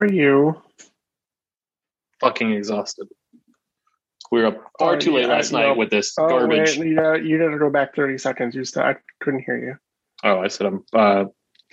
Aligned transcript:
are 0.00 0.06
you? 0.06 0.60
Fucking 2.20 2.52
exhausted. 2.52 3.08
We 4.30 4.40
were 4.40 4.46
up 4.48 4.62
far 4.78 4.94
Oh, 4.94 4.98
too 4.98 5.12
late 5.12 5.28
last 5.28 5.52
no. 5.52 5.60
night 5.60 5.76
with 5.76 5.90
this 5.90 6.14
Oh, 6.18 6.28
garbage. 6.28 6.78
wait, 6.78 6.86
you 6.88 6.96
gotta, 6.96 7.22
you 7.22 7.38
gotta 7.38 7.58
go 7.58 7.70
back 7.70 7.94
30 7.94 8.18
seconds. 8.18 8.54
You 8.54 8.64
still, 8.64 8.82
I 8.82 8.96
couldn't 9.20 9.40
hear 9.44 9.56
you. 9.58 9.76
Oh, 10.24 10.40
I 10.40 10.48
said 10.48 10.66
I'm 10.66 10.84
uh, 10.94 11.24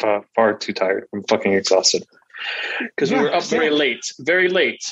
uh, 0.04 0.20
far 0.36 0.56
too 0.58 0.74
tired. 0.74 1.08
I'm 1.14 1.24
fucking 1.24 1.54
exhausted 1.54 2.06
because 2.80 3.10
Yeah, 3.12 3.20
we 3.20 3.24
were 3.26 3.34
up 3.36 3.44
very 3.46 3.70
late. 3.70 4.02
Very 4.20 4.50
late. 4.50 4.92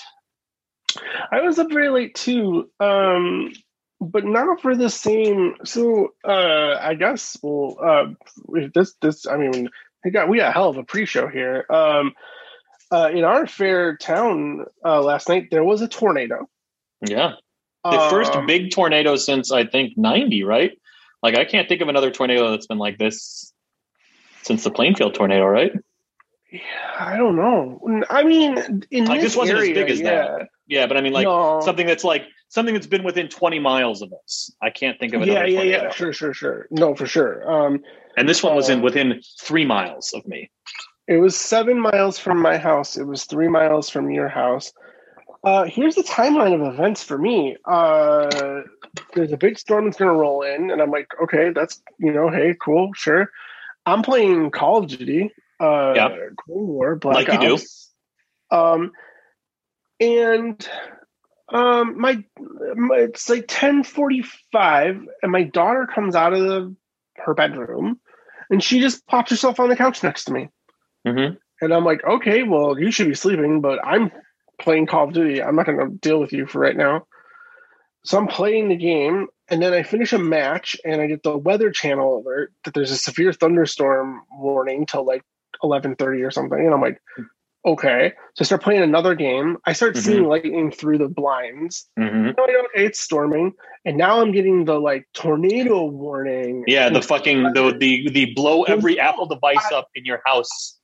I 1.32 1.42
was 1.42 1.60
up 1.60 1.70
very 1.70 1.90
late 1.90 2.16
too, 2.16 2.70
um, 2.80 3.52
but 4.00 4.24
not 4.26 4.62
for 4.62 4.76
the 4.76 4.90
same. 4.90 5.56
So 5.66 6.14
uh, 6.26 6.78
I 6.80 6.96
guess 6.96 7.38
well, 7.44 7.78
uh, 7.84 8.06
this 8.74 8.96
this 9.02 9.28
I 9.28 9.38
mean, 9.38 9.70
we 10.06 10.12
got 10.12 10.30
we 10.30 10.38
got 10.38 10.50
a 10.50 10.54
hell 10.54 10.70
of 10.70 10.78
a 10.78 10.84
pre-show 10.84 11.28
here. 11.28 11.66
Um, 11.70 12.14
uh, 12.92 13.10
in 13.14 13.24
our 13.24 13.46
fair 13.48 13.98
town 13.98 14.66
uh, 14.84 15.02
last 15.02 15.30
night, 15.30 15.50
there 15.52 15.64
was 15.64 15.82
a 15.82 15.88
tornado. 15.88 16.48
Yeah, 17.08 17.34
the 17.84 18.08
first 18.10 18.34
Um, 18.34 18.46
big 18.46 18.72
tornado 18.72 19.16
since 19.16 19.52
I 19.52 19.66
think 19.66 19.98
'90, 19.98 20.44
right? 20.44 20.72
Like 21.24 21.38
I 21.38 21.46
can't 21.46 21.68
think 21.70 21.82
of 21.82 21.88
another 21.90 22.12
tornado 22.12 22.52
that's 22.52 22.68
been 22.68 22.78
like 22.78 22.98
this 22.98 23.54
since 24.44 24.64
the 24.64 24.72
Plainfield 24.72 25.14
tornado, 25.16 25.46
right? 25.46 25.72
yeah, 26.52 26.60
I 27.00 27.16
don't 27.18 27.36
know. 27.36 28.04
I 28.10 28.24
mean, 28.24 28.58
in 28.90 29.06
Like, 29.06 29.22
this, 29.22 29.32
this 29.34 29.36
wasn't 29.38 29.60
as 29.60 29.68
big 29.70 29.90
as 29.90 30.00
yeah. 30.02 30.06
that. 30.40 30.48
Yeah, 30.68 30.88
but 30.88 30.98
I 30.98 31.02
mean, 31.02 31.14
like 31.14 31.26
No. 31.26 31.62
something 31.62 31.86
that's 31.86 32.04
like 32.04 32.24
something 32.48 32.74
that's 32.74 32.88
been 32.88 33.04
within 33.04 33.28
20 33.28 33.60
miles 33.60 34.02
of 34.02 34.12
us. 34.24 34.52
I 34.62 34.72
can't 34.72 35.00
think 35.00 35.14
of 35.14 35.22
another 35.22 35.42
Yeah, 35.42 35.46
yeah, 35.46 35.60
tornado. 35.60 35.84
yeah. 35.84 35.90
Sure, 35.92 36.12
sure, 36.14 36.34
sure. 36.34 36.68
No, 36.72 36.96
for 36.96 37.06
sure. 37.06 37.50
Um, 37.52 37.84
And 38.18 38.28
this 38.28 38.42
one 38.42 38.56
was 38.56 38.70
in 38.70 38.80
Uh, 38.80 38.84
within 38.84 39.22
three 39.40 39.66
miles 39.66 40.14
of 40.14 40.26
me. 40.28 40.50
It 41.10 41.18
was 41.18 41.36
seven 41.36 41.82
miles 41.82 42.20
from 42.20 42.40
my 42.40 42.60
house. 42.60 42.96
It 42.96 43.04
was 43.04 43.26
three 43.26 43.48
miles 43.48 43.90
from 43.90 44.12
your 44.12 44.30
house. 44.30 44.72
Uh, 45.44 45.64
here's 45.64 45.96
the 45.96 46.04
timeline 46.04 46.54
of 46.54 46.72
events 46.72 47.02
for 47.04 47.18
me. 47.18 47.58
Uh, 47.66 48.62
there's 49.16 49.32
a 49.32 49.38
big 49.38 49.58
storm 49.58 49.86
that's 49.86 49.98
going 49.98 50.12
to 50.12 50.16
roll 50.16 50.44
in, 50.44 50.70
and 50.70 50.80
I'm 50.80 50.92
like, 50.92 51.08
okay, 51.24 51.50
that's 51.50 51.82
you 51.98 52.14
know, 52.14 52.30
hey, 52.30 52.56
cool, 52.64 52.92
sure. 52.94 53.32
I'm 53.88 54.04
playing 54.04 54.52
Call 54.52 54.84
of 54.84 54.88
Duty, 54.88 55.32
uh, 55.60 55.94
Yeah. 55.96 56.10
Cold 56.46 56.68
War, 56.68 56.96
Black 56.96 57.28
Like 57.28 57.34
you 57.34 57.40
do. 57.40 57.54
Ops. 57.56 57.90
Um, 58.52 58.92
and 60.00 60.70
um, 61.52 62.00
my, 62.00 62.24
my 62.76 62.98
it's 62.98 63.28
like 63.30 63.48
10:45, 63.48 65.06
and 65.24 65.32
my 65.32 65.42
daughter 65.42 65.88
comes 65.88 66.16
out 66.16 66.34
of 66.34 66.42
the, 66.42 66.76
her 67.16 67.34
bedroom, 67.34 68.00
and 68.52 68.62
she 68.62 68.80
just 68.80 69.08
pops 69.08 69.32
herself 69.32 69.60
on 69.60 69.70
the 69.70 69.76
couch 69.76 70.04
next 70.04 70.26
to 70.26 70.34
me. 70.34 70.50
Hmm 71.14 71.34
And 71.62 71.74
I'm 71.74 71.86
like, 71.86 72.04
okay, 72.06 72.44
well, 72.44 72.80
you 72.80 72.92
should 72.92 73.08
be 73.08 73.16
sleeping, 73.16 73.62
but 73.62 73.80
I'm 73.86 74.12
playing 74.62 74.88
Call 74.88 75.08
of 75.08 75.14
Duty. 75.14 75.42
I'm 75.42 75.56
not 75.56 75.66
going 75.66 75.80
to 75.80 75.98
deal 75.98 76.20
with 76.20 76.34
you 76.34 76.46
for 76.46 76.60
right 76.60 76.76
now. 76.78 77.06
So 78.06 78.18
I'm 78.18 78.28
playing 78.28 78.70
the 78.70 78.78
game, 78.78 79.28
and 79.50 79.62
then 79.62 79.74
I 79.74 79.84
finish 79.84 80.14
a 80.14 80.18
match, 80.20 80.76
and 80.86 81.02
I 81.02 81.08
get 81.08 81.22
the 81.24 81.38
Weather 81.38 81.70
Channel 81.70 82.20
alert 82.24 82.54
that 82.64 82.74
there's 82.74 82.92
a 82.92 82.98
severe 82.98 83.34
thunderstorm 83.34 84.22
warning 84.32 84.86
till 84.86 85.06
like 85.06 85.24
11:30 85.64 86.26
or 86.26 86.32
something, 86.32 86.60
and 86.60 86.74
I'm 86.74 86.82
like, 86.82 87.02
okay. 87.66 88.14
So 88.36 88.44
I 88.44 88.46
start 88.46 88.64
playing 88.64 88.82
another 88.84 89.16
game. 89.16 89.58
I 89.66 89.74
start 89.74 89.96
Mhm. 89.96 89.98
seeing 89.98 90.24
lightning 90.24 90.72
through 90.72 90.98
the 91.00 91.10
blinds. 91.10 91.90
hmm 91.98 92.04
I'm 92.06 92.26
like, 92.38 92.56
okay, 92.56 92.86
it's 92.86 93.02
storming, 93.02 93.52
and 93.84 93.98
now 93.98 94.22
I'm 94.22 94.32
getting 94.32 94.64
the 94.64 94.80
like 94.80 95.06
tornado 95.14 95.84
warning. 95.84 96.64
Yeah, 96.68 96.90
the 96.90 97.02
fucking 97.14 97.52
the 97.54 97.76
the 97.78 98.10
the 98.10 98.34
blow 98.34 98.64
every 98.64 98.98
Apple 98.98 99.26
device 99.26 99.70
up 99.74 99.90
in 99.94 100.06
your 100.06 100.22
house. 100.26 100.79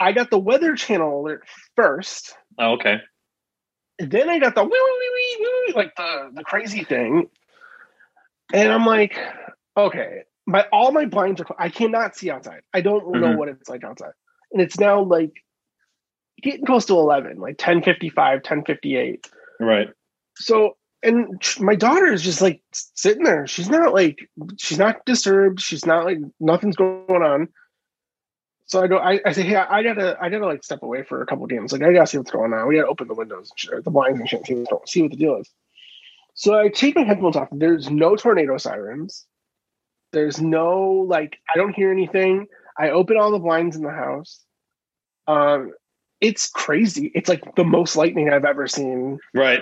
I 0.00 0.12
got 0.12 0.30
the 0.30 0.38
Weather 0.38 0.74
Channel 0.76 1.20
alert 1.20 1.42
first. 1.76 2.36
Oh, 2.58 2.72
okay. 2.74 3.00
And 3.98 4.10
then 4.10 4.28
I 4.28 4.38
got 4.38 4.54
the 4.54 4.62
wee, 4.62 4.70
wee, 4.70 5.10
wee, 5.14 5.36
wee, 5.40 5.64
wee, 5.66 5.72
like 5.74 5.94
the, 5.96 6.30
the 6.34 6.44
crazy 6.44 6.84
thing. 6.84 7.28
And 8.54 8.72
I'm 8.72 8.86
like, 8.86 9.18
okay, 9.76 10.22
my 10.46 10.64
all 10.72 10.92
my 10.92 11.04
blinds 11.04 11.40
are 11.40 11.46
I 11.58 11.68
cannot 11.68 12.16
see 12.16 12.30
outside. 12.30 12.62
I 12.72 12.80
don't 12.80 13.20
know 13.20 13.28
Mhm. 13.28 13.36
what 13.36 13.48
it's 13.48 13.68
like 13.68 13.84
outside. 13.84 14.12
And 14.52 14.62
it's 14.62 14.78
now 14.78 15.02
like 15.02 15.32
getting 16.42 16.64
close 16.64 16.86
to 16.86 16.94
11, 16.94 17.38
like 17.38 17.60
1055, 17.60 18.36
1058. 18.38 19.28
Right. 19.60 19.88
So, 20.36 20.76
and 21.02 21.42
my 21.58 21.74
daughter 21.74 22.06
is 22.06 22.22
just 22.22 22.40
like 22.40 22.62
sitting 22.72 23.24
there. 23.24 23.46
She's 23.46 23.68
not 23.68 23.92
like, 23.92 24.28
she's 24.58 24.78
not 24.78 25.04
disturbed. 25.04 25.60
She's 25.60 25.84
not 25.84 26.04
like, 26.04 26.18
nothing's 26.40 26.76
going 26.76 27.22
on. 27.22 27.48
So 28.68 28.82
I 28.82 28.86
go, 28.86 28.98
I, 28.98 29.18
I 29.24 29.32
say, 29.32 29.42
hey, 29.42 29.56
I 29.56 29.82
gotta, 29.82 30.16
I 30.20 30.28
gotta 30.28 30.44
like 30.46 30.62
step 30.62 30.82
away 30.82 31.02
for 31.02 31.22
a 31.22 31.26
couple 31.26 31.46
games. 31.46 31.72
Like 31.72 31.82
I 31.82 31.92
gotta 31.92 32.06
see 32.06 32.18
what's 32.18 32.30
going 32.30 32.52
on. 32.52 32.68
We 32.68 32.76
gotta 32.76 32.88
open 32.88 33.08
the 33.08 33.14
windows, 33.14 33.50
and 33.50 33.58
shit, 33.58 33.82
the 33.84 33.90
blinds 33.90 34.20
and 34.20 34.28
shit, 34.28 34.46
see, 34.46 34.54
what's- 34.54 34.92
see 34.92 35.02
what 35.02 35.10
the 35.10 35.16
deal 35.16 35.36
is. 35.36 35.50
So 36.34 36.56
I 36.58 36.68
take 36.68 36.94
my 36.94 37.02
headphones 37.02 37.34
off. 37.36 37.48
There's 37.50 37.90
no 37.90 38.14
tornado 38.14 38.58
sirens. 38.58 39.26
There's 40.12 40.40
no 40.40 41.04
like, 41.08 41.38
I 41.52 41.56
don't 41.58 41.74
hear 41.74 41.90
anything. 41.90 42.46
I 42.78 42.90
open 42.90 43.16
all 43.16 43.30
the 43.32 43.38
blinds 43.40 43.74
in 43.74 43.82
the 43.82 43.90
house. 43.90 44.40
Um, 45.26 45.72
it's 46.20 46.48
crazy. 46.50 47.10
It's 47.14 47.28
like 47.28 47.54
the 47.56 47.64
most 47.64 47.96
lightning 47.96 48.30
I've 48.30 48.44
ever 48.44 48.66
seen 48.68 49.18
Right. 49.34 49.60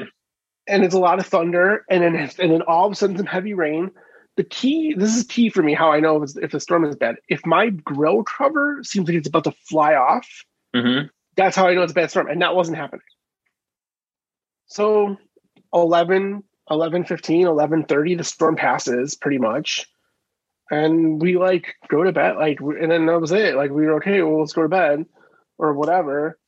and 0.67 0.85
it's 0.85 0.95
a 0.95 0.99
lot 0.99 1.19
of 1.19 1.27
thunder, 1.27 1.85
and 1.89 2.03
then 2.03 2.15
and 2.39 2.53
then 2.53 2.63
all 2.63 2.87
of 2.87 2.93
a 2.93 2.95
sudden 2.97 3.17
some 3.17 3.27
heavy 3.27 3.55
rain. 3.55 3.91
The 4.37 4.45
key, 4.45 4.95
this 4.95 5.17
is 5.17 5.25
key 5.25 5.49
for 5.49 5.63
me, 5.63 5.75
how 5.75 5.91
I 5.91 6.01
know 6.01 6.23
if, 6.23 6.37
if 6.37 6.53
the 6.53 6.61
storm 6.61 6.85
is 6.85 6.97
bad. 6.97 7.17
If 7.29 7.47
my 7.47 7.71
grill 7.71 8.23
cover 8.23 8.81
seems 8.83 9.09
like 9.09 9.17
it's 9.17 9.29
about 9.29 9.45
to 9.45 9.53
fly 9.69 9.95
off, 9.95 10.29
hmm 10.75 11.07
that's 11.37 11.55
how 11.55 11.69
I 11.69 11.75
know 11.75 11.83
it's 11.83 11.93
a 11.93 11.95
bad 11.95 12.11
storm, 12.11 12.29
and 12.29 12.41
that 12.41 12.57
wasn't 12.57 12.79
happening. 12.79 13.03
So 14.69 15.19
11, 15.75 16.43
11, 16.71 17.05
15, 17.05 17.47
11, 17.47 17.85
30, 17.85 18.15
the 18.15 18.25
storm 18.25 18.57
passes 18.57 19.15
pretty 19.15 19.39
much. 19.39 19.87
And 20.71 21.21
we 21.21 21.37
like 21.37 21.75
go 21.89 22.03
to 22.03 22.13
bed, 22.13 22.37
like, 22.37 22.61
and 22.61 22.91
then 22.91 23.07
that 23.07 23.21
was 23.21 23.33
it. 23.33 23.55
Like, 23.55 23.71
we 23.71 23.87
were 23.87 23.97
okay, 23.97 24.23
well, 24.23 24.41
let's 24.41 24.53
go 24.53 24.63
to 24.63 24.69
bed 24.69 25.07
or 25.59 25.75
whatever. 25.75 26.39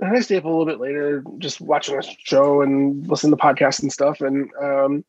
And 0.00 0.16
I 0.16 0.20
stay 0.20 0.36
up 0.36 0.44
a 0.44 0.48
little 0.48 0.66
bit 0.66 0.80
later, 0.80 1.22
just 1.38 1.60
watching 1.60 1.96
a 1.96 2.02
show 2.02 2.62
and 2.62 3.06
listen 3.06 3.30
to 3.30 3.36
podcasts 3.36 3.82
and 3.82 3.92
stuff. 3.92 4.20
And, 4.20 4.50
um, 4.60 5.04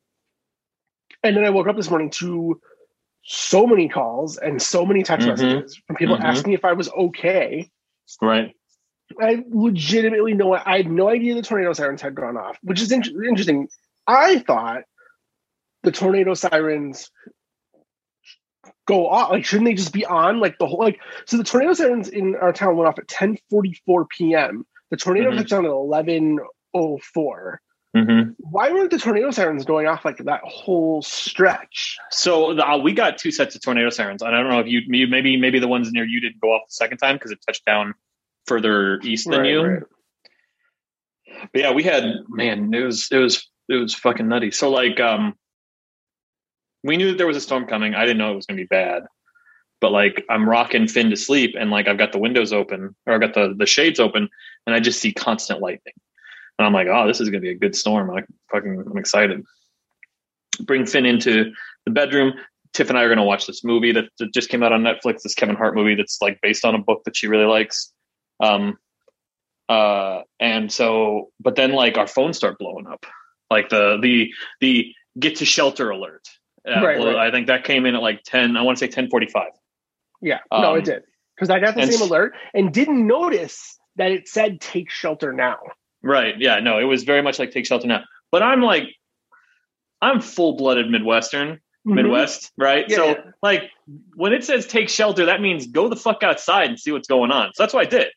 and 1.28 1.38
then 1.38 1.46
I 1.46 1.50
woke 1.50 1.68
up 1.68 1.76
this 1.76 1.90
morning 1.90 2.10
to 2.12 2.60
so 3.24 3.66
many 3.66 3.90
calls 3.90 4.38
and 4.38 4.62
so 4.62 4.86
many 4.86 5.04
text 5.04 5.26
Mhm. 5.28 5.32
messages 5.32 5.78
from 5.88 5.96
people 5.96 6.18
Mhm. 6.18 6.24
asking 6.24 6.54
if 6.54 6.64
I 6.64 6.74
was 6.74 6.90
okay. 6.92 7.70
Right. 8.22 8.56
I 9.22 9.44
legitimately 9.50 10.34
know 10.34 10.54
I 10.54 10.78
had 10.78 10.90
no 10.92 11.10
idea 11.10 11.36
the 11.36 11.42
tornado 11.42 11.74
sirens 11.74 12.02
had 12.02 12.16
gone 12.16 12.38
off, 12.38 12.58
which 12.64 12.82
is 12.82 12.92
in- 12.92 13.04
interesting. 13.04 13.68
I 14.08 14.40
thought 14.40 14.84
the 15.84 15.92
tornado 15.92 16.34
sirens 16.34 17.10
go 18.88 19.08
off. 19.08 19.32
Like, 19.32 19.46
shouldn't 19.46 19.66
they 19.66 19.74
just 19.74 19.94
be 19.94 20.06
on 20.06 20.40
like 20.40 20.58
the 20.58 20.68
whole 20.68 20.80
like? 20.80 21.00
So 21.26 21.38
the 21.38 21.44
tornado 21.44 21.74
sirens 21.74 22.10
in 22.10 22.36
our 22.36 22.54
town 22.54 22.78
went 22.78 22.88
off 22.88 23.00
at 23.00 23.08
ten 23.08 23.38
forty 23.50 23.74
four 23.86 24.06
p.m. 24.06 24.66
The 24.92 24.98
tornado 24.98 25.32
Mhm. 25.32 25.38
touched 25.38 25.50
down 25.50 25.66
at 25.66 25.72
eleven 25.72 26.40
oh 26.74 26.98
four. 27.00 27.62
Hmm 27.96 28.32
Why 28.40 28.74
weren't 28.74 28.92
the 28.92 28.98
tornado 29.00 29.32
sirens 29.32 29.64
going 29.64 29.88
off 29.88 30.04
like 30.04 30.18
that 30.18 30.42
whole 30.44 31.02
stretch? 31.02 31.98
So 32.12 32.54
the, 32.54 32.68
uh, 32.68 32.78
we 32.78 32.92
got 32.92 33.18
two 33.18 33.32
sets 33.32 33.56
of 33.56 33.62
tornado 33.62 33.90
sirens. 33.90 34.22
And 34.22 34.36
I 34.36 34.42
don't 34.42 34.50
know 34.50 34.60
if 34.60 34.68
you 34.68 34.82
maybe 34.88 35.38
maybe 35.38 35.60
the 35.60 35.70
ones 35.70 35.90
near 35.94 36.04
you 36.04 36.20
didn't 36.20 36.42
go 36.42 36.50
off 36.50 36.64
the 36.68 36.74
second 36.74 36.98
time 36.98 37.16
because 37.16 37.32
it 37.32 37.40
touched 37.48 37.66
down 37.66 37.94
further 38.48 39.00
east 39.02 39.30
than 39.30 39.40
Right, 39.40 39.50
you. 39.50 39.62
right. 39.64 39.84
But 41.54 41.62
yeah, 41.62 41.72
we 41.72 41.84
had 41.84 42.04
man, 42.28 42.74
it 42.74 42.84
was 42.84 43.08
it 43.12 43.18
was 43.18 43.50
it 43.70 43.76
was 43.76 43.96
fucking 43.96 44.28
nutty. 44.28 44.52
So 44.52 44.70
like 44.70 45.00
um 45.00 45.34
we 46.84 46.98
knew 46.98 47.12
that 47.12 47.18
there 47.18 47.28
was 47.28 47.38
a 47.38 47.42
storm 47.42 47.66
coming. 47.66 47.96
I 47.96 48.02
didn't 48.02 48.18
know 48.18 48.34
it 48.34 48.36
was 48.36 48.46
gonna 48.46 48.58
be 48.58 48.66
bad. 48.66 49.04
But 49.80 49.94
like 49.94 50.26
I'm 50.30 50.50
rocking 50.50 50.90
Finn 50.90 51.12
to 51.12 51.16
sleep 51.16 51.56
and 51.58 51.72
like 51.72 51.88
I've 51.88 51.98
got 51.98 52.12
the 52.12 52.20
windows 52.20 52.52
open 52.52 52.94
or 53.06 53.14
I've 53.14 53.22
got 53.22 53.36
the, 53.36 53.56
the 53.58 53.66
shades 53.66 54.02
open 54.02 54.28
and 54.68 54.76
I 54.76 54.82
just 54.82 55.00
see 55.00 55.14
constant 55.14 55.62
lightning. 55.62 55.94
And 56.58 56.66
I'm 56.66 56.74
like, 56.74 56.88
oh, 56.88 57.08
this 57.08 57.20
is 57.20 57.30
gonna 57.30 57.42
be 57.42 57.50
a 57.52 57.56
good 57.58 57.76
storm. 57.76 58.10
I 58.12 58.24
fucking 58.52 58.84
I'm 58.90 58.98
excited. 58.98 59.44
Bring 60.62 60.86
Finn 60.86 61.06
into 61.06 61.52
the 61.86 61.92
bedroom. 61.92 62.34
Tiff 62.74 62.90
and 62.90 62.98
I 62.98 63.04
are 63.04 63.10
gonna 63.10 63.24
watch 63.24 63.48
this 63.48 63.64
movie 63.64 63.92
that, 63.94 64.06
that 64.20 64.34
just 64.34 64.50
came 64.50 64.64
out 64.64 64.72
on 64.74 64.82
Netflix, 64.84 65.22
this 65.22 65.36
Kevin 65.36 65.56
Hart 65.56 65.76
movie 65.76 65.96
that's 65.96 66.22
like 66.22 66.40
based 66.42 66.66
on 66.66 66.76
a 66.76 66.80
book 66.80 67.04
that 67.06 67.16
she 67.16 67.28
really 67.28 67.46
likes. 67.46 67.92
Um 68.42 68.78
uh 69.68 70.22
and 70.40 70.72
so 70.72 71.32
but 71.40 71.56
then 71.56 71.72
like 71.72 71.98
our 71.98 72.06
phones 72.06 72.38
start 72.38 72.60
blowing 72.60 72.86
up 72.86 73.04
like 73.50 73.70
the 73.70 73.98
the 74.00 74.32
the 74.62 74.94
get 75.18 75.38
to 75.38 75.44
shelter 75.46 75.90
alert 75.90 76.22
uh, 76.68 76.84
Right, 76.84 77.00
right. 77.00 77.16
i 77.16 77.32
think 77.32 77.48
that 77.48 77.64
came 77.64 77.88
in 77.88 77.96
at 77.96 78.02
like 78.04 78.22
10 78.26 78.58
i 78.58 78.62
want 78.62 78.78
to 78.78 78.80
say 78.80 78.86
1045 78.86 79.48
Yeah, 80.22 80.38
no, 80.52 80.74
Um, 80.74 80.78
it 80.78 80.86
did 80.86 81.04
because 81.36 81.50
I 81.50 81.60
got 81.60 81.74
the 81.74 81.92
same 81.92 82.02
alert 82.08 82.34
and 82.54 82.72
didn't 82.72 83.08
notice 83.08 83.80
that 83.96 84.12
it 84.12 84.28
said 84.28 84.62
"take 84.62 84.90
shelter 84.92 85.34
now." 85.34 85.58
Right 86.06 86.36
yeah 86.40 86.60
no 86.60 86.78
it 86.80 86.84
was 86.86 87.04
very 87.04 87.22
much 87.22 87.40
like 87.40 87.52
take 87.52 87.66
shelter 87.66 87.88
now 87.88 88.02
but 88.32 88.42
i'm 88.44 88.62
like 88.62 88.84
i'm 90.02 90.22
full-blooded 90.22 90.90
midwestern 90.90 91.60
Mhm. 91.88 91.96
midwest 91.96 92.52
right 92.58 92.86
Yeah, 92.90 92.96
so 92.98 93.06
yeah. 93.08 93.22
like 93.44 93.64
when 94.16 94.34
it 94.34 94.44
says 94.44 94.66
take 94.66 94.90
shelter 94.90 95.26
that 95.28 95.40
means 95.42 95.68
go 95.68 95.88
the 95.90 95.96
fuck 95.96 96.24
outside 96.24 96.70
and 96.70 96.80
see 96.80 96.92
what's 96.92 97.08
going 97.08 97.32
on 97.32 97.52
so 97.54 97.62
that's 97.64 97.74
what 97.74 97.86
i 97.86 97.90
did 97.90 98.08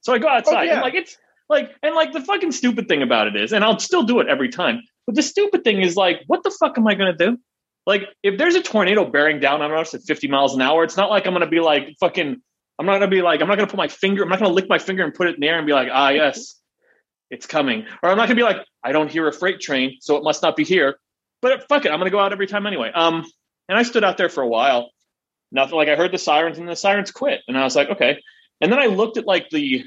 So 0.00 0.14
I 0.14 0.18
go 0.18 0.28
outside 0.28 0.56
Oh, 0.60 0.62
yeah. 0.62 0.72
and 0.74 0.82
like 0.82 0.94
it's 0.94 1.16
like 1.50 1.70
and 1.82 1.94
like 1.94 2.12
the 2.12 2.20
fucking 2.20 2.52
stupid 2.52 2.88
thing 2.88 3.02
about 3.02 3.26
it 3.26 3.34
is, 3.36 3.52
and 3.54 3.64
I'll 3.64 3.78
still 3.78 4.02
do 4.04 4.20
it 4.20 4.28
every 4.28 4.48
time. 4.50 4.82
But 5.06 5.16
the 5.16 5.22
stupid 5.22 5.64
thing 5.64 5.80
is 5.80 5.96
like, 5.96 6.20
what 6.26 6.42
the 6.44 6.50
fuck 6.50 6.76
am 6.78 6.86
I 6.86 6.94
gonna 6.94 7.16
do? 7.16 7.38
Like, 7.86 8.02
if 8.22 8.36
there's 8.38 8.54
a 8.54 8.60
tornado 8.62 9.06
bearing 9.10 9.40
down 9.40 9.62
on 9.62 9.72
us 9.72 9.94
at 9.94 10.02
50 10.02 10.28
miles 10.28 10.54
an 10.54 10.60
hour, 10.60 10.84
it's 10.84 10.96
not 10.98 11.08
like 11.08 11.26
I'm 11.26 11.32
gonna 11.32 11.48
be 11.48 11.60
like 11.60 11.84
fucking. 12.00 12.36
I'm 12.78 12.86
not 12.86 12.94
gonna 13.00 13.08
be 13.10 13.22
like 13.22 13.40
I'm 13.40 13.48
not 13.48 13.56
gonna 13.56 13.66
put 13.74 13.78
my 13.78 13.88
finger. 13.88 14.22
I'm 14.22 14.28
not 14.28 14.38
gonna 14.40 14.52
lick 14.52 14.68
my 14.68 14.78
finger 14.78 15.02
and 15.04 15.12
put 15.14 15.26
it 15.28 15.34
in 15.36 15.40
the 15.40 15.48
air 15.48 15.56
and 15.58 15.66
be 15.66 15.72
like, 15.72 15.88
ah, 15.90 16.10
yes, 16.10 16.60
it's 17.30 17.46
coming. 17.46 17.86
Or 18.02 18.10
I'm 18.10 18.16
not 18.16 18.28
gonna 18.28 18.36
be 18.36 18.42
like, 18.42 18.64
I 18.82 18.92
don't 18.92 19.10
hear 19.10 19.28
a 19.28 19.32
freight 19.32 19.60
train, 19.60 19.98
so 20.00 20.16
it 20.16 20.24
must 20.24 20.42
not 20.42 20.56
be 20.56 20.64
here. 20.64 20.98
But 21.40 21.68
fuck 21.68 21.84
it, 21.84 21.90
I'm 21.90 21.98
gonna 21.98 22.10
go 22.10 22.18
out 22.18 22.32
every 22.32 22.46
time 22.46 22.66
anyway. 22.66 22.90
Um, 22.94 23.24
and 23.68 23.78
I 23.78 23.82
stood 23.82 24.04
out 24.04 24.16
there 24.16 24.28
for 24.28 24.42
a 24.42 24.48
while. 24.48 24.90
Nothing. 25.50 25.76
Like 25.76 25.88
I 25.88 25.96
heard 25.96 26.12
the 26.12 26.18
sirens 26.18 26.58
and 26.58 26.68
the 26.68 26.76
sirens 26.76 27.10
quit, 27.10 27.40
and 27.48 27.56
I 27.56 27.64
was 27.64 27.76
like, 27.76 27.88
okay. 27.90 28.20
And 28.60 28.72
then 28.72 28.78
I 28.78 28.86
looked 28.86 29.16
at 29.16 29.26
like 29.26 29.48
the 29.50 29.84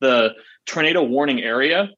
the 0.00 0.34
tornado 0.66 1.02
warning 1.02 1.42
area, 1.42 1.90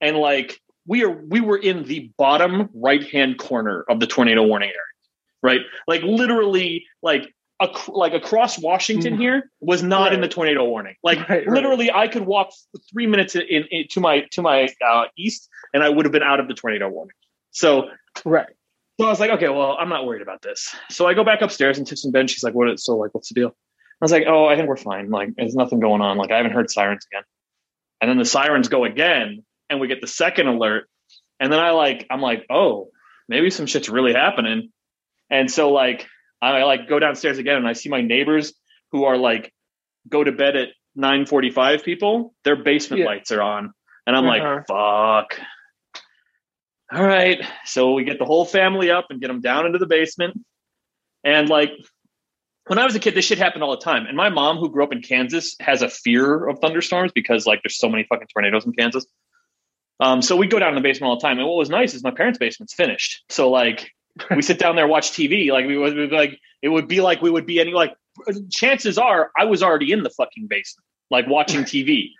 and 0.00 0.16
like 0.16 0.60
we 0.86 1.04
are 1.04 1.10
we 1.10 1.40
were 1.40 1.58
in 1.58 1.84
the 1.84 2.10
bottom 2.16 2.70
right 2.74 3.04
hand 3.04 3.38
corner 3.38 3.84
of 3.88 4.00
the 4.00 4.06
tornado 4.06 4.42
warning 4.42 4.70
area, 4.70 4.80
right? 5.42 5.60
Like 5.86 6.02
literally, 6.02 6.86
like 7.02 7.32
ac- 7.70 7.92
like 7.92 8.12
across 8.12 8.58
Washington 8.58 9.14
Mm. 9.14 9.18
here 9.20 9.50
was 9.60 9.82
not 9.82 10.12
in 10.12 10.20
the 10.20 10.28
tornado 10.28 10.64
warning. 10.64 10.94
Like 11.02 11.18
Right, 11.28 11.46
right. 11.46 11.48
literally, 11.48 11.90
I 11.90 12.08
could 12.08 12.24
walk 12.26 12.50
three 12.92 13.06
minutes 13.06 13.34
in, 13.34 13.42
in 13.70 13.88
to 13.90 14.00
my 14.00 14.20
to 14.32 14.42
my 14.42 14.68
uh, 14.86 15.04
east, 15.16 15.48
and 15.72 15.82
I 15.82 15.88
would 15.88 16.04
have 16.04 16.12
been 16.12 16.22
out 16.22 16.40
of 16.40 16.48
the 16.48 16.54
tornado 16.54 16.88
warning. 16.88 17.14
So 17.50 17.88
Right. 18.24 18.46
so 19.00 19.06
I 19.06 19.10
was 19.10 19.20
like, 19.20 19.30
okay, 19.32 19.48
well, 19.48 19.76
I'm 19.78 19.88
not 19.88 20.06
worried 20.06 20.22
about 20.22 20.42
this. 20.42 20.74
So 20.90 21.06
I 21.06 21.14
go 21.14 21.24
back 21.24 21.42
upstairs 21.42 21.78
and 21.78 21.86
Tiff's 21.86 22.04
in 22.04 22.12
bed. 22.12 22.30
She's 22.30 22.44
like, 22.44 22.54
what 22.54 22.68
is, 22.70 22.84
so 22.84 22.96
like, 22.96 23.12
what's 23.14 23.28
the 23.28 23.34
deal? 23.34 23.48
I 23.48 24.04
was 24.04 24.12
like, 24.12 24.24
oh, 24.26 24.46
I 24.46 24.56
think 24.56 24.68
we're 24.68 24.76
fine. 24.76 25.10
Like, 25.10 25.30
there's 25.36 25.54
nothing 25.54 25.80
going 25.80 26.00
on. 26.02 26.16
Like, 26.16 26.30
I 26.30 26.36
haven't 26.36 26.52
heard 26.52 26.70
sirens 26.70 27.06
again. 27.10 27.22
And 28.00 28.08
then 28.10 28.18
the 28.18 28.24
sirens 28.24 28.68
go 28.68 28.84
again 28.84 29.44
and 29.70 29.80
we 29.80 29.88
get 29.88 30.00
the 30.00 30.06
second 30.06 30.46
alert. 30.48 30.88
And 31.40 31.52
then 31.52 31.58
I 31.60 31.70
like, 31.70 32.06
I'm 32.10 32.20
like, 32.20 32.44
oh, 32.50 32.90
maybe 33.28 33.50
some 33.50 33.66
shit's 33.66 33.88
really 33.88 34.12
happening. 34.12 34.70
And 35.30 35.50
so 35.50 35.72
like, 35.72 36.06
I 36.52 36.64
like 36.64 36.88
go 36.88 36.98
downstairs 36.98 37.38
again 37.38 37.56
and 37.56 37.66
I 37.66 37.72
see 37.72 37.88
my 37.88 38.00
neighbors 38.00 38.54
who 38.92 39.04
are 39.04 39.16
like, 39.16 39.52
go 40.08 40.22
to 40.22 40.32
bed 40.32 40.56
at 40.56 40.68
945 40.96 41.82
people, 41.84 42.34
their 42.44 42.56
basement 42.56 43.00
Yeah. 43.00 43.06
lights 43.06 43.32
are 43.32 43.42
on. 43.42 43.72
And 44.06 44.16
I'm 44.16 44.26
Uh-huh. 44.26 44.56
like, 44.66 44.66
fuck. 44.68 45.40
All 46.92 47.02
right. 47.04 47.40
So 47.64 47.92
we 47.94 48.04
get 48.04 48.18
the 48.18 48.24
whole 48.24 48.44
family 48.44 48.90
up 48.90 49.06
and 49.10 49.20
get 49.20 49.28
them 49.28 49.40
down 49.40 49.66
into 49.66 49.78
the 49.78 49.86
basement. 49.86 50.38
And 51.24 51.48
like 51.48 51.72
when 52.66 52.78
I 52.78 52.84
was 52.84 52.94
a 52.94 53.00
kid, 53.00 53.14
this 53.14 53.24
shit 53.24 53.38
happened 53.38 53.62
all 53.64 53.70
the 53.72 53.82
time. 53.82 54.06
And 54.06 54.16
my 54.16 54.28
mom, 54.28 54.58
who 54.58 54.70
grew 54.70 54.84
up 54.84 54.92
in 54.92 55.02
Kansas, 55.02 55.56
has 55.60 55.82
a 55.82 55.88
fear 55.88 56.46
of 56.46 56.58
thunderstorms 56.60 57.12
because 57.12 57.46
like 57.46 57.62
there's 57.64 57.78
so 57.78 57.88
many 57.88 58.04
fucking 58.04 58.28
tornadoes 58.32 58.66
in 58.66 58.72
Kansas. 58.72 59.06
Um, 60.00 60.20
so 60.22 60.36
we 60.36 60.46
go 60.46 60.58
down 60.58 60.70
in 60.70 60.74
the 60.74 60.80
basement 60.80 61.08
all 61.08 61.16
the 61.18 61.22
time. 61.26 61.38
And 61.38 61.46
what 61.48 61.56
was 61.56 61.70
nice 61.70 61.94
is 61.94 62.02
my 62.04 62.10
parents' 62.10 62.38
basement's 62.38 62.74
finished. 62.74 63.24
So 63.30 63.50
like 63.50 63.90
we 64.34 64.42
sit 64.42 64.58
down 64.58 64.76
there, 64.76 64.86
watch 64.86 65.10
TV. 65.10 65.50
Like 65.50 65.66
we 65.66 65.76
would 65.76 66.12
like 66.12 66.38
it 66.62 66.68
would 66.68 66.88
be 66.88 67.00
like 67.00 67.22
we 67.22 67.30
would 67.30 67.46
be 67.46 67.60
any 67.60 67.72
like 67.72 67.94
chances 68.50 68.98
are 68.98 69.30
I 69.36 69.44
was 69.44 69.62
already 69.62 69.92
in 69.92 70.02
the 70.02 70.10
fucking 70.10 70.46
basement, 70.48 70.86
like 71.10 71.26
watching 71.26 71.60
TV. 71.64 72.10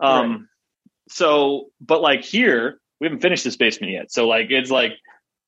Um 0.00 0.48
so 1.08 1.70
but 1.80 2.00
like 2.00 2.22
here, 2.22 2.78
we 3.00 3.06
haven't 3.06 3.20
finished 3.20 3.44
this 3.44 3.56
basement 3.56 3.92
yet. 3.92 4.12
So 4.12 4.28
like 4.28 4.46
it's 4.50 4.70
like 4.70 4.92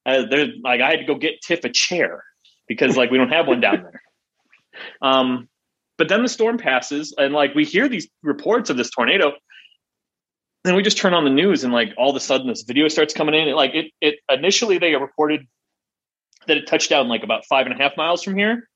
uh, 0.07 0.25
there's 0.29 0.51
like 0.63 0.81
I 0.81 0.91
had 0.91 1.01
to 1.01 1.07
go 1.07 1.15
get 1.15 1.41
Tiff 1.43 1.65
a 1.65 1.71
chair 1.71 2.25
because 2.69 2.97
like 2.97 3.11
we 3.11 3.19
don't 3.19 3.33
have 3.33 3.47
one 3.47 3.61
down 3.61 3.83
there. 3.83 4.01
Um 5.01 5.49
but 5.99 6.09
then 6.09 6.25
the 6.25 6.29
storm 6.29 6.59
passes 6.59 7.15
and 7.17 7.33
like 7.33 7.55
we 7.55 7.65
hear 7.65 7.89
these 7.89 8.09
reports 8.25 8.71
of 8.71 8.77
this 8.77 8.91
tornado 8.91 9.33
then 10.65 10.75
we 10.75 10.83
just 10.83 10.99
turn 10.99 11.15
on 11.15 11.25
the 11.25 11.31
news 11.31 11.63
and 11.63 11.73
like 11.73 11.91
all 11.97 12.11
of 12.11 12.17
a 12.17 12.21
sudden 12.21 12.49
this 12.49 12.63
video 12.63 12.89
starts 12.89 13.15
coming 13.15 13.35
in. 13.35 13.49
It, 13.49 13.55
like 13.55 13.75
it, 13.75 13.93
it 14.01 14.17
initially 14.29 14.79
they 14.79 14.95
reported 14.95 15.47
that 16.47 16.57
it 16.57 16.67
touched 16.67 16.91
down 16.91 17.09
like 17.09 17.23
about 17.23 17.45
five 17.47 17.67
and 17.67 17.75
a 17.75 17.83
half 17.83 17.97
miles 17.97 18.23
from 18.23 18.37
here, 18.37 18.69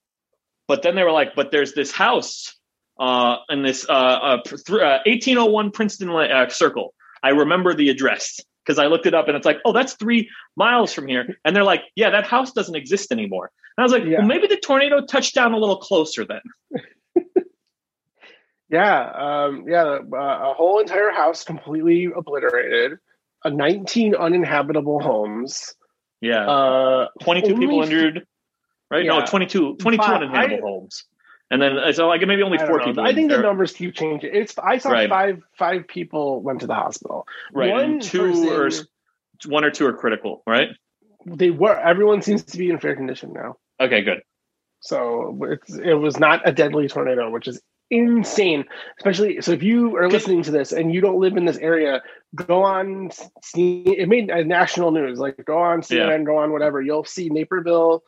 but 0.66 0.82
then 0.82 0.94
they 0.94 1.02
were 1.02 1.12
like, 1.12 1.34
but 1.34 1.50
there's 1.50 1.72
this 1.74 1.90
house 1.92 2.54
uh, 2.98 3.36
in 3.48 3.62
this 3.62 3.86
uh, 3.88 3.92
uh, 3.92 4.42
th- 4.42 4.68
uh, 4.70 5.00
1801 5.06 5.70
Princeton 5.70 6.10
uh, 6.10 6.48
Circle. 6.48 6.94
I 7.22 7.30
remember 7.30 7.74
the 7.74 7.88
address 7.90 8.40
because 8.64 8.78
I 8.78 8.86
looked 8.86 9.06
it 9.06 9.14
up 9.14 9.28
and 9.28 9.36
it's 9.36 9.46
like, 9.46 9.58
oh, 9.64 9.72
that's 9.72 9.94
three 9.94 10.28
miles 10.56 10.92
from 10.92 11.08
here. 11.08 11.38
And 11.44 11.56
they're 11.56 11.64
like, 11.64 11.82
yeah, 11.96 12.10
that 12.10 12.26
house 12.26 12.52
doesn't 12.52 12.74
exist 12.74 13.10
anymore. 13.12 13.50
And 13.76 13.82
I 13.82 13.84
was 13.84 13.92
like, 13.92 14.04
Yeah. 14.04 14.18
well, 14.18 14.26
maybe 14.26 14.46
the 14.46 14.58
tornado 14.58 15.04
touched 15.04 15.34
down 15.34 15.52
a 15.52 15.58
little 15.58 15.78
closer 15.78 16.26
then. 16.26 16.42
Yeah, 18.70 19.10
um, 19.46 19.64
yeah, 19.66 19.98
uh, 20.12 20.50
a 20.50 20.54
whole 20.54 20.80
entire 20.80 21.10
house 21.10 21.42
completely 21.42 22.08
obliterated, 22.14 22.98
uh, 23.44 23.48
19 23.48 24.14
uninhabitable 24.14 25.00
homes. 25.00 25.74
Yeah, 26.20 26.48
Uh, 26.50 27.08
22 27.22 27.56
people 27.58 27.82
injured, 27.82 28.26
right? 28.90 29.06
No, 29.06 29.18
Yeah. 29.18 29.24
22, 29.26 29.76
22 29.76 30.02
Five- 30.02 30.16
uninhabitable 30.22 30.68
I- 30.68 30.70
homes. 30.72 31.04
And 31.50 31.62
then 31.62 31.92
so 31.94 32.08
like 32.08 32.20
maybe 32.26 32.42
only 32.42 32.58
four 32.58 32.78
know. 32.78 32.84
people. 32.84 33.04
I 33.06 33.14
think 33.14 33.30
the 33.30 33.38
numbers 33.38 33.72
keep 33.72 33.94
changing. 33.94 34.30
It's 34.34 34.58
I 34.58 34.76
saw 34.78 34.90
Right. 34.90 35.08
five 35.08 35.42
five 35.56 35.88
people 35.88 36.42
went 36.42 36.60
to 36.60 36.66
the 36.66 36.74
hospital. 36.74 37.26
right, 37.54 37.70
One 37.70 37.80
and 37.84 38.02
two 38.02 38.50
or 38.50 38.68
one 39.46 39.64
or 39.64 39.70
two 39.70 39.86
are 39.86 39.94
critical, 39.94 40.42
right? 40.46 40.68
They 41.24 41.48
were 41.50 41.74
everyone 41.78 42.20
seems 42.20 42.44
to 42.44 42.58
be 42.58 42.68
in 42.68 42.78
fair 42.78 42.94
condition 42.96 43.32
now. 43.32 43.56
Okay, 43.80 44.02
good. 44.02 44.20
So 44.80 45.38
it's 45.44 45.74
it 45.74 45.94
was 45.94 46.18
not 46.20 46.46
a 46.46 46.52
deadly 46.52 46.86
tornado, 46.88 47.30
which 47.30 47.48
is 47.48 47.62
insane. 47.90 48.64
Especially 48.98 49.40
so 49.40 49.52
if 49.52 49.62
you 49.62 49.96
are 49.96 50.08
listening 50.08 50.42
to 50.44 50.50
this 50.50 50.72
and 50.72 50.92
you 50.92 51.00
don't 51.00 51.18
live 51.18 51.36
in 51.36 51.44
this 51.44 51.58
area, 51.58 52.02
go 52.34 52.62
on. 52.62 53.10
See, 53.42 53.82
it 53.82 54.08
made 54.08 54.30
uh, 54.30 54.42
national 54.42 54.90
news. 54.90 55.18
Like 55.18 55.42
go 55.44 55.58
on 55.58 55.80
CNN, 55.82 56.24
go 56.24 56.38
on 56.38 56.52
whatever. 56.52 56.80
You'll 56.80 57.04
see 57.04 57.28
Naperville 57.28 58.02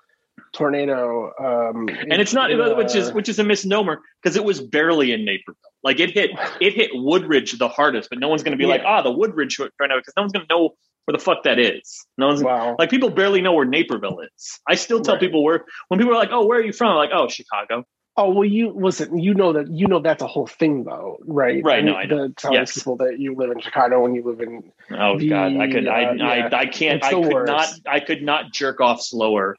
tornado. 0.53 1.33
Um, 1.39 1.89
And 1.89 2.13
it's 2.21 2.33
not, 2.33 2.51
which 2.77 2.95
is 2.95 3.11
uh, 3.11 3.13
which 3.13 3.29
is 3.29 3.39
a 3.39 3.45
misnomer 3.45 4.01
because 4.23 4.37
it 4.37 4.45
was 4.45 4.61
barely 4.61 5.13
in 5.13 5.25
Naperville. 5.25 5.57
Like 5.83 6.01
it 6.01 6.11
hit 6.11 6.31
it 6.61 6.75
hit 6.75 6.91
Woodridge 6.95 7.59
the 7.59 7.69
hardest, 7.69 8.11
but 8.11 8.19
no 8.19 8.29
one's 8.29 8.43
going 8.43 8.53
to 8.53 8.59
be 8.59 8.67
like, 8.67 8.83
Yeah. 8.83 8.89
ah, 8.99 9.03
the 9.03 9.11
Woodridge 9.13 9.57
tornado 9.57 9.99
because 10.01 10.15
no 10.17 10.23
one's 10.23 10.33
going 10.33 10.47
to 10.47 10.55
know 10.55 10.75
where 11.07 11.13
the 11.17 11.23
fuck 11.23 11.45
that 11.45 11.59
is. 11.59 12.05
No 12.19 12.29
one's 12.29 12.43
wow. 12.43 12.77
like 12.79 12.91
people 12.91 13.11
barely 13.11 13.41
know 13.41 13.53
where 13.53 13.65
Naperville 13.65 14.21
is. 14.21 14.61
I 14.69 14.75
still 14.75 15.01
tell 15.01 15.15
Right. 15.15 15.21
people 15.21 15.43
where 15.43 15.65
when 15.89 15.99
people 15.99 16.13
are 16.15 16.19
like, 16.19 16.31
oh, 16.33 16.45
where 16.47 16.59
are 16.59 16.65
you 16.65 16.73
from? 16.73 16.91
I'm 16.91 16.97
like, 16.97 17.11
oh, 17.13 17.29
Chicago. 17.29 17.85
Oh 18.21 18.29
well, 18.33 18.45
you 18.45 18.75
listen. 18.77 19.19
You 19.19 19.33
know 19.33 19.55
that 19.55 19.71
you 19.71 19.87
know 19.87 19.99
that's 19.99 20.23
a 20.23 20.27
whole 20.27 20.47
thing, 20.47 20.85
though, 20.85 21.17
right? 21.25 21.65
Right, 21.65 21.83
no, 21.83 21.95
I 21.95 22.05
know. 22.05 22.29
The 22.29 22.35
telling 22.35 22.59
Yes. 22.59 22.75
people 22.75 22.97
that 22.97 23.19
you 23.19 23.35
live 23.35 23.51
in 23.51 23.61
Chicago 23.61 24.03
when 24.03 24.15
you 24.15 24.23
live 24.23 24.41
in 24.41 24.73
Oh 24.91 25.19
The, 25.19 25.31
God, 25.31 25.57
I 25.57 25.73
could, 25.73 25.89
I, 25.89 26.05
uh, 26.05 26.13
yeah. 26.13 26.49
I, 26.53 26.59
I 26.59 26.67
can't, 26.67 27.03
I 27.03 27.13
could 27.13 27.33
worst. 27.33 27.51
not, 27.51 27.69
I 27.87 28.01
could 28.01 28.23
not 28.23 28.53
jerk 28.53 28.83
off 28.83 29.01
slower 29.01 29.57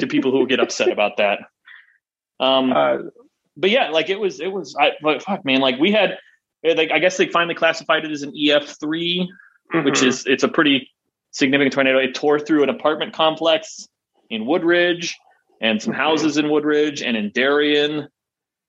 to 0.00 0.08
people 0.08 0.32
who 0.32 0.48
get 0.48 0.58
upset 0.58 0.90
about 0.90 1.18
that. 1.18 1.38
Um, 2.40 2.72
uh, 2.72 2.96
but 3.54 3.68
yeah, 3.68 3.90
like 3.90 4.08
it 4.08 4.18
was, 4.18 4.40
it 4.40 4.50
was, 4.50 4.74
I, 4.74 4.92
but 5.02 5.22
fuck, 5.22 5.44
man, 5.44 5.60
like 5.60 5.78
we 5.78 5.92
had, 5.92 6.16
eh, 6.64 6.72
like 6.74 6.90
I 6.90 6.98
guess 6.98 7.18
they 7.18 7.28
finally 7.28 7.54
classified 7.54 8.06
it 8.06 8.10
as 8.10 8.22
an 8.22 8.32
EF 8.34 8.80
three, 8.80 9.30
which 9.74 10.00
mhm. 10.00 10.06
is 10.06 10.24
it's 10.26 10.42
a 10.42 10.48
pretty 10.48 10.88
significant 11.32 11.74
tornado. 11.74 11.98
It 11.98 12.14
tore 12.14 12.40
through 12.40 12.62
an 12.62 12.70
apartment 12.70 13.12
complex 13.12 13.86
in 14.30 14.46
Woodridge 14.46 15.18
and 15.60 15.80
some 15.82 15.92
Mhm. 15.92 15.96
houses 15.96 16.36
in 16.38 16.48
Woodridge 16.50 17.02
and 17.02 17.16
in 17.16 17.30
Darien. 17.30 18.08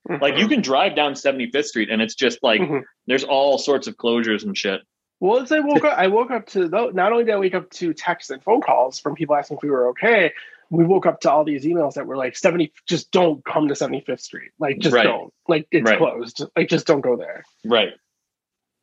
Like 0.10 0.36
Mhm. 0.36 0.40
you 0.40 0.48
can 0.48 0.62
drive 0.62 0.96
down 0.96 1.16
75th 1.16 1.66
Street 1.68 1.90
and 1.90 2.02
it's 2.02 2.16
just 2.16 2.40
like 2.44 2.62
Mhm. 2.62 2.84
there's 3.08 3.24
all 3.24 3.58
sorts 3.58 3.88
of 3.88 3.98
closures 3.98 4.44
and 4.44 4.58
shit. 4.58 4.82
Well, 5.20 5.40
as 5.42 5.52
I 5.52 5.60
woke 5.60 5.86
up, 5.86 5.98
I 5.98 6.08
woke 6.08 6.32
up 6.32 6.48
to 6.48 6.68
though. 6.68 6.90
Not 6.90 7.12
only 7.12 7.24
did 7.26 7.34
I 7.36 7.38
wake 7.38 7.54
up 7.54 7.70
to 7.72 7.94
texts 7.94 8.32
and 8.32 8.44
phone 8.44 8.62
calls 8.62 9.00
from 9.00 9.14
people 9.16 9.36
asking 9.36 9.58
if 9.58 9.64
we 9.64 9.70
were 9.70 9.90
okay, 9.90 10.34
we 10.72 10.84
woke 10.84 11.06
up 11.06 11.20
to 11.22 11.32
all 11.32 11.44
these 11.44 11.66
emails 11.66 11.94
that 11.94 12.08
were 12.08 12.18
like 12.18 12.36
seventy. 12.36 12.74
Just 12.88 13.12
don't 13.12 13.44
come 13.46 13.68
to 13.68 13.76
Seventy 13.76 14.02
Fifth 14.02 14.22
Street. 14.22 14.52
Like, 14.58 14.80
just 14.80 14.96
Right. 14.96 15.04
don't. 15.04 15.32
Like, 15.48 15.68
it's 15.70 15.88
Right. 15.88 15.98
closed. 16.00 16.44
Like, 16.56 16.70
just 16.70 16.88
don't 16.88 17.02
go 17.02 17.16
there. 17.16 17.44
Right. 17.64 17.94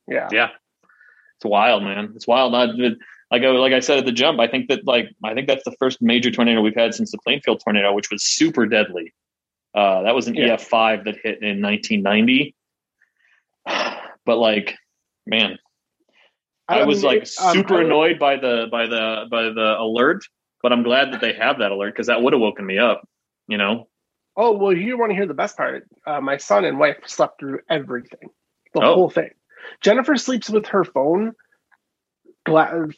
Yeah. 0.06 0.28
Yeah. 0.30 0.50
It's 1.36 1.44
wild, 1.44 1.82
man. 1.82 2.12
It's 2.14 2.26
wild. 2.28 2.54
I, 2.54 2.66
like 3.30 3.42
I, 3.42 3.49
like 3.49 3.73
I 3.73 3.80
said 3.80 3.99
at 3.99 4.04
the 4.06 4.12
jump, 4.12 4.40
I 4.40 4.47
think 4.49 4.68
that 4.68 4.87
like 4.87 5.08
I 5.25 5.35
think 5.35 5.47
that's 5.49 5.64
the 5.64 5.75
first 5.78 6.00
major 6.00 6.30
tornado 6.30 6.61
we've 6.61 6.75
had 6.75 6.94
since 6.94 7.11
the 7.12 7.18
Plainfield 7.18 7.61
tornado, 7.61 7.92
which 7.92 8.11
was 8.11 8.23
super 8.25 8.66
deadly. 8.66 9.12
Uh, 9.75 10.02
that 10.02 10.14
was 10.14 10.28
an 10.28 10.35
Yeah. 10.35 10.54
EF 10.54 10.62
five 10.62 11.04
that 11.04 11.16
hit 11.23 11.42
in 11.42 11.61
1990. 11.62 12.54
But 14.25 14.37
like, 14.37 14.76
man, 15.26 15.58
I, 16.68 16.85
was 16.85 17.02
mean, 17.02 17.12
like 17.14 17.28
um, 17.40 17.54
super 17.54 17.80
annoyed 17.80 18.18
by 18.18 18.37
the 18.37 18.66
by 18.70 18.87
the 18.87 19.25
by 19.30 19.44
the 19.44 19.76
alert. 19.78 20.23
But 20.62 20.73
I'm 20.73 20.82
glad 20.82 21.12
that 21.12 21.20
they 21.23 21.32
have 21.32 21.61
that 21.61 21.70
alert 21.70 21.94
because 21.94 22.08
that 22.08 22.20
would 22.23 22.35
have 22.35 22.40
woken 22.42 22.66
me 22.66 22.78
up. 22.78 23.08
You 23.47 23.56
know. 23.56 23.88
Oh 24.37 24.52
well, 24.52 24.76
you 24.76 24.99
want 24.99 25.11
to 25.11 25.16
hear 25.16 25.26
the 25.26 25.32
best 25.35 25.56
part? 25.56 25.88
Uh, 26.06 26.20
my 26.20 26.37
son 26.37 26.64
and 26.66 26.78
wife 26.78 26.99
slept 27.06 27.40
through 27.40 27.61
everything, 27.70 28.28
the 28.75 28.80
Oh. 28.82 28.94
whole 28.94 29.11
thing. 29.11 29.30
Jennifer 29.80 30.16
sleeps 30.16 30.50
with 30.50 30.66
her 30.66 30.85
phone, 30.85 31.32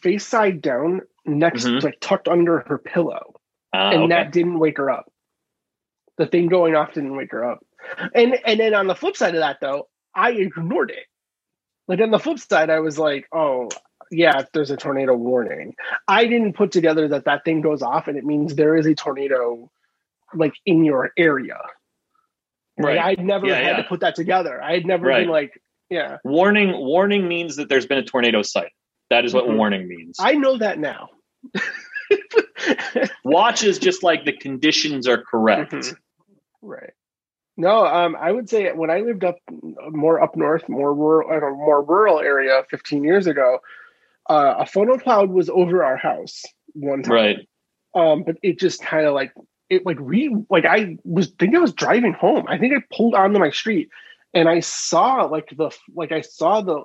face 0.02 0.26
side 0.26 0.60
down, 0.60 1.02
next 1.26 1.64
Mhm. 1.66 1.82
like 1.82 1.98
tucked 2.00 2.28
under 2.28 2.60
her 2.60 2.78
pillow. 2.78 3.34
Uh, 3.72 3.90
and 3.92 4.02
okay. 4.04 4.08
that 4.08 4.32
didn't 4.32 4.58
wake 4.58 4.78
her 4.78 4.90
up. 4.90 5.10
The 6.18 6.26
thing 6.26 6.48
going 6.48 6.74
off 6.74 6.92
didn't 6.94 7.16
wake 7.16 7.32
her 7.32 7.44
up. 7.44 7.60
And 8.14 8.36
and 8.44 8.58
then 8.60 8.74
on 8.74 8.86
the 8.86 8.94
flip 8.94 9.16
side 9.16 9.34
of 9.34 9.40
that 9.40 9.58
though, 9.60 9.88
I 10.14 10.32
ignored 10.32 10.90
it. 10.90 11.06
like 11.88 12.00
on 12.00 12.10
the 12.12 12.18
flip 12.20 12.38
side, 12.38 12.70
I 12.70 12.78
was 12.80 12.98
like, 12.98 13.26
oh 13.32 13.68
yeah, 14.12 14.42
there's 14.52 14.70
a 14.70 14.76
tornado 14.76 15.14
warning. 15.14 15.74
I 16.08 16.26
didn't 16.26 16.54
put 16.54 16.70
together 16.72 17.08
that 17.08 17.24
that 17.24 17.44
thing 17.44 17.60
goes 17.62 17.82
off 17.82 18.06
and 18.08 18.16
it 18.16 18.24
means 18.24 18.54
there 18.54 18.76
is 18.76 18.86
a 18.86 18.94
tornado 18.94 19.70
like 20.34 20.54
in 20.66 20.84
your 20.84 21.12
area. 21.16 21.58
Right. 22.78 22.96
Like, 22.96 23.04
I'd 23.18 23.24
never 23.24 23.46
Yeah, 23.46 23.54
had 23.56 23.76
yeah. 23.76 23.82
to 23.82 23.84
put 23.84 24.00
that 24.00 24.14
together. 24.14 24.62
I 24.62 24.72
had 24.74 24.86
never 24.86 25.06
Right. 25.06 25.20
been 25.22 25.28
like, 25.30 25.60
yeah, 25.90 26.18
Warning 26.24 26.76
warning 26.78 27.26
means 27.28 27.56
that 27.56 27.68
there's 27.68 27.86
been 27.86 27.98
a 27.98 28.04
tornado 28.04 28.42
site. 28.42 28.72
That 29.10 29.24
is 29.24 29.34
what 29.34 29.44
Mhm. 29.44 29.56
warning 29.56 29.88
means. 29.88 30.16
I 30.20 30.34
know 30.34 30.56
that 30.58 30.78
now. 30.78 31.10
Watch 33.24 33.62
is 33.62 33.78
just 33.78 34.02
like 34.02 34.24
the 34.24 34.32
conditions 34.32 35.06
are 35.06 35.22
correct. 35.22 35.72
Mhm. 35.72 35.96
Right. 36.62 36.92
No, 37.56 37.84
um, 37.86 38.16
I 38.18 38.32
would 38.32 38.48
say 38.48 38.72
when 38.72 38.90
I 38.90 39.00
lived 39.00 39.24
up 39.24 39.36
more 39.90 40.22
up 40.22 40.36
north, 40.36 40.68
more 40.68 40.94
rural, 40.94 41.30
in 41.36 41.42
a 41.42 41.50
more 41.50 41.82
rural 41.82 42.20
area 42.20 42.62
15 42.70 43.04
years 43.04 43.26
ago, 43.26 43.58
uh, 44.30 44.54
a 44.58 44.66
funnel 44.66 44.98
cloud 44.98 45.30
was 45.30 45.50
over 45.50 45.84
our 45.84 45.96
house 45.96 46.42
one 46.72 47.02
time. 47.02 47.12
Right. 47.12 47.48
Um, 47.94 48.22
but 48.22 48.36
it 48.42 48.58
just 48.58 48.80
kind 48.82 49.06
of 49.06 49.14
like 49.14 49.32
it 49.68 49.84
like 49.84 49.98
re 50.00 50.34
like 50.48 50.64
I 50.64 50.96
was 51.04 51.32
think 51.38 51.54
I 51.54 51.58
was 51.58 51.72
driving 51.72 52.12
home. 52.12 52.44
I 52.48 52.56
think 52.58 52.72
I 52.74 52.82
pulled 52.94 53.14
onto 53.14 53.38
my 53.38 53.50
street 53.50 53.88
and 54.32 54.48
I 54.48 54.60
saw 54.60 55.24
like 55.24 55.48
the 55.56 55.70
like 55.94 56.12
I 56.12 56.20
saw 56.20 56.60
the 56.60 56.82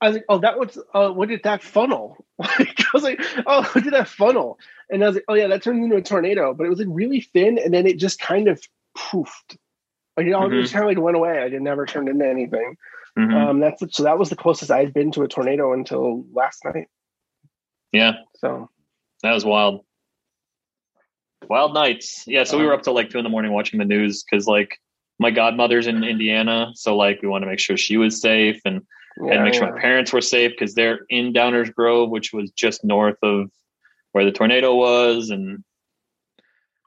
I 0.00 0.08
was 0.08 0.16
like, 0.16 0.24
oh, 0.28 0.38
that 0.38 0.58
was 0.58 0.78
uh, 0.92 1.10
what 1.10 1.28
did 1.28 1.42
that 1.44 1.62
funnel? 1.62 2.24
Like, 2.38 2.80
I 2.80 2.86
was 2.92 3.02
like, 3.04 3.20
oh, 3.46 3.60
look 3.74 3.86
at 3.86 3.92
that 3.92 4.08
funnel, 4.08 4.58
and 4.90 5.02
I 5.02 5.06
was 5.06 5.14
like, 5.16 5.24
oh 5.28 5.34
yeah, 5.34 5.46
that 5.48 5.62
turned 5.62 5.82
into 5.84 5.96
a 5.96 6.02
tornado, 6.02 6.52
but 6.52 6.64
it 6.66 6.70
was 6.70 6.78
like 6.80 6.88
really 6.90 7.20
thin, 7.20 7.58
and 7.58 7.72
then 7.72 7.86
it 7.86 7.98
just 7.98 8.20
kind 8.20 8.48
of 8.48 8.60
poofed, 8.96 9.56
like 10.16 10.26
it 10.26 10.32
all 10.32 10.48
Mhm. 10.48 10.60
just 10.62 10.72
kind 10.72 10.84
of 10.84 10.88
like 10.88 10.98
went 11.02 11.16
away. 11.16 11.40
Like 11.42 11.52
it 11.52 11.62
never 11.62 11.86
turned 11.86 12.08
into 12.08 12.26
anything. 12.28 12.76
Mhm. 13.18 13.34
Um, 13.34 13.60
that's 13.60 13.82
so 13.96 14.02
that 14.02 14.18
was 14.18 14.30
the 14.30 14.36
closest 14.36 14.70
I 14.72 14.78
had 14.80 14.92
been 14.92 15.10
to 15.12 15.22
a 15.22 15.28
tornado 15.28 15.72
until 15.72 16.24
last 16.32 16.64
night. 16.64 16.88
yeah. 17.92 18.14
So 18.36 18.68
That 19.22 19.32
was 19.32 19.44
wild. 19.44 19.84
Wild 21.48 21.74
nights. 21.74 22.24
Yeah, 22.26 22.44
so 22.44 22.58
we 22.58 22.64
were 22.64 22.72
up 22.74 22.82
till 22.82 22.94
like 22.94 23.10
two 23.10 23.18
in 23.18 23.24
the 23.24 23.30
morning 23.30 23.52
watching 23.52 23.78
the 23.78 23.84
news 23.84 24.24
because 24.24 24.46
like 24.46 24.80
my 25.18 25.30
godmother's 25.30 25.86
in 25.86 26.02
Indiana, 26.02 26.72
so 26.74 26.96
like 26.96 27.20
we 27.22 27.28
want 27.28 27.42
to 27.42 27.46
make 27.46 27.60
sure 27.60 27.76
she 27.76 27.96
was 27.96 28.20
safe 28.20 28.60
and 28.64 28.82
yeah, 29.20 29.34
and 29.34 29.44
make 29.44 29.54
sure 29.54 29.64
yeah. 29.64 29.74
my 29.74 29.80
parents 29.80 30.12
were 30.12 30.20
safe 30.20 30.52
because 30.52 30.74
they're 30.74 31.00
in 31.08 31.32
Downers 31.32 31.72
Grove, 31.72 32.10
which 32.10 32.32
was 32.32 32.50
just 32.50 32.84
north 32.84 33.18
of 33.22 33.50
where 34.12 34.24
the 34.24 34.32
tornado 34.32 34.74
was, 34.74 35.30
and 35.30 35.62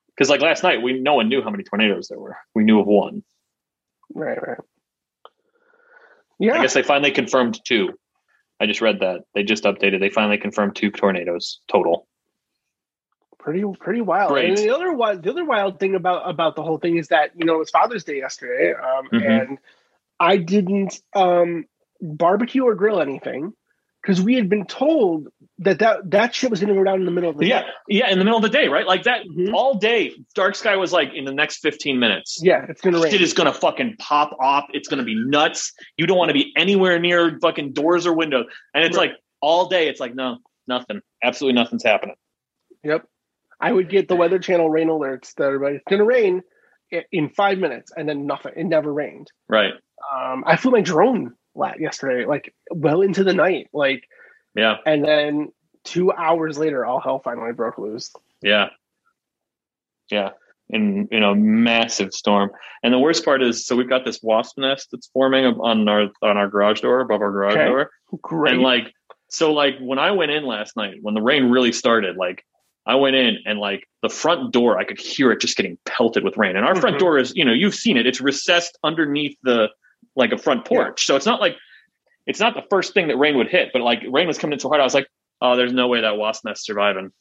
because 0.08 0.30
like 0.30 0.42
last 0.42 0.64
night 0.64 0.82
we 0.82 1.00
no 1.00 1.16
one 1.16 1.30
knew 1.30 1.42
how 1.42 1.50
many 1.50 1.64
tornadoes 1.64 2.08
there 2.08 2.20
were. 2.20 2.38
We 2.56 2.64
knew 2.64 2.80
of 2.80 2.88
one. 2.88 3.24
right, 4.14 4.38
right. 4.46 4.58
Yeah, 6.40 6.60
I 6.60 6.62
guess 6.62 6.74
they 6.74 6.84
finally 6.84 7.12
confirmed 7.12 7.60
two. 7.66 7.98
I 8.60 8.66
just 8.66 8.82
read 8.82 9.00
that 9.00 9.22
they 9.34 9.44
just 9.44 9.64
updated. 9.64 10.00
They 10.00 10.10
finally 10.10 10.38
confirmed 10.38 10.76
two 10.76 10.92
tornadoes 10.92 11.60
total. 11.68 12.08
pretty 13.40 13.64
pretty 13.80 14.02
wild. 14.02 14.32
Great. 14.32 14.50
And 14.50 14.58
the 14.58 14.74
other 14.74 14.92
wild, 14.92 15.24
the 15.24 15.30
other 15.32 15.46
wild 15.46 15.80
thing 15.80 15.96
about 15.96 16.30
about 16.30 16.56
the 16.56 16.64
whole 16.64 16.78
thing 16.78 16.98
is 16.98 17.08
that 17.10 17.32
you 17.36 17.46
know 17.46 17.56
it 17.56 17.60
was 17.60 17.70
Father's 17.70 18.04
Day 18.04 18.18
yesterday, 18.18 18.74
um, 18.74 19.10
Mhm. 19.10 19.42
and 19.42 19.58
I 20.20 20.38
didn't 20.38 21.00
um, 21.14 21.66
barbecue 22.02 22.64
or 22.64 22.76
grill 22.76 23.02
anything 23.02 23.54
because 24.02 24.22
we 24.22 24.36
had 24.36 24.48
been 24.50 24.66
told 24.66 25.28
that 25.60 25.80
that 25.80 26.10
that 26.12 26.34
shit 26.36 26.50
was 26.50 26.60
going 26.60 26.70
to 26.74 26.80
go 26.80 26.84
down 26.84 27.00
in 27.00 27.06
the 27.06 27.12
middle 27.12 27.30
of 27.30 27.38
the 27.38 27.46
Yeah, 27.48 27.62
day. 27.64 27.68
yeah, 27.90 28.10
in 28.12 28.20
the 28.20 28.24
middle 28.24 28.38
of 28.38 28.44
the 28.44 28.50
day, 28.50 28.68
right? 28.68 28.86
Like 28.88 29.04
that 29.04 29.26
Mhm. 29.26 29.54
all 29.54 29.74
day. 29.74 30.14
Dark 30.36 30.56
Sky 30.56 30.76
was 30.76 30.94
like 30.94 31.10
in 31.14 31.26
the 31.26 31.34
next 31.34 31.58
fifteen 31.58 32.00
minutes. 32.00 32.40
Yeah, 32.42 32.66
it's 32.70 32.80
going 32.82 32.94
to 32.94 33.02
rain. 33.02 33.12
Shit 33.12 33.22
is 33.22 33.34
gonna 33.34 33.54
fucking 33.54 33.96
pop 34.00 34.36
off. 34.40 34.66
It's 34.74 34.88
gonna 34.88 35.04
be 35.04 35.16
nuts. 35.16 35.74
You 35.98 36.06
don't 36.08 36.18
want 36.18 36.30
to 36.30 36.34
be 36.34 36.54
anywhere 36.56 37.00
near 37.00 37.38
fucking 37.42 37.74
doors 37.74 38.06
or 38.06 38.14
windows. 38.14 38.46
And 38.74 38.86
it's 38.86 38.96
Right. 38.98 39.10
like 39.12 39.20
all 39.42 39.68
day. 39.68 39.88
It's 39.90 40.00
like 40.00 40.14
no, 40.16 40.38
nothing. 40.68 41.02
Absolutely 41.24 41.56
nothing's 41.60 41.84
happening. 41.84 42.16
Yep. 42.84 43.06
I 43.60 43.72
would 43.72 43.90
get 43.90 44.08
the 44.08 44.16
Weather 44.16 44.38
Channel 44.40 44.70
rain 44.70 44.88
alerts 44.88 45.34
that 45.36 45.46
everybody 45.46 45.78
it's 45.78 45.84
going 45.90 46.00
to 46.00 46.06
rain 46.06 46.44
in 47.12 47.30
five 47.30 47.58
minutes, 47.58 47.92
and 47.98 48.08
then 48.08 48.26
nothing. 48.28 48.54
It 48.56 48.64
never 48.66 48.94
rained. 48.94 49.32
Right. 49.50 49.74
Um, 50.16 50.44
I 50.46 50.56
flew 50.56 50.72
my 50.72 50.82
drone 50.82 51.34
yesterday, 51.80 52.26
like 52.26 52.54
well 52.72 53.02
into 53.02 53.24
the 53.24 53.34
night, 53.34 53.68
like, 53.74 54.08
Yeah. 54.56 54.78
and 54.86 55.04
then 55.04 55.52
two 55.84 56.12
hours 56.12 56.58
later, 56.58 56.86
all 56.86 57.00
hell 57.00 57.20
finally 57.20 57.54
broke 57.54 57.78
loose. 57.78 58.14
Yeah. 58.42 58.70
Yeah. 60.12 60.30
In 60.70 61.08
in 61.12 61.24
a 61.24 61.34
massive 61.36 62.14
storm. 62.14 62.52
And 62.84 62.94
the 62.94 63.00
worst 63.00 63.24
part 63.24 63.42
is 63.42 63.66
so 63.66 63.76
we've 63.76 63.90
got 63.90 64.04
this 64.06 64.22
wasp 64.22 64.58
nest 64.58 64.90
that's 64.92 65.08
forming 65.08 65.46
on 65.46 65.88
our 65.88 66.10
on 66.22 66.38
our 66.38 66.48
garage 66.50 66.82
door, 66.82 67.00
above 67.00 67.22
our 67.22 67.32
garage 67.32 67.54
Okay. 67.56 67.66
door. 67.66 67.90
Great. 68.22 68.54
And 68.56 68.62
like 68.64 68.94
so 69.30 69.54
like 69.54 69.78
when 69.80 70.00
I 70.00 70.12
went 70.12 70.32
in 70.32 70.46
last 70.46 70.76
night, 70.76 70.98
when 71.02 71.14
the 71.14 71.22
rain 71.22 71.50
really 71.50 71.72
started, 71.72 72.18
like 72.18 72.46
I 72.86 72.96
went 72.96 73.16
in 73.16 73.38
and 73.46 73.60
like 73.60 73.88
the 74.02 74.10
front 74.10 74.54
door, 74.54 74.78
I 74.78 74.84
could 74.86 75.00
hear 75.00 75.32
it 75.32 75.40
just 75.42 75.58
getting 75.58 75.78
pelted 75.86 76.24
with 76.24 76.38
rain. 76.38 76.56
And 76.56 76.66
our 76.66 76.76
front 76.76 76.98
Mhm. 76.98 77.00
door 77.00 77.18
is, 77.18 77.34
you 77.36 77.44
know, 77.44 77.52
you've 77.54 77.76
seen 77.76 77.98
it. 77.98 78.06
It's 78.08 78.22
recessed 78.22 78.78
underneath 78.84 79.38
the 79.44 79.70
like 80.16 80.32
a 80.32 80.38
front 80.38 80.66
porch. 80.66 81.06
So 81.06 81.16
it's 81.16 81.26
not 81.26 81.40
like 81.42 81.56
it's 82.26 82.40
not 82.40 82.54
the 82.56 82.64
first 82.70 82.94
thing 82.94 83.08
that 83.08 83.18
rain 83.18 83.38
would 83.38 83.48
hit, 83.50 83.70
but 83.74 83.82
like 83.82 84.00
rain 84.10 84.28
was 84.28 84.38
coming 84.38 84.54
in 84.54 84.60
so 84.60 84.70
hard, 84.70 84.82
I 84.82 84.84
was 84.84 84.94
like, 84.94 85.08
oh, 85.42 85.56
there's 85.56 85.74
no 85.74 85.88
way 85.88 86.02
that 86.02 86.18
wasp 86.18 86.44
nest 86.46 86.66
surviving. 86.66 87.12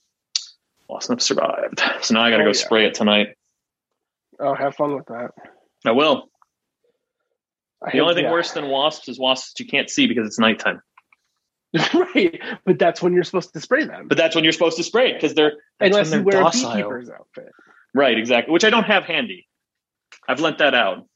Wasp 0.89 1.11
nest 1.11 1.27
survived. 1.27 1.81
So 2.03 2.15
now 2.15 2.23
I 2.23 2.31
gotta 2.31 2.43
Oh, 2.43 2.47
go 2.47 2.51
yeah. 2.51 2.65
spray 2.65 2.87
it 2.87 2.95
tonight. 2.95 3.29
oh, 4.41 4.55
have 4.55 4.75
fun 4.75 4.95
with 4.95 5.07
that. 5.07 5.31
I 5.85 5.93
will. 5.93 6.29
I 7.85 7.91
The 7.93 8.01
only 8.01 8.15
thing 8.15 8.25
yeah. 8.25 8.33
worse 8.33 8.53
than 8.53 8.69
wasps 8.69 9.09
is 9.09 9.19
wasps 9.19 9.53
that 9.53 9.61
you 9.65 9.69
can't 9.69 9.91
see 9.91 10.07
because 10.07 10.27
it's 10.27 10.39
nighttime. 10.39 10.81
right? 11.95 12.41
But 12.65 12.79
that's 12.79 13.03
when 13.03 13.13
you're 13.13 13.25
supposed 13.25 13.53
to 13.53 13.61
spray 13.61 13.85
them, 13.85 14.09
But 14.09 14.17
that's 14.17 14.35
when 14.35 14.45
you're 14.45 14.53
supposed 14.53 14.77
to 14.79 14.83
spray 14.83 15.11
it 15.11 15.15
because 15.15 15.35
they're 15.35 15.53
that's 15.79 15.91
unless 15.95 16.11
when 16.11 16.25
you 16.25 16.31
they're 16.31 16.41
wear 16.43 16.51
docile. 16.51 16.71
a 16.71 16.75
beekeeper's 16.77 17.11
outfit. 17.11 17.53
Right, 17.95 18.17
exactly. 18.19 18.53
Which 18.53 18.65
I 18.65 18.71
don't 18.71 18.85
have 18.85 19.05
handy. 19.05 19.47
I've 20.29 20.41
lent 20.41 20.59
that 20.59 20.75
out. 20.75 21.07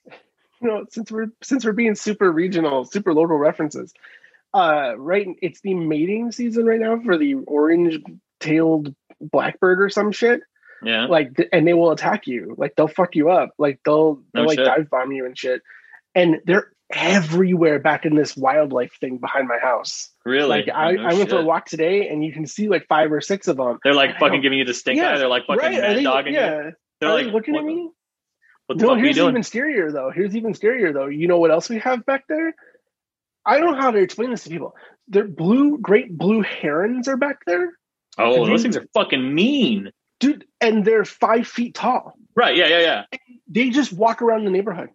You 0.60 0.68
know, 0.68 0.84
since 0.90 1.10
we're 1.10 1.28
since 1.42 1.64
we're 1.64 1.72
being 1.72 1.94
super 1.94 2.30
regional, 2.30 2.84
super 2.84 3.14
local 3.14 3.36
references, 3.36 3.92
uh, 4.54 4.94
right? 4.96 5.26
It's 5.40 5.60
the 5.60 5.74
mating 5.74 6.32
season 6.32 6.66
right 6.66 6.80
now 6.80 7.00
for 7.00 7.16
the 7.16 7.34
orange-tailed 7.34 8.94
blackbird 9.20 9.80
or 9.80 9.88
some 9.88 10.12
shit. 10.12 10.40
Yeah. 10.82 11.06
Like, 11.06 11.36
and 11.52 11.66
they 11.66 11.74
will 11.74 11.90
attack 11.92 12.26
you. 12.26 12.54
Like, 12.56 12.74
they'll 12.76 12.88
fuck 12.88 13.14
you 13.14 13.30
up. 13.30 13.50
Like, 13.58 13.80
they'll 13.84 14.22
they'll 14.32 14.44
No 14.44 14.48
like 14.48 14.58
shit. 14.58 14.66
dive 14.66 14.90
bomb 14.90 15.12
you 15.12 15.26
and 15.26 15.36
shit. 15.36 15.62
And 16.14 16.40
they're 16.46 16.72
everywhere 16.92 17.78
back 17.78 18.04
in 18.04 18.16
this 18.16 18.36
wildlife 18.36 18.92
thing 19.00 19.18
behind 19.18 19.46
my 19.46 19.58
house. 19.58 20.10
Really? 20.24 20.48
Like, 20.48 20.68
I, 20.74 20.92
No 20.92 21.04
I 21.04 21.14
went 21.14 21.30
for 21.30 21.38
a 21.38 21.44
walk 21.44 21.66
today, 21.66 22.08
and 22.08 22.24
you 22.24 22.32
can 22.32 22.46
see 22.46 22.68
like 22.68 22.86
five 22.88 23.12
or 23.12 23.20
six 23.20 23.46
of 23.46 23.58
them. 23.58 23.78
They're 23.84 23.94
like 23.94 24.18
fucking 24.18 24.40
giving 24.40 24.58
you 24.58 24.64
the 24.64 24.74
stink 24.74 24.98
Yeah, 24.98 25.12
eye. 25.12 25.18
They're 25.18 25.28
like 25.28 25.42
fucking 25.46 25.62
right? 25.62 25.80
Mad 25.80 25.96
they, 25.98 26.02
dogging 26.02 26.32
you. 26.32 26.40
yeah. 26.40 26.70
They're 27.00 27.10
Are 27.10 27.22
like 27.22 27.32
looking 27.32 27.54
what, 27.54 27.60
at 27.60 27.66
me? 27.66 27.90
What 28.70 28.76
No, 28.76 28.90
fuck 28.90 28.94
are 28.94 28.98
you 28.98 29.04
here's 29.06 29.18
even 29.18 29.42
scarier 29.42 29.92
though. 29.92 30.12
Here's 30.14 30.36
even 30.36 30.52
scarier 30.52 30.94
though. 30.94 31.06
You 31.06 31.26
know 31.26 31.38
what 31.40 31.50
else 31.50 31.68
we 31.68 31.80
have 31.80 32.06
back 32.06 32.28
there? 32.28 32.54
I 33.44 33.58
don't 33.58 33.72
know 33.74 33.80
how 33.80 33.90
to 33.90 33.98
explain 33.98 34.30
this 34.30 34.44
to 34.44 34.50
people. 34.50 34.76
They're 35.08 35.26
blue, 35.26 35.76
great 35.78 36.16
blue 36.16 36.42
herons 36.42 37.08
are 37.08 37.16
back 37.16 37.38
there, 37.46 37.72
oh, 38.16 38.46
those 38.46 38.62
things 38.62 38.76
are 38.76 38.86
fucking 38.94 39.34
mean. 39.34 39.90
dude, 40.20 40.44
and 40.60 40.84
they're 40.84 41.04
five 41.04 41.48
feet 41.48 41.74
tall. 41.74 42.14
Right? 42.36 42.54
Yeah, 42.54 42.68
yeah, 42.68 42.78
yeah. 43.10 43.18
They 43.48 43.70
just 43.70 43.92
walk 43.92 44.22
around 44.22 44.44
the 44.44 44.52
neighborhood. 44.52 44.90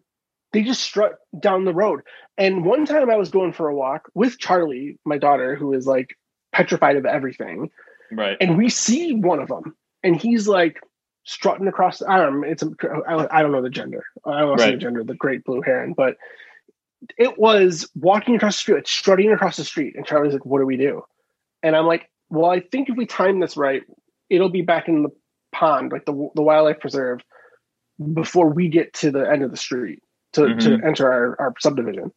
They 0.54 0.64
just 0.64 0.82
strut 0.82 1.16
down 1.38 1.66
the 1.66 1.74
road. 1.74 2.00
And 2.38 2.64
one 2.64 2.86
time 2.86 3.10
I 3.10 3.18
was 3.18 3.30
going 3.30 3.52
for 3.52 3.68
a 3.68 3.76
walk 3.76 4.10
with 4.14 4.40
Charlie, 4.40 4.98
my 5.04 5.18
daughter, 5.18 5.58
who 5.58 5.74
is 5.74 5.86
like 5.86 6.16
petrified 6.54 6.96
of 6.96 7.06
everything, 7.06 7.72
Right. 8.10 8.38
and 8.40 8.58
we 8.58 8.70
see 8.70 9.12
one 9.14 9.40
of 9.42 9.50
them, 9.50 9.76
and 10.02 10.16
he's 10.16 10.48
like 10.48 10.80
strutting 11.26 11.68
across. 11.68 12.02
I 12.02 12.18
don't. 12.18 12.44
It's 12.46 12.64
a, 12.64 12.70
I 13.08 13.40
I 13.40 13.42
don't 13.42 13.52
know 13.52 13.62
the 13.62 13.70
gender. 13.70 14.04
I 14.26 14.40
don't 14.40 14.56
know 14.58 14.64
Right. 14.64 14.72
the 14.72 14.78
gender 14.78 15.04
the 15.04 15.16
great 15.16 15.44
blue 15.44 15.62
heron, 15.62 15.94
but 15.94 16.16
it 17.18 17.38
was 17.38 17.90
walking 17.96 18.36
across 18.36 18.56
the 18.56 18.60
street, 18.62 18.76
like 18.76 18.88
strutting 18.88 19.32
across 19.32 19.58
the 19.58 19.64
street, 19.66 19.96
and 19.96 20.06
Charlie's 20.06 20.34
like, 20.34 20.46
"What 20.46 20.60
do 20.60 20.66
we 20.66 20.78
do?" 20.78 21.04
And 21.64 21.76
I'm 21.76 21.86
like, 21.86 22.10
"Well, 22.30 22.50
I 22.50 22.60
think 22.62 22.90
if 22.90 22.96
we 22.96 23.06
time 23.06 23.40
this 23.40 23.58
right, 23.58 23.84
it'll 24.30 24.50
be 24.50 24.62
back 24.62 24.88
in 24.88 25.04
the 25.04 25.10
pond, 25.52 25.92
like 25.92 26.06
the 26.06 26.14
the 26.36 26.42
wildlife 26.42 26.80
preserve, 26.80 27.22
before 28.14 28.50
we 28.50 28.68
get 28.70 28.94
to 28.96 29.12
the 29.12 29.30
end 29.30 29.44
of 29.44 29.52
the 29.52 29.58
street 29.58 30.00
to 30.34 30.56
to 30.56 30.70
Mhm. 30.70 30.86
enter 30.86 31.12
our, 31.12 31.36
our 31.40 31.54
subdivision." 31.60 32.12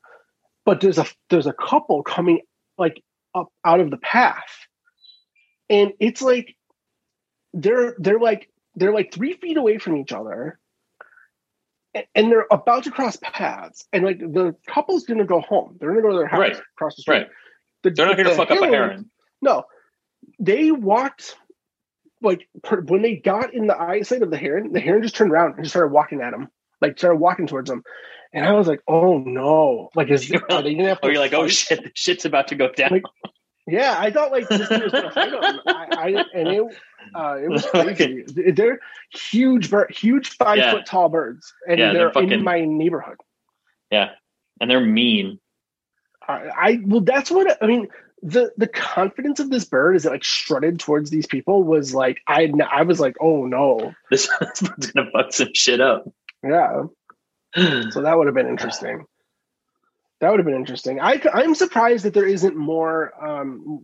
But 0.65 0.81
there's 0.81 0.99
a 0.99 1.07
there's 1.31 1.47
a 1.47 1.55
couple 1.55 2.03
coming 2.03 2.41
like 2.77 3.03
up 3.35 3.49
out 3.65 3.81
of 3.81 3.91
the 3.91 3.97
path, 3.99 4.67
and 5.71 5.93
it's 6.01 6.21
like 6.23 6.55
they're 7.55 7.95
they're 7.99 8.21
like 8.21 8.49
they're 8.79 8.93
like 8.93 9.13
three 9.13 9.35
feet 9.35 9.57
away 9.57 9.79
from 9.79 9.97
each 9.97 10.13
other 10.13 10.59
and 12.15 12.31
they're 12.31 12.47
about 12.51 12.85
to 12.85 12.91
cross 12.91 13.17
paths 13.23 13.87
and 13.93 14.05
like 14.05 14.19
the 14.19 14.55
couple's 14.67 15.05
gonna 15.05 15.25
go 15.25 15.41
home 15.41 15.77
they're 15.81 15.91
gonna 15.91 16.03
go 16.03 16.11
to 16.11 16.19
their 16.19 16.27
house 16.27 16.39
Right. 16.41 16.57
across 16.77 16.97
the 16.97 17.03
street 17.03 17.15
Right. 17.19 17.29
The- 17.83 17.91
They're 17.91 18.07
not 18.07 18.17
here 18.17 18.25
to 18.25 18.31
the 18.31 18.37
fuck 18.37 18.51
up 18.51 18.59
a 18.61 18.67
heron- 18.67 18.73
heron. 18.91 19.11
no 19.43 19.65
they 20.39 20.71
walked 20.71 21.37
like 22.21 22.49
per, 22.63 22.81
when 22.83 23.03
they 23.03 23.17
got 23.17 23.55
in 23.55 23.67
the 23.67 23.81
eyesight 23.81 24.23
of 24.23 24.31
the 24.31 24.37
heron 24.37 24.73
the 24.73 24.81
heron 24.81 25.03
just 25.03 25.15
turned 25.17 25.33
around 25.33 25.55
and 25.55 25.65
just 25.65 25.73
started 25.73 25.93
walking 25.93 26.21
at 26.21 26.33
them, 26.33 26.49
like 26.81 26.99
started 26.99 27.17
walking 27.19 27.47
towards 27.47 27.71
them 27.71 27.83
and 28.33 28.45
I 28.45 28.53
was 28.53 28.67
like, 28.69 28.83
"Oh 28.87 29.17
no!" 29.17 29.89
Like, 29.95 30.11
is 30.11 30.31
are 30.51 30.61
they 30.63 30.75
gonna 30.75 30.89
have 30.91 31.01
to 31.01 31.07
Oh, 31.07 31.11
you're 31.11 31.19
like, 31.19 31.33
oh 31.33 31.49
shit, 31.49 31.83
the 31.83 31.91
shit's 31.95 32.27
about 32.27 32.49
to 32.49 32.57
go 32.57 32.71
down. 32.71 32.91
Like, 32.91 33.05
Yeah, 33.69 33.95
I 33.99 34.11
thought 34.11 34.33
like 34.33 34.49
this 34.49 34.67
thing 34.69 34.83
was 34.83 34.93
gonna 34.93 35.11
fight 35.11 35.31
them. 35.31 35.61
I, 35.67 35.87
I 35.95 36.09
and 36.35 36.49
it 36.49 36.63
uh, 37.15 37.37
it 37.43 37.49
was 37.51 37.65
crazy. 37.71 38.25
They're 38.53 38.81
huge, 39.13 39.71
bird, 39.71 39.91
huge 39.95 40.31
five 40.31 40.59
Yeah. 40.59 40.71
foot 40.73 40.87
tall 40.87 41.09
birds, 41.11 41.53
and 41.69 41.79
Yeah, 41.79 41.93
they're, 41.93 42.11
they're 42.15 42.33
in 42.33 42.43
my 42.45 42.65
neighborhood. 42.65 43.17
yeah, 43.91 44.11
and 44.61 44.71
they're 44.71 44.81
mean. 44.81 45.39
I, 46.27 46.33
I 46.57 46.79
well, 46.85 47.01
that's 47.01 47.31
what 47.31 47.57
I 47.63 47.67
mean. 47.67 47.89
The 48.23 48.53
the 48.57 48.67
confidence 48.67 49.39
of 49.39 49.49
this 49.51 49.65
bird 49.65 49.95
as 49.97 50.05
it 50.07 50.11
like 50.11 50.25
strutted 50.25 50.81
towards 50.81 51.11
these 51.11 51.27
people 51.27 51.63
was 51.63 51.95
like 51.95 52.19
I 52.27 52.51
I 52.71 52.83
was 52.83 52.99
like, 52.99 53.17
oh 53.21 53.47
no, 53.47 53.95
This, 54.11 54.29
this 54.41 54.61
bird's 54.61 54.91
gonna 54.93 55.11
fuck 55.13 55.33
some 55.33 55.51
shit 55.55 55.81
up. 55.81 56.05
yeah. 56.43 56.85
So 57.91 58.03
that 58.03 58.17
would 58.19 58.27
have 58.27 58.35
been 58.35 58.49
interesting. 58.49 59.05
That 60.21 60.31
would 60.31 60.41
have 60.41 60.47
been 60.47 60.55
interesting. 60.55 61.01
I 61.01 61.21
I'm 61.33 61.55
surprised 61.55 62.05
that 62.05 62.15
there 62.15 62.27
isn't 62.27 62.57
more 62.57 63.13
um 63.25 63.83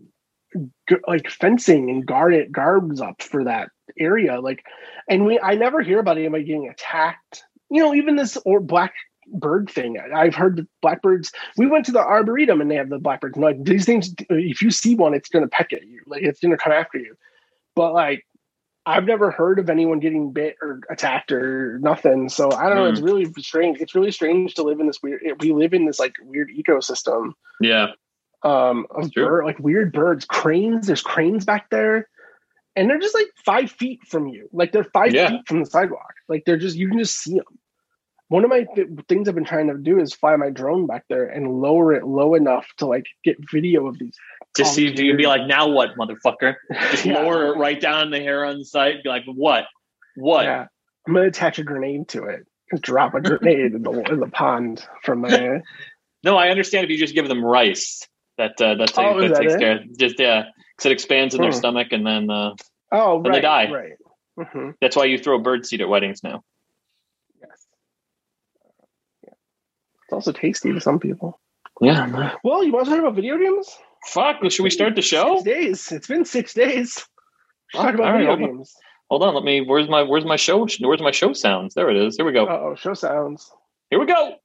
g- 0.88 0.96
like 1.06 1.30
fencing 1.30 1.90
and 1.90 2.06
guard 2.06 2.34
guards 2.52 3.00
up 3.00 3.22
for 3.22 3.44
that 3.44 3.68
area. 3.98 4.40
Like, 4.40 4.64
and 5.08 5.26
we 5.26 5.38
I 5.40 5.54
never 5.54 5.80
hear 5.80 6.00
about 6.00 6.18
anybody 6.18 6.44
getting 6.44 6.68
attacked. 6.68 7.44
You 7.70 7.82
know, 7.82 7.94
even 7.94 8.16
this 8.16 8.36
or 8.44 8.60
black 8.60 8.92
bird 9.28 9.70
thing. 9.70 9.98
I've 10.14 10.34
heard 10.34 10.56
that 10.56 10.68
blackbirds. 10.82 11.32
We 11.56 11.66
went 11.66 11.86
to 11.86 11.92
the 11.92 12.00
arboretum 12.00 12.60
and 12.60 12.70
they 12.70 12.76
have 12.76 12.90
the 12.90 12.98
blackbirds. 12.98 13.36
And 13.36 13.44
like 13.44 13.62
these 13.64 13.84
things, 13.86 14.12
if 14.28 14.60
you 14.60 14.70
see 14.70 14.94
one, 14.94 15.14
it's 15.14 15.28
gonna 15.28 15.48
peck 15.48 15.72
at 15.72 15.86
you. 15.86 16.00
Like 16.06 16.22
it's 16.22 16.40
gonna 16.40 16.56
come 16.58 16.72
after 16.72 16.98
you. 16.98 17.14
But 17.74 17.92
like 17.94 18.24
I've 18.86 19.04
never 19.04 19.30
heard 19.30 19.58
of 19.58 19.70
anyone 19.70 19.98
getting 20.00 20.32
bit 20.32 20.56
or 20.60 20.80
attacked 20.90 21.32
or 21.32 21.78
nothing. 21.78 22.28
So 22.28 22.52
I 22.52 22.68
don't 22.68 22.76
know. 22.76 22.84
It's 22.86 23.00
really 23.00 23.32
strange. 23.38 23.80
It's 23.80 23.94
really 23.94 24.10
strange 24.10 24.54
to 24.54 24.62
live 24.62 24.78
in 24.80 24.86
this 24.86 25.02
weird. 25.02 25.22
We 25.40 25.52
live 25.52 25.72
in 25.72 25.86
this 25.86 25.98
like 25.98 26.12
weird 26.22 26.50
ecosystem 26.50 27.32
Yeah, 27.60 27.88
um, 28.42 28.86
of 28.90 29.10
bird, 29.12 29.44
like 29.46 29.58
weird 29.58 29.92
birds, 29.92 30.26
cranes. 30.26 30.86
There's 30.86 31.00
cranes 31.00 31.46
back 31.46 31.70
there, 31.70 32.08
and 32.76 32.90
they're 32.90 33.00
just 33.00 33.14
like 33.14 33.28
five 33.44 33.70
feet 33.70 34.00
from 34.06 34.26
you. 34.28 34.50
Like 34.52 34.72
they're 34.72 34.84
five 34.84 35.14
Yeah. 35.14 35.30
feet 35.30 35.48
from 35.48 35.60
the 35.60 35.66
sidewalk. 35.66 36.12
Like 36.28 36.44
they're 36.44 36.58
just 36.58 36.76
you 36.76 36.88
can 36.88 36.98
just 36.98 37.16
see 37.18 37.34
them. 37.36 37.58
One 38.28 38.42
of 38.44 38.50
my 38.50 38.64
th- 38.74 38.88
things 39.08 39.28
I've 39.28 39.34
been 39.34 39.44
trying 39.44 39.68
to 39.68 39.76
do 39.76 40.00
is 40.00 40.14
fly 40.14 40.34
my 40.36 40.50
drone 40.50 40.86
back 40.86 41.04
there 41.08 41.26
and 41.26 41.60
lower 41.60 41.92
it 41.92 42.04
low 42.06 42.34
enough 42.34 42.66
to 42.78 42.86
like 42.86 43.04
get 43.22 43.36
video 43.52 43.86
of 43.86 43.98
these. 43.98 44.14
just 44.56 44.74
see 44.74 44.86
if 44.86 44.98
you 44.98 45.16
be 45.16 45.26
like, 45.26 45.46
now 45.46 45.68
what, 45.68 45.90
motherfucker? 45.98 46.54
Just 46.90 47.04
Yeah. 47.04 47.20
lower 47.22 47.52
it 47.52 47.58
right 47.58 47.78
down 47.80 48.10
the 48.10 48.20
hair 48.20 48.44
on 48.44 48.58
the 48.58 48.64
side. 48.64 48.96
Be 49.02 49.08
like, 49.10 49.24
what? 49.26 49.64
What? 50.16 50.44
Yeah, 50.44 50.66
I'm 51.06 51.14
gonna 51.14 51.26
attach 51.26 51.58
a 51.58 51.64
grenade 51.64 52.08
to 52.08 52.24
it. 52.24 52.46
Just 52.70 52.82
drop 52.82 53.14
a 53.14 53.20
grenade 53.20 53.74
in 53.74 53.82
the 53.82 53.92
in 54.10 54.20
the 54.20 54.28
pond 54.28 54.84
from 55.02 55.20
my. 55.22 55.60
No, 56.24 56.38
I 56.38 56.48
understand 56.48 56.84
if 56.84 56.90
you 56.90 56.96
just 56.96 57.12
give 57.14 57.28
them 57.28 57.44
rice. 57.44 58.08
That 58.38 58.52
uh, 58.58 58.76
that, 58.76 58.92
Oh, 58.96 59.20
that 59.20 59.28
that 59.28 59.40
takes 59.42 59.52
it? 59.52 59.58
care. 59.58 59.80
Just 59.98 60.18
yeah, 60.18 60.44
because 60.74 60.86
it 60.86 60.92
expands 60.92 61.34
in 61.34 61.42
their 61.42 61.50
Hmm. 61.50 61.56
stomach, 61.58 61.88
and 61.90 62.06
then 62.06 62.30
uh, 62.30 62.54
Oh, 62.90 63.18
When 63.18 63.32
they 63.32 63.42
die. 63.42 63.70
right. 63.70 63.92
hmm 64.50 64.70
that's 64.80 64.96
why 64.96 65.04
you 65.04 65.18
throw 65.18 65.38
bird 65.38 65.66
seed 65.66 65.82
at 65.82 65.88
weddings 65.90 66.22
now. 66.24 66.42
Yes. 67.38 67.66
Yeah. 69.22 69.34
It's 70.04 70.12
also 70.12 70.32
tasty 70.32 70.72
to 70.72 70.80
some 70.80 70.98
people. 70.98 71.40
Yeah. 71.80 72.34
Well, 72.44 72.62
you 72.62 72.72
want 72.72 72.86
to 72.86 72.90
talk 72.90 73.00
about 73.00 73.14
video 73.14 73.38
games? 73.38 73.68
Fuck. 74.06 74.36
Should 74.50 74.62
we 74.62 74.70
start 74.70 74.94
the 74.94 75.02
show? 75.02 75.36
Six 75.36 75.44
days. 75.44 75.92
It's 75.92 76.06
been 76.06 76.24
six 76.24 76.54
days. 76.54 77.04
Let's 77.72 77.84
talk 77.84 77.94
about 77.94 78.06
All 78.06 78.12
right, 78.12 78.18
video 78.18 78.32
okay. 78.34 78.46
games. 78.46 78.74
Hold 79.10 79.22
on. 79.22 79.34
Let 79.34 79.44
me. 79.44 79.62
Where's 79.62 79.88
my 79.88 80.02
Where's 80.02 80.24
my 80.24 80.36
show? 80.36 80.66
Where's 80.80 81.02
my 81.02 81.10
show 81.10 81.32
sounds? 81.32 81.74
There 81.74 81.90
it 81.90 81.96
is. 81.96 82.16
Here 82.16 82.26
we 82.26 82.32
go. 82.32 82.46
Uh 82.46 82.60
oh, 82.62 82.74
show 82.74 82.94
sounds. 82.94 83.50
Here 83.90 83.98
we 83.98 84.06
go. 84.06 84.36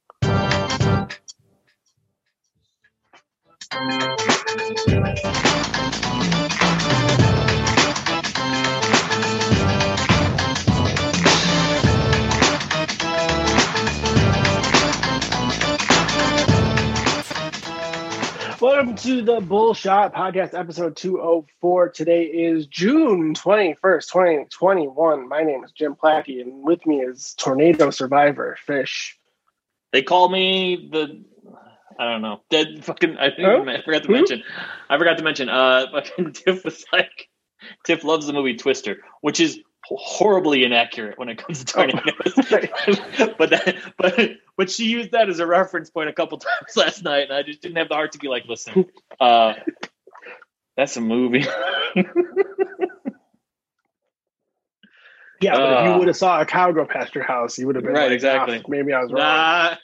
Welcome 18.79 18.96
to 18.96 19.22
the 19.22 19.42
Bullshot 19.42 20.13
Podcast, 20.13 20.57
episode 20.57 20.96
204. 20.96 21.89
Today 21.89 22.24
is 22.24 22.65
June 22.68 23.33
21st, 23.33 24.07
2021. 24.09 25.27
My 25.27 25.44
name 25.44 25.65
is 25.65 25.74
Jim 25.74 25.98
Plackey, 26.01 26.39
and 26.39 26.63
with 26.63 26.85
me 26.85 27.01
is 27.01 27.33
Tornado 27.37 27.89
Survivor 27.89 28.57
Fish. 28.65 29.20
They 29.92 30.01
call 30.01 30.29
me 30.29 30.87
the. 30.94 31.25
I 32.00 32.05
don't 32.05 32.22
know. 32.22 32.39
Dead 32.50 32.85
fucking. 32.85 33.18
I 33.18 33.31
think 33.31 33.42
Huh? 33.42 33.65
I 33.68 33.81
forgot 33.81 34.03
to 34.03 34.11
mention. 34.11 34.44
I 34.89 34.98
forgot 34.98 35.18
to 35.18 35.24
mention. 35.25 35.50
Uh, 35.50 35.87
fucking 35.92 36.31
Tiff 36.31 36.63
was 36.63 36.85
like, 36.94 37.27
Tiff 37.85 38.05
loves 38.05 38.27
the 38.27 38.33
movie 38.33 38.55
Twister, 38.55 39.00
which 39.20 39.42
is 39.42 39.59
horribly 39.97 40.63
inaccurate 40.63 41.17
when 41.17 41.29
it 41.29 41.37
comes 41.37 41.63
to 41.63 41.65
tornadoes. 41.65 42.33
but 43.37 43.49
that, 43.49 43.75
but 43.97 44.31
but 44.57 44.69
she 44.69 44.85
used 44.85 45.11
that 45.11 45.29
as 45.29 45.39
a 45.39 45.47
reference 45.47 45.89
point 45.89 46.09
a 46.09 46.13
couple 46.13 46.37
times 46.37 46.75
last 46.75 47.03
night, 47.03 47.23
and 47.23 47.33
I 47.33 47.43
just 47.43 47.61
didn't 47.61 47.77
have 47.77 47.89
the 47.89 47.95
heart 47.95 48.11
to 48.13 48.17
be 48.19 48.27
like, 48.27 48.45
listen, 48.45 48.85
uh, 49.19 49.53
that's 50.77 50.95
a 50.97 51.01
movie. 51.01 51.45
Yeah, 55.41 55.53
but 55.53 55.71
if 55.71 55.85
you 55.85 55.91
Uh. 55.91 55.97
would 55.99 56.07
have 56.07 56.17
saw 56.17 56.41
a 56.41 56.45
cow 56.45 56.71
go 56.73 56.85
past 56.85 57.15
your 57.15 57.23
house, 57.23 57.57
you 57.57 57.65
would 57.67 57.75
have 57.75 57.85
been 57.85 57.93
Right, 57.93 58.03
like, 58.07 58.11
exactly. 58.11 58.57
"Ah, 58.61 58.67
maybe 58.67 58.91
I 58.91 59.01
was 59.01 59.11
wrong. 59.13 59.21
nah. 59.23 59.75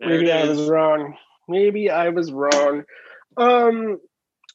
Maybe 0.00 0.32
I 0.32 0.44
was 0.44 0.68
wrong. 0.68 1.16
Maybe 1.48 1.88
I 1.90 2.08
was 2.08 2.32
wrong. 2.32 2.84
Um, 3.36 4.00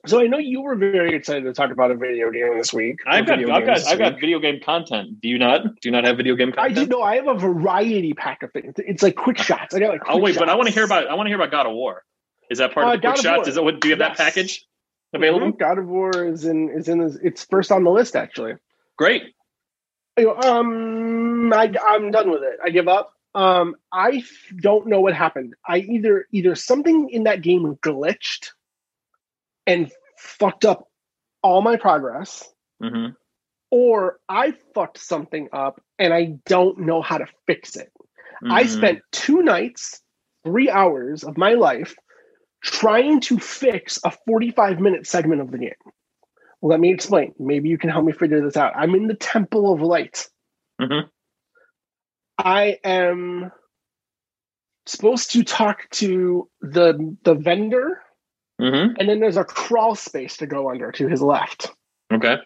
so 0.06 0.20
I 0.20 0.28
know 0.28 0.38
you 0.38 0.62
were 0.62 0.76
very 0.76 1.16
excited 1.16 1.44
to 1.44 1.54
talk 1.54 1.72
about 1.72 1.92
a 1.92 1.96
video 1.96 2.32
game 2.32 2.58
this 2.58 2.74
week. 2.74 3.00
I've 3.06 3.26
got, 3.26 3.38
video 3.40 3.54
I've 3.54 3.66
got, 3.66 3.86
I've 3.88 4.00
got 4.00 4.20
video 4.20 4.40
game 4.40 4.60
content. 4.64 5.22
Do 5.22 5.28
you 5.30 5.38
not? 5.38 5.64
Do 5.64 5.90
you 5.90 5.92
not 5.92 6.04
have 6.06 6.18
video 6.18 6.36
game 6.36 6.52
content? 6.52 6.78
I 6.78 6.82
do 6.84 6.88
know. 6.90 7.02
I 7.02 7.16
have 7.18 7.28
a 7.28 7.36
variety 7.36 8.14
pack 8.14 8.44
of 8.44 8.52
things. 8.52 8.74
It's 8.78 9.04
like 9.04 9.16
quick 9.16 9.38
shots. 9.50 9.76
I 9.76 9.80
got 9.80 9.90
like. 9.90 10.02
Oh 10.08 10.18
wait, 10.18 10.38
but 10.38 10.50
I 10.50 10.56
want 10.56 10.68
to 10.68 10.74
hear 10.74 10.84
about 10.86 11.08
I 11.08 11.14
want 11.16 11.28
to 11.28 11.30
hear 11.30 11.38
about 11.38 11.52
God 11.52 11.66
of 11.68 11.74
War. 11.74 12.04
Is 12.50 12.58
that 12.58 12.74
part 12.74 12.86
Uh, 12.88 12.94
of 12.94 13.02
the 13.02 13.08
quick 13.08 13.18
of 13.20 13.24
shots? 13.24 13.38
War. 13.38 13.50
Is 13.50 13.56
that 13.56 13.64
what? 13.64 13.80
Do 13.80 13.88
you 13.88 13.94
have 13.94 14.00
Yes. 14.00 14.18
that 14.18 14.24
package 14.24 14.66
available? 15.14 15.52
Mhm. 15.54 15.60
God 15.60 15.78
of 15.78 15.88
War 15.88 16.12
is 16.26 16.46
in 16.46 16.70
is 16.70 16.88
in 16.90 17.00
this, 17.00 17.18
it's 17.24 17.46
first 17.46 17.72
on 17.72 17.84
the 17.84 17.92
list 17.92 18.16
actually. 18.16 18.56
Great. 18.98 19.34
Um, 20.18 21.52
I 21.54 21.74
I'm 21.88 22.12
done 22.12 22.30
with 22.32 22.44
it. 22.44 22.60
I 22.64 22.70
give 22.70 22.88
up. 22.88 23.14
Um, 23.34 23.76
I 23.94 24.24
don't 24.60 24.88
know 24.88 25.00
what 25.00 25.14
happened. 25.14 25.54
I 25.68 25.78
either 25.80 26.28
either 26.32 26.56
something 26.56 27.10
in 27.10 27.24
that 27.24 27.42
game 27.42 27.78
glitched 27.82 28.52
and 29.72 29.92
fucked 30.18 30.66
up 30.66 30.88
all 31.44 31.62
my 31.62 31.78
progress, 31.78 32.48
hmm 32.82 33.08
or 33.72 34.20
I 34.28 34.52
fucked 34.76 34.98
something 34.98 35.48
up 35.54 35.82
and 35.98 36.14
I 36.14 36.38
don't 36.46 36.80
know 36.80 37.02
how 37.02 37.18
to 37.20 37.28
fix 37.48 37.76
it. 37.78 37.92
I 38.50 38.64
Mm-hmm. 38.64 38.74
spent 38.74 39.00
two 39.12 39.42
nights, 39.44 40.02
three 40.44 40.70
hours 40.70 41.24
of 41.24 41.38
my 41.38 41.54
life 41.54 41.96
trying 42.64 43.22
to 43.22 43.40
fix 43.40 43.98
a 44.04 44.12
45 44.28 44.80
minute 44.80 45.08
segment 45.08 45.42
of 45.42 45.52
the 45.52 45.58
game. 45.58 45.74
Let 46.62 46.80
me 46.80 46.92
explain. 46.94 47.34
Maybe 47.40 47.70
you 47.70 47.78
can 47.78 47.90
help 47.90 48.06
me 48.06 48.12
figure 48.12 48.42
this 48.42 48.58
out. 48.58 48.74
I'm 48.76 48.94
in 48.96 49.08
the 49.08 49.16
Temple 49.16 49.74
of 49.74 49.82
Light. 49.82 50.28
Mhm. 50.82 51.10
I 52.38 52.80
am 52.84 53.52
supposed 54.86 55.32
to 55.32 55.44
talk 55.44 55.90
to 55.92 56.50
the 56.62 57.18
the 57.24 57.36
vendor, 57.36 58.02
hmm 58.62 58.94
and 59.00 59.10
then 59.10 59.20
there's 59.20 59.38
a 59.38 59.44
crawl 59.44 59.96
space 59.96 60.38
to 60.38 60.46
go 60.46 60.70
under 60.70 60.92
to 60.92 61.08
his 61.08 61.22
left. 61.22 61.72
Okay. 62.14 62.38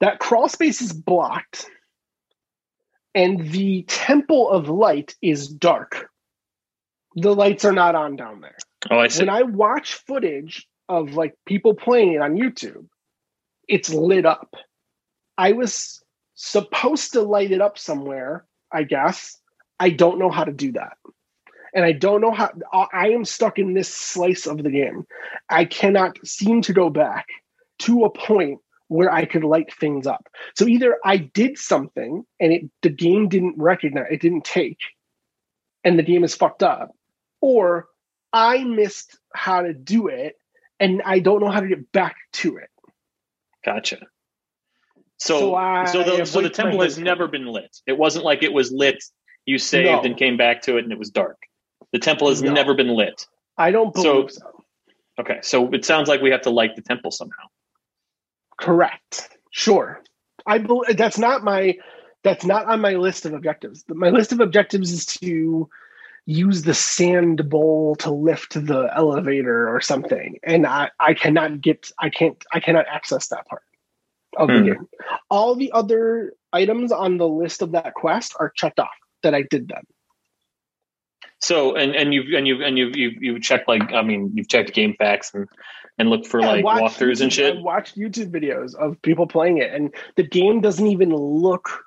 That 0.00 0.18
crawl 0.18 0.48
space 0.48 0.80
is 0.80 0.92
blocked, 0.92 1.66
and 3.14 3.50
the 3.50 3.82
Temple 3.82 4.48
of 4.48 4.68
Light 4.68 5.14
is 5.20 5.48
dark. 5.48 6.08
The 7.16 7.34
lights 7.34 7.64
are 7.64 7.72
not 7.72 7.94
on 7.94 8.16
down 8.16 8.40
there. 8.40 8.56
Oh, 8.90 8.98
I 8.98 9.08
see. 9.08 9.20
When 9.20 9.28
I 9.28 9.42
watch 9.42 9.94
footage 9.94 10.66
of 10.88 11.12
like 11.12 11.34
people 11.46 11.74
playing 11.74 12.14
it 12.14 12.22
on 12.22 12.36
YouTube, 12.36 12.86
it's 13.68 13.92
lit 13.92 14.26
up. 14.26 14.54
I 15.36 15.52
was 15.52 16.02
supposed 16.34 17.12
to 17.12 17.22
light 17.22 17.52
it 17.52 17.60
up 17.60 17.78
somewhere, 17.78 18.46
I 18.72 18.82
guess. 18.84 19.38
I 19.78 19.90
don't 19.90 20.18
know 20.18 20.30
how 20.30 20.44
to 20.44 20.52
do 20.52 20.72
that. 20.72 20.96
And 21.74 21.84
I 21.84 21.92
don't 21.92 22.20
know 22.20 22.30
how 22.32 22.50
I 22.72 22.86
I 22.92 23.08
am 23.08 23.24
stuck 23.24 23.58
in 23.58 23.74
this 23.74 23.92
slice 23.92 24.46
of 24.46 24.62
the 24.62 24.70
game. 24.70 25.06
I 25.48 25.64
cannot 25.64 26.18
seem 26.26 26.62
to 26.62 26.72
go 26.72 26.88
back 26.90 27.26
to 27.80 28.04
a 28.04 28.10
point 28.10 28.60
where 28.88 29.12
I 29.12 29.24
could 29.24 29.44
light 29.44 29.72
things 29.74 30.06
up. 30.06 30.28
So 30.54 30.66
either 30.68 30.98
I 31.04 31.16
did 31.16 31.58
something 31.58 32.24
and 32.38 32.52
it 32.52 32.70
the 32.82 32.90
game 32.90 33.28
didn't 33.28 33.56
recognize 33.58 34.06
it 34.10 34.20
didn't 34.20 34.44
take 34.44 34.78
and 35.82 35.98
the 35.98 36.02
game 36.02 36.22
is 36.24 36.34
fucked 36.34 36.62
up 36.62 36.90
or 37.40 37.88
I 38.32 38.64
missed 38.64 39.18
how 39.34 39.62
to 39.62 39.72
do 39.72 40.08
it 40.08 40.36
and 40.80 41.02
I 41.04 41.18
don't 41.20 41.40
know 41.40 41.50
how 41.50 41.60
to 41.60 41.68
get 41.68 41.90
back 41.92 42.16
to 42.34 42.56
it. 42.58 42.70
Gotcha. 43.64 43.98
So, 45.18 45.38
So 45.86 46.02
so, 46.04 46.16
the 46.16 46.26
so 46.26 46.40
the 46.42 46.50
temple 46.50 46.82
has 46.82 46.98
never 46.98 47.28
been 47.28 47.46
lit. 47.46 47.76
It 47.86 47.96
wasn't 47.96 48.24
like 48.24 48.42
it 48.42 48.52
was 48.52 48.72
lit 48.72 49.02
You 49.46 49.58
saved 49.58 49.86
No. 49.86 50.02
and 50.02 50.16
came 50.16 50.36
back 50.36 50.62
to 50.62 50.76
it, 50.76 50.84
and 50.84 50.92
it 50.92 50.98
was 50.98 51.10
dark. 51.10 51.38
The 51.94 52.00
temple 52.00 52.28
has 52.28 52.42
No. 52.42 52.52
never 52.52 52.74
been 52.74 52.88
lit. 52.88 53.24
I 53.56 53.70
don't 53.70 53.96
So- 53.96 54.02
believe 54.14 54.32
so. 54.32 54.64
Okay, 55.20 55.38
so 55.42 55.70
it 55.72 55.84
sounds 55.84 56.08
like 56.08 56.20
we 56.20 56.30
have 56.32 56.42
to 56.42 56.50
light 56.50 56.74
the 56.74 56.82
temple 56.82 57.12
somehow. 57.12 57.44
Correct. 58.60 59.28
Sure. 59.52 60.02
I 60.44 60.58
bel 60.58 60.82
that's 60.96 61.18
not 61.18 61.44
my 61.44 61.76
that's 62.24 62.44
not 62.44 62.66
on 62.66 62.80
my 62.80 62.94
list 62.94 63.26
of 63.26 63.32
objectives. 63.32 63.84
My 63.88 64.10
list 64.10 64.32
of 64.32 64.40
objectives 64.40 64.90
is 64.90 65.06
to 65.06 65.68
use 66.26 66.62
the 66.62 66.74
sand 66.74 67.48
bowl 67.48 67.94
to 67.96 68.10
lift 68.10 68.54
the 68.54 68.90
elevator 68.92 69.68
or 69.68 69.80
something. 69.80 70.38
And 70.42 70.66
I, 70.66 70.90
I 70.98 71.14
cannot 71.14 71.60
get 71.60 71.92
I 72.00 72.10
can't 72.10 72.42
I 72.52 72.58
cannot 72.58 72.86
access 72.88 73.28
that 73.28 73.46
part 73.46 73.62
of 74.36 74.48
the 74.48 74.58
Hmm. 74.58 74.64
game. 74.64 74.88
All 75.30 75.54
the 75.54 75.70
other 75.70 76.32
items 76.52 76.90
on 76.90 77.18
the 77.18 77.28
list 77.28 77.62
of 77.62 77.70
that 77.70 77.94
quest 77.94 78.34
are 78.40 78.50
checked 78.56 78.80
off 78.80 78.88
that 79.22 79.32
I 79.32 79.42
did 79.42 79.68
them. 79.68 79.84
So 81.44 81.76
and 81.76 81.94
and 81.94 82.14
you've 82.14 82.32
and 82.32 82.48
you've 82.48 82.62
and 82.62 82.78
you've 82.78 82.96
you've, 82.96 83.22
you've 83.22 83.42
checked 83.42 83.68
like 83.68 83.92
I 83.92 84.00
mean 84.00 84.30
you've 84.34 84.48
checked 84.48 84.72
game 84.72 84.94
facts 84.98 85.34
and 85.34 85.46
and 85.98 86.08
looked 86.08 86.26
for 86.26 86.40
Yeah, 86.40 86.52
like 86.52 86.64
walkthroughs 86.64 87.20
and 87.20 87.30
shit. 87.30 87.58
I 87.58 87.60
watched 87.60 87.98
YouTube 87.98 88.30
videos 88.30 88.74
of 88.74 89.00
people 89.02 89.26
playing 89.26 89.58
it, 89.58 89.70
and 89.70 89.94
the 90.16 90.22
game 90.22 90.62
doesn't 90.62 90.86
even 90.86 91.14
look 91.14 91.84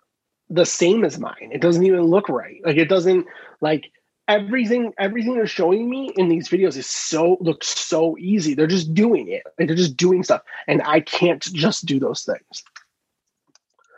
the 0.48 0.64
same 0.64 1.04
as 1.04 1.18
mine. 1.18 1.50
It 1.52 1.60
doesn't 1.60 1.84
even 1.84 2.04
look 2.04 2.30
right. 2.30 2.62
Like 2.64 2.78
it 2.78 2.88
doesn't 2.88 3.26
like 3.60 3.92
everything. 4.28 4.94
Everything 5.00 5.34
they're 5.34 5.48
showing 5.48 5.90
me 5.90 6.12
in 6.16 6.30
these 6.30 6.50
videos 6.50 6.78
is 6.78 6.88
so 6.88 7.38
looks 7.42 7.68
so 7.68 8.16
easy. 8.20 8.54
They're 8.54 8.68
just 8.68 8.94
doing 8.94 9.28
it. 9.28 9.42
Like 9.58 9.70
they're 9.70 9.76
just 9.76 9.98
doing 9.98 10.22
stuff, 10.22 10.44
and 10.68 10.84
I 10.84 11.00
can't 11.00 11.42
just 11.42 11.88
do 11.88 12.00
those 12.00 12.24
things. 12.24 12.64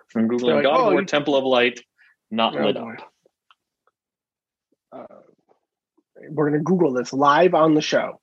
From 0.07 0.29
Google 0.29 0.47
They're 0.47 0.55
like, 0.55 0.65
God 0.65 0.79
oh, 0.79 0.91
War 0.91 1.03
Temple 1.03 1.35
of 1.35 1.43
Light 1.43 1.81
not 2.31 2.57
Oh, 2.57 2.65
lit 2.65 2.77
up. 2.77 3.13
Uh, 4.91 5.05
we're 6.29 6.49
gonna 6.49 6.63
Google 6.63 6.93
this 6.93 7.13
live 7.13 7.53
on 7.53 7.75
the 7.75 7.81
show. 7.81 8.19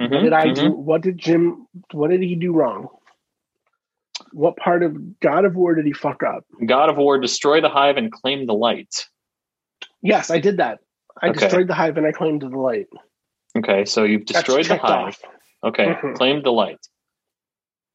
Mhm, 0.00 0.10
What 0.10 0.22
did 0.22 0.32
I 0.32 0.46
mhm. 0.48 0.54
do? 0.54 0.70
What 0.72 1.02
did 1.02 1.18
Jim? 1.18 1.66
What 1.92 2.10
did 2.10 2.22
he 2.22 2.34
do 2.34 2.52
wrong? 2.52 2.88
What 4.32 4.56
part 4.56 4.82
of 4.82 5.20
God 5.20 5.44
of 5.44 5.54
War 5.56 5.74
did 5.74 5.84
he 5.86 5.92
fuck 5.92 6.22
up? 6.22 6.44
God 6.64 6.88
of 6.88 6.96
War 6.96 7.18
destroy 7.18 7.60
the 7.60 7.68
hive 7.68 7.96
and 7.96 8.10
claim 8.10 8.46
the 8.46 8.54
light. 8.54 9.06
Yes, 10.00 10.30
I 10.30 10.38
did 10.40 10.56
that. 10.58 10.80
I 11.20 11.28
Okay. 11.28 11.40
destroyed 11.40 11.68
the 11.68 11.74
hive 11.74 11.96
and 11.98 12.06
I 12.06 12.12
claimed 12.12 12.42
the 12.42 12.48
light. 12.48 12.88
Okay, 13.56 13.84
so 13.84 14.04
you've 14.04 14.24
destroyed 14.24 14.64
the 14.66 14.76
hive. 14.76 15.08
off. 15.08 15.22
Okay, 15.64 15.86
Mhm. 15.94 16.16
claimed 16.16 16.44
the 16.44 16.52
light. 16.52 16.78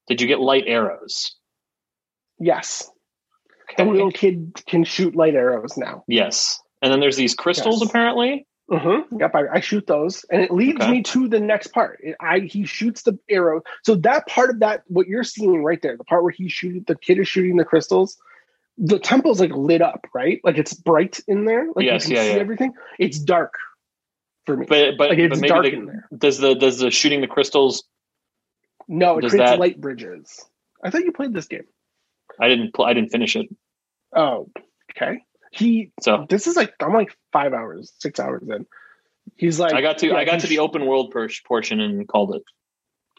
Did 0.08 0.22
you 0.22 0.28
get 0.28 0.40
light 0.40 0.64
arrows? 0.68 1.36
Yes, 2.40 2.90
the 3.76 3.84
little 3.86 4.12
kid 4.12 4.54
can 4.68 4.84
shoot 4.84 5.16
light 5.16 5.34
arrows 5.36 5.76
now. 5.78 6.04
Yes. 6.08 6.62
And 6.82 6.92
then 6.94 7.00
there's 7.00 7.18
these 7.18 7.34
crystals 7.36 7.82
Yes. 7.82 7.90
apparently. 7.90 8.46
Mm-hmm. 8.70 9.20
Yep, 9.20 9.34
I, 9.34 9.44
I 9.54 9.60
shoot 9.62 9.88
those, 9.88 10.26
and 10.30 10.42
it 10.42 10.52
leads 10.52 10.82
Okay. 10.82 10.92
me 10.92 11.02
to 11.04 11.30
the 11.30 11.40
next 11.40 11.68
part. 11.68 12.04
I 12.20 12.40
he 12.40 12.66
shoots 12.66 13.04
the 13.04 13.18
arrow. 13.30 13.62
So 13.84 13.96
that 13.96 14.28
part 14.28 14.50
of 14.50 14.60
that, 14.60 14.84
what 14.88 15.08
you're 15.08 15.24
seeing 15.24 15.64
right 15.64 15.82
there, 15.82 15.96
the 15.96 16.04
part 16.04 16.24
where 16.24 16.34
he 16.34 16.50
shooting, 16.50 16.84
the 16.86 16.96
kid 16.96 17.18
is 17.20 17.28
shooting 17.30 17.56
the 17.56 17.64
crystals. 17.64 18.18
The 18.78 19.00
temple's 19.00 19.40
like 19.40 19.52
lit 19.56 19.82
up, 19.82 20.06
right? 20.14 20.42
Like 20.44 20.58
it's 20.58 20.74
bright 20.74 21.20
in 21.28 21.46
there. 21.46 21.68
Like 21.76 21.86
Yes, 21.86 22.10
you 22.10 22.16
can 22.16 22.26
yeah, 22.26 22.30
see 22.32 22.36
yeah. 22.36 22.42
everything. 22.42 22.74
It's 23.00 23.20
dark 23.20 23.54
for 24.46 24.58
me. 24.58 24.66
But 24.68 24.98
but, 24.98 25.10
like 25.12 25.20
it's 25.20 25.30
but 25.36 25.40
maybe 25.40 25.48
dark 25.50 25.64
the- 25.64 25.74
in 25.74 25.86
there. 25.86 26.08
does 26.18 26.38
the 26.38 26.54
does 26.54 26.80
the 26.80 26.92
shooting 26.92 27.22
the 27.22 27.28
crystals 27.28 27.86
No, 28.90 29.18
it 29.18 29.22
creates 29.30 29.38
that- 29.38 29.60
light 29.60 29.80
bridges. 29.80 30.46
I 30.84 30.90
thought 30.90 31.06
you 31.06 31.12
played 31.14 31.34
this 31.34 31.48
game. 31.48 31.66
I 32.40 32.50
didn't 32.50 32.74
pl- 32.74 32.86
I 32.86 32.94
didn't 32.94 33.10
finish 33.12 33.36
it. 33.38 33.48
Oh, 34.16 34.50
okay. 34.92 35.24
He 35.52 35.92
So 36.02 36.26
this 36.30 36.48
is 36.48 36.56
like 36.56 36.74
I'm 36.82 36.94
like 36.94 37.16
five 37.32 37.54
hours, 37.54 37.94
six 38.00 38.20
hours 38.20 38.44
in. 38.48 38.66
He's 39.36 39.60
like 39.60 39.74
I 39.74 39.82
got 39.82 39.98
to 40.00 40.08
yeah, 40.08 40.16
I 40.16 40.26
got 40.26 40.40
to 40.42 40.48
the 40.48 40.60
open 40.60 40.86
world 40.86 41.12
per- 41.12 41.30
portion 41.46 41.80
and 41.80 42.08
called 42.08 42.36
it. 42.36 42.44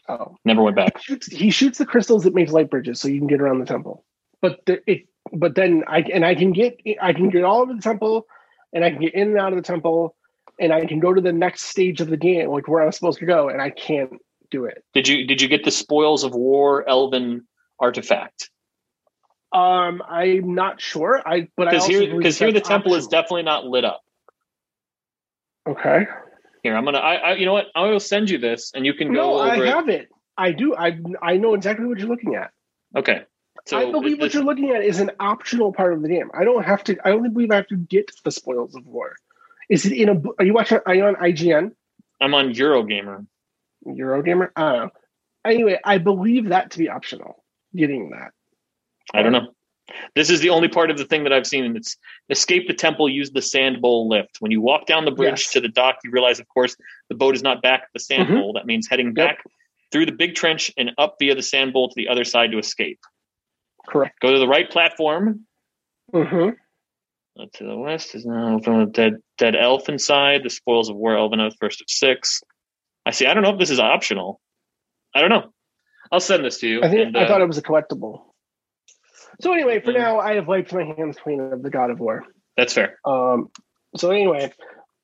Oh, 0.07 0.35
Never 0.43 0.63
went 0.63 0.75
back. 0.75 0.99
shoots, 1.01 1.27
he 1.27 1.51
shoots 1.51 1.77
the 1.77 1.85
crystals 1.85 2.23
that 2.23 2.33
makes 2.33 2.51
light 2.51 2.71
bridges, 2.71 2.99
so 2.99 3.07
you 3.07 3.19
can 3.19 3.27
get 3.27 3.41
around 3.41 3.59
the 3.59 3.65
temple. 3.65 4.03
But 4.41 4.65
the, 4.65 4.81
it, 4.91 5.07
but 5.31 5.53
then 5.53 5.83
I 5.87 5.99
and 5.99 6.25
I 6.25 6.33
can 6.33 6.51
get 6.51 6.79
I 7.01 7.13
can 7.13 7.29
get 7.29 7.43
all 7.43 7.61
over 7.61 7.73
the 7.73 7.81
temple, 7.81 8.25
and 8.73 8.83
I 8.83 8.89
can 8.89 9.01
get 9.01 9.13
in 9.13 9.29
and 9.29 9.37
out 9.37 9.53
of 9.53 9.57
the 9.57 9.63
temple, 9.63 10.15
and 10.59 10.73
I 10.73 10.85
can 10.85 10.99
go 10.99 11.13
to 11.13 11.21
the 11.21 11.33
next 11.33 11.65
stage 11.65 12.01
of 12.01 12.09
the 12.09 12.17
game, 12.17 12.49
like 12.49 12.67
where 12.67 12.83
I'm 12.83 12.91
supposed 12.91 13.19
to 13.19 13.25
go, 13.25 13.49
and 13.49 13.61
I 13.61 13.69
can't 13.69 14.13
do 14.49 14.65
it. 14.65 14.83
Did 14.93 15.07
you 15.07 15.27
did 15.27 15.41
you 15.41 15.47
get 15.47 15.63
the 15.63 15.71
spoils 15.71 16.23
of 16.23 16.33
war 16.33 16.87
elven 16.87 17.47
artifact? 17.79 18.49
Um, 19.51 20.01
I'm 20.07 20.53
not 20.53 20.79
sure. 20.79 21.21
I 21.25 21.47
but 21.57 21.67
I 21.67 21.71
Because 21.71 21.87
here 21.87 22.15
because 22.17 22.37
here 22.37 22.51
the 22.51 22.61
temple 22.61 22.93
is 22.95 23.07
definitely 23.07 23.43
not 23.43 23.65
lit 23.65 23.85
up. 23.85 24.01
okay. 25.67 26.05
Here 26.63 26.75
I'm 26.75 26.85
gonna 26.85 26.99
I, 26.99 27.15
I 27.15 27.33
you 27.35 27.45
know 27.45 27.53
what 27.53 27.67
I 27.75 27.87
will 27.87 27.99
send 27.99 28.29
you 28.29 28.37
this 28.37 28.71
and 28.75 28.85
you 28.85 28.93
can 28.93 29.11
No, 29.11 29.33
go 29.33 29.39
I 29.39 29.55
it. 29.61 29.65
have 29.67 29.89
it. 29.89 30.09
I 30.37 30.51
do. 30.51 30.75
I 30.75 30.99
I 31.21 31.37
know 31.37 31.53
exactly 31.53 31.85
what 31.85 31.97
you're 31.99 32.07
looking 32.09 32.35
at. 32.35 32.51
Okay. 32.95 33.23
So 33.65 33.77
I 33.77 33.91
believe 33.91 34.19
what 34.19 34.33
you're 34.33 34.43
looking 34.43 34.69
at 34.71 34.83
is 34.83 34.99
an 34.99 35.11
optional 35.19 35.73
part 35.73 35.93
of 35.93 36.01
the 36.01 36.09
game. 36.09 36.29
I 36.33 36.43
don't 36.43 36.63
have 36.63 36.83
to. 36.85 36.97
I 37.05 37.11
only 37.11 37.29
believe 37.29 37.51
I 37.51 37.55
have 37.57 37.67
to 37.67 37.75
get 37.75 38.11
the 38.23 38.31
spoils 38.31 38.75
of 38.75 38.85
war. 38.85 39.15
Is 39.69 39.85
it 39.85 39.93
in 39.93 40.09
a? 40.09 40.21
Are 40.39 40.45
you 40.45 40.53
watching? 40.53 40.79
Are 40.85 40.95
you 40.95 41.05
on 41.05 41.15
IGN? 41.15 41.71
I'm 42.21 42.33
on 42.33 42.53
Eurogamer. 42.53 43.25
Eurogamer? 43.85 44.49
I 44.55 44.61
don't 44.61 44.79
know. 44.85 44.89
Anyway, 45.45 45.79
I 45.83 45.97
believe 45.97 46.49
that 46.49 46.71
to 46.71 46.77
be 46.79 46.89
optional. 46.89 47.43
Getting 47.75 48.09
that. 48.11 48.31
I 49.13 49.21
don't 49.21 49.31
know. 49.31 49.47
This 50.15 50.29
is 50.29 50.39
the 50.41 50.49
only 50.49 50.67
part 50.67 50.91
of 50.91 50.97
the 50.97 51.05
thing 51.05 51.23
that 51.23 51.33
I've 51.33 51.47
seen, 51.47 51.65
and 51.65 51.75
it's 51.75 51.97
escape 52.29 52.67
the 52.67 52.75
temple, 52.75 53.09
use 53.09 53.31
the 53.31 53.41
sand 53.41 53.81
bowl 53.81 54.07
lift. 54.07 54.37
When 54.39 54.51
you 54.51 54.61
walk 54.61 54.85
down 54.85 55.05
the 55.05 55.11
bridge 55.11 55.41
Yes. 55.41 55.51
to 55.53 55.61
the 55.61 55.67
dock, 55.67 55.97
you 56.03 56.11
realize, 56.11 56.39
of 56.39 56.47
course, 56.47 56.75
the 57.09 57.15
boat 57.15 57.35
is 57.35 57.41
not 57.41 57.61
back 57.63 57.81
at 57.81 57.89
the 57.93 57.99
sand 57.99 58.29
Mhm. 58.29 58.35
bowl. 58.39 58.53
That 58.53 58.67
means 58.67 58.87
heading 58.87 59.13
back 59.13 59.43
through 59.91 60.05
the 60.05 60.11
big 60.11 60.35
trench 60.35 60.71
and 60.77 60.91
up 60.99 61.15
via 61.19 61.33
the 61.33 61.41
sand 61.41 61.73
bowl 61.73 61.89
to 61.89 61.93
the 61.95 62.07
other 62.07 62.23
side 62.23 62.51
to 62.51 62.59
escape. 62.59 62.99
Correct. 63.87 64.19
Go 64.19 64.31
to 64.31 64.37
the 64.37 64.47
right 64.47 64.69
platform. 64.69 65.47
Mm-hmm. 66.13 66.49
Uh, 67.41 67.45
to 67.53 67.63
the 67.63 67.77
west 67.77 68.13
is 68.13 68.25
now 68.25 68.59
from 68.59 68.79
the 68.79 68.85
dead 68.91 69.13
dead 69.37 69.55
elf 69.55 69.89
inside. 69.89 70.43
The 70.43 70.49
spoils 70.49 70.89
of 70.89 70.97
war 70.97 71.17
elven 71.17 71.39
oath 71.39 71.55
first 71.59 71.81
of 71.81 71.89
six. 71.89 72.43
I 73.05 73.11
see. 73.11 73.25
I 73.25 73.33
don't 73.33 73.41
know 73.43 73.53
if 73.53 73.59
this 73.59 73.69
is 73.71 73.79
optional. 73.79 74.39
I 75.15 75.21
don't 75.21 75.29
know. 75.29 75.51
I'll 76.11 76.19
send 76.19 76.43
this 76.45 76.59
to 76.59 76.67
you. 76.67 76.83
I 76.83 76.89
think 76.89 77.07
and, 77.07 77.17
I 77.17 77.23
uh, 77.23 77.27
thought 77.27 77.41
it 77.41 77.47
was 77.47 77.57
a 77.57 77.63
collectible. 77.63 78.28
So 79.41 79.53
anyway, 79.53 79.79
for 79.79 79.91
Mm. 79.91 79.97
now, 79.97 80.19
I 80.19 80.35
have 80.35 80.47
wiped 80.47 80.73
my 80.73 80.83
hands 80.83 81.17
clean 81.17 81.39
of 81.39 81.63
the 81.63 81.69
God 81.69 81.89
of 81.91 81.99
War. 81.99 82.25
that's 82.57 82.73
fair. 82.73 82.99
Um, 83.05 83.49
so 83.95 84.11
anyway, 84.11 84.51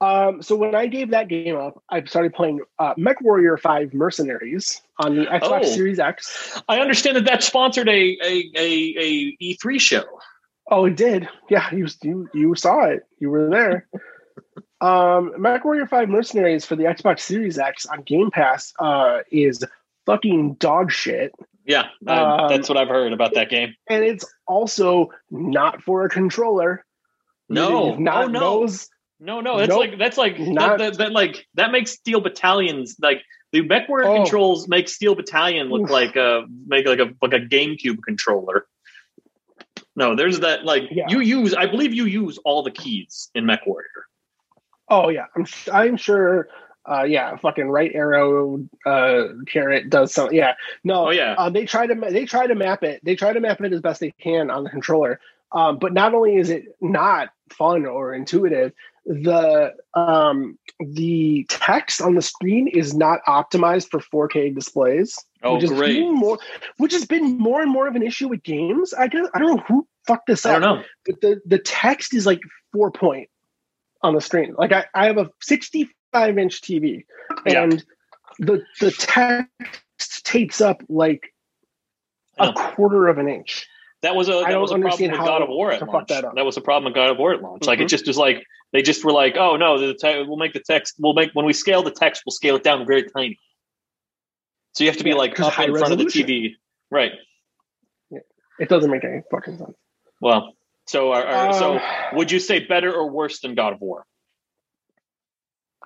um, 0.02 0.42
so 0.42 0.56
when 0.58 0.76
I 0.76 0.88
gave 0.88 1.12
that 1.12 1.30
game 1.30 1.56
up, 1.56 1.82
I 1.90 2.04
started 2.04 2.34
playing 2.34 2.60
uh, 2.80 2.94
Mech 2.98 3.22
Warrior 3.22 3.56
Five 3.58 3.94
Mercenaries 3.94 4.82
on 5.00 5.16
the 5.16 5.26
Xbox 5.26 5.60
Oh. 5.62 5.64
Series 5.64 6.00
X. 6.00 6.62
I 6.68 6.80
understand 6.80 7.16
that 7.18 7.26
that 7.26 7.44
sponsored 7.44 7.88
a 7.88 8.18
a 8.22 8.52
a, 8.58 8.96
a 9.00 9.38
E3 9.42 9.80
show. 9.80 10.04
Oh, 10.70 10.86
it 10.86 10.98
did. 10.98 11.30
Yeah, 11.50 11.74
you 11.74 11.88
you 12.04 12.28
you 12.34 12.56
saw 12.56 12.86
it. 12.86 13.04
You 13.20 13.30
were 13.30 13.50
there. 13.50 13.88
um, 14.82 15.34
Mech 15.38 15.64
Warrior 15.64 15.88
Five 15.88 16.10
Mercenaries 16.10 16.66
for 16.66 16.76
the 16.76 16.84
Xbox 16.84 17.22
Series 17.22 17.58
X 17.58 17.86
on 17.86 18.02
Game 18.02 18.32
Pass 18.32 18.74
uh, 18.80 19.20
is 19.32 19.64
fucking 20.06 20.56
dog 20.56 20.92
shit, 20.92 21.32
Yeah, 21.66 21.88
uh, 22.08 22.12
Um, 22.44 22.50
that's 22.50 22.70
what 22.70 22.78
I've 22.78 22.88
heard 22.90 23.12
about 23.14 23.34
that 23.34 23.50
game. 23.50 23.74
and 23.90 24.04
it's 24.04 24.26
also 24.48 25.10
not 25.32 25.82
for 25.82 26.06
a 26.06 26.10
controller. 26.10 26.86
No, 27.50 27.96
not 27.96 28.26
oh, 28.26 28.28
no. 28.28 28.40
those. 28.40 28.90
No, 29.20 29.40
no, 29.42 29.58
that's 29.58 29.70
Nope. 29.70 29.80
like 29.80 29.98
that's 29.98 30.18
like 30.18 30.40
Not- 30.40 30.78
that, 30.78 30.92
that, 30.94 30.98
that 30.98 31.12
like 31.12 31.48
that 31.56 31.72
makes 31.72 31.92
Steel 31.92 32.22
Battalions 32.22 32.96
like 33.02 33.22
the 33.52 33.62
MechWarrior 33.62 34.06
Oh. 34.06 34.16
controls 34.24 34.68
make 34.68 34.90
Steel 34.90 35.16
Battalion 35.16 35.70
look 35.70 35.90
like 35.90 36.16
a 36.16 36.46
make 36.68 36.86
like 36.86 37.00
a 37.00 37.14
like 37.22 37.34
a 37.34 37.40
GameCube 37.40 38.00
controller. 38.04 38.68
No, 39.96 40.16
there's 40.16 40.42
that 40.42 40.66
like 40.66 40.84
Yeah. 40.92 41.06
you 41.08 41.22
use. 41.22 41.54
I 41.54 41.66
believe 41.68 41.94
you 41.94 42.06
use 42.06 42.38
all 42.40 42.64
the 42.64 42.72
keys 42.72 43.30
in 43.34 43.46
MechWarrior. 43.46 44.04
Oh 44.90 45.10
yeah, 45.10 45.26
I'm 45.36 45.46
I'm 45.72 45.98
sure. 45.98 46.50
Uh, 46.90 47.04
yeah, 47.04 47.36
fucking 47.38 47.68
right 47.68 47.92
arrow 47.96 48.64
uh, 48.86 49.24
carrot 49.48 49.90
does 49.90 50.14
something. 50.14 50.38
Yeah, 50.38 50.54
no, 50.84 51.08
Oh 51.08 51.12
yeah, 51.12 51.36
uh, 51.38 51.50
they 51.50 51.66
try 51.66 51.88
to 51.88 51.96
ma- 51.96 52.10
they 52.10 52.26
try 52.26 52.48
to 52.48 52.56
map 52.56 52.84
it. 52.84 53.02
They 53.04 53.16
try 53.16 53.34
to 53.34 53.40
map 53.40 53.62
it 53.62 53.74
as 53.74 53.82
best 53.82 54.00
they 54.00 54.12
can 54.12 54.52
on 54.52 54.64
the 54.64 54.70
controller. 54.70 55.20
Um, 55.52 55.80
but 55.80 55.94
not 55.94 56.14
only 56.14 56.36
is 56.36 56.50
it 56.50 56.66
not 56.82 57.30
fun 57.50 57.86
or 57.86 58.14
intuitive, 58.14 58.74
the 59.06 59.74
um, 59.94 60.58
the 60.80 61.46
text 61.50 62.02
on 62.02 62.16
the 62.16 62.22
screen 62.22 62.68
is 62.68 62.94
not 62.94 63.22
optimized 63.28 63.90
for 63.90 64.28
4K 64.28 64.54
displays. 64.54 65.18
oh 65.44 65.56
which 65.56 65.64
is 65.64 65.72
great. 65.72 66.02
more, 66.02 66.40
which 66.78 66.92
has 66.92 67.06
been 67.06 67.38
more 67.38 67.62
and 67.62 67.72
more 67.72 67.88
of 67.88 67.96
an 67.96 68.04
issue 68.04 68.28
with 68.28 68.44
games. 68.44 68.94
I 68.94 69.08
guess 69.08 69.28
I 69.34 69.40
don't 69.40 69.58
know 69.58 69.64
who 69.68 69.88
fucked 70.06 70.28
this 70.28 70.46
up. 70.46 70.58
I 70.58 70.60
don't 70.60 70.80
know. 70.80 70.84
but 71.06 71.22
the 71.22 71.42
the 71.46 71.60
text 71.60 72.14
is 72.14 72.26
like 72.26 72.42
four 72.74 72.92
point 72.92 73.30
on 74.02 74.14
the 74.14 74.22
screen. 74.22 74.56
Like 74.58 74.72
I, 74.72 74.86
I 74.94 75.06
have 75.06 75.18
a 75.18 75.30
65 76.16 76.38
inch 76.38 76.62
TV, 76.62 77.06
Yeah. 77.46 77.64
and 77.64 77.86
the 78.40 78.64
the 78.80 78.92
text 78.92 80.26
takes 80.26 80.62
up 80.62 80.82
like 80.90 81.34
a 82.40 82.52
quarter 82.54 83.08
of 83.08 83.18
an 83.18 83.28
inch. 83.30 83.68
That 84.02 84.16
was 84.16 84.30
a 84.30 84.34
I 84.38 84.44
that 84.44 84.50
don't 84.52 84.62
was 84.62 84.72
a 84.72 84.74
problem 84.76 84.84
understand 84.86 85.12
with 85.14 85.22
God 85.28 85.42
of 85.42 85.50
War 85.50 85.72
at 85.72 85.82
launch. 85.88 86.08
that. 86.10 86.26
That 86.36 86.46
was 86.46 86.58
a 86.58 86.62
problem 86.62 86.86
with 86.92 86.96
God 86.96 87.10
of 87.12 87.18
War 87.18 87.34
at 87.34 87.42
launch. 87.42 87.66
Like 87.66 87.80
it 87.80 87.86
Mhm. 87.86 87.90
just 87.90 88.08
was 88.08 88.18
like 88.18 88.44
they 88.72 88.82
just 88.82 89.04
were 89.06 89.12
like, 89.12 89.36
oh 89.38 89.56
no, 89.58 89.80
the 89.80 89.94
te- 89.94 90.24
we'll 90.24 90.38
make 90.38 90.54
the 90.54 90.60
text. 90.66 90.96
We'll 91.00 91.14
make 91.14 91.32
when 91.34 91.46
we 91.46 91.54
scale 91.54 91.82
the 91.84 91.92
text, 91.92 92.24
we'll 92.26 92.32
scale 92.34 92.56
it 92.56 92.64
down 92.64 92.86
very 92.86 93.04
tiny. 93.10 93.40
So 94.74 94.84
you 94.84 94.90
have 94.90 94.98
to 94.98 95.04
be 95.04 95.12
Yeah, 95.12 95.16
like 95.16 95.36
'cause 95.36 95.48
up 95.48 95.54
high 95.54 95.66
in 95.66 95.76
front 95.78 95.94
of 95.94 96.00
the. 96.00 96.06
TV, 96.06 96.56
right? 96.92 97.14
It 98.60 98.70
doesn't 98.70 98.90
make 98.90 99.04
any 99.04 99.22
fucking 99.32 99.58
sense. 99.58 99.76
Well, 100.22 100.54
so 100.88 101.12
are, 101.12 101.26
are- 101.26 101.54
so 101.54 101.76
Uh, 101.78 102.10
would 102.14 102.32
you 102.32 102.40
say 102.40 102.60
better 102.66 102.94
or 102.94 103.10
worse 103.10 103.40
than 103.42 103.54
God 103.56 103.74
of 103.74 103.82
War? 103.82 104.06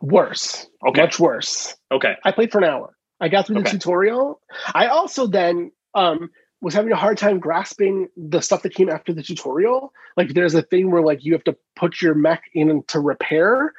Worse. 0.01 0.67
Okay, 0.87 1.01
Much 1.01 1.19
worse. 1.19 1.75
okay, 1.91 2.15
I 2.23 2.31
played 2.31 2.51
for 2.51 2.59
an 2.59 2.63
hour. 2.65 2.95
I 3.19 3.27
got 3.27 3.47
through 3.47 3.57
the 3.57 3.61
Okay. 3.61 3.71
tutorial. 3.71 4.41
I 4.73 4.87
also 4.87 5.27
then 5.27 5.71
um 5.93 6.29
was 6.61 6.73
having 6.73 6.91
a 6.91 6.95
hard 6.97 7.17
time 7.17 7.39
grasping 7.39 8.09
the 8.17 8.41
stuff 8.41 8.63
that 8.63 8.73
came 8.73 8.89
after 8.89 9.13
the 9.13 9.23
tutorial. 9.23 9.93
Like 10.17 10.33
there's 10.33 10.55
a 10.55 10.61
thing 10.61 10.91
where 10.91 11.01
like 11.01 11.23
you 11.23 11.33
have 11.33 11.43
to 11.45 11.55
put 11.75 12.01
your 12.01 12.15
mech 12.15 12.43
in 12.53 12.83
to 12.87 12.99
repair 12.99 13.73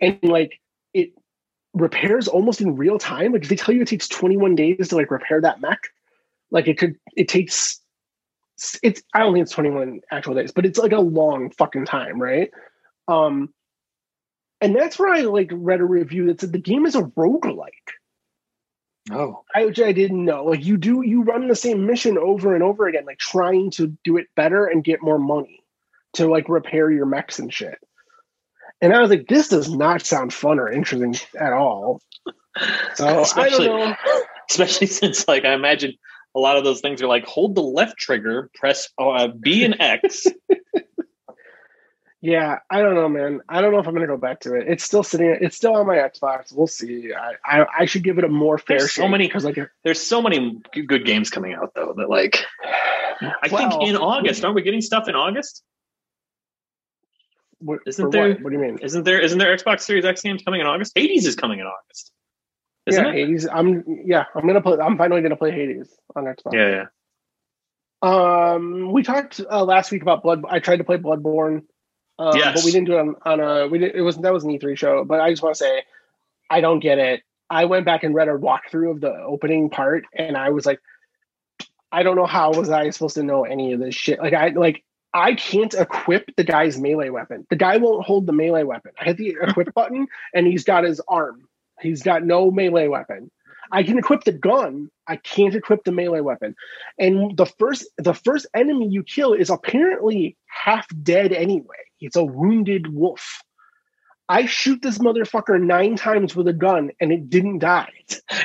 and 0.00 0.18
like 0.22 0.60
it 0.92 1.12
repairs 1.74 2.26
almost 2.28 2.60
in 2.60 2.76
real 2.76 2.98
time. 2.98 3.32
Like 3.32 3.42
if 3.42 3.48
they 3.48 3.56
tell 3.56 3.74
you 3.74 3.82
it 3.82 3.88
takes 3.88 4.08
21 4.08 4.54
days 4.56 4.88
to 4.88 4.96
like 4.96 5.10
repair 5.10 5.40
that 5.40 5.60
mech, 5.60 5.80
like 6.50 6.66
it 6.68 6.78
could 6.78 6.96
it 7.16 7.28
takes 7.28 7.80
it's 8.82 9.02
I 9.12 9.20
don't 9.20 9.32
think 9.32 9.42
it's 9.44 9.52
21 9.52 10.00
actual 10.12 10.34
days, 10.34 10.52
but 10.52 10.64
it's 10.66 10.78
like 10.78 10.92
a 10.92 11.00
long 11.00 11.50
fucking 11.50 11.86
time, 11.86 12.20
right? 12.20 12.50
Um 13.08 13.52
and 14.64 14.74
that's 14.74 14.98
where 14.98 15.12
I 15.12 15.20
like 15.22 15.50
read 15.52 15.80
a 15.80 15.84
review 15.84 16.26
that 16.26 16.40
said 16.40 16.52
the 16.52 16.58
game 16.58 16.86
is 16.86 16.94
a 16.94 17.02
roguelike. 17.02 17.68
oh, 19.12 19.44
I, 19.54 19.66
which 19.66 19.80
I 19.80 19.92
didn't 19.92 20.24
know. 20.24 20.44
Like 20.44 20.64
you 20.64 20.76
do, 20.76 21.02
you 21.02 21.22
run 21.22 21.48
the 21.48 21.54
same 21.54 21.86
mission 21.86 22.16
over 22.18 22.54
and 22.54 22.62
over 22.62 22.86
again, 22.88 23.04
like 23.06 23.18
trying 23.18 23.70
to 23.72 23.96
do 24.04 24.16
it 24.16 24.26
better 24.34 24.66
and 24.66 24.82
get 24.82 25.02
more 25.02 25.18
money 25.18 25.62
to 26.14 26.26
like 26.26 26.48
repair 26.48 26.90
your 26.90 27.06
mechs 27.06 27.38
and 27.38 27.52
shit. 27.52 27.78
And 28.80 28.94
I 28.94 29.00
was 29.00 29.10
like, 29.10 29.28
this 29.28 29.48
does 29.48 29.68
not 29.70 30.04
sound 30.04 30.32
fun 30.32 30.58
or 30.58 30.70
interesting 30.70 31.14
at 31.38 31.52
all. 31.52 32.00
So 32.94 33.06
I 33.06 33.20
Especially- 33.20 33.66
don't 33.66 33.90
know. 33.90 33.96
especially 34.50 34.86
since 34.86 35.26
like 35.26 35.44
I 35.44 35.54
imagine 35.54 35.94
a 36.34 36.38
lot 36.40 36.56
of 36.56 36.64
those 36.64 36.80
things 36.80 37.00
are 37.02 37.06
like 37.06 37.24
hold 37.26 37.54
the 37.54 37.62
left 37.62 37.96
trigger, 37.96 38.50
press 38.54 38.88
uh, 38.98 39.28
B 39.28 39.64
and 39.64 39.76
X. 39.80 40.26
Yeah, 42.24 42.60
I 42.70 42.80
don't 42.80 42.94
know, 42.94 43.06
man. 43.06 43.42
I 43.50 43.60
don't 43.60 43.70
know 43.70 43.80
if 43.80 43.86
I'm 43.86 43.92
gonna 43.92 44.06
go 44.06 44.16
back 44.16 44.40
to 44.40 44.54
it. 44.54 44.66
It's 44.66 44.82
still 44.82 45.02
sitting. 45.02 45.36
It's 45.42 45.58
still 45.58 45.76
on 45.76 45.86
my 45.86 45.96
Xbox. 45.96 46.56
We'll 46.56 46.66
see. 46.66 47.12
I 47.12 47.34
I, 47.44 47.66
I 47.80 47.84
should 47.84 48.02
give 48.02 48.16
it 48.16 48.24
a 48.24 48.28
more 48.28 48.56
fair. 48.56 48.78
There's 48.78 48.92
so 48.92 49.06
many- 49.06 49.26
because 49.26 49.44
like 49.44 49.58
There's 49.82 50.00
so 50.00 50.22
many 50.22 50.62
good 50.86 51.04
games 51.04 51.28
coming 51.28 51.52
out 51.52 51.72
though 51.74 51.92
that 51.98 52.08
like 52.08 52.38
I 52.64 53.48
well, 53.52 53.78
think 53.78 53.90
in 53.90 53.96
August 53.96 54.42
aren't 54.42 54.56
we 54.56 54.62
getting 54.62 54.80
stuff 54.80 55.06
in 55.06 55.14
August? 55.14 55.62
what, 57.58 57.80
Isn't 57.86 58.10
there- 58.10 58.30
What? 58.30 58.40
what 58.40 58.50
do 58.50 58.56
you 58.56 58.62
mean? 58.62 58.78
Isn't 58.78 59.04
there 59.04 59.20
isn't 59.20 59.38
there 59.38 59.54
Xbox 59.54 59.80
Series 59.82 60.06
X 60.06 60.22
games 60.22 60.42
coming 60.42 60.62
in 60.62 60.66
August? 60.66 60.92
Hades 60.94 61.26
is 61.26 61.36
coming 61.36 61.58
in 61.60 61.66
August. 61.66 62.10
Isn't 62.86 63.04
yeah, 63.04 63.10
it? 63.10 63.14
Hades. 63.16 63.46
I'm 63.46 63.84
yeah. 64.06 64.24
I'm 64.34 64.46
gonna 64.46 64.62
play. 64.62 64.78
I'm 64.78 64.96
finally 64.96 65.20
gonna 65.20 65.36
play 65.36 65.50
Hades 65.50 65.94
on 66.16 66.24
Xbox. 66.24 66.54
Yeah, 66.54 66.84
yeah. 68.02 68.54
Um, 68.54 68.92
we 68.92 69.02
talked 69.02 69.40
uh, 69.40 69.62
last 69.62 69.90
week 69.92 70.00
about 70.00 70.22
Blood. 70.22 70.42
I 70.48 70.58
tried 70.58 70.78
to 70.78 70.84
play 70.84 70.96
Bloodborne, 70.98 71.62
um, 72.18 72.36
Yes. 72.36 72.54
but 72.54 72.64
we 72.64 72.72
didn't 72.72 72.86
do 72.86 72.94
it 72.96 73.00
on, 73.00 73.16
on 73.24 73.40
a. 73.40 73.68
We 73.68 73.78
did, 73.78 73.94
it 73.94 74.02
was 74.02 74.16
that 74.18 74.32
was 74.32 74.44
an 74.44 74.50
E3 74.50 74.76
show, 74.78 75.04
but 75.04 75.20
I 75.20 75.30
just 75.30 75.42
want 75.42 75.56
to 75.56 75.58
say, 75.58 75.82
I 76.50 76.60
don't 76.60 76.80
get 76.80 76.98
it. 76.98 77.22
I 77.50 77.66
went 77.66 77.84
back 77.86 78.04
and 78.04 78.14
read 78.14 78.28
a 78.28 78.32
walkthrough 78.32 78.92
of 78.92 79.00
the 79.00 79.12
opening 79.14 79.70
part, 79.70 80.04
and 80.16 80.36
I 80.36 80.50
was 80.50 80.66
like, 80.66 80.80
I 81.92 82.02
don't 82.02 82.16
know 82.16 82.26
how 82.26 82.52
was 82.52 82.70
I 82.70 82.90
supposed 82.90 83.16
to 83.16 83.22
know 83.22 83.44
any 83.44 83.72
of 83.72 83.80
this 83.80 83.94
shit. 83.94 84.20
Like 84.20 84.34
I 84.34 84.48
like 84.48 84.84
I 85.14 85.34
can't 85.34 85.74
equip 85.74 86.34
the 86.36 86.44
guy's 86.44 86.78
melee 86.80 87.10
weapon. 87.10 87.46
The 87.50 87.56
guy 87.56 87.76
won't 87.78 88.04
hold 88.04 88.26
the 88.26 88.32
melee 88.32 88.64
weapon. 88.64 88.92
I 89.00 89.04
hit 89.04 89.16
the 89.16 89.36
equip 89.42 89.72
button, 89.76 90.06
and 90.34 90.46
he's 90.46 90.64
got 90.64 90.84
his 90.84 91.00
arm. 91.08 91.48
He's 91.80 92.02
got 92.02 92.24
no 92.24 92.50
melee 92.50 92.88
weapon. 92.88 93.30
I 93.74 93.82
can 93.82 93.98
equip 93.98 94.22
the 94.22 94.32
gun. 94.32 94.88
I 95.08 95.16
can't 95.16 95.54
equip 95.54 95.82
the 95.82 95.90
melee 95.90 96.20
weapon. 96.20 96.54
And 96.98 97.36
the 97.36 97.44
first 97.44 97.84
the 97.98 98.14
first 98.14 98.46
enemy 98.54 98.88
you 98.88 99.02
kill 99.02 99.32
is 99.32 99.50
apparently 99.50 100.36
half 100.46 100.86
dead 101.02 101.32
anyway. 101.32 101.82
It's 102.00 102.14
a 102.14 102.24
wounded 102.24 102.94
wolf. 102.94 103.42
I 104.28 104.46
shoot 104.46 104.80
this 104.80 104.98
motherfucker 104.98 105.60
nine 105.60 105.96
times 105.96 106.36
with 106.36 106.46
a 106.46 106.52
gun 106.52 106.92
and 107.00 107.12
it 107.12 107.28
didn't 107.28 107.58
die. 107.58 107.90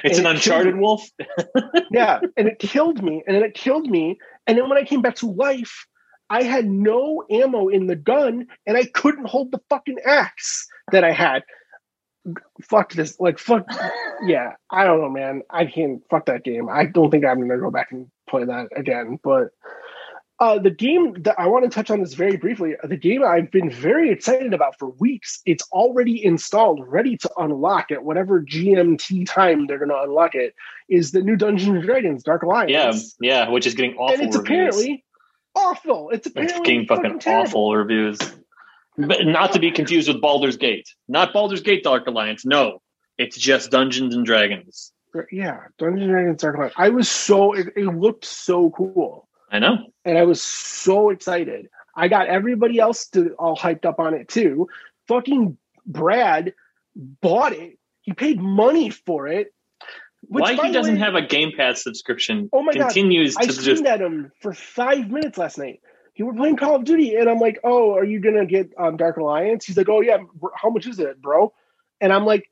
It's 0.04 0.18
an 0.18 0.26
it 0.26 0.32
Uncharted 0.32 0.78
wolf. 0.78 1.08
Yeah, 1.92 2.20
and 2.38 2.48
it 2.48 2.60
killed 2.60 3.02
me, 3.04 3.24
and 3.26 3.36
then 3.36 3.44
it 3.44 3.56
killed 3.56 3.90
me. 3.90 4.20
And 4.46 4.58
then 4.58 4.70
when 4.70 4.78
I 4.78 4.84
came 4.84 5.02
back 5.02 5.16
to 5.16 5.28
life, 5.28 5.88
I 6.30 6.44
had 6.44 6.66
no 6.70 7.24
ammo 7.32 7.68
in 7.68 7.88
the 7.88 7.96
gun, 7.96 8.46
and 8.68 8.78
I 8.78 8.86
couldn't 8.86 9.28
hold 9.28 9.52
the 9.52 9.62
fucking 9.70 9.98
axe 10.06 10.68
that 10.92 11.04
I 11.04 11.12
had. 11.12 11.44
Fuck 12.62 12.94
this! 12.94 13.20
Like 13.20 13.40
fuck, 13.40 13.66
yeah. 14.24 14.54
I 14.70 14.84
don't 14.84 15.02
know, 15.02 15.10
man. 15.10 15.44
I 15.50 15.66
can't 15.66 16.02
fuck 16.10 16.26
that 16.26 16.44
game. 16.44 16.70
I 16.70 16.86
don't 16.86 17.10
think 17.10 17.26
I'm 17.26 17.40
gonna 17.40 17.60
go 17.60 17.72
back 17.72 17.92
and 17.92 18.10
play 18.28 18.46
that 18.46 18.70
again. 18.76 19.20
But 19.24 19.50
uh, 20.40 20.58
the 20.58 20.72
game 20.72 21.22
that 21.24 21.38
I 21.38 21.48
want 21.48 21.66
to 21.66 21.70
touch 21.70 21.92
on 21.92 22.00
this 22.00 22.14
very 22.14 22.38
briefly. 22.38 22.76
The 22.82 22.96
game 22.96 23.24
I've 23.24 23.52
been 23.52 23.70
very 23.70 24.10
excited 24.10 24.54
about 24.54 24.80
for 24.80 24.90
weeks. 24.92 25.42
It's 25.46 25.64
already 25.72 26.24
installed, 26.24 26.88
ready 26.88 27.18
to 27.18 27.32
unlock 27.38 27.92
at 27.92 28.04
whatever 28.04 28.42
GMT 28.42 29.26
time 29.28 29.68
they're 29.68 29.80
to 29.80 30.02
unlock 30.02 30.36
it. 30.36 30.56
Is 30.88 31.12
the 31.12 31.22
new 31.22 31.36
Dungeons 31.36 31.70
and 31.70 31.84
Dragons 31.84 32.24
Dark 32.24 32.44
Alliance? 32.44 32.72
Yeah, 32.72 32.94
yeah, 33.20 33.50
which 33.50 33.68
is 33.68 33.74
getting 33.76 33.96
awful 33.98 34.16
and 34.16 34.24
it's 34.24 34.38
reviews. 34.38 34.76
apparently 34.76 35.06
awful. 35.56 36.10
It's 36.12 36.28
apparently 36.28 36.58
it's 36.58 36.66
getting 36.66 36.88
fucking 36.88 37.20
terrible. 37.20 37.48
awful 37.48 37.76
reviews. 37.76 38.20
But 39.08 39.26
not 39.26 39.54
to 39.54 39.60
be 39.60 39.72
confused 39.72 40.08
with 40.08 40.22
Baldur's 40.22 40.58
Gate. 40.58 40.88
Not 41.08 41.32
Baldur's 41.34 41.62
Gate 41.62 41.84
Dark 41.84 42.08
Alliance. 42.08 42.46
No. 42.46 42.82
It's 43.18 43.38
just 43.38 43.72
Dungeons 43.72 44.16
and 44.16 44.26
Dragons. 44.26 44.92
Yeah, 45.32 45.60
Dungeons 45.78 46.04
and 46.04 46.12
Dragons 46.12 46.42
Dark 46.42 46.56
Alliance. 46.56 46.74
I 46.78 46.90
was 46.90 47.10
so 47.10 47.54
it, 47.54 47.68
it 47.76 47.86
looked 47.86 48.26
so 48.26 48.70
cool, 48.72 49.28
I 49.52 49.60
know. 49.60 49.78
and 50.06 50.18
I 50.18 50.24
was 50.24 50.42
so 50.42 51.10
excited. 51.10 51.68
I 51.96 52.08
got 52.08 52.28
everybody 52.28 52.80
else 52.80 53.08
to 53.10 53.34
all 53.34 53.58
hyped 53.58 53.86
up 53.86 54.00
on 54.00 54.14
it 54.14 54.28
too. 54.28 54.70
Fucking 55.08 55.58
Brad 55.86 56.54
bought 56.96 57.54
it. 57.54 57.78
He 58.02 58.14
paid 58.14 58.40
money 58.40 58.90
for 58.90 59.28
it. 59.28 59.54
Which, 60.22 60.44
Why 60.44 60.68
he 60.68 60.72
doesn't 60.72 60.96
way, 60.96 61.00
have 61.00 61.16
a 61.16 61.22
Game 61.22 61.52
Pass 61.56 61.84
subscription 61.84 62.50
Oh 62.54 62.62
my 62.62 62.74
God. 62.74 62.84
continues 62.84 63.36
I 63.38 63.46
to 63.46 63.62
just 63.62 63.86
at 63.86 64.02
him 64.02 64.32
for 64.42 64.54
five 64.54 65.10
minutes 65.10 65.38
last 65.38 65.58
night. 65.58 65.82
He 66.20 66.24
were 66.24 66.34
playing 66.34 66.58
Call 66.58 66.76
of 66.76 66.84
Duty, 66.84 67.16
and 67.16 67.30
I'm 67.30 67.40
like, 67.40 67.62
"Oh, 67.64 67.96
are 67.96 68.04
you 68.04 68.20
gonna 68.20 68.46
get 68.46 68.74
um, 68.78 68.98
Dark 68.98 69.16
Alliance?" 69.16 69.64
He's 69.64 69.78
like, 69.78 69.88
"Oh 69.88 70.02
yeah, 70.02 70.18
how 70.54 70.70
much 70.70 70.86
is 70.86 71.00
it, 71.00 71.22
bro?" 71.22 71.54
And 72.02 72.12
I'm 72.12 72.26
like, 72.26 72.52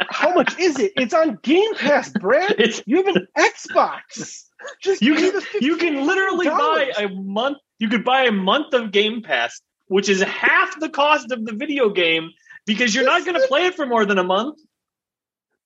"How 0.00 0.34
much 0.34 0.58
is 0.58 0.80
it? 0.80 0.92
It's 0.96 1.14
on 1.14 1.38
Game 1.40 1.72
Pass, 1.76 2.08
Brad. 2.08 2.54
it's 2.58 2.82
You 2.84 2.96
have 3.04 3.14
an 3.14 3.28
Xbox. 3.38 4.46
Just 4.82 5.02
you 5.02 5.14
can 5.14 5.40
you 5.60 5.76
can 5.76 6.04
literally 6.04 6.48
buy 6.48 6.90
a 6.98 7.08
month 7.08 7.58
you 7.78 7.88
could 7.88 8.04
buy 8.04 8.24
a 8.24 8.32
month 8.32 8.74
of 8.74 8.90
Game 8.90 9.22
Pass, 9.22 9.60
which 9.86 10.08
is 10.08 10.20
half 10.22 10.80
the 10.80 10.88
cost 10.88 11.30
of 11.30 11.44
the 11.44 11.52
video 11.52 11.90
game 11.90 12.30
because 12.66 12.92
you're 12.92 13.04
not 13.04 13.24
going 13.24 13.40
to 13.40 13.46
play 13.46 13.66
it 13.66 13.76
for 13.76 13.86
more 13.86 14.04
than 14.04 14.18
a 14.18 14.24
month. 14.24 14.58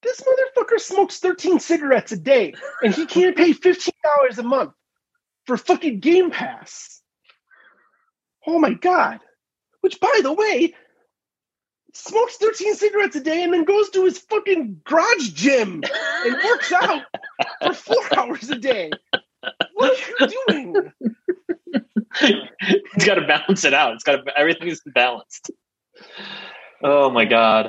This 0.03 0.21
motherfucker 0.21 0.79
smokes 0.79 1.21
13 1.21 1.59
cigarettes 1.59 2.13
a 2.13 2.19
day, 2.19 2.53
and 2.83 2.95
he 2.95 3.07
can't 3.07 3.35
pay 3.35 3.55
$15 3.55 3.91
a 4.37 4.43
month 4.43 4.73
for 5.47 5.57
fucking 5.57 6.01
Game 6.01 6.31
Pass. 6.31 7.00
Oh 8.47 8.59
my 8.59 8.75
god! 8.75 9.21
Which, 9.81 10.01
by 10.01 10.21
the 10.23 10.33
way, 10.33 10.75
smokes 11.95 12.37
13 12.37 12.75
cigarettes 12.75 13.17
a 13.17 13.21
day 13.21 13.43
and 13.43 13.53
then 13.53 13.65
goes 13.65 13.91
to 13.91 14.05
his 14.05 14.19
fucking 14.19 14.81
garage 14.85 15.31
gym 15.31 15.83
and 16.25 16.35
works 16.45 16.73
out 16.73 17.03
for 17.63 17.75
four 17.75 18.03
hours 18.19 18.51
a 18.51 18.57
day. 18.57 18.91
What 19.75 19.99
are 20.21 20.29
you 20.29 20.73
doing? 20.73 20.93
it's 22.21 23.05
got 23.07 23.15
to 23.15 23.27
balance 23.27 23.65
it 23.65 23.75
out. 23.75 23.95
It's 23.95 24.05
got 24.05 24.25
to 24.25 24.39
everything 24.39 24.69
is 24.69 24.83
balanced. 24.87 25.51
Oh 26.83 27.11
my 27.11 27.25
god. 27.25 27.67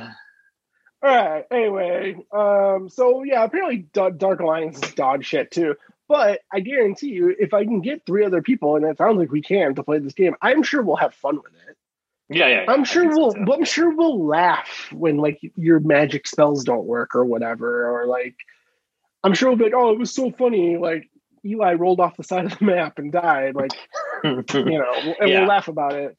All 1.03 1.15
right. 1.15 1.45
Anyway, 1.51 2.15
um, 2.31 2.89
so 2.89 3.23
yeah, 3.23 3.43
apparently 3.43 3.87
Da- 3.93 4.09
Dark 4.11 4.39
Alliance 4.39 4.81
is 4.83 4.93
dog 4.93 5.23
shit 5.23 5.51
too. 5.51 5.75
But 6.11 6.41
I 6.51 6.59
guarantee 6.59 7.07
you, 7.07 7.33
if 7.39 7.53
I 7.53 7.63
can 7.63 7.79
get 7.79 8.05
three 8.05 8.25
other 8.25 8.41
people, 8.41 8.75
and 8.75 8.83
it 8.85 8.97
sounds 8.97 9.17
like 9.17 9.31
we 9.31 9.41
can 9.41 9.75
to 9.75 9.83
play 9.83 9.97
this 9.99 10.11
game, 10.11 10.35
I'm 10.41 10.61
sure 10.61 10.81
we'll 10.81 10.97
have 10.97 11.13
fun 11.13 11.37
with 11.37 11.53
it. 11.69 11.77
Yeah, 12.27 12.47
yeah. 12.47 12.63
yeah. 12.63 12.71
I'm 12.71 12.83
sure 12.83 13.07
we'll. 13.07 13.31
too. 13.31 13.45
I'm 13.53 13.63
sure 13.63 13.95
we'll 13.95 14.25
laugh 14.27 14.89
when 14.91 15.15
like 15.19 15.39
your 15.55 15.79
magic 15.79 16.27
spells 16.27 16.65
don't 16.65 16.83
work 16.83 17.15
or 17.15 17.23
whatever, 17.23 17.89
or 17.89 18.07
like 18.07 18.35
I'm 19.23 19.33
sure 19.33 19.47
we'll 19.47 19.57
be 19.57 19.63
like, 19.63 19.73
"Oh, 19.73 19.93
it 19.93 19.99
was 19.99 20.13
so 20.13 20.31
funny!" 20.31 20.75
Like 20.75 21.09
Eli 21.45 21.75
rolled 21.75 22.01
off 22.01 22.17
the 22.17 22.23
side 22.25 22.43
of 22.43 22.59
the 22.59 22.65
map 22.65 22.99
and 22.99 23.09
died. 23.09 23.55
Like 23.55 23.71
you 24.25 24.31
know, 24.43 24.93
and 25.21 25.29
Yeah. 25.29 25.39
we'll 25.39 25.47
laugh 25.47 25.69
about 25.69 25.93
it. 25.95 26.17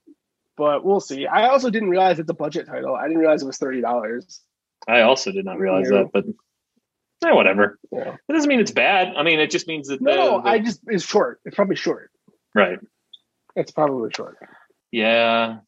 But 0.57 0.87
we'll 0.87 1.01
see. 1.01 1.27
I 1.27 1.49
also 1.49 1.69
didn't 1.69 1.91
realize 1.91 2.19
it's 2.19 2.31
a 2.31 2.35
budget 2.35 2.67
title. 2.67 2.95
I 2.95 3.09
didn't 3.09 3.19
realize 3.19 3.43
it 3.43 3.47
was 3.47 3.59
thirty 3.59 3.83
dollars. 3.83 4.41
I 4.89 5.03
also 5.03 5.33
did 5.33 5.45
not 5.45 5.59
realize 5.59 5.91
that, 5.91 6.11
but 6.15 6.25
eh, 7.25 7.33
whatever. 7.33 7.79
Yeah. 7.91 8.17
It 8.29 8.33
doesn't 8.33 8.49
mean 8.49 8.61
it's 8.61 8.71
bad. 8.71 9.15
I 9.17 9.23
mean, 9.23 9.41
it 9.41 9.51
just 9.51 9.67
means 9.67 9.89
that 9.89 10.01
No, 10.01 10.11
the, 10.11 10.17
no, 10.17 10.43
the- 10.43 10.49
I 10.49 10.59
just 10.59 10.81
it's 10.87 11.05
short. 11.05 11.41
It's 11.45 11.57
probably 11.57 11.77
short. 11.77 12.11
Right. 12.55 12.79
It's 13.57 13.71
probably 13.71 14.11
short. 14.15 14.37
Yeah. 14.91 15.59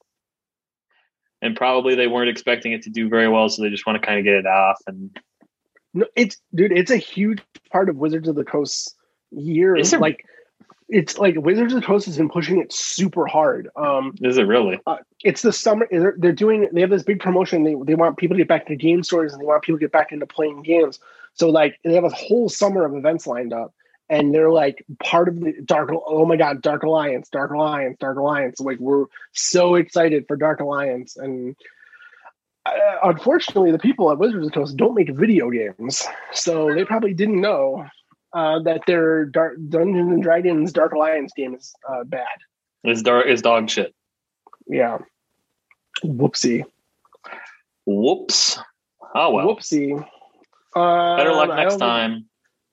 And 1.42 1.56
probably 1.56 1.94
they 1.94 2.06
weren't 2.06 2.30
expecting 2.30 2.72
it 2.72 2.82
to 2.82 2.90
do 2.90 3.08
very 3.08 3.28
well, 3.28 3.48
so 3.48 3.62
they 3.62 3.70
just 3.70 3.86
want 3.86 4.00
to 4.00 4.06
kind 4.06 4.18
of 4.18 4.24
get 4.24 4.34
it 4.34 4.46
off. 4.46 4.78
And 4.86 5.16
No, 5.92 6.06
it's 6.16 6.38
dude, 6.54 6.72
it's 6.72 6.90
a 6.90 6.96
huge 6.96 7.42
part 7.70 7.88
of 7.88 7.96
Wizards 7.96 8.28
of 8.28 8.34
the 8.34 8.44
Coast 8.44 8.94
year. 9.30 9.76
Is 9.76 9.92
it? 9.92 10.00
Like 10.00 10.24
it's 10.88 11.18
like 11.18 11.34
Wizards 11.36 11.72
of 11.74 11.80
the 11.80 11.86
Coast 11.86 12.06
has 12.06 12.16
been 12.16 12.28
pushing 12.28 12.60
it 12.60 12.72
super 12.72 13.26
hard. 13.26 13.68
Um 13.76 14.14
is 14.22 14.38
it 14.38 14.46
really? 14.46 14.80
it's 15.22 15.42
the 15.42 15.52
summer 15.52 15.88
they're, 15.90 16.14
they're 16.18 16.32
doing 16.32 16.68
they 16.72 16.80
have 16.82 16.90
this 16.90 17.02
big 17.02 17.20
promotion 17.20 17.64
they, 17.64 17.74
they 17.86 17.94
want 17.94 18.16
people 18.18 18.36
to 18.36 18.40
get 18.42 18.48
back 18.48 18.66
to 18.66 18.76
game 18.76 19.02
stores 19.02 19.32
and 19.32 19.40
they 19.40 19.46
want 19.46 19.62
people 19.62 19.78
to 19.78 19.84
get 19.84 19.92
back 19.92 20.12
into 20.12 20.26
playing 20.26 20.62
games 20.62 20.98
so 21.34 21.50
like 21.50 21.78
they 21.84 21.94
have 21.94 22.04
a 22.04 22.08
whole 22.10 22.48
summer 22.48 22.84
of 22.84 22.94
events 22.94 23.26
lined 23.26 23.52
up 23.52 23.72
and 24.08 24.34
they're 24.34 24.50
like 24.50 24.84
part 25.02 25.28
of 25.28 25.40
the 25.40 25.52
dark 25.64 25.90
oh 26.06 26.24
my 26.26 26.36
god 26.36 26.62
dark 26.62 26.82
alliance 26.82 27.28
dark 27.30 27.50
alliance 27.50 27.96
dark 28.00 28.16
alliance 28.18 28.60
like 28.60 28.78
we're 28.78 29.06
so 29.32 29.74
excited 29.74 30.24
for 30.26 30.36
dark 30.36 30.60
alliance 30.60 31.16
and 31.16 31.56
uh, 32.66 32.72
unfortunately 33.04 33.70
the 33.70 33.78
people 33.78 34.10
at 34.10 34.18
wizards 34.18 34.46
of 34.46 34.52
the 34.52 34.58
coast 34.58 34.76
don't 34.76 34.94
make 34.94 35.10
video 35.14 35.50
games 35.50 36.02
so 36.32 36.72
they 36.74 36.84
probably 36.84 37.14
didn't 37.14 37.40
know 37.40 37.84
uh, 38.32 38.58
that 38.60 38.80
their 38.86 39.26
dark 39.26 39.56
dungeons 39.68 40.10
and 40.12 40.22
dragons 40.22 40.72
dark 40.72 40.92
alliance 40.92 41.32
game 41.36 41.54
is 41.54 41.74
uh, 41.88 42.04
bad 42.04 42.26
Is 42.84 43.02
dark 43.02 43.26
is 43.26 43.42
dog 43.42 43.68
shit. 43.70 43.94
yeah 44.66 44.98
whoopsie 46.02 46.64
Whoops. 47.86 48.58
Oh 49.14 49.30
well. 49.32 49.46
Whoopsie. 49.48 50.06
Uh, 50.74 51.16
Better 51.16 51.32
luck 51.32 51.50
I 51.50 51.56
next 51.64 51.74
don't- 51.74 51.80
time. 51.80 52.24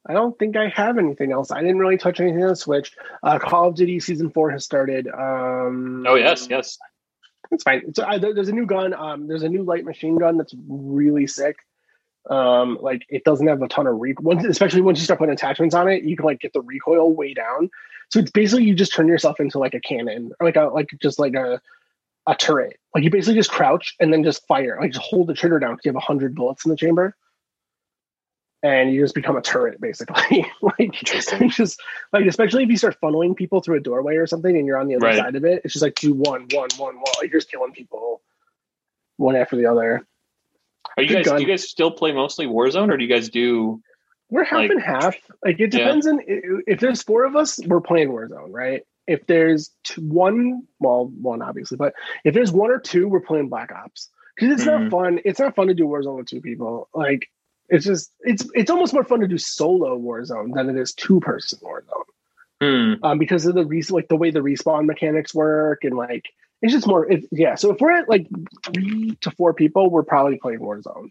I 0.08 0.14
don't 0.14 0.38
think 0.40 0.58
I 0.58 0.68
have 0.70 0.98
anything 0.98 1.32
else. 1.32 1.52
I 1.52 1.62
didn't 1.62 1.78
really 1.78 1.98
touch 1.98 2.20
anything 2.20 2.44
on 2.44 2.56
Switch. 2.56 2.92
Uh, 3.22 3.38
Call 3.38 3.68
of 3.68 3.76
Duty 3.76 4.00
season 4.00 4.32
four 4.32 4.50
has 4.50 4.66
started. 4.66 5.08
Um, 5.08 6.04
Oh 6.08 6.16
yes, 6.16 6.48
yes. 6.50 6.80
it's 7.52 7.64
fine. 7.64 7.84
It's, 7.88 8.00
uh, 8.00 8.18
there's 8.18 8.50
a 8.50 8.52
new 8.52 8.66
gun. 8.66 8.96
Um, 8.96 9.28
there's 9.28 9.44
a 9.44 9.50
new 9.50 9.62
light 9.62 9.86
machine 9.86 10.18
gun 10.18 10.38
that's 10.38 10.56
really 10.68 11.28
sick. 11.28 11.58
Um, 12.30 12.80
like 12.82 13.04
it 13.10 13.24
doesn't 13.24 13.46
have 13.46 13.62
a 13.62 13.68
ton 13.68 13.86
of 13.86 14.00
recoil, 14.00 14.44
especially 14.48 14.82
once 14.82 14.98
you 14.98 15.06
start 15.06 15.20
putting 15.20 15.34
attachments 15.34 15.76
on 15.76 15.88
it. 15.88 16.04
You 16.04 16.16
can 16.18 16.26
like 16.26 16.40
get 16.40 16.54
the 16.54 16.62
recoil 16.62 17.14
way 17.14 17.36
down. 17.36 17.70
So 18.10 18.20
it's 18.20 18.32
basically 18.32 18.66
you 18.66 18.74
just 18.74 18.94
turn 18.94 19.08
yourself 19.08 19.40
into 19.40 19.60
like 19.60 19.76
a 19.76 19.80
cannon, 19.80 20.32
or 20.40 20.46
like 20.48 20.56
a 20.56 20.64
like 20.66 20.90
just 21.00 21.20
like 21.20 21.36
a 21.36 21.62
a 22.26 22.36
turret. 22.36 22.78
Like 22.96 23.04
you 23.04 23.12
basically 23.12 23.36
just 23.36 23.52
crouch 23.52 23.96
and 24.00 24.12
then 24.12 24.24
just 24.24 24.48
fire. 24.48 24.78
Like 24.82 24.94
just 24.94 25.06
hold 25.06 25.28
the 25.28 25.34
trigger 25.36 25.60
down 25.60 25.74
because 25.74 25.86
you 25.86 25.94
have 25.94 26.02
hundred 26.02 26.34
bullets 26.34 26.66
in 26.66 26.72
the 26.72 26.78
chamber, 26.78 27.16
and 28.63 28.93
you 28.93 29.02
just 29.02 29.15
become 29.15 29.36
a 29.38 29.41
turret 29.41 29.80
basically. 29.82 30.45
like 30.62 30.91
just 30.91 31.34
like 32.13 32.26
especially 32.26 32.63
if 32.63 32.69
you 32.69 32.78
start 32.78 32.97
funneling 33.02 33.36
people 33.36 33.62
through 33.62 33.78
a 33.78 33.82
doorway 33.82 34.15
or 34.15 34.28
something, 34.28 34.56
and 34.58 34.65
you're 34.67 34.78
on 34.78 34.88
the 34.88 34.95
other 34.95 35.06
Right. 35.08 35.17
side 35.17 35.36
of 35.36 35.43
it. 35.45 35.62
It's 35.63 35.74
just 35.74 35.84
like 35.84 35.95
do 35.95 36.13
one, 36.13 36.47
one, 36.54 36.69
one, 36.78 36.95
one. 36.95 37.06
You're 37.21 37.30
just 37.32 37.50
killing 37.52 37.71
people 37.71 38.21
one 39.17 39.36
after 39.36 39.56
the 39.56 39.65
other. 39.67 40.06
Are 40.97 41.04
you 41.04 41.10
Good 41.10 41.15
guys 41.17 41.26
gun. 41.28 41.36
do 41.38 41.43
you 41.43 41.47
guys 41.50 41.69
still 41.69 41.91
play 41.91 42.12
mostly 42.12 42.47
Warzone 42.47 42.91
or 42.91 42.97
do 42.97 43.04
you 43.04 43.10
guys 43.10 43.30
do 43.30 43.82
We're 44.30 44.43
half 44.43 44.60
Like- 44.60 44.71
and 44.71 44.82
half. 44.82 45.15
Like 45.43 45.60
it 45.60 45.74
Yeah. 45.74 45.80
depends 45.86 46.08
on 46.08 46.19
if 46.28 46.80
there's 46.80 47.04
four 47.04 47.24
of 47.26 47.36
us, 47.36 47.60
we're 47.65 47.82
playing 47.82 48.10
Warzone, 48.10 48.47
right? 48.52 48.82
If 49.08 49.26
there's 49.28 49.71
two, 49.84 50.02
one, 50.02 50.67
well, 50.80 51.08
one 51.08 51.41
obviously, 51.41 51.76
but 51.78 51.93
if 52.24 52.34
there's 52.34 52.52
one 52.52 52.71
or 52.71 52.80
two, 52.80 53.08
we're 53.08 53.19
playing 53.21 53.50
Black 53.50 53.71
Ops 53.71 54.10
because 54.36 54.54
it's 54.54 54.63
Mhm. 54.69 54.82
not 54.84 54.91
fun. 54.91 55.19
It's 55.26 55.39
not 55.39 55.56
fun 55.56 55.67
to 55.67 55.74
do 55.74 55.86
Warzone 55.86 56.17
with 56.17 56.28
two 56.28 56.39
people. 56.41 56.88
Like 56.93 57.28
it's 57.71 57.86
just 57.86 58.12
it's 58.21 58.47
it's 58.53 58.69
almost 58.69 58.93
more 58.93 59.03
fun 59.03 59.21
to 59.21 59.27
do 59.27 59.38
solo 59.38 59.97
Warzone 59.97 60.53
than 60.53 60.69
it 60.69 60.77
is 60.79 60.93
two 60.93 61.19
person 61.21 61.60
Warzone. 61.63 62.05
hmm, 62.62 63.03
um, 63.03 63.17
because 63.17 63.45
of 63.47 63.55
the 63.55 63.65
res- 63.65 63.89
like 63.91 64.07
the 64.10 64.15
way 64.15 64.29
the 64.29 64.41
respawn 64.41 64.86
mechanics 64.86 65.34
work 65.34 65.84
and 65.84 65.95
like 65.97 66.25
it's 66.62 66.73
just 66.73 66.86
more 66.86 67.12
it, 67.12 67.25
yeah 67.31 67.55
so 67.55 67.71
if 67.71 67.79
we're 67.81 67.91
at 67.97 68.07
like 68.10 68.27
three 68.65 69.15
to 69.21 69.31
four 69.31 69.53
people 69.53 69.89
we're 69.89 70.03
probably 70.03 70.38
playing 70.38 70.60
warzone 70.60 71.10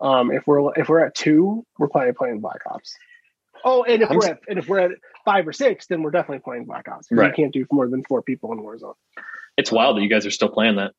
um 0.00 0.30
if 0.32 0.46
we're 0.46 0.72
if 0.76 0.88
we're 0.88 1.04
at 1.04 1.14
two 1.14 1.66
we're 1.78 1.88
probably 1.88 2.12
playing 2.14 2.40
black 2.40 2.60
ops 2.70 2.94
oh 3.64 3.82
and 3.84 4.00
if 4.02 4.10
I'm 4.10 4.16
we're 4.16 4.24
s- 4.24 4.30
at 4.30 4.40
and 4.48 4.58
if 4.58 4.68
we're 4.68 4.78
at 4.78 4.92
five 5.26 5.46
or 5.46 5.52
six 5.52 5.86
then 5.86 6.02
we're 6.02 6.10
definitely 6.12 6.38
playing 6.40 6.64
black 6.64 6.88
ops 6.88 7.08
Right. 7.10 7.26
you 7.26 7.32
can't 7.34 7.52
do 7.52 7.66
more 7.70 7.86
than 7.88 8.02
four 8.04 8.22
people 8.22 8.52
in 8.52 8.60
warzone 8.60 8.94
it's 9.58 9.70
wild 9.70 9.96
that 9.98 10.02
you 10.02 10.08
guys 10.08 10.24
are 10.24 10.30
still 10.30 10.48
playing 10.48 10.76
that. 10.76 10.92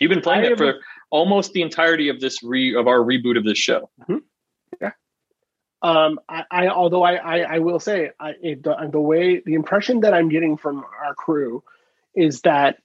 You've 0.00 0.08
been 0.08 0.20
playing 0.22 0.44
I 0.44 0.48
it 0.48 0.58
for 0.58 0.74
almost 1.10 1.52
the 1.52 1.62
entirety 1.62 2.08
of 2.08 2.20
this 2.20 2.42
re 2.42 2.74
of 2.74 2.86
our 2.88 2.98
reboot 2.98 3.38
of 3.38 3.44
this 3.44 3.58
show. 3.58 3.90
Yeah. 4.80 4.90
Um 5.82 6.18
i, 6.28 6.44
I 6.50 6.68
although 6.68 7.02
I, 7.02 7.14
I 7.14 7.38
i 7.56 7.58
will 7.60 7.80
say 7.80 8.10
i 8.18 8.32
it, 8.42 8.62
the, 8.62 8.76
the 8.90 9.00
way 9.00 9.40
the 9.44 9.54
impression 9.54 10.00
that 10.00 10.12
i'm 10.14 10.28
getting 10.28 10.56
from 10.56 10.84
our 11.04 11.14
crew 11.14 11.62
is 12.14 12.40
that 12.42 12.78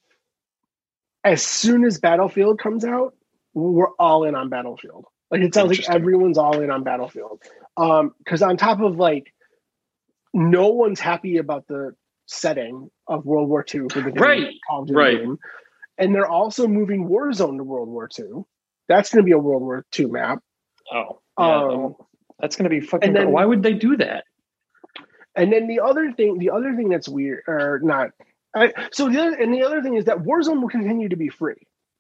as 1.24 1.42
soon 1.44 1.84
as 1.86 2.00
battlefield 2.00 2.60
comes 2.60 2.86
out 2.86 3.16
we're 3.54 3.92
all 4.00 4.24
in 4.24 4.36
on 4.36 4.50
battlefield 4.50 5.06
like 5.30 5.42
it 5.42 5.54
sounds 5.54 5.70
like 5.70 5.90
everyone's 5.90 6.38
all 6.38 6.60
in 6.62 6.70
on 6.70 6.84
battlefield 6.84 7.42
um 7.78 8.14
because 8.20 8.42
on 8.42 8.58
top 8.58 8.82
of 8.82 8.98
like 8.98 9.34
no 10.34 10.70
one's 10.70 11.00
happy 11.00 11.38
about 11.38 11.68
the 11.68 11.96
setting 12.26 12.90
of 13.08 13.26
world 13.26 13.50
war 13.50 13.66
ii 13.74 13.82
for 13.90 14.02
the 14.02 14.12
game, 14.12 14.22
Right, 14.22 14.54
Call 14.68 14.82
of 14.84 14.88
Duty 14.88 14.98
right. 14.98 15.18
game. 15.20 15.38
And 16.02 16.14
they're 16.14 16.28
also 16.28 16.68
moving 16.68 17.08
warzone 17.08 17.58
to 17.58 17.64
world 17.64 17.88
war 17.88 18.10
ii 18.20 18.26
that's 18.90 19.10
going 19.14 19.24
to 19.24 19.26
be 19.26 19.32
a 19.32 19.38
world 19.38 19.62
war 19.62 19.86
ii 19.98 20.06
map 20.08 20.44
Oh. 20.94 21.22
Um, 21.38 21.96
that's 22.40 22.56
gonna 22.58 22.70
be 22.70 22.82
fucking 22.82 23.08
and 23.08 23.16
then- 23.16 23.32
why 23.32 23.46
would 23.46 23.64
they 23.64 23.74
do 23.74 23.96
that? 23.98 24.26
And 25.36 25.54
then 25.54 25.68
the 25.68 25.80
other 25.80 26.12
thing, 26.12 26.38
the 26.40 26.50
other 26.50 26.76
thing 26.76 26.90
that's 26.90 27.08
weird, 27.08 27.44
or 27.48 27.80
not, 27.82 28.10
I, 28.54 28.74
so 28.92 29.08
the 29.10 29.22
other, 29.22 29.36
and 29.38 29.54
the 29.54 29.64
other 29.64 29.82
thing 29.82 29.96
is 29.96 30.06
that 30.06 30.18
Warzone 30.18 30.62
will 30.62 30.68
continue 30.68 31.08
to 31.08 31.16
be 31.16 31.30
free, 31.30 31.56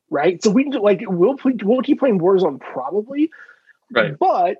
right? 0.09 0.43
So 0.43 0.49
we 0.49 0.65
like 0.65 1.01
we'll 1.07 1.37
play, 1.37 1.53
we'll 1.63 1.81
keep 1.81 1.99
playing 1.99 2.19
Warzone 2.19 2.59
probably, 2.59 3.31
Right. 3.93 4.17
But 4.19 4.57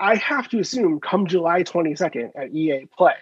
I 0.00 0.16
have 0.16 0.48
to 0.48 0.58
assume 0.58 0.98
come 1.00 1.26
July 1.28 1.62
twenty 1.62 1.94
second 1.94 2.32
at 2.34 2.52
EA 2.52 2.86
Play, 2.96 3.14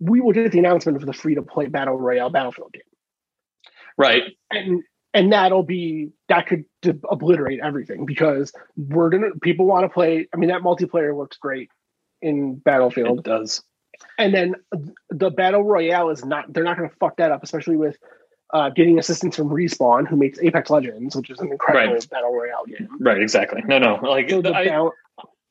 we 0.00 0.22
will 0.22 0.32
get 0.32 0.52
the 0.52 0.58
announcement 0.58 0.96
of 0.96 1.04
the 1.04 1.12
free 1.12 1.34
to 1.34 1.42
play 1.42 1.66
battle 1.66 1.98
royale 1.98 2.30
Battlefield 2.30 2.72
game, 2.72 2.82
Right. 3.98 4.22
and 4.50 4.82
and 5.12 5.32
that'll 5.32 5.62
be 5.62 6.10
that 6.28 6.46
could 6.46 6.64
obliterate 7.08 7.60
everything 7.62 8.04
because 8.06 8.52
we're 8.76 9.10
gonna 9.10 9.30
people 9.42 9.66
want 9.66 9.84
to 9.84 9.88
play. 9.88 10.28
I 10.34 10.36
mean 10.36 10.48
that 10.50 10.62
multiplayer 10.62 11.16
looks 11.16 11.36
great 11.36 11.70
in 12.22 12.56
Battlefield. 12.56 13.20
It 13.20 13.24
does. 13.24 13.62
and 14.18 14.34
then 14.34 14.54
the 15.10 15.30
battle 15.30 15.62
royale 15.62 16.10
is 16.10 16.24
not 16.24 16.52
they're 16.52 16.64
not 16.64 16.76
going 16.76 16.88
to 16.90 16.96
fuck 16.96 17.16
that 17.18 17.30
up 17.30 17.42
especially 17.44 17.76
with 17.76 17.96
uh, 18.52 18.68
getting 18.70 18.98
assistance 18.98 19.36
from 19.36 19.48
respawn 19.48 20.06
who 20.06 20.16
makes 20.16 20.38
apex 20.40 20.68
legends 20.70 21.14
which 21.16 21.30
is 21.30 21.38
an 21.40 21.50
incredible 21.52 21.94
Right. 21.94 22.10
battle 22.10 22.32
royale 22.32 22.64
game 22.66 22.88
Right, 23.00 23.20
exactly. 23.20 23.62
No, 23.66 23.78
no. 23.78 23.94
Like 24.02 24.30
so 24.30 24.42
the 24.42 24.52
I, 24.54 24.64
bal- 24.66 24.94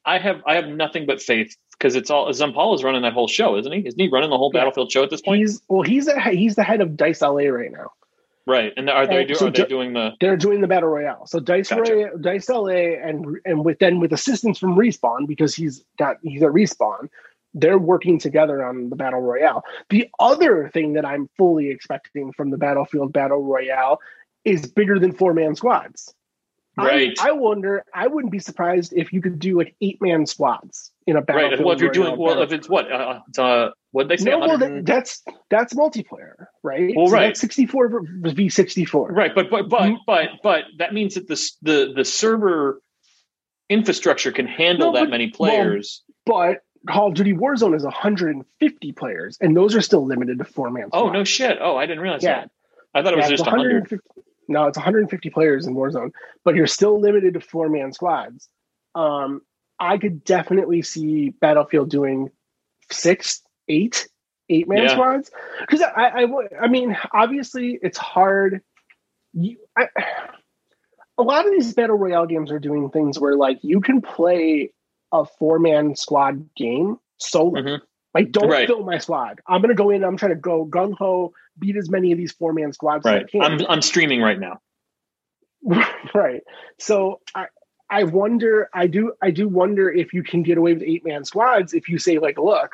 I 0.05 0.17
have 0.19 0.41
I 0.45 0.55
have 0.55 0.67
nothing 0.67 1.05
but 1.05 1.21
faith 1.21 1.55
because 1.71 1.95
it's 1.95 2.09
all 2.09 2.27
Zampella 2.31 2.75
is 2.75 2.83
running 2.83 3.01
that 3.03 3.13
whole 3.13 3.27
show, 3.29 3.57
isn't 3.57 3.71
he? 3.71 3.79
Isn't 3.87 3.99
he 3.99 4.09
running 4.09 4.29
the 4.29 4.37
whole 4.37 4.51
Yeah. 4.53 4.59
Battlefield 4.61 4.91
show 4.91 5.03
at 5.03 5.09
this 5.09 5.21
point? 5.21 5.39
he's 5.39 5.61
well 5.69 5.83
he's 5.83 6.05
the 6.05 6.19
he's 6.31 6.55
the 6.55 6.63
head 6.63 6.81
of 6.81 6.97
dice 6.97 7.21
la 7.21 7.29
right 7.29 7.71
now 7.71 7.91
right. 8.45 8.73
And 8.77 8.89
are 8.89 9.07
they 9.07 9.19
And 9.19 9.27
do, 9.29 9.35
so 9.35 9.47
are 9.47 9.51
they 9.51 9.65
doing 9.65 9.93
the 9.93 10.11
they're 10.19 10.37
doing 10.37 10.61
the 10.61 10.67
battle 10.67 10.89
royale 10.89 11.25
so 11.27 11.39
dice 11.39 11.69
Gotcha. 11.69 11.93
Roy- 11.93 12.17
dice 12.19 12.49
la 12.49 12.67
and 12.67 13.37
and 13.45 13.63
with 13.65 13.79
then 13.79 13.99
with 13.99 14.13
assistance 14.13 14.59
from 14.59 14.75
respawn 14.75 15.27
because 15.27 15.55
he's 15.55 15.83
got 15.97 16.17
he's 16.23 16.43
at 16.43 16.49
respawn 16.49 17.09
they're 17.55 17.77
working 17.77 18.17
together 18.19 18.63
on 18.65 18.89
the 18.89 18.95
battle 18.95 19.21
royale 19.21 19.63
the 19.89 20.09
other 20.19 20.69
thing 20.73 20.93
that 20.93 21.05
i'm 21.05 21.29
fully 21.37 21.69
expecting 21.69 22.31
from 22.33 22.49
the 22.49 22.57
battlefield 22.57 23.13
battle 23.13 23.43
royale 23.43 23.99
is 24.45 24.65
bigger 24.65 24.97
than 24.99 25.11
four 25.13 25.33
man 25.33 25.55
squads 25.55 26.13
I- 26.77 26.87
Right. 26.87 27.17
I, 27.21 27.31
wonder. 27.33 27.85
I 27.93 28.07
wouldn't 28.07 28.31
be 28.31 28.39
surprised 28.39 28.93
if 28.95 29.13
you 29.13 29.21
could 29.21 29.37
do 29.37 29.55
like 29.55 29.75
eight 29.81 30.01
man 30.01 30.25
squads 30.25 30.91
in 31.07 31.17
a 31.17 31.21
right? 31.27 31.59
Well, 31.63 31.73
if 31.75 31.81
you're 31.81 31.91
doing 31.91 32.17
well, 32.17 32.41
if 32.41 32.51
it's 32.53 32.69
what 32.69 32.91
uh, 32.91 33.19
it's, 33.27 33.37
uh 33.39 33.69
what 33.91 34.07
they 34.07 34.17
say, 34.17 34.31
no, 34.31 34.39
well, 34.39 34.49
100 34.49 34.85
that, 34.85 34.85
that's 34.85 35.23
that's 35.49 35.73
multiplayer, 35.73 36.45
right? 36.63 36.93
Well, 36.95 37.07
right. 37.07 37.27
That's 37.27 37.39
sixty 37.41 37.65
four 37.65 38.01
v 38.21 38.49
sixty 38.49 38.85
four. 38.85 39.11
right? 39.11 39.33
But 39.35 39.49
but 39.49 39.69
but 39.69 39.81
Mhm. 39.83 39.97
but 40.07 40.29
but 40.41 40.63
that 40.79 40.93
means 40.93 41.15
that 41.15 41.27
the 41.27 41.35
the 41.61 41.93
the 41.95 42.05
server 42.05 42.81
infrastructure 43.69 44.31
can 44.31 44.47
handle 44.47 44.91
No, 44.91 44.99
that 44.99 45.05
but- 45.05 45.09
many 45.11 45.29
players. 45.29 46.03
But 46.25 46.59
Call 46.89 47.07
of 47.09 47.13
Duty 47.15 47.33
Warzone 47.33 47.75
is 47.75 47.83
one 47.83 47.91
hundred 47.93 48.35
and 48.35 48.45
fifty 48.59 48.91
players, 48.91 49.37
and 49.41 49.55
those 49.55 49.75
are 49.75 49.81
still 49.81 50.05
limited 50.05 50.37
to 50.39 50.45
four 50.45 50.69
man. 50.69 50.89
oh 50.93 51.09
no 51.09 51.23
shit! 51.23 51.57
Oh, 51.61 51.75
I 51.77 51.85
didn't 51.85 52.01
realize 52.01 52.23
Yeah. 52.23 52.41
that. 52.41 52.51
I 52.93 53.01
thought 53.01 53.13
it 53.13 53.17
was 53.17 53.25
Yeah, 53.25 53.37
just 53.37 53.45
hundred. 53.45 53.73
150 53.89 54.21
No, 54.49 54.65
it's 54.67 54.77
150 54.77 55.29
players 55.29 55.65
in 55.65 55.75
Warzone, 55.75 56.11
but 56.43 56.55
you're 56.55 56.67
still 56.67 56.99
limited 56.99 57.33
to 57.35 57.39
four 57.39 57.69
man 57.69 57.93
squads. 57.93 58.49
Um, 58.95 59.41
I 59.83 59.97
could 59.97 60.23
definitely 60.23 60.81
see 60.81 61.29
Battlefield 61.29 61.89
doing 61.89 62.31
six, 62.91 63.41
eight, 63.67 64.07
eight 64.49 64.67
man 64.67 64.83
Yeah. 64.83 64.93
squads 64.93 65.31
because 65.61 65.81
I, 65.81 66.23
I, 66.23 66.27
I 66.61 66.67
mean, 66.67 66.97
obviously 67.13 67.77
it's 67.81 67.97
hard. 67.97 68.61
You, 69.33 69.57
I, 69.77 69.87
a 71.17 71.23
lot 71.23 71.45
of 71.45 71.51
these 71.51 71.73
battle 71.73 71.97
royale 71.97 72.25
games 72.25 72.51
are 72.51 72.59
doing 72.59 72.89
things 72.89 73.19
where 73.19 73.35
like 73.35 73.59
you 73.61 73.81
can 73.81 74.01
play 74.01 74.71
a 75.11 75.25
four 75.25 75.59
man 75.59 75.95
squad 75.95 76.49
game 76.55 76.97
solo. 77.17 77.61
Mhm. 77.61 77.81
Like, 78.13 78.31
don't 78.31 78.47
Right. 78.49 78.67
fill 78.67 78.83
my 78.83 78.99
squad. 78.99 79.41
I'm 79.47 79.61
gonna 79.61 79.73
go 79.73 79.89
in. 79.89 80.03
I'm 80.03 80.17
trying 80.17 80.31
to 80.33 80.35
go 80.39 80.65
gung 80.65 80.93
ho, 80.97 81.33
beat 81.57 81.75
as 81.75 81.89
many 81.89 82.11
of 82.11 82.17
these 82.17 82.31
four 82.31 82.53
man 82.53 82.71
squads 82.71 83.05
Right. 83.05 83.17
as 83.17 83.23
I 83.23 83.27
can. 83.27 83.41
I'm 83.41 83.65
I'm 83.67 83.81
streaming 83.81 84.21
right 84.21 84.39
now. 84.39 84.59
right. 86.13 86.41
So 86.79 87.21
I 87.35 87.47
I 87.93 88.03
wonder. 88.03 88.69
I 88.73 88.87
do. 88.87 89.13
I 89.21 89.29
do 89.31 89.47
wonder 89.47 89.91
if 89.91 90.13
you 90.13 90.23
can 90.23 90.41
get 90.43 90.57
away 90.57 90.73
with 90.73 90.83
eight 90.83 91.05
man 91.05 91.23
squads 91.25 91.73
if 91.73 91.87
you 91.87 91.97
say 91.99 92.17
like, 92.17 92.37
look, 92.39 92.71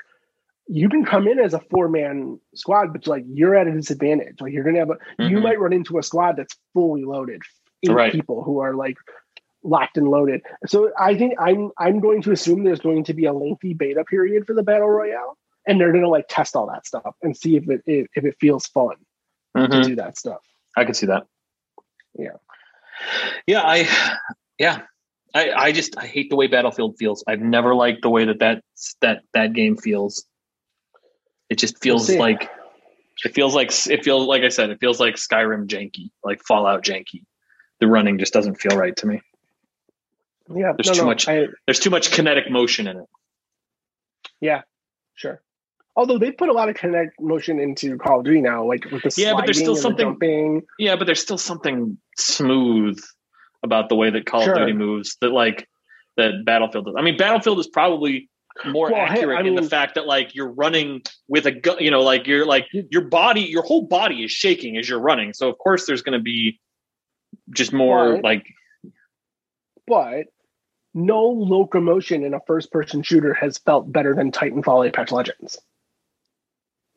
you 0.67 0.87
can 0.87 1.03
come 1.03 1.27
in 1.27 1.39
as 1.39 1.53
a 1.53 1.59
four 1.59 1.89
man 1.89 2.39
squad, 2.55 2.93
but 2.93 3.05
like 3.05 3.25
you're 3.27 3.55
at 3.55 3.67
a 3.67 3.71
disadvantage. 3.71 4.39
Like 4.39 4.53
you're 4.53 4.63
gonna 4.63 4.79
have 4.79 4.91
a. 4.91 4.97
You 5.17 5.37
Mhm. 5.37 5.41
might 5.41 5.59
run 5.59 5.73
into 5.73 5.97
a 5.97 6.03
squad 6.03 6.37
that's 6.37 6.55
fully 6.73 7.03
loaded, 7.03 7.41
eight 7.83 7.91
Right. 7.91 8.11
people 8.11 8.43
who 8.43 8.59
are 8.59 8.75
like 8.75 8.97
locked 9.63 9.97
and 9.97 10.07
loaded. 10.07 10.41
So 10.67 10.91
I 10.97 11.17
think 11.17 11.33
I'm 11.37 11.71
I'm 11.77 11.99
going 11.99 12.21
to 12.21 12.31
assume 12.31 12.63
there's 12.63 12.79
going 12.79 13.03
to 13.03 13.13
be 13.13 13.25
a 13.25 13.33
lengthy 13.33 13.73
beta 13.73 14.05
period 14.05 14.47
for 14.47 14.53
the 14.53 14.63
battle 14.63 14.87
royale, 14.89 15.37
and 15.67 15.81
they're 15.81 15.91
going 15.91 16.03
to 16.03 16.09
like 16.09 16.27
test 16.29 16.55
all 16.55 16.67
that 16.67 16.85
stuff 16.87 17.13
and 17.23 17.35
see 17.35 17.57
if 17.57 17.69
it 17.69 17.81
if, 17.85 18.07
if 18.15 18.23
it 18.23 18.35
feels 18.39 18.67
fun 18.67 18.95
to 19.55 19.61
Mhm. 19.67 19.83
do 19.83 19.95
that 19.97 20.17
stuff. 20.17 20.39
I 20.77 20.85
could 20.85 20.95
see 20.95 21.07
that. 21.07 21.25
Yeah. 22.17 22.37
Yeah, 23.47 23.63
I 23.65 23.87
yeah. 24.57 24.83
I, 25.33 25.51
I 25.51 25.71
just 25.71 25.97
I 25.97 26.07
hate 26.07 26.29
the 26.29 26.35
way 26.35 26.47
Battlefield 26.47 26.97
feels. 26.97 27.23
I've 27.27 27.41
never 27.41 27.75
liked 27.75 28.01
the 28.01 28.09
way 28.09 28.25
that 28.25 28.39
that 28.39 28.63
that 29.01 29.21
that 29.33 29.53
game 29.53 29.77
feels. 29.77 30.25
It 31.49 31.57
just 31.59 31.81
feels 31.81 32.07
see. 32.07 32.17
like 32.17 32.49
it 33.23 33.33
feels 33.35 33.53
like 33.53 33.71
it 33.87 34.03
feels 34.03 34.27
like 34.27 34.43
I 34.43 34.49
said. 34.49 34.69
It 34.69 34.79
feels 34.79 34.99
like 34.99 35.15
Skyrim 35.15 35.67
janky, 35.67 36.09
like 36.23 36.41
Fallout 36.47 36.83
janky. 36.83 37.25
The 37.79 37.87
running 37.87 38.17
just 38.17 38.33
doesn't 38.33 38.55
feel 38.55 38.77
right 38.77 38.95
to 38.97 39.07
me. 39.07 39.21
Yeah, 40.53 40.73
There's 40.75 40.87
no, 40.87 40.93
too 40.93 41.01
no, 41.01 41.05
much- 41.05 41.27
I, 41.27 41.45
There's 41.67 41.79
too 41.79 41.91
much 41.91 42.11
kinetic 42.11 42.49
motion 42.49 42.87
in 42.87 42.97
it. 42.97 43.05
Yeah, 44.41 44.61
sure. 45.13 45.41
Although 45.95 46.17
they 46.17 46.31
put 46.31 46.49
a 46.49 46.53
lot 46.53 46.69
of 46.69 46.75
kinetic 46.75 47.11
motion 47.19 47.59
into 47.59 47.97
Call 47.97 48.19
of 48.19 48.25
Duty 48.25 48.41
now, 48.41 48.65
like 48.65 48.85
with 48.91 49.03
the 49.03 49.13
Yeah, 49.15 49.33
but 49.35 49.45
there's 49.45 49.59
still 49.59 49.75
something- 49.75 50.05
jumping. 50.07 50.63
Yeah, 50.79 50.95
but 50.95 51.05
there's 51.05 51.21
still 51.21 51.37
something 51.37 51.97
smooth 52.17 52.99
about 53.63 53.89
the 53.89 53.95
way 53.95 54.09
that 54.09 54.25
Call 54.25 54.43
Sure. 54.43 54.53
of 54.53 54.59
Duty 54.59 54.73
moves 54.73 55.17
that 55.21 55.29
like 55.31 55.67
that 56.17 56.45
Battlefield 56.45 56.85
does. 56.85 56.95
I 56.97 57.01
mean, 57.01 57.17
Battlefield 57.17 57.59
is 57.59 57.67
probably 57.67 58.29
more 58.65 58.91
Well, 58.91 59.05
hey, 59.05 59.19
accurate 59.19 59.39
I 59.45 59.47
in 59.47 59.55
the 59.55 59.63
fact 59.63 59.95
that 59.95 60.05
like 60.05 60.35
you're 60.35 60.51
running 60.51 61.01
with 61.27 61.45
a 61.45 61.51
gun, 61.51 61.77
you 61.79 61.91
know, 61.91 62.01
like 62.01 62.27
you're 62.27 62.45
like 62.45 62.67
your 62.71 63.03
body, 63.03 63.41
your 63.41 63.63
whole 63.63 63.83
body 63.83 64.23
is 64.23 64.31
shaking 64.31 64.77
as 64.77 64.89
you're 64.89 64.99
running. 64.99 65.33
So 65.33 65.49
of 65.49 65.57
course 65.57 65.85
there's 65.85 66.01
going 66.01 66.17
to 66.17 66.23
be 66.23 66.59
just 67.51 67.71
more 67.73 68.13
Right. 68.13 68.23
like 68.23 68.47
But 69.87 70.25
no 70.93 71.21
locomotion 71.23 72.23
in 72.23 72.33
a 72.33 72.39
first-person 72.47 73.03
shooter 73.03 73.33
has 73.33 73.57
felt 73.59 73.91
better 73.91 74.13
than 74.15 74.31
Titanfall 74.31 74.87
Apex 74.87 75.11
Legends. 75.11 75.59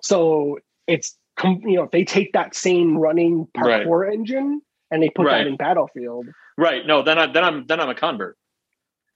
So 0.00 0.58
it's 0.86 1.16
you 1.44 1.76
know 1.76 1.84
if 1.84 1.90
they 1.90 2.04
take 2.04 2.32
that 2.32 2.54
same 2.54 2.98
running 2.98 3.46
Right. 3.56 3.86
parkour 3.86 4.12
engine 4.12 4.62
and 4.90 5.02
they 5.02 5.10
put 5.10 5.26
Right. 5.26 5.38
that 5.38 5.46
in 5.46 5.56
Battlefield, 5.56 6.26
right. 6.58 6.86
No, 6.86 7.02
then 7.02 7.18
I 7.18 7.26
then 7.32 7.44
I'm 7.44 7.66
then 7.66 7.80
I'm 7.80 7.88
a 7.88 7.94
convert. 7.94 8.36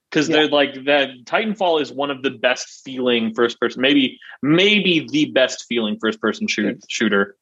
Because 0.09 0.29
Yeah. 0.29 0.37
they're 0.37 0.47
like 0.49 0.85
that 0.85 1.09
Titanfall 1.25 1.81
is 1.81 1.91
one 1.91 2.11
of 2.11 2.23
the 2.23 2.31
best 2.31 2.81
feeling 2.85 3.33
first 3.33 3.59
person, 3.59 3.81
maybe 3.81 4.19
maybe 4.41 5.05
the 5.09 5.25
best 5.31 5.65
feeling 5.67 5.97
first 5.99 6.21
person 6.21 6.47
shoot, 6.47 6.81
shooter 6.89 7.35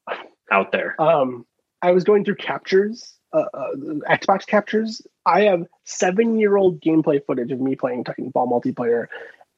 out 0.52 0.72
there. 0.72 1.00
um, 1.02 1.46
I 1.82 1.92
was 1.92 2.04
going 2.04 2.26
through 2.26 2.36
captures, 2.38 3.14
uh, 3.34 3.46
uh, 3.54 3.72
Xbox 4.10 4.48
captures. 4.48 5.02
I 5.28 5.42
have 5.42 5.66
seven-year-old 5.84 6.82
gameplay 6.82 7.24
footage 7.24 7.52
of 7.52 7.60
me 7.62 7.76
playing 7.76 8.04
Titanfall 8.06 8.50
multiplayer, 8.50 9.08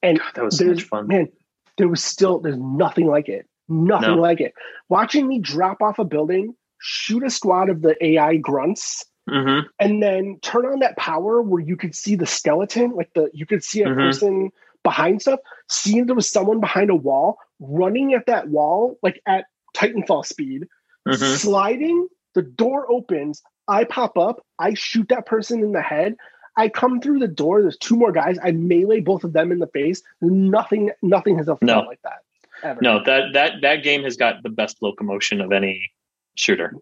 and 0.03 0.19
God, 0.19 0.31
that 0.35 0.43
was 0.43 0.57
so 0.57 0.65
much 0.65 0.83
fun. 0.83 1.07
man, 1.07 1.29
there 1.77 1.87
was 1.87 2.03
still 2.03 2.39
there's 2.39 2.57
nothing 2.57 3.07
like 3.07 3.29
it. 3.29 3.47
Nothing 3.69 4.15
No. 4.15 4.21
like 4.21 4.41
it. 4.41 4.53
Watching 4.89 5.27
me 5.27 5.39
drop 5.39 5.81
off 5.81 5.99
a 5.99 6.05
building, 6.05 6.55
shoot 6.79 7.23
a 7.23 7.29
squad 7.29 7.69
of 7.69 7.81
the 7.81 7.95
AI 8.03 8.35
grunts, 8.37 9.05
hmm 9.27 9.59
and 9.79 10.01
then 10.01 10.39
turn 10.41 10.65
on 10.65 10.79
that 10.79 10.95
power 10.97 11.41
where 11.41 11.61
you 11.61 11.75
could 11.75 11.93
see 11.95 12.15
the 12.15 12.25
skeleton, 12.25 12.91
like 12.91 13.11
the 13.13 13.29
you 13.33 13.45
could 13.45 13.63
see 13.63 13.81
a 13.83 13.87
Mhm. 13.87 13.95
person 13.95 14.51
behind 14.83 15.21
stuff. 15.21 15.39
Seeing 15.67 16.05
there 16.05 16.15
was 16.15 16.29
someone 16.29 16.59
behind 16.59 16.89
a 16.89 16.95
wall 16.95 17.37
running 17.59 18.13
at 18.13 18.25
that 18.27 18.47
wall, 18.49 18.97
like 19.03 19.21
at 19.25 19.45
Titanfall 19.75 20.25
speed, 20.25 20.67
hmm 21.05 21.13
sliding. 21.13 22.07
The 22.35 22.41
door 22.43 22.89
opens. 22.91 23.41
I 23.67 23.83
pop 23.83 24.17
up. 24.17 24.45
I 24.59 24.75
shoot 24.75 25.09
that 25.09 25.25
person 25.25 25.61
in 25.63 25.71
the 25.71 25.81
head. 25.81 26.15
I 26.55 26.69
come 26.69 27.01
through 27.01 27.19
the 27.19 27.27
door. 27.27 27.61
There's 27.61 27.77
two 27.77 27.95
more 27.95 28.11
guys. 28.11 28.37
I 28.43 28.51
melee 28.51 28.99
both 29.01 29.23
of 29.23 29.33
them 29.33 29.51
in 29.51 29.59
the 29.59 29.67
face. 29.67 30.01
Nothing. 30.21 30.91
Nothing 31.01 31.37
has 31.37 31.47
felt 31.47 31.61
No. 31.61 31.81
like 31.81 32.01
that 32.03 32.19
ever. 32.63 32.79
No, 32.81 33.03
that 33.03 33.33
that 33.33 33.61
that 33.61 33.83
game 33.83 34.03
has 34.03 34.15
got 34.17 34.41
the 34.43 34.49
best 34.49 34.81
locomotion 34.81 35.41
of 35.41 35.51
any 35.51 35.91
shooter. 36.35 36.73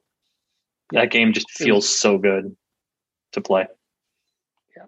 That 0.91 1.11
game 1.11 1.33
just 1.33 1.49
feels 1.51 1.87
so 1.87 2.17
good 2.17 2.55
to 3.33 3.41
play. 3.41 3.65
Yeah. 4.77 4.83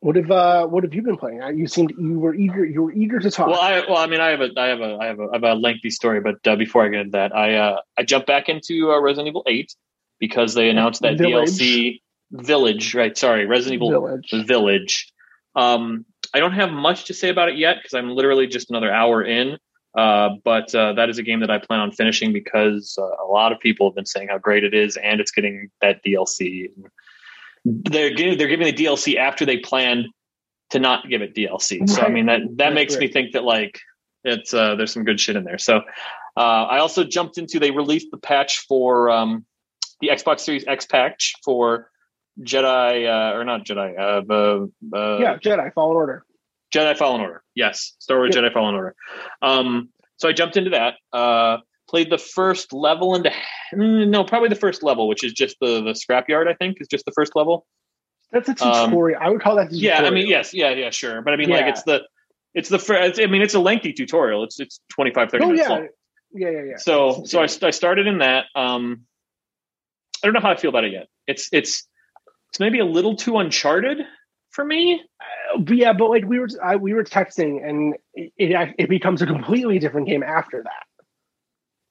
What 0.00 0.16
have 0.16 0.30
uh, 0.30 0.66
What 0.66 0.84
have 0.84 0.94
you 0.94 1.02
been 1.02 1.16
playing? 1.16 1.40
You 1.56 1.66
seemed 1.66 1.94
you 1.98 2.18
were 2.18 2.34
eager. 2.34 2.64
You 2.64 2.82
were 2.82 2.92
eager 2.92 3.18
to 3.18 3.30
talk. 3.30 3.48
Well, 3.48 3.60
I 3.60 3.80
well, 3.80 3.98
I 3.98 4.06
mean, 4.06 4.20
I 4.20 4.30
have 4.30 4.40
a, 4.40 4.50
I 4.56 4.66
have 4.66 4.80
a, 4.80 4.98
I 5.00 5.06
have 5.06 5.20
a, 5.20 5.28
I 5.30 5.34
have 5.34 5.44
a 5.44 5.54
lengthy 5.54 5.90
story, 5.90 6.20
but 6.20 6.46
uh, 6.46 6.56
before 6.56 6.84
I 6.84 6.88
get 6.88 7.00
into 7.00 7.12
that, 7.12 7.34
I, 7.34 7.54
uh, 7.54 7.80
I 7.96 8.02
jumped 8.02 8.26
back 8.26 8.48
into 8.48 8.92
uh, 8.92 9.00
Resident 9.00 9.28
Evil 9.28 9.44
Eight 9.46 9.74
because 10.18 10.54
they 10.54 10.68
announced 10.68 11.02
that 11.02 11.18
Village. 11.18 11.50
DLC 11.50 12.00
Village, 12.30 12.94
right? 12.94 13.16
Sorry, 13.16 13.46
Resident 13.46 13.82
Evil 13.82 13.90
Village. 13.90 14.46
Village. 14.46 15.12
Um, 15.54 16.06
I 16.34 16.40
don't 16.40 16.52
have 16.52 16.70
much 16.70 17.06
to 17.06 17.14
say 17.14 17.28
about 17.28 17.48
it 17.48 17.58
yet 17.58 17.76
because 17.76 17.94
I'm 17.94 18.10
literally 18.10 18.46
just 18.46 18.70
another 18.70 18.92
hour 18.92 19.22
in. 19.22 19.58
Uh, 19.94 20.30
but 20.44 20.74
uh, 20.74 20.94
that 20.94 21.10
is 21.10 21.18
a 21.18 21.22
game 21.22 21.40
that 21.40 21.50
I 21.50 21.58
plan 21.58 21.80
on 21.80 21.92
finishing 21.92 22.32
because 22.32 22.96
uh, 22.98 23.02
a 23.02 23.26
lot 23.26 23.52
of 23.52 23.60
people 23.60 23.88
have 23.88 23.94
been 23.94 24.06
saying 24.06 24.28
how 24.28 24.38
great 24.38 24.64
it 24.64 24.74
is, 24.74 24.96
and 24.96 25.20
it's 25.20 25.30
getting 25.30 25.70
that 25.80 26.02
DLC. 26.04 26.70
They're 27.64 28.14
giving 28.14 28.38
they're 28.38 28.48
giving 28.48 28.66
the 28.66 28.72
DLC 28.72 29.16
after 29.16 29.44
they 29.44 29.58
planned 29.58 30.06
to 30.70 30.78
not 30.78 31.08
give 31.08 31.20
it 31.20 31.34
DLC. 31.34 31.88
So 31.88 32.02
I 32.02 32.08
mean 32.08 32.26
that 32.26 32.40
that 32.56 32.66
Right, 32.66 32.74
makes 32.74 32.96
me 32.96 33.08
think 33.08 33.32
that 33.32 33.44
like 33.44 33.80
it's 34.24 34.54
uh, 34.54 34.76
there's 34.76 34.92
some 34.92 35.04
good 35.04 35.20
shit 35.20 35.36
in 35.36 35.44
there. 35.44 35.58
So 35.58 35.82
uh, 36.36 36.40
I 36.40 36.78
also 36.78 37.04
jumped 37.04 37.36
into 37.36 37.58
they 37.58 37.70
released 37.70 38.08
the 38.10 38.18
patch 38.18 38.64
for 38.66 39.10
um, 39.10 39.44
the 40.00 40.08
Xbox 40.08 40.40
Series 40.40 40.64
X 40.66 40.86
patch 40.86 41.34
for 41.44 41.90
Jedi 42.40 43.06
uh, 43.06 43.36
or 43.36 43.44
not 43.44 43.66
Jedi 43.66 43.98
uh, 43.98 44.22
the 44.26 44.72
uh, 44.96 45.18
yeah, 45.18 45.36
Jedi 45.36 45.72
Fallen 45.74 45.96
Order. 45.96 46.24
Jedi 46.72 46.96
Fallen 46.96 47.20
Order. 47.20 47.42
Yes, 47.54 47.94
Star 47.98 48.18
Wars 48.18 48.34
Jedi 48.34 48.52
Fallen 48.52 48.74
Order. 48.74 48.94
Um, 49.42 49.90
so 50.16 50.28
I 50.28 50.32
jumped 50.32 50.56
into 50.56 50.70
that. 50.70 50.94
Uh, 51.12 51.58
played 51.88 52.10
the 52.10 52.18
first 52.18 52.72
level 52.72 53.14
into 53.14 53.30
mm, 53.74 54.08
no, 54.08 54.24
probably 54.24 54.48
the 54.48 54.54
first 54.54 54.82
level, 54.82 55.06
which 55.08 55.24
is 55.24 55.32
just 55.32 55.56
the 55.60 55.82
the 55.82 55.92
scrapyard. 55.92 56.48
I 56.48 56.54
think 56.54 56.78
is 56.80 56.88
just 56.88 57.04
the 57.04 57.12
first 57.12 57.36
level. 57.36 57.66
That's 58.32 58.48
a 58.48 58.66
Um, 58.66 58.90
tutorial. 58.90 59.20
I 59.22 59.28
would 59.28 59.42
call 59.42 59.56
that. 59.56 59.70
The 59.70 59.76
Yeah, 59.76 60.02
I 60.02 60.10
mean, 60.10 60.26
yes, 60.26 60.54
yeah, 60.54 60.70
yeah, 60.70 60.90
sure. 60.90 61.20
But 61.20 61.34
I 61.34 61.36
mean, 61.36 61.50
like 61.50 61.66
it's 61.66 61.82
the 61.82 62.02
it's 62.54 62.68
the 62.68 62.78
first. 62.78 63.20
I 63.20 63.26
mean, 63.26 63.42
it's 63.42 63.54
a 63.54 63.60
lengthy 63.60 63.92
tutorial. 63.92 64.44
It's 64.44 64.58
it's 64.58 64.80
25, 64.90 65.30
30 65.30 65.44
Oh 65.44 65.46
minutes 65.48 65.68
yeah, 65.68 65.74
long. 65.74 65.88
yeah, 66.32 66.50
yeah, 66.50 66.62
yeah. 66.70 66.76
So 66.76 67.24
so 67.26 67.40
I, 67.40 67.44
I 67.44 67.70
started 67.70 68.06
in 68.06 68.18
that. 68.18 68.46
Um, 68.54 69.02
I 70.22 70.26
don't 70.26 70.34
know 70.34 70.40
how 70.40 70.50
I 70.50 70.56
feel 70.56 70.70
about 70.70 70.84
it 70.84 70.92
yet. 70.92 71.08
It's 71.26 71.48
it's 71.52 71.86
it's 72.50 72.60
maybe 72.60 72.78
a 72.78 72.84
little 72.84 73.16
too 73.16 73.38
uncharted 73.38 73.98
for 74.50 74.64
me. 74.64 75.02
But 75.58 75.76
yeah, 75.76 75.92
but 75.92 76.08
like 76.08 76.24
we 76.24 76.38
were, 76.38 76.48
I, 76.62 76.76
we 76.76 76.94
were 76.94 77.04
texting, 77.04 77.66
and 77.66 77.94
it, 78.14 78.32
it 78.36 78.74
it 78.78 78.88
becomes 78.88 79.22
a 79.22 79.26
completely 79.26 79.78
different 79.78 80.08
game 80.08 80.22
after 80.22 80.62
that. 80.62 80.86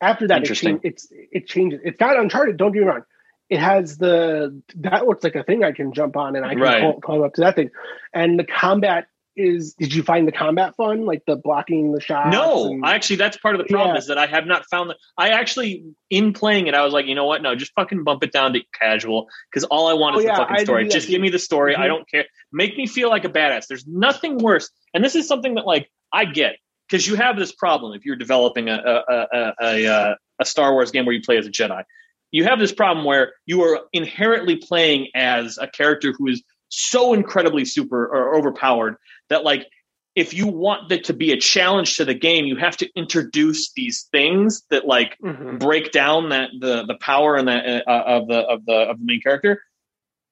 After 0.02 0.28
that, 0.30 0.44
it 0.44 0.54
change, 0.56 0.82
it's 0.84 1.08
it 1.12 1.48
changes. 1.48 1.80
It's 1.84 2.00
not 2.00 2.18
Uncharted. 2.18 2.58
Don't 2.58 2.72
get 2.72 2.82
me 2.82 2.88
wrong. 2.88 3.04
It 3.50 3.60
has 3.60 3.98
the 3.98 4.62
that 4.76 5.06
looks 5.06 5.24
like 5.24 5.36
a 5.36 5.44
thing 5.44 5.64
I 5.64 5.72
can 5.74 5.94
jump 5.94 6.16
on, 6.18 6.36
and 6.36 6.46
I 6.46 6.50
can 6.50 6.60
Right. 6.60 6.84
up 6.84 7.34
to 7.36 7.42
that 7.42 7.56
thing. 7.56 7.70
And 8.14 8.40
the 8.40 8.46
combat 8.46 9.08
is. 9.42 9.74
Did 9.74 9.94
you 9.94 10.04
find 10.04 10.28
the 10.28 10.32
combat 10.32 10.76
fun, 10.76 11.06
like 11.06 11.24
the 11.26 11.36
blocking 11.36 11.92
the 11.92 12.00
shots? 12.02 12.30
No, 12.32 12.68
and- 12.68 12.86
actually 12.86 13.16
that's 13.18 13.38
part 13.38 13.56
of 13.56 13.60
the 13.60 13.68
problem 13.72 13.96
Yeah. 13.96 14.00
is 14.00 14.08
that 14.08 14.18
I 14.18 14.28
have 14.28 14.46
not 14.46 14.66
found 14.70 14.90
that. 14.90 14.98
I 15.18 15.30
actually 15.30 15.84
in 16.10 16.34
playing 16.34 16.68
it, 16.68 16.74
I 16.74 16.84
was 16.84 16.94
like, 16.94 17.06
you 17.08 17.16
know 17.16 17.26
what? 17.26 17.42
No, 17.42 17.56
just 17.56 17.72
fucking 17.76 18.04
bump 18.04 18.24
it 18.24 18.32
down 18.32 18.54
to 18.54 18.62
casual 18.80 19.28
because 19.52 19.64
all 19.66 19.88
I 19.88 19.94
want 19.94 20.16
Oh, 20.16 20.20
is 20.20 20.26
yeah, 20.26 20.34
the 20.36 20.38
fucking 20.44 20.56
I 20.58 20.64
story. 20.64 20.88
Just 20.88 21.08
give 21.08 21.22
me 21.22 21.30
the 21.30 21.40
story. 21.40 21.76
I 21.76 21.82
Mhm. 21.82 21.88
don't 21.88 22.10
care. 22.10 22.26
Make 22.54 22.78
me 22.78 22.88
feel 22.88 23.10
like 23.10 23.26
a 23.26 23.30
badass. 23.30 23.68
There's 23.68 23.86
nothing 23.88 24.38
worse, 24.38 24.70
and 24.94 25.04
this 25.04 25.16
is 25.16 25.28
something 25.28 25.56
that 25.56 25.66
like 25.66 25.90
I 26.14 26.26
get 26.26 26.58
because 26.90 27.08
you 27.08 27.16
have 27.16 27.38
this 27.38 27.52
problem 27.54 27.94
if 27.94 28.06
you're 28.06 28.16
developing 28.18 28.70
a 28.70 28.76
a, 28.76 29.14
a, 29.14 29.28
a, 29.34 29.54
a 29.62 29.88
uh, 29.88 30.16
a 30.40 30.46
Star 30.46 30.74
Wars 30.74 30.92
game 30.92 31.06
where 31.06 31.16
you 31.16 31.22
play 31.22 31.38
as 31.38 31.46
a 31.48 31.52
Jedi. 31.52 31.84
You 32.32 32.46
have 32.46 32.60
this 32.60 32.72
problem 32.72 33.06
where 33.06 33.34
you 33.46 33.62
are 33.64 33.82
inherently 33.92 34.56
playing 34.56 35.10
as 35.16 35.58
a 35.58 35.68
character 35.68 36.14
who 36.18 36.28
is 36.28 36.42
so 36.70 37.14
incredibly 37.14 37.66
super 37.66 38.06
or 38.08 38.36
overpowered 38.38 38.96
that 39.32 39.44
like 39.44 39.66
if 40.14 40.34
you 40.34 40.46
want 40.46 40.90
that 40.90 41.06
to 41.06 41.14
be 41.14 41.32
a 41.32 41.38
challenge 41.38 41.96
to 41.96 42.04
the 42.06 42.14
game, 42.14 42.46
you 42.46 42.58
have 42.58 42.76
to 42.78 42.90
introduce 42.96 43.72
these 43.74 44.08
things 44.12 44.64
that 44.70 44.86
like 44.86 45.18
Mhm. 45.24 45.58
break 45.58 45.92
down 45.92 46.30
that 46.30 46.50
the 46.60 46.86
the 46.86 46.96
power 46.96 47.36
and 47.38 47.48
the 47.48 47.84
uh, 47.90 48.04
of 48.20 48.28
the 48.28 48.40
of 48.40 48.66
the 48.66 48.74
of 48.92 49.00
the 49.00 49.06
main 49.06 49.22
character. 49.22 49.64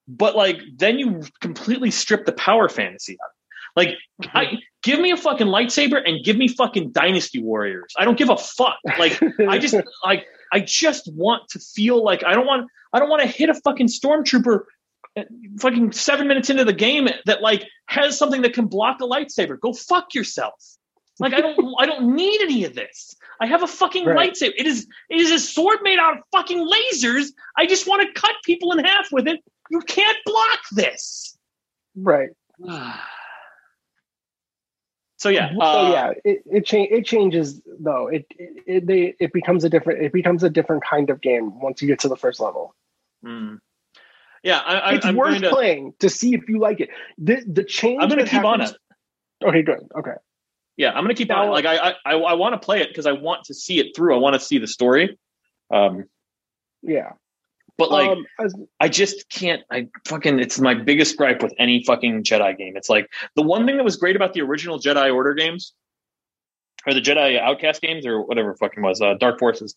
But 0.07 0.35
like 0.35 0.59
then 0.77 0.99
you 0.99 1.23
completely 1.39 1.91
strip 1.91 2.25
the 2.25 2.33
power 2.33 2.67
fantasy 2.69 3.17
out. 3.23 3.31
Like 3.75 3.95
I 4.33 4.57
give 4.83 4.99
me 4.99 5.11
a 5.11 5.17
fucking 5.17 5.47
lightsaber 5.47 6.01
and 6.05 6.23
give 6.25 6.35
me 6.35 6.47
fucking 6.49 6.91
Dynasty 6.91 7.41
Warriors. 7.41 7.93
I 7.97 8.03
don't 8.05 8.17
give 8.17 8.29
a 8.29 8.37
fuck. 8.37 8.77
Like 8.97 9.21
I 9.47 9.57
just 9.59 9.75
like 10.03 10.25
I 10.51 10.59
just 10.59 11.09
want 11.13 11.47
to 11.51 11.59
feel 11.59 12.03
like 12.03 12.23
I 12.25 12.33
don't 12.33 12.45
want 12.47 12.67
I 12.91 12.99
don't 12.99 13.09
want 13.09 13.21
to 13.21 13.27
hit 13.29 13.49
a 13.49 13.53
fucking 13.53 13.87
stormtrooper 13.87 14.55
uh, 14.57 14.63
fucking 15.59 15.91
seven 15.91 16.27
minutes 16.27 16.49
into 16.49 16.65
the 16.65 16.73
game 16.73 17.07
that 17.25 17.41
like 17.41 17.67
has 17.87 18.17
something 18.17 18.41
that 18.43 18.53
can 18.53 18.65
block 18.67 19.01
a 19.01 19.05
lightsaber. 19.05 19.59
Go 19.59 19.73
fuck 19.73 20.13
yourself. 20.13 20.53
Like 21.19 21.33
I 21.33 21.41
don't 21.41 21.57
I 21.79 21.85
don't 21.85 22.15
need 22.15 22.41
any 22.41 22.65
of 22.65 22.73
this. 22.75 23.15
I 23.41 23.47
have 23.47 23.63
a 23.63 23.67
fucking 23.67 24.05
Right. 24.05 24.31
lightsaber. 24.31 24.53
It 24.57 24.67
is 24.67 24.87
it 25.09 25.19
is 25.21 25.31
a 25.31 25.39
sword 25.39 25.79
made 25.83 25.99
out 25.99 26.17
of 26.17 26.23
fucking 26.31 26.59
lasers. 26.67 27.27
I 27.57 27.65
just 27.65 27.87
want 27.87 28.01
to 28.03 28.19
cut 28.19 28.35
people 28.45 28.71
in 28.73 28.83
half 28.83 29.11
with 29.11 29.27
it. 29.27 29.39
You 29.69 29.79
can't 29.81 30.17
block 30.25 30.59
this. 30.71 31.37
right. 31.95 32.29
so 35.17 35.29
yeah, 35.29 35.51
so 35.53 35.61
uh, 35.61 35.89
yeah, 35.91 36.11
it 36.23 36.43
it, 36.45 36.65
cha- 36.65 36.77
it 36.89 37.05
changes 37.05 37.61
though. 37.79 38.07
It, 38.07 38.25
it 38.37 38.63
it 38.67 38.87
they 38.87 39.15
it 39.19 39.33
becomes 39.33 39.63
a 39.63 39.69
different 39.69 40.01
it 40.01 40.13
becomes 40.13 40.43
a 40.43 40.49
different 40.49 40.83
kind 40.89 41.09
of 41.09 41.19
game 41.21 41.59
once 41.59 41.81
you 41.81 41.87
get 41.87 41.99
to 41.99 42.07
the 42.07 42.15
first 42.17 42.39
level. 42.39 42.73
mm. 43.25 43.59
Yeah. 44.43 44.59
I, 44.59 44.75
I, 44.79 44.93
it's 44.95 45.05
I'm 45.05 45.15
worth 45.15 45.31
going 45.31 45.41
to. 45.43 45.49
playing 45.49 45.93
to 45.99 46.09
see 46.09 46.33
if 46.33 46.47
you 46.49 46.59
like 46.59 46.79
it. 46.79 46.89
The 47.17 47.43
the 47.47 47.63
change. 47.63 48.01
I'm 48.01 48.09
going 48.09 48.23
to 48.23 48.29
keep 48.29 48.43
on 48.43 48.61
it. 48.61 48.71
Okay, 49.43 49.61
good. 49.63 49.79
Okay, 49.97 50.13
Yeah, 50.77 50.89
I'm 50.89 51.03
going 51.03 51.09
to 51.09 51.13
keep 51.15 51.29
Now- 51.29 51.43
on. 51.43 51.47
It. 51.49 51.51
Like 51.51 51.65
I 51.65 51.93
I, 52.05 52.13
I 52.17 52.33
want 52.33 52.53
to 52.53 52.59
play 52.65 52.81
it 52.81 52.89
because 52.89 53.05
I 53.05 53.13
want 53.13 53.45
to 53.45 53.53
see 53.53 53.79
it 53.79 53.95
through. 53.95 54.15
I 54.15 54.19
want 54.19 54.33
to 54.35 54.39
see 54.39 54.57
the 54.57 54.67
story. 54.67 55.17
Um, 55.71 56.05
yeah. 56.81 57.11
but 57.77 57.91
like 57.91 58.09
um, 58.09 58.25
as, 58.39 58.55
I 58.79 58.89
just 58.89 59.29
can't. 59.29 59.61
I 59.71 59.87
fucking. 60.07 60.39
It's 60.39 60.59
my 60.59 60.73
biggest 60.73 61.15
gripe 61.17 61.41
with 61.43 61.53
any 61.59 61.83
fucking 61.85 62.23
Jedi 62.23 62.57
game. 62.57 62.75
It's 62.75 62.89
like 62.89 63.09
the 63.35 63.43
one 63.43 63.65
thing 63.65 63.77
that 63.77 63.83
was 63.83 63.97
great 63.97 64.15
about 64.15 64.33
the 64.33 64.41
original 64.41 64.79
Jedi 64.79 65.13
Order 65.13 65.33
games, 65.33 65.73
or 66.87 66.93
the 66.93 67.01
Jedi 67.01 67.39
Outcast 67.39 67.81
games, 67.81 68.05
or 68.05 68.21
whatever 68.25 68.51
it 68.51 68.57
fucking 68.59 68.81
was, 68.83 69.01
uh, 69.01 69.13
Dark 69.19 69.39
Forces. 69.39 69.75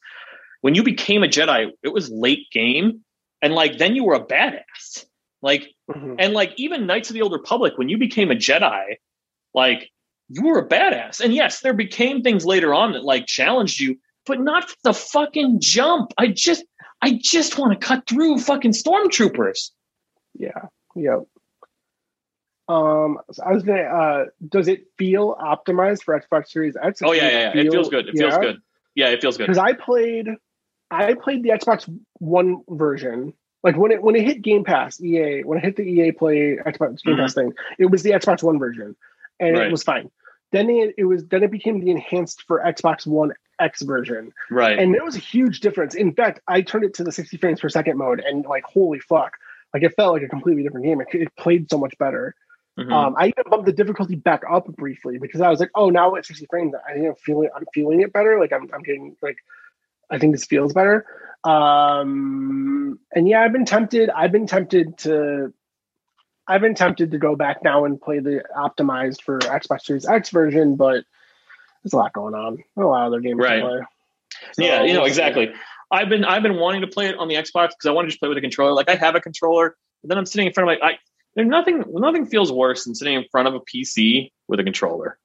When 0.62 0.74
you 0.74 0.82
became 0.82 1.22
a 1.24 1.28
Jedi, 1.28 1.70
it 1.82 1.92
was 1.92 2.10
late 2.10 2.46
game, 2.52 3.04
and 3.42 3.54
like 3.54 3.78
then 3.78 3.94
you 3.94 4.04
were 4.04 4.14
a 4.14 4.24
badass. 4.24 5.04
Like 5.42 5.68
mhm. 5.90 6.16
and 6.18 6.32
like 6.32 6.54
even 6.56 6.86
Knights 6.86 7.10
of 7.10 7.14
the 7.14 7.22
Old 7.22 7.32
Republic, 7.32 7.74
when 7.76 7.88
you 7.88 7.98
became 7.98 8.30
a 8.30 8.36
Jedi, 8.36 8.96
like 9.52 9.90
you 10.28 10.46
were 10.46 10.60
a 10.60 10.68
badass. 10.68 11.20
And 11.20 11.34
yes, 11.34 11.60
there 11.60 11.74
became 11.74 12.22
things 12.22 12.46
later 12.46 12.72
on 12.72 12.92
that 12.92 13.04
like 13.04 13.26
challenged 13.26 13.80
you, 13.80 13.98
but 14.24 14.40
not 14.40 14.72
the 14.84 14.94
fucking 14.94 15.60
jump. 15.60 16.12
I 16.16 16.28
just 16.28 16.64
I 17.02 17.18
just 17.20 17.58
want 17.58 17.78
to 17.78 17.86
cut 17.86 18.06
through 18.08 18.38
fucking 18.38 18.70
stormtroopers. 18.70 19.70
yeah, 20.34 20.50
yep. 20.94 21.24
Um, 22.68 23.18
so 23.32 23.42
I 23.42 23.52
was 23.52 23.64
gonna. 23.64 23.82
Uh, 23.82 24.24
does 24.48 24.68
it 24.68 24.84
feel 24.96 25.34
optimized 25.34 26.04
for 26.04 26.18
Xbox 26.18 26.48
Series 26.48 26.76
X? 26.80 27.00
Oh 27.02 27.12
yeah, 27.12 27.28
yeah, 27.28 27.52
yeah. 27.54 27.60
It 27.62 27.72
feels 27.72 27.88
good. 27.88 28.08
It 28.08 28.16
feels 28.16 28.38
good. 28.38 28.58
Yeah, 28.94 29.08
it 29.08 29.20
feels 29.20 29.36
good. 29.36 29.48
because 29.48 29.58
I 29.58 29.72
played, 29.72 30.28
I 30.92 31.14
played 31.14 31.42
the 31.42 31.50
Xbox 31.50 31.88
One 32.18 32.62
version. 32.68 33.34
Like 33.62 33.76
when 33.76 33.92
it 33.92 34.02
when 34.02 34.16
it 34.16 34.24
hit 34.24 34.42
Game 34.42 34.64
Pass, 34.64 35.00
EA 35.00 35.42
when 35.42 35.58
it 35.58 35.64
hit 35.64 35.76
the 35.76 35.82
EA 35.84 36.12
Play 36.12 36.56
Xbox 36.56 37.02
Game 37.02 37.16
Pass 37.16 37.34
thing, 37.34 37.52
it 37.78 37.86
was 37.86 38.02
the 38.02 38.10
Xbox 38.10 38.42
One 38.42 38.58
version, 38.58 38.96
and 39.40 39.56
Right. 39.56 39.66
it 39.68 39.70
was 39.70 39.82
fine. 39.84 40.10
Then 40.50 40.68
it, 40.68 40.94
it 40.98 41.04
was 41.04 41.24
then 41.26 41.42
it 41.42 41.50
became 41.50 41.80
the 41.80 41.90
enhanced 41.90 42.42
for 42.42 42.60
Xbox 42.60 43.06
One 43.06 43.32
X 43.60 43.82
version, 43.82 44.32
Right. 44.50 44.78
and 44.78 44.92
there 44.92 45.04
was 45.04 45.14
a 45.16 45.20
huge 45.20 45.60
difference. 45.60 45.94
In 45.94 46.12
fact, 46.12 46.40
I 46.48 46.62
turned 46.62 46.84
it 46.84 46.94
to 46.94 47.04
the 47.04 47.12
60 47.12 47.36
frames 47.36 47.60
per 47.60 47.68
second 47.68 47.96
mode, 47.98 48.20
and 48.20 48.44
like 48.44 48.64
holy 48.64 48.98
fuck, 48.98 49.36
like 49.72 49.82
it 49.84 49.94
felt 49.96 50.14
like 50.14 50.22
a 50.24 50.28
completely 50.28 50.62
different 50.64 50.84
game. 50.84 51.00
It, 51.00 51.08
it 51.14 51.36
played 51.36 51.70
so 51.70 51.78
much 51.78 51.96
better. 51.98 52.34
Mhm. 52.78 52.90
Um, 52.90 53.14
I 53.18 53.26
even 53.28 53.44
bumped 53.48 53.66
the 53.66 53.72
difficulty 53.72 54.16
back 54.16 54.42
up 54.50 54.66
briefly 54.76 55.18
because 55.18 55.40
I 55.40 55.50
was 55.50 55.60
like, 55.60 55.70
oh, 55.74 55.90
now 55.90 56.16
at 56.16 56.24
60 56.26 56.46
frames, 56.50 56.74
I 56.88 56.92
I'm 56.94 57.14
feeling, 57.16 57.50
I'm 57.54 57.64
feeling 57.72 58.00
it 58.00 58.12
better. 58.12 58.40
Like 58.40 58.52
I'm, 58.52 58.68
I'm 58.74 58.82
getting 58.82 59.14
like, 59.22 59.36
I 60.12 60.18
think 60.18 60.34
this 60.34 60.44
feels 60.44 60.72
better. 60.72 61.06
Um, 61.42 63.00
and 63.14 63.28
yeah, 63.28 63.42
I've 63.42 63.52
been 63.52 63.64
tempted. 63.64 64.10
I've 64.10 64.30
been 64.30 64.46
tempted 64.46 64.98
to, 64.98 65.52
I've 66.46 66.60
been 66.60 66.74
tempted 66.74 67.10
to 67.12 67.18
go 67.18 67.34
back 67.34 67.64
now 67.64 67.84
and 67.84 68.00
play 68.00 68.20
the 68.20 68.44
optimized 68.56 69.22
for 69.22 69.38
Xbox 69.40 69.82
Series 69.82 70.06
X 70.06 70.30
version, 70.30 70.76
but 70.76 71.04
there's 71.82 71.92
a 71.92 71.96
lot 71.96 72.12
going 72.12 72.34
on. 72.34 72.62
A 72.76 72.80
lot 72.80 73.06
of 73.06 73.06
other 73.08 73.20
games 73.20 73.40
Right. 73.40 73.60
to 73.60 73.66
play. 73.66 73.80
yeah, 74.58 74.82
you 74.84 74.94
know 74.94 75.04
exactly. 75.04 75.52
I've 75.90 76.08
been 76.08 76.24
I've 76.24 76.42
been 76.42 76.56
wanting 76.56 76.82
to 76.82 76.86
play 76.86 77.08
it 77.08 77.16
on 77.18 77.28
the 77.28 77.34
Xbox 77.34 77.70
because 77.70 77.86
I 77.86 77.90
want 77.90 78.06
to 78.06 78.10
just 78.10 78.20
play 78.20 78.28
with 78.28 78.38
a 78.38 78.40
controller. 78.40 78.72
Like 78.72 78.88
I 78.88 78.94
have 78.94 79.14
a 79.14 79.20
controller, 79.20 79.76
but 80.02 80.08
then 80.08 80.18
I'm 80.18 80.26
sitting 80.26 80.46
in 80.46 80.52
front 80.52 80.70
of 80.70 80.78
my 80.80 80.88
I 80.88 80.98
there's 81.34 81.48
nothing 81.48 81.84
nothing 81.88 82.26
feels 82.26 82.52
worse 82.52 82.84
than 82.84 82.94
sitting 82.94 83.14
in 83.14 83.24
front 83.30 83.48
of 83.48 83.54
a 83.54 83.60
PC 83.60 84.30
with 84.48 84.58
a 84.60 84.64
controller. 84.64 85.18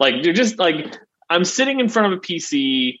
Like 0.00 0.24
you're 0.24 0.34
just 0.34 0.58
like 0.58 0.96
I'm 1.28 1.44
sitting 1.44 1.80
in 1.80 1.88
front 1.88 2.12
of 2.12 2.18
a 2.18 2.20
PC. 2.20 2.98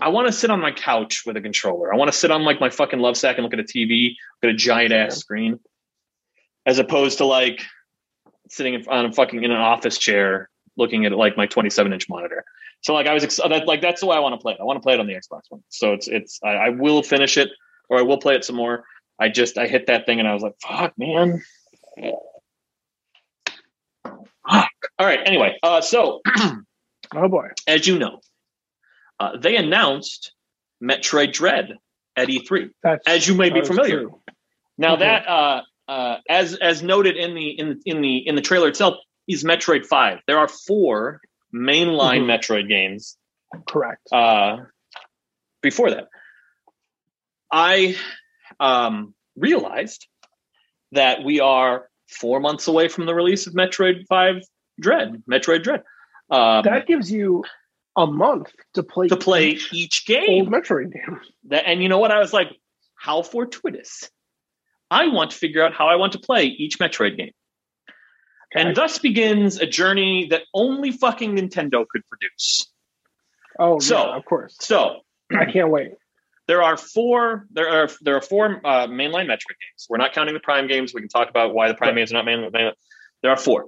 I 0.00 0.08
want 0.08 0.26
to 0.26 0.32
sit 0.32 0.50
on 0.50 0.60
my 0.60 0.72
couch 0.72 1.24
with 1.26 1.36
a 1.36 1.40
controller. 1.40 1.92
I 1.92 1.96
want 1.96 2.10
to 2.10 2.16
sit 2.16 2.30
on 2.30 2.42
like 2.44 2.60
my 2.60 2.70
fucking 2.70 2.98
love 2.98 3.16
sack 3.16 3.36
and 3.36 3.44
look 3.44 3.52
at 3.52 3.60
a 3.60 3.64
TV, 3.64 4.16
look 4.42 4.50
at 4.50 4.50
a 4.50 4.54
giant 4.54 4.92
ass 4.92 5.16
screen, 5.16 5.60
as 6.66 6.78
opposed 6.78 7.18
to 7.18 7.26
like 7.26 7.62
sitting 8.48 8.74
in, 8.74 8.86
on 8.88 9.06
a 9.06 9.12
fucking 9.12 9.42
in 9.42 9.50
an 9.50 9.56
office 9.56 9.98
chair 9.98 10.48
looking 10.76 11.04
at 11.04 11.12
like 11.12 11.36
my 11.36 11.46
27 11.46 11.92
inch 11.92 12.08
monitor. 12.08 12.44
So 12.82 12.94
like 12.94 13.06
I 13.06 13.14
was 13.14 13.22
that, 13.36 13.66
like 13.66 13.82
that's 13.82 14.00
the 14.00 14.06
way 14.06 14.16
I 14.16 14.20
want 14.20 14.34
to 14.34 14.42
play 14.42 14.54
it. 14.54 14.58
I 14.60 14.64
want 14.64 14.78
to 14.78 14.82
play 14.82 14.94
it 14.94 15.00
on 15.00 15.06
the 15.06 15.14
Xbox 15.14 15.42
One. 15.50 15.62
So 15.68 15.92
it's 15.92 16.08
it's 16.08 16.40
I, 16.42 16.48
I 16.48 16.68
will 16.70 17.02
finish 17.02 17.36
it 17.36 17.50
or 17.88 17.98
I 17.98 18.02
will 18.02 18.18
play 18.18 18.34
it 18.34 18.44
some 18.44 18.56
more. 18.56 18.84
I 19.18 19.28
just 19.28 19.58
I 19.58 19.66
hit 19.66 19.86
that 19.88 20.06
thing 20.06 20.18
and 20.18 20.26
I 20.26 20.32
was 20.32 20.42
like, 20.42 20.54
fuck, 20.62 20.94
man. 20.96 21.42
Fuck. 24.48 24.72
All 24.98 25.06
right. 25.06 25.20
Anyway, 25.26 25.58
uh, 25.62 25.82
so 25.82 26.22
Oh 27.14 27.28
boy. 27.28 27.48
as 27.66 27.86
you 27.86 27.98
know, 27.98 28.20
uh, 29.20 29.36
they 29.36 29.54
announced 29.56 30.32
Metroid 30.82 31.32
Dread 31.32 31.76
at 32.16 32.28
E3. 32.28 32.70
That's, 32.82 33.06
As 33.06 33.28
you 33.28 33.34
may 33.34 33.50
be 33.50 33.60
familiar. 33.62 34.00
true. 34.00 34.20
Now 34.78 34.96
Mhm. 34.96 35.00
that 35.00 35.28
uh, 35.28 35.62
uh, 35.88 36.16
as 36.28 36.54
as 36.54 36.82
noted 36.82 37.16
in 37.16 37.34
the 37.34 37.50
in 37.50 37.80
in 37.84 38.00
the 38.00 38.16
in 38.26 38.34
the 38.34 38.40
trailer 38.42 38.68
itself 38.68 38.94
is 39.28 39.44
Metroid 39.44 39.84
Five. 39.86 40.20
There 40.26 40.38
are 40.38 40.48
four 40.48 41.20
mainline 41.54 42.22
Mhm. 42.22 42.38
Metroid 42.38 42.68
games 42.68 43.16
Correct. 43.68 44.00
uh, 44.12 44.58
before 45.60 45.90
that, 45.90 46.08
I 47.52 47.96
um, 48.58 49.14
realized 49.36 50.06
that 50.92 51.22
we 51.24 51.40
are 51.40 51.88
four 52.08 52.40
months 52.40 52.66
away 52.68 52.88
from 52.88 53.06
the 53.06 53.14
release 53.14 53.46
of 53.46 53.54
Metroid 53.54 54.06
Five 54.08 54.42
Dread, 54.80 55.22
Metroid 55.30 55.62
Dread, 55.62 55.82
um, 56.30 56.62
that 56.64 56.86
gives 56.86 57.10
you 57.12 57.44
a 58.00 58.06
month 58.06 58.52
to 58.74 58.82
play 58.82 59.08
to 59.08 59.16
play 59.16 59.50
each 59.50 59.72
each 59.72 60.04
old 60.10 60.18
game. 60.18 60.46
Metroid 60.46 60.92
game. 60.92 61.20
That, 61.48 61.64
and 61.66 61.82
you 61.82 61.88
know 61.88 61.98
what? 61.98 62.10
I 62.10 62.18
was 62.18 62.32
like, 62.32 62.48
how 62.96 63.22
fortuitous. 63.22 64.10
I 64.90 65.06
want 65.08 65.30
to 65.30 65.36
figure 65.36 65.62
out 65.62 65.72
how 65.72 65.86
I 65.88 65.96
want 65.96 66.12
to 66.12 66.18
play 66.18 66.44
each 66.44 66.78
Metroid 66.78 67.16
game. 67.16 67.32
And 68.52 68.74
thus 68.74 68.98
begins 68.98 69.60
a 69.60 69.66
journey 69.66 70.26
that 70.30 70.42
only 70.52 70.90
fucking 70.90 71.36
Nintendo 71.36 71.86
could 71.88 72.02
produce. 72.08 72.66
Oh, 73.58 73.78
So- 73.78 74.08
yeah, 74.08 74.16
of 74.16 74.24
course. 74.24 74.56
So 74.60 75.00
I 75.30 75.44
can't 75.44 75.70
wait. 75.70 75.92
there 76.48 76.62
are 76.62 76.76
four 76.76 77.46
there 77.52 77.68
are 77.68 77.88
there 78.00 78.16
are 78.16 78.20
four 78.22 78.60
uh, 78.64 78.86
mainline 78.88 79.26
Metroid 79.26 79.56
games. 79.60 79.86
We're 79.88 79.98
not 79.98 80.12
counting 80.12 80.34
the 80.34 80.40
Prime 80.40 80.66
games. 80.66 80.92
We 80.92 81.00
can 81.00 81.08
talk 81.08 81.30
about 81.30 81.54
why 81.54 81.68
the 81.68 81.74
Prime 81.74 81.94
games 81.94 82.10
are 82.10 82.16
not 82.16 82.24
main. 82.24 82.40
main 82.52 82.72
there 83.22 83.30
are 83.30 83.36
four. 83.36 83.66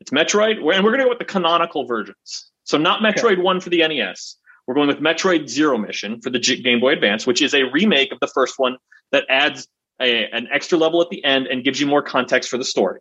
It's 0.00 0.10
Metroid, 0.10 0.56
and 0.56 0.64
we're 0.84 0.90
going 0.90 0.98
to 0.98 1.04
go 1.04 1.08
with 1.08 1.18
the 1.18 1.24
canonical 1.24 1.86
versions. 1.86 2.50
So 2.66 2.76
not 2.78 3.00
Metroid 3.00 3.42
One 3.42 3.60
for 3.60 3.70
the 3.70 3.78
NES. 3.86 4.36
We're 4.66 4.74
going 4.74 4.88
with 4.88 4.98
Metroid 4.98 5.48
Zero 5.48 5.78
Mission 5.78 6.20
for 6.20 6.30
the 6.30 6.40
G- 6.40 6.60
Game 6.60 6.80
Boy 6.80 6.92
Advance, 6.92 7.24
which 7.26 7.40
is 7.40 7.54
a 7.54 7.62
remake 7.72 8.10
of 8.12 8.18
the 8.20 8.26
first 8.26 8.58
one 8.58 8.76
that 9.12 9.24
adds 9.30 9.68
a, 10.00 10.26
an 10.32 10.48
extra 10.52 10.76
level 10.76 11.00
at 11.00 11.08
the 11.08 11.24
end 11.24 11.46
and 11.46 11.62
gives 11.64 11.80
you 11.80 11.86
more 11.86 12.02
context 12.02 12.50
for 12.50 12.58
the 12.58 12.64
story. 12.64 12.98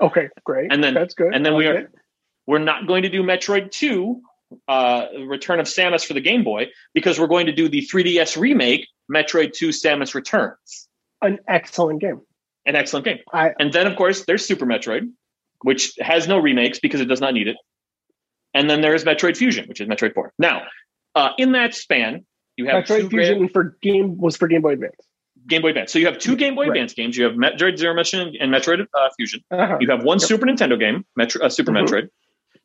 Okay, 0.00 0.28
great. 0.44 0.72
And 0.72 0.82
then- 0.82 0.94
that's 0.94 1.14
good. 1.14 1.34
and 1.34 1.44
then 1.44 1.52
I 1.52 1.56
we 1.56 1.66
are. 1.66 1.90
We're 2.46 2.58
not 2.58 2.86
going 2.86 3.02
to 3.04 3.08
do 3.08 3.22
Metroid 3.22 3.70
2, 3.70 4.20
uh, 4.68 5.06
Return 5.26 5.60
of 5.60 5.66
Samus 5.66 6.04
for 6.04 6.12
the 6.14 6.20
Game 6.20 6.44
Boy, 6.44 6.66
because 6.94 7.18
we're 7.18 7.26
going 7.26 7.46
to 7.46 7.52
do 7.52 7.68
the 7.70 7.80
3DS 7.86 8.38
remake, 8.38 8.86
Metroid 9.10 9.52
2 9.52 9.68
Samus 9.68 10.14
Returns. 10.14 10.88
an 11.22 11.38
excellent 11.48 12.00
game. 12.00 12.20
An 12.66 12.76
excellent 12.76 13.04
game. 13.06 13.18
I 13.32 13.52
And 13.58 13.72
then, 13.72 13.86
of 13.86 13.96
course, 13.96 14.24
there's 14.26 14.44
Super 14.44 14.64
Metroid, 14.66 15.10
which 15.62 15.94
has 16.00 16.26
no 16.28 16.38
remakes 16.38 16.80
because 16.80 17.00
it 17.02 17.06
does 17.06 17.20
not 17.20 17.32
need 17.34 17.48
it. 17.48 17.56
And 18.54 18.70
then 18.70 18.80
there's 18.80 19.04
Metroid 19.04 19.36
Fusion, 19.36 19.66
which 19.68 19.80
is 19.80 19.88
Metroid 19.88 20.14
4. 20.14 20.32
Now, 20.38 20.62
uh, 21.14 21.30
in 21.38 21.52
that 21.52 21.74
span, 21.74 22.24
you 22.56 22.66
have 22.66 22.86
two 22.86 22.94
Metroid 22.94 23.10
Fusion 23.10 23.48
for 23.48 23.76
game 23.82 24.16
was 24.16 24.36
for 24.36 24.46
Game 24.48 24.62
Boy 24.62 24.72
Advance. 24.74 24.94
Game 25.46 25.60
Boy 25.62 25.68
Advance. 25.70 25.92
So 25.92 25.98
you 25.98 26.06
have 26.06 26.18
two 26.18 26.36
Game 26.36 26.54
Boy 26.54 26.62
Right. 26.62 26.70
Advance 26.70 26.94
games. 26.94 27.16
You 27.16 27.24
have 27.24 27.34
Metroid 27.34 27.76
Zero 27.78 27.94
Mission 27.94 28.32
and 28.40 28.52
Metroid 28.52 28.86
uh, 28.94 29.08
Fusion. 29.16 29.40
Uh-huh. 29.50 29.78
You 29.80 29.90
have 29.90 30.04
one 30.04 30.18
Yep. 30.20 30.28
Super 30.28 30.46
Nintendo 30.46 30.78
game, 30.78 31.04
Metro, 31.16 31.44
uh, 31.44 31.48
Super 31.48 31.72
Mhm. 31.72 31.86
Metroid, 31.88 32.08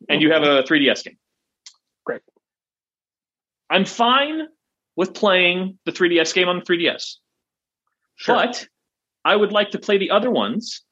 and 0.08 0.22
you 0.22 0.32
have 0.32 0.42
a 0.44 0.62
3DS 0.62 1.02
game. 1.04 1.18
Great. 2.04 2.22
I'm 3.68 3.84
fine 3.84 4.46
with 4.96 5.12
playing 5.14 5.78
the 5.84 5.92
3DS 5.92 6.32
game 6.34 6.48
on 6.48 6.60
the 6.60 6.64
3DS, 6.64 7.16
Sure. 8.16 8.34
but 8.36 8.66
I 9.24 9.34
would 9.36 9.52
like 9.52 9.70
to 9.72 9.78
play 9.78 9.98
the 9.98 10.10
other 10.10 10.30
ones 10.30 10.82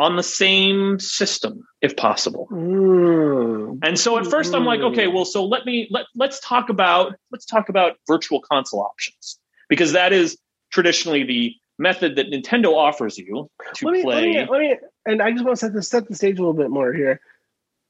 on 0.00 0.16
the 0.16 0.22
same 0.22 0.98
system 0.98 1.62
if 1.82 1.94
possible. 1.94 2.48
Mm. 2.50 3.80
And 3.82 3.98
so 3.98 4.16
at 4.16 4.26
first 4.26 4.54
I'm 4.54 4.64
like, 4.64 4.80
okay, 4.80 5.08
well, 5.08 5.26
so 5.26 5.44
let 5.44 5.66
me 5.66 5.88
let 5.90 6.06
let's 6.16 6.40
talk 6.40 6.70
about 6.70 7.14
let's 7.30 7.44
talk 7.44 7.68
about 7.68 7.98
virtual 8.06 8.40
console 8.40 8.80
options 8.80 9.38
because 9.68 9.92
that 9.92 10.14
is 10.14 10.38
traditionally 10.72 11.22
the 11.22 11.54
method 11.78 12.16
that 12.16 12.30
Nintendo 12.30 12.74
offers 12.74 13.18
you 13.18 13.50
to 13.74 13.86
let 13.86 13.92
me, 13.92 14.02
play. 14.02 14.14
Let 14.14 14.24
me, 14.24 14.50
let 14.50 14.60
me, 14.60 14.76
and 15.04 15.20
I 15.22 15.32
just 15.32 15.44
want 15.44 15.58
to 15.58 15.66
set 15.66 15.74
the 15.74 15.82
set 15.82 16.08
the 16.08 16.14
stage 16.14 16.38
a 16.38 16.40
little 16.40 16.54
bit 16.54 16.70
more 16.70 16.94
here. 16.94 17.20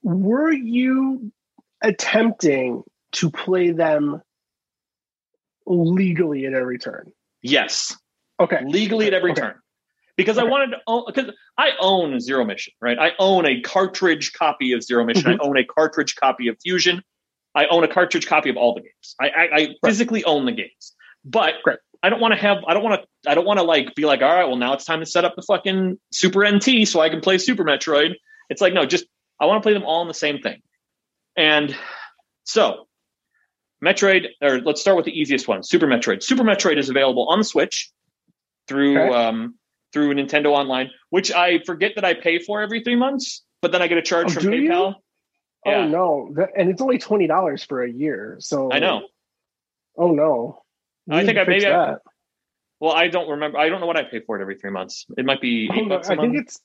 Were 0.02 0.52
you 0.52 1.30
attempting 1.80 2.82
to 3.12 3.30
play 3.30 3.70
them 3.70 4.20
legally 5.66 6.44
at 6.46 6.54
every 6.54 6.78
turn? 6.78 7.12
yes, 7.42 7.96
Okay. 8.40 8.64
legally 8.64 9.06
at 9.06 9.14
every 9.14 9.30
Okay. 9.30 9.42
turn. 9.42 9.54
Because 10.20 10.38
I 10.38 10.44
wanted 10.44 10.70
to 10.72 10.78
own 10.86 11.04
because 11.06 11.32
I 11.56 11.70
own 11.80 12.20
Zero 12.20 12.44
Mission, 12.44 12.74
right? 12.80 12.98
I 12.98 13.12
own 13.18 13.46
a 13.46 13.60
cartridge 13.60 14.32
copy 14.32 14.72
of 14.72 14.82
Zero 14.82 15.04
Mission. 15.04 15.32
Mm-hmm. 15.32 15.42
I 15.42 15.46
own 15.46 15.56
a 15.56 15.64
cartridge 15.64 16.16
copy 16.16 16.48
of 16.48 16.56
Fusion. 16.62 17.02
I 17.54 17.66
own 17.66 17.84
a 17.84 17.88
cartridge 17.88 18.26
copy 18.26 18.50
of 18.50 18.56
all 18.56 18.74
the 18.74 18.82
games. 18.82 19.16
I, 19.20 19.28
I, 19.28 19.48
I 19.56 19.68
physically 19.84 20.24
own 20.24 20.46
the 20.46 20.52
games, 20.52 20.94
but. 21.24 21.54
I 22.02 22.08
don't 22.08 22.18
want 22.18 22.32
to 22.32 22.40
have. 22.40 22.64
I 22.66 22.72
don't 22.72 22.82
want 22.82 23.02
to. 23.02 23.30
I 23.30 23.34
don't 23.34 23.44
want 23.44 23.58
to 23.58 23.62
like 23.62 23.94
be 23.94 24.06
like, 24.06 24.22
all 24.22 24.34
right, 24.34 24.46
well 24.46 24.56
now 24.56 24.72
it's 24.72 24.86
time 24.86 25.00
to 25.00 25.04
set 25.06 25.26
up 25.26 25.36
the 25.36 25.42
fucking 25.42 25.98
Super 26.10 26.50
NT 26.50 26.88
so 26.88 26.98
I 26.98 27.10
can 27.10 27.20
play 27.20 27.36
Super 27.36 27.62
Metroid. 27.62 28.14
It's 28.48 28.62
like 28.62 28.72
no, 28.72 28.86
just 28.86 29.04
I 29.38 29.44
want 29.44 29.62
to 29.62 29.66
play 29.66 29.74
them 29.74 29.84
all 29.84 30.00
in 30.00 30.08
the 30.08 30.14
same 30.14 30.38
thing. 30.38 30.62
And 31.36 31.76
so, 32.44 32.86
Metroid, 33.84 34.26
or 34.42 34.60
let's 34.60 34.80
start 34.80 34.96
with 34.96 35.06
the 35.06 35.12
easiest 35.12 35.48
one, 35.48 35.62
Super 35.62 35.86
Metroid. 35.86 36.22
Super 36.22 36.42
Metroid 36.42 36.78
is 36.78 36.88
available 36.88 37.28
on 37.28 37.38
the 37.38 37.44
Switch 37.44 37.90
through 38.66 38.98
Okay. 38.98 39.14
um, 39.14 39.54
through 39.92 40.14
Nintendo 40.14 40.46
Online, 40.52 40.90
which 41.10 41.32
I 41.32 41.60
forget 41.64 41.92
that 41.96 42.04
I 42.04 42.14
pay 42.14 42.38
for 42.38 42.60
every 42.62 42.82
three 42.82 42.96
months, 42.96 43.42
but 43.62 43.72
then 43.72 43.82
I 43.82 43.86
get 43.88 43.98
a 43.98 44.02
charge 44.02 44.28
Oh, 44.28 44.40
from 44.40 44.50
do 44.50 44.56
you? 44.56 44.70
PayPal. 44.70 44.94
Oh 45.66 45.86
no, 45.86 46.34
and 46.56 46.70
it's 46.70 46.80
only 46.80 46.98
twenty 46.98 47.26
dollars 47.26 47.64
for 47.64 47.82
a 47.82 47.90
year. 47.90 48.36
So 48.40 48.72
I 48.72 48.78
know. 48.78 49.02
Oh 49.96 50.12
no. 50.12 50.62
You 51.06 51.16
I 51.16 51.24
think 51.26 51.38
I- 51.38 51.44
maybe 51.44 51.66
I- 51.66 51.70
that. 51.70 51.98
Well, 52.78 52.92
I 52.92 53.08
don't 53.08 53.28
remember. 53.28 53.58
I 53.58 53.68
don't 53.68 53.80
know 53.80 53.86
what 53.86 53.98
I 53.98 54.04
pay 54.04 54.20
for 54.20 54.38
it 54.38 54.42
every 54.42 54.56
three 54.56 54.70
months. 54.70 55.04
It 55.18 55.26
might 55.26 55.42
be 55.42 55.68
I 55.70 55.74
eight 55.74 55.78
don't 55.80 55.88
bucks 55.90 56.08
I 56.08 56.16
think 56.16 56.34
it's 56.36 56.58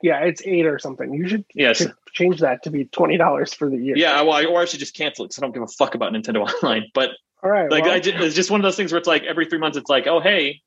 yeah, 0.00 0.20
it's 0.20 0.40
eight 0.44 0.66
or 0.66 0.78
something. 0.78 1.12
You 1.12 1.26
should 1.26 1.44
Yes. 1.52 1.84
change 2.12 2.38
that 2.40 2.62
to 2.62 2.70
be 2.70 2.84
twenty 2.84 3.16
dollars 3.16 3.52
for 3.54 3.68
the 3.68 3.76
year. 3.76 3.96
Yeah. 3.96 4.22
Well, 4.22 4.34
I, 4.34 4.44
or 4.44 4.60
I 4.60 4.66
should 4.66 4.78
just 4.78 4.94
cancel 4.94 5.24
it 5.24 5.28
because 5.30 5.38
I 5.38 5.42
don't 5.42 5.52
give 5.52 5.64
a 5.64 5.66
fuck 5.66 5.96
about 5.96 6.12
Nintendo 6.12 6.46
Online. 6.62 6.84
But 6.94 7.10
All 7.42 7.50
right. 7.50 7.68
like, 7.68 7.82
well, 7.84 7.94
I 7.94 7.98
just, 7.98 8.16
it's 8.18 8.36
just 8.36 8.52
one 8.52 8.60
of 8.60 8.62
those 8.62 8.76
things 8.76 8.92
where 8.92 8.98
it's 9.00 9.08
like 9.08 9.24
every 9.24 9.46
three 9.46 9.58
months, 9.58 9.76
it's 9.76 9.90
like, 9.90 10.06
oh 10.06 10.20
hey, 10.20 10.60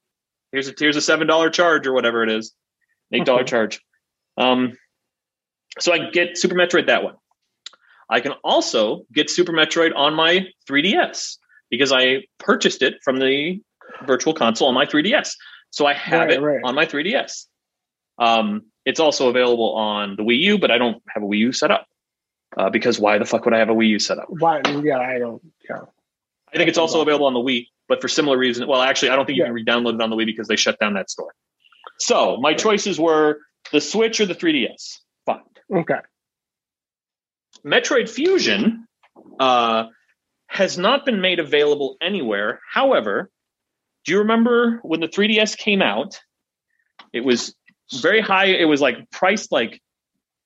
here's 0.51 0.67
a 0.69 0.73
here's 0.77 0.95
a 0.97 1.01
seven 1.01 1.27
dollar 1.27 1.49
charge 1.49 1.87
or 1.87 1.93
whatever 1.93 2.23
it 2.23 2.29
is, 2.29 2.53
eight 3.11 3.25
dollar 3.25 3.43
charge. 3.43 3.81
Um, 4.37 4.73
so 5.79 5.93
I 5.93 6.09
get 6.11 6.37
Super 6.37 6.55
Metroid 6.55 6.87
that 6.87 7.03
one. 7.03 7.15
I 8.09 8.19
can 8.19 8.33
also 8.43 9.03
get 9.13 9.29
Super 9.29 9.53
Metroid 9.53 9.95
on 9.95 10.13
my 10.15 10.45
3DS 10.69 11.37
because 11.69 11.93
I 11.93 12.23
purchased 12.39 12.81
it 12.81 12.95
from 13.03 13.19
the 13.19 13.61
Virtual 14.05 14.33
Console 14.33 14.67
on 14.67 14.73
my 14.73 14.85
3DS. 14.85 15.31
So 15.69 15.85
I 15.85 15.93
have 15.93 16.27
Right, 16.27 16.31
it 16.31 16.41
right. 16.41 16.59
on 16.65 16.75
my 16.75 16.85
3DS. 16.85 17.45
Um, 18.19 18.63
it's 18.85 18.99
also 18.99 19.29
available 19.29 19.73
on 19.75 20.17
the 20.17 20.23
Wii 20.23 20.39
U, 20.39 20.57
but 20.59 20.71
I 20.71 20.77
don't 20.77 21.01
have 21.07 21.23
a 21.23 21.25
Wii 21.25 21.37
U 21.37 21.51
set 21.53 21.71
up 21.71 21.87
uh, 22.57 22.69
because 22.69 22.99
why 22.99 23.17
the 23.17 23.25
fuck 23.25 23.45
would 23.45 23.53
I 23.53 23.59
have 23.59 23.69
a 23.69 23.73
Wii 23.73 23.87
U 23.89 23.99
set 23.99 24.17
up? 24.19 24.25
why? 24.29 24.61
Yeah, 24.83 24.97
I 24.99 25.17
don't. 25.17 25.41
Yeah. 25.69 25.83
I 26.53 26.57
think 26.57 26.67
it's 26.67 26.77
also 26.77 27.01
available 27.01 27.27
on 27.27 27.33
the 27.33 27.39
Wii, 27.39 27.67
but 27.91 27.99
for 27.99 28.07
similar 28.07 28.37
reasons. 28.37 28.67
Well, 28.67 28.81
actually, 28.81 29.09
I 29.09 29.17
don't 29.17 29.25
think 29.25 29.35
you 29.35 29.43
Yeah. 29.43 29.47
can 29.47 29.53
re-download 29.53 29.95
it 29.95 30.01
on 30.01 30.09
the 30.09 30.15
Wii 30.15 30.25
because 30.25 30.47
they 30.47 30.55
shut 30.55 30.79
down 30.79 30.93
that 30.93 31.09
store. 31.09 31.33
So 31.99 32.37
my 32.37 32.53
choices 32.53 32.97
were 32.97 33.39
the 33.73 33.81
Switch 33.81 34.21
or 34.21 34.25
the 34.25 34.33
3DS. 34.33 34.99
Fine. 35.25 35.41
Okay. 35.75 35.99
Metroid 37.65 38.09
Fusion 38.09 38.87
uh, 39.41 39.87
has 40.47 40.77
not 40.77 41.05
been 41.05 41.19
made 41.19 41.39
available 41.39 41.97
anywhere. 42.01 42.61
However, 42.71 43.29
do 44.05 44.13
you 44.13 44.19
remember 44.19 44.79
when 44.83 45.01
the 45.01 45.09
3DS 45.09 45.57
came 45.57 45.81
out? 45.81 46.17
It 47.11 47.25
was 47.25 47.53
very 48.01 48.21
high. 48.21 48.45
It 48.45 48.69
was 48.69 48.79
like 48.79 49.11
priced 49.11 49.51
like 49.51 49.81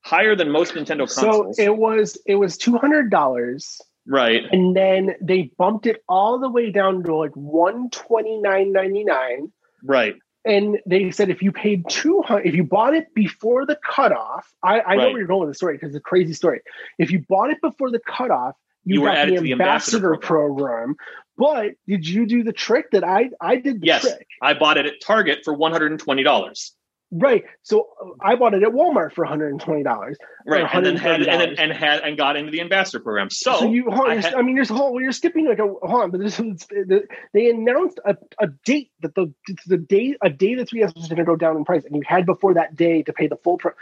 higher 0.04 0.36
than 0.36 0.50
most 0.50 0.74
Nintendo 0.74 1.02
consoles. 1.06 1.58
So 1.58 1.64
it 1.64 1.78
was 1.78 2.18
it 2.26 2.36
was 2.36 2.58
two 2.58 2.76
hundred 2.80 3.12
dollars, 3.12 3.80
right. 4.08 4.44
and 4.52 4.76
then 4.76 5.16
they 5.22 5.52
bumped 5.58 5.86
it 5.86 6.04
all 6.08 6.40
the 6.40 6.50
way 6.50 6.72
down 6.72 7.04
to 7.04 7.16
like 7.16 7.32
one 7.36 7.90
twenty 7.90 8.38
nine 8.40 8.72
ninety 8.72 9.04
nine. 9.04 9.52
Right. 9.84 10.16
And 10.46 10.78
they 10.86 11.10
said 11.10 11.30
if 11.30 11.42
you 11.42 11.52
paid 11.52 11.84
two 11.90 12.22
hundred, 12.22 12.46
if 12.46 12.54
you 12.56 12.64
bought 12.64 12.94
it 12.94 13.14
before 13.16 13.66
the 13.66 13.78
cutoff, 13.84 14.48
I, 14.64 14.80
I 14.82 14.96
know 14.96 15.08
where 15.10 15.18
you're 15.18 15.28
going 15.28 15.42
with 15.42 15.50
the 15.50 15.56
story 15.56 15.74
because 15.74 15.90
it's 15.90 15.98
a 15.98 16.02
crazy 16.02 16.34
story. 16.34 16.62
If 17.00 17.10
you 17.12 17.26
bought 17.28 17.50
it 17.50 17.60
before 17.62 17.90
the 17.90 18.00
cutoff, 18.00 18.56
you, 18.84 18.96
You 18.96 19.02
were 19.02 19.08
got 19.08 19.18
added 19.18 19.34
the 19.34 19.38
to 19.38 19.44
the 19.44 19.52
ambassador, 19.54 20.14
ambassador 20.14 20.28
program. 20.28 20.96
But 21.38 21.72
did 21.88 22.08
you 22.08 22.28
do 22.28 22.44
the 22.44 22.54
trick 22.54 22.92
that 22.92 23.04
I 23.04 23.32
I 23.42 23.56
did? 23.56 23.82
The 23.82 23.88
Yes. 23.88 24.02
trick. 24.04 24.28
I 24.42 24.54
bought 24.54 24.78
it 24.78 24.86
at 24.86 25.02
Target 25.02 25.40
for 25.44 25.58
$120. 25.58 26.72
Right. 27.12 27.44
So 27.64 27.88
I 28.20 28.36
bought 28.36 28.54
it 28.56 28.64
at 28.64 28.70
Walmart 28.70 29.14
for 29.14 29.24
one 29.24 29.30
hundred 29.30 29.52
and 29.52 29.62
twenty 29.62 29.84
dollars. 29.84 30.18
Right. 30.46 30.66
And 30.72 30.86
then 30.86 30.98
had 30.98 31.22
and 31.22 31.42
then 31.42 31.56
and 31.60 31.72
had 31.72 32.02
and 32.02 32.18
got 32.18 32.36
into 32.36 32.52
the 32.52 32.62
ambassador 32.62 33.00
program. 33.02 33.30
So, 33.30 33.60
So, 33.60 33.72
you, 33.72 33.86
hold 33.90 34.10
on, 34.10 34.18
I 34.18 34.22
had- 34.22 34.34
I 34.34 34.42
mean, 34.42 34.56
there's 34.56 34.72
a 34.72 34.74
whole. 34.74 35.00
You're 35.02 35.12
skipping 35.12 35.48
like 35.48 35.60
a 35.60 35.64
hold 35.68 35.84
on, 36.04 36.12
but 36.12 36.20
this 36.20 36.40
is 36.40 36.66
the, 36.68 37.08
they 37.34 37.50
announced 37.50 38.00
a, 38.06 38.18
a 38.40 38.48
date 38.66 38.92
that 39.02 39.14
the 39.16 39.34
the 39.68 39.78
day 39.78 40.16
a 40.22 40.30
day 40.30 40.56
the 40.56 40.66
3ds 40.66 40.96
was 40.96 41.08
going 41.08 41.18
to 41.18 41.24
go 41.26 41.36
down 41.36 41.56
in 41.58 41.64
price, 41.64 41.86
and 41.86 41.96
you 41.96 42.02
had 42.06 42.26
before 42.26 42.56
that 42.56 42.76
day 42.76 43.04
to 43.04 43.14
pay 43.14 43.28
the 43.28 43.38
full 43.38 43.58
price. 43.60 43.76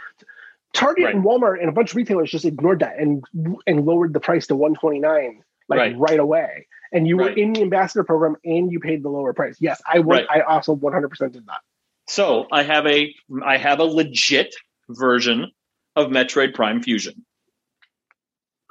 Target 0.72 1.04
Right. 1.04 1.14
and 1.14 1.24
Walmart 1.24 1.60
and 1.60 1.68
a 1.68 1.72
bunch 1.72 1.90
of 1.90 1.96
retailers 1.96 2.30
just 2.30 2.44
ignored 2.44 2.80
that 2.80 2.98
and 2.98 3.24
and 3.66 3.86
lowered 3.86 4.12
the 4.12 4.20
price 4.20 4.48
to 4.48 4.56
129 4.56 5.42
like 5.68 5.78
Right. 5.78 5.94
right, 5.98 6.18
away. 6.20 6.66
And 6.92 7.08
you 7.08 7.16
were 7.16 7.30
in 7.30 7.52
the 7.54 7.62
ambassador 7.62 8.04
program 8.04 8.36
and 8.44 8.70
you 8.70 8.80
paid 8.80 9.02
the 9.02 9.08
lower 9.08 9.32
price. 9.32 9.56
Yes, 9.60 9.80
I 9.90 9.98
would. 10.00 10.06
Right. 10.06 10.26
I 10.28 10.40
also 10.42 10.72
100 10.72 11.08
percent 11.08 11.32
did 11.32 11.46
that. 11.46 11.60
So 12.06 12.46
I 12.52 12.62
have 12.62 12.86
a 12.86 13.14
I 13.44 13.56
have 13.56 13.80
a 13.80 13.84
legit 13.84 14.54
version 14.88 15.50
of 15.96 16.08
Metroid 16.08 16.54
Prime 16.54 16.82
Fusion. 16.82 17.24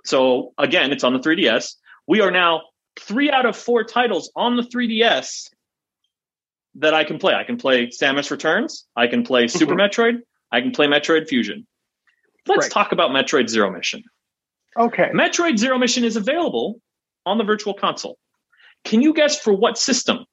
So 0.05 0.53
again, 0.57 0.91
it's 0.91 1.03
on 1.03 1.13
the 1.13 1.19
3DS. 1.19 1.75
We 2.07 2.21
are 2.21 2.31
now 2.31 2.61
three 2.99 3.31
out 3.31 3.45
of 3.45 3.55
four 3.55 3.84
titles 3.84 4.31
on 4.36 4.57
the 4.57 4.63
3DS 4.63 5.49
that 6.75 6.93
I 6.93 7.03
can 7.03 7.19
play. 7.19 7.34
I 7.34 7.43
can 7.43 7.57
play 7.57 7.88
Samus 7.88 8.29
Returns. 8.29 8.86
I 8.95 9.07
can 9.07 9.23
play 9.23 9.45
mm-hmm. 9.45 9.57
Super 9.57 9.75
Metroid. 9.75 10.19
I 10.51 10.61
can 10.61 10.71
play 10.71 10.88
Metroid 10.88 11.27
Fusion. 11.27 11.65
Let's 12.45 12.65
Right. 12.65 12.71
talk 12.71 12.91
about 12.91 13.11
Metroid 13.11 13.47
Zero 13.47 13.71
Mission. 13.71 14.03
Okay. 14.77 15.09
Metroid 15.13 15.57
Zero 15.57 15.77
Mission 15.77 16.03
is 16.03 16.15
available 16.15 16.81
on 17.25 17.38
the 17.38 17.43
Virtual 17.43 17.73
Console. 17.73 18.17
Can 18.84 19.01
you 19.01 19.13
guess 19.13 19.39
for 19.39 19.53
what 19.53 19.77
system? 19.77 20.25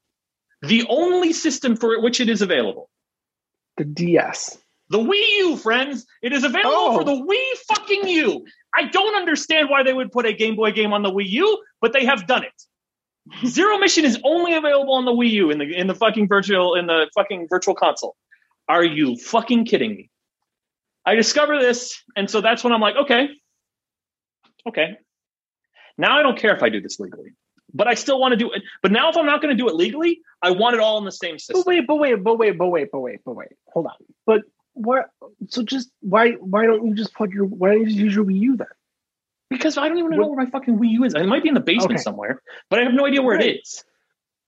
The 0.63 0.87
only 0.89 1.33
system 1.33 1.77
for 1.77 2.01
which 2.01 2.21
it 2.21 2.29
is 2.29 2.43
available. 2.43 2.91
The 3.77 3.85
DS. 3.85 4.59
The 4.91 4.99
Wii 4.99 5.39
U, 5.39 5.57
friends. 5.57 6.07
It 6.23 6.33
is 6.33 6.45
available 6.45 6.73
Oh. 6.75 6.99
for 6.99 7.05
the 7.05 7.13
Wii 7.13 7.59
fucking 7.77 8.09
U. 8.09 8.45
I 8.77 8.85
don't 8.89 9.15
understand 9.15 9.71
why 9.71 9.83
they 9.83 9.93
would 9.93 10.13
put 10.13 10.27
a 10.27 10.33
Game 10.33 10.57
Boy 10.57 10.73
game 10.73 10.93
on 10.93 11.03
the 11.03 11.11
Wii 11.11 11.29
U, 11.31 11.63
but 11.81 11.93
they 11.93 12.05
have 12.05 12.27
done 12.27 12.45
it. 12.45 13.47
Zero 13.47 13.79
Mission 13.79 14.05
is 14.05 14.19
only 14.25 14.55
available 14.55 14.95
on 14.95 15.05
the 15.05 15.13
Wii 15.13 15.31
U 15.31 15.51
in 15.51 15.59
the 15.59 15.65
in 15.65 15.87
the 15.87 15.95
fucking 15.95 16.27
virtual 16.29 16.75
in 16.75 16.87
the 16.87 17.09
fucking 17.15 17.47
virtual 17.49 17.75
console. 17.75 18.17
Are 18.69 18.85
you 18.85 19.17
fucking 19.17 19.65
kidding 19.67 19.91
me? 19.97 20.11
I 21.07 21.15
discover 21.15 21.59
this, 21.59 22.03
and 22.17 22.29
so 22.29 22.41
that's 22.41 22.63
when 22.65 22.73
I'm 22.73 22.81
like, 22.81 22.97
okay, 22.97 23.29
okay. 24.69 24.99
Now 25.97 26.19
I 26.19 26.23
don't 26.23 26.39
care 26.39 26.55
if 26.55 26.63
I 26.63 26.69
do 26.69 26.81
this 26.81 26.99
legally, 26.99 27.33
but 27.75 27.87
I 27.89 27.95
still 27.95 28.21
want 28.21 28.33
to 28.33 28.37
do 28.37 28.51
it. 28.53 28.62
But 28.83 28.93
now 28.93 29.11
if 29.11 29.16
I'm 29.16 29.27
not 29.27 29.41
going 29.43 29.57
to 29.57 29.61
do 29.62 29.68
it 29.68 29.75
legally, 29.75 30.21
I 30.43 30.51
want 30.53 30.75
it 30.75 30.81
all 30.81 30.99
in 30.99 31.05
the 31.05 31.12
same 31.12 31.39
system. 31.39 31.61
But 31.61 31.66
wait, 31.66 31.87
but 31.87 31.97
wait, 31.97 32.14
but 32.23 32.37
wait, 32.39 32.59
but 32.59 32.68
wait, 32.68 32.91
but 32.93 33.01
wait, 33.01 33.21
but 33.25 33.33
wait. 33.35 33.49
Hold 33.73 33.87
on. 33.87 33.93
But 34.27 34.43
what? 34.75 35.11
So 35.49 35.62
just 35.62 35.91
why? 36.01 36.33
Why 36.33 36.64
don't 36.66 36.87
you 36.87 36.95
just 36.95 37.14
plug 37.14 37.33
your? 37.33 37.45
Why 37.45 37.71
don't 37.71 37.81
you 37.81 37.87
just 37.87 37.99
use 37.99 38.14
your 38.14 38.25
Wii 38.25 38.41
U 38.41 38.57
then? 38.57 38.68
Because 39.51 39.77
I 39.77 39.89
don't 39.89 39.99
even 39.99 40.11
know 40.12 40.27
where 40.29 40.37
my 40.45 40.51
fucking 40.51 40.79
Wii 40.79 40.91
U 40.91 41.05
is. 41.05 41.14
It 41.14 41.27
might 41.27 41.43
be 41.43 41.49
in 41.49 41.55
the 41.55 41.61
basement 41.61 41.93
Okay. 41.95 42.03
somewhere, 42.03 42.41
but 42.68 42.79
I 42.79 42.85
have 42.85 42.93
no 42.95 43.05
idea 43.07 43.21
where 43.23 43.37
Right. 43.37 43.47
it 43.47 43.61
is. 43.62 43.85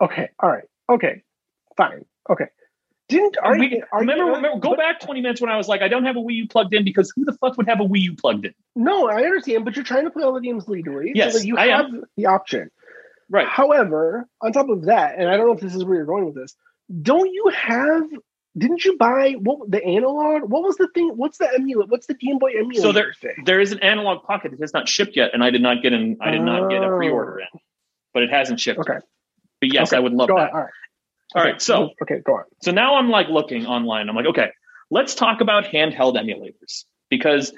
Okay. 0.01 0.31
All 0.41 0.49
right. 0.49 0.65
Okay. 0.89 1.23
Fine. 1.77 2.05
Okay. 2.31 2.47
Didn't 3.09 3.37
are 3.43 3.59
We- 3.59 3.69
you, 3.69 3.83
are 3.93 4.01
remember, 4.01 4.25
you, 4.27 4.35
remember, 4.37 4.61
go 4.61 4.71
but- 4.71 4.79
back 4.79 5.01
20 5.01 5.21
minutes 5.21 5.41
when 5.41 5.51
I 5.51 5.57
was 5.57 5.67
like, 5.69 5.83
I 5.83 5.89
don't 5.89 6.05
have 6.05 6.17
a 6.17 6.21
Wii 6.21 6.35
U 6.35 6.49
plugged 6.49 6.73
in 6.73 6.85
because 6.85 7.13
who 7.15 7.25
the 7.25 7.33
fuck 7.33 7.57
would 7.57 7.69
have 7.69 7.81
a 7.81 7.85
Wii 7.85 8.01
U 8.03 8.15
plugged 8.17 8.47
in? 8.47 8.55
No, 8.77 9.09
I 9.09 9.25
understand, 9.25 9.65
but 9.65 9.75
you're 9.77 9.85
trying 9.85 10.05
to 10.05 10.11
play 10.11 10.23
all 10.23 10.33
the 10.33 10.41
games 10.41 10.69
legally. 10.69 11.13
Yes, 11.15 11.35
so 11.35 11.41
you 11.41 11.59
I 11.59 11.67
have 11.69 11.87
the 12.17 12.27
option. 12.27 12.71
Right. 13.33 13.49
However, 13.49 14.29
on 14.43 14.53
top 14.53 14.69
of 14.69 14.85
that, 14.85 15.19
and 15.19 15.29
I 15.29 15.37
don't 15.39 15.47
know 15.47 15.55
if 15.55 15.61
this 15.61 15.75
is 15.75 15.85
where 15.85 15.97
you're 15.97 16.05
going 16.05 16.27
with 16.27 16.35
this, 16.35 16.55
don't 17.01 17.33
you 17.33 17.51
have? 17.55 18.03
Didn't 18.59 18.85
you 18.85 18.99
buy 18.99 19.33
what 19.41 19.71
the 19.71 19.83
analog? 19.83 20.43
What 20.51 20.63
was 20.63 20.77
the 20.77 20.87
thing? 20.95 21.13
What's 21.17 21.39
the 21.39 21.49
emulator? 21.55 21.89
What's 21.89 22.07
the 22.07 22.13
Game 22.15 22.39
Boy 22.39 22.51
emulator 22.51 22.83
So 22.83 22.93
there- 22.93 23.15
thing? 23.19 23.43
There 23.47 23.59
is 23.61 23.73
an 23.73 23.79
Analogue 23.81 24.25
Pocket 24.25 24.51
that 24.51 24.61
has 24.61 24.75
not 24.75 24.87
shipped 24.87 25.17
yet, 25.17 25.31
and 25.33 25.43
I 25.43 25.49
did 25.49 25.63
not 25.63 25.83
get 25.83 25.95
an 25.95 26.19
I 26.21 26.31
did 26.31 26.43
not 26.43 26.69
get 26.69 26.83
a 26.83 26.89
Oh. 26.93 26.97
pre-order 26.99 27.41
in, 27.41 27.61
but 28.13 28.23
it 28.23 28.29
hasn't 28.31 28.61
shipped. 28.61 28.81
Okay. 28.81 28.99
But 29.63 29.73
yes, 29.73 29.89
Okay, 29.93 29.97
I 29.97 30.01
would 30.01 30.13
love 30.13 30.29
Go 30.29 30.37
that. 30.37 30.51
on. 30.51 30.55
All 30.55 30.61
right. 30.61 30.71
All 31.35 31.41
Okay, 31.43 31.51
right, 31.53 31.63
so 31.63 31.91
okay, 32.03 32.19
go 32.27 32.35
on. 32.35 32.45
so 32.61 32.73
now 32.73 32.97
I'm 32.97 33.09
like 33.09 33.29
looking 33.31 33.65
online. 33.65 34.11
I'm 34.11 34.15
like, 34.17 34.27
okay, 34.27 34.51
let's 34.91 35.15
talk 35.15 35.41
about 35.41 35.65
handheld 35.65 36.17
emulators 36.23 36.85
because 37.09 37.55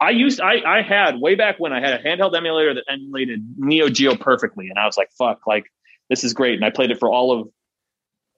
I 0.00 0.10
used 0.10 0.40
I 0.40 0.60
I 0.66 0.82
had 0.82 1.20
way 1.20 1.34
back 1.34 1.58
when 1.58 1.72
I 1.72 1.80
had 1.80 1.94
a 1.98 2.02
handheld 2.02 2.36
emulator 2.36 2.74
that 2.74 2.84
emulated 2.88 3.42
Neo 3.56 3.88
Geo 3.88 4.14
perfectly, 4.16 4.68
and 4.68 4.78
I 4.78 4.86
was 4.86 4.96
like, 4.96 5.10
"Fuck, 5.18 5.46
like 5.46 5.64
this 6.10 6.22
is 6.24 6.34
great," 6.34 6.54
and 6.54 6.64
I 6.64 6.70
played 6.70 6.90
it 6.90 6.98
for 6.98 7.10
all 7.10 7.32
of 7.40 7.48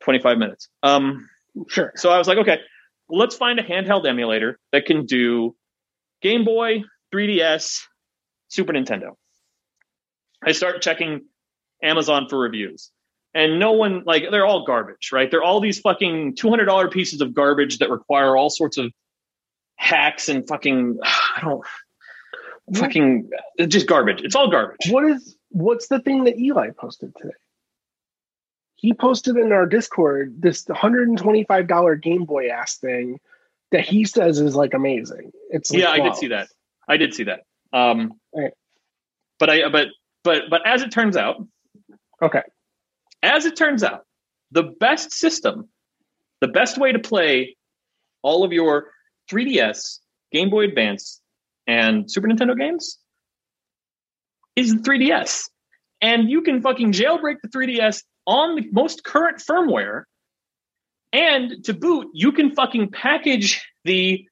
25 0.03 0.39
minutes. 0.39 0.69
Um, 0.83 1.29
Sure. 1.67 1.93
so 1.97 2.11
I 2.11 2.19
was 2.19 2.29
like, 2.29 2.39
okay, 2.39 2.61
let's 3.09 3.35
find 3.35 3.59
a 3.59 3.65
handheld 3.65 4.07
emulator 4.07 4.61
that 4.71 4.87
can 4.87 5.07
do 5.07 5.57
Game 6.23 6.45
Boy, 6.45 6.85
3DS, 7.13 7.81
Super 8.47 8.73
Nintendo. 8.73 9.17
I 10.45 10.53
start 10.53 10.83
checking 10.83 11.23
Amazon 11.83 12.29
for 12.29 12.39
reviews. 12.39 12.93
And 13.35 13.59
no 13.59 13.73
one, 13.73 14.05
like, 14.07 14.25
they're 14.31 14.47
all 14.47 14.65
garbage, 14.65 15.11
right? 15.13 15.29
They're 15.31 15.43
all 15.43 15.61
these 15.61 15.81
fucking 15.81 16.37
$200 16.37 16.93
pieces 16.93 17.21
of 17.21 17.35
garbage 17.35 17.79
that 17.79 17.91
require 17.91 18.37
all 18.37 18.51
sorts 18.51 18.79
of 18.79 18.93
hacks 19.79 20.29
and 20.29 20.47
fucking, 20.47 20.99
I 21.03 21.41
don't, 21.41 21.65
fucking, 22.75 23.31
just 23.69 23.87
garbage. 23.87 24.21
It's 24.23 24.35
all 24.37 24.51
garbage. 24.51 24.91
What 24.91 25.05
is 25.05 25.37
what's 25.51 25.89
the 25.89 26.01
thing 26.01 26.25
that 26.25 26.39
Eli 26.39 26.71
posted 26.71 27.15
today? 27.17 27.35
He 28.77 28.93
posted 28.93 29.37
in 29.37 29.51
our 29.53 29.67
Discord 29.67 30.41
this 30.41 30.65
$125 30.67 32.03
Game 32.03 32.25
Boy 32.25 32.49
ass 32.51 32.77
thing 32.77 33.19
that 33.73 33.85
he 33.85 34.05
says 34.05 34.39
is 34.39 34.55
like 34.55 34.75
amazing. 34.75 35.33
It's 35.51 35.71
like, 35.73 35.81
yeah, 35.81 35.91
I 35.91 36.01
did 36.01 36.15
see 36.15 36.29
that. 36.29 36.49
I 36.87 36.97
did 36.97 37.15
see 37.15 37.25
that. 37.25 37.41
Um, 37.73 38.13
Right. 38.35 38.53
but 39.39 39.51
I, 39.51 39.69
but, 39.69 39.89
but, 40.23 40.45
but 40.51 40.67
as 40.67 40.83
it 40.83 40.91
turns 40.93 41.17
out, 41.17 41.45
Okay. 42.23 42.43
as 43.23 43.47
it 43.47 43.57
turns 43.57 43.83
out, 43.83 44.05
the 44.53 44.63
best 44.63 45.13
system, 45.13 45.69
the 46.41 46.49
best 46.49 46.79
way 46.79 46.93
to 46.93 46.99
play 46.99 47.57
all 48.23 48.45
of 48.45 48.53
your 48.53 48.91
3DS, 49.31 49.99
Game 50.33 50.51
Boy 50.51 50.65
Advance, 50.65 51.21
and 51.67 52.11
Super 52.11 52.29
Nintendo 52.29 52.59
games 52.59 52.99
is 54.57 54.75
the 54.75 54.81
3DS. 54.81 55.45
And 56.01 56.31
you 56.31 56.43
can 56.43 56.63
fucking 56.63 56.93
jailbreak 56.93 57.37
the 57.43 57.49
3DS 57.49 58.03
on 58.27 58.57
the 58.57 58.69
most 58.73 59.05
current 59.05 59.39
firmware. 59.39 60.05
And 61.13 61.65
to 61.65 61.75
boot, 61.75 62.09
you 62.13 62.33
can 62.33 62.55
fucking 62.55 62.91
package 62.91 63.65
the 63.85 64.27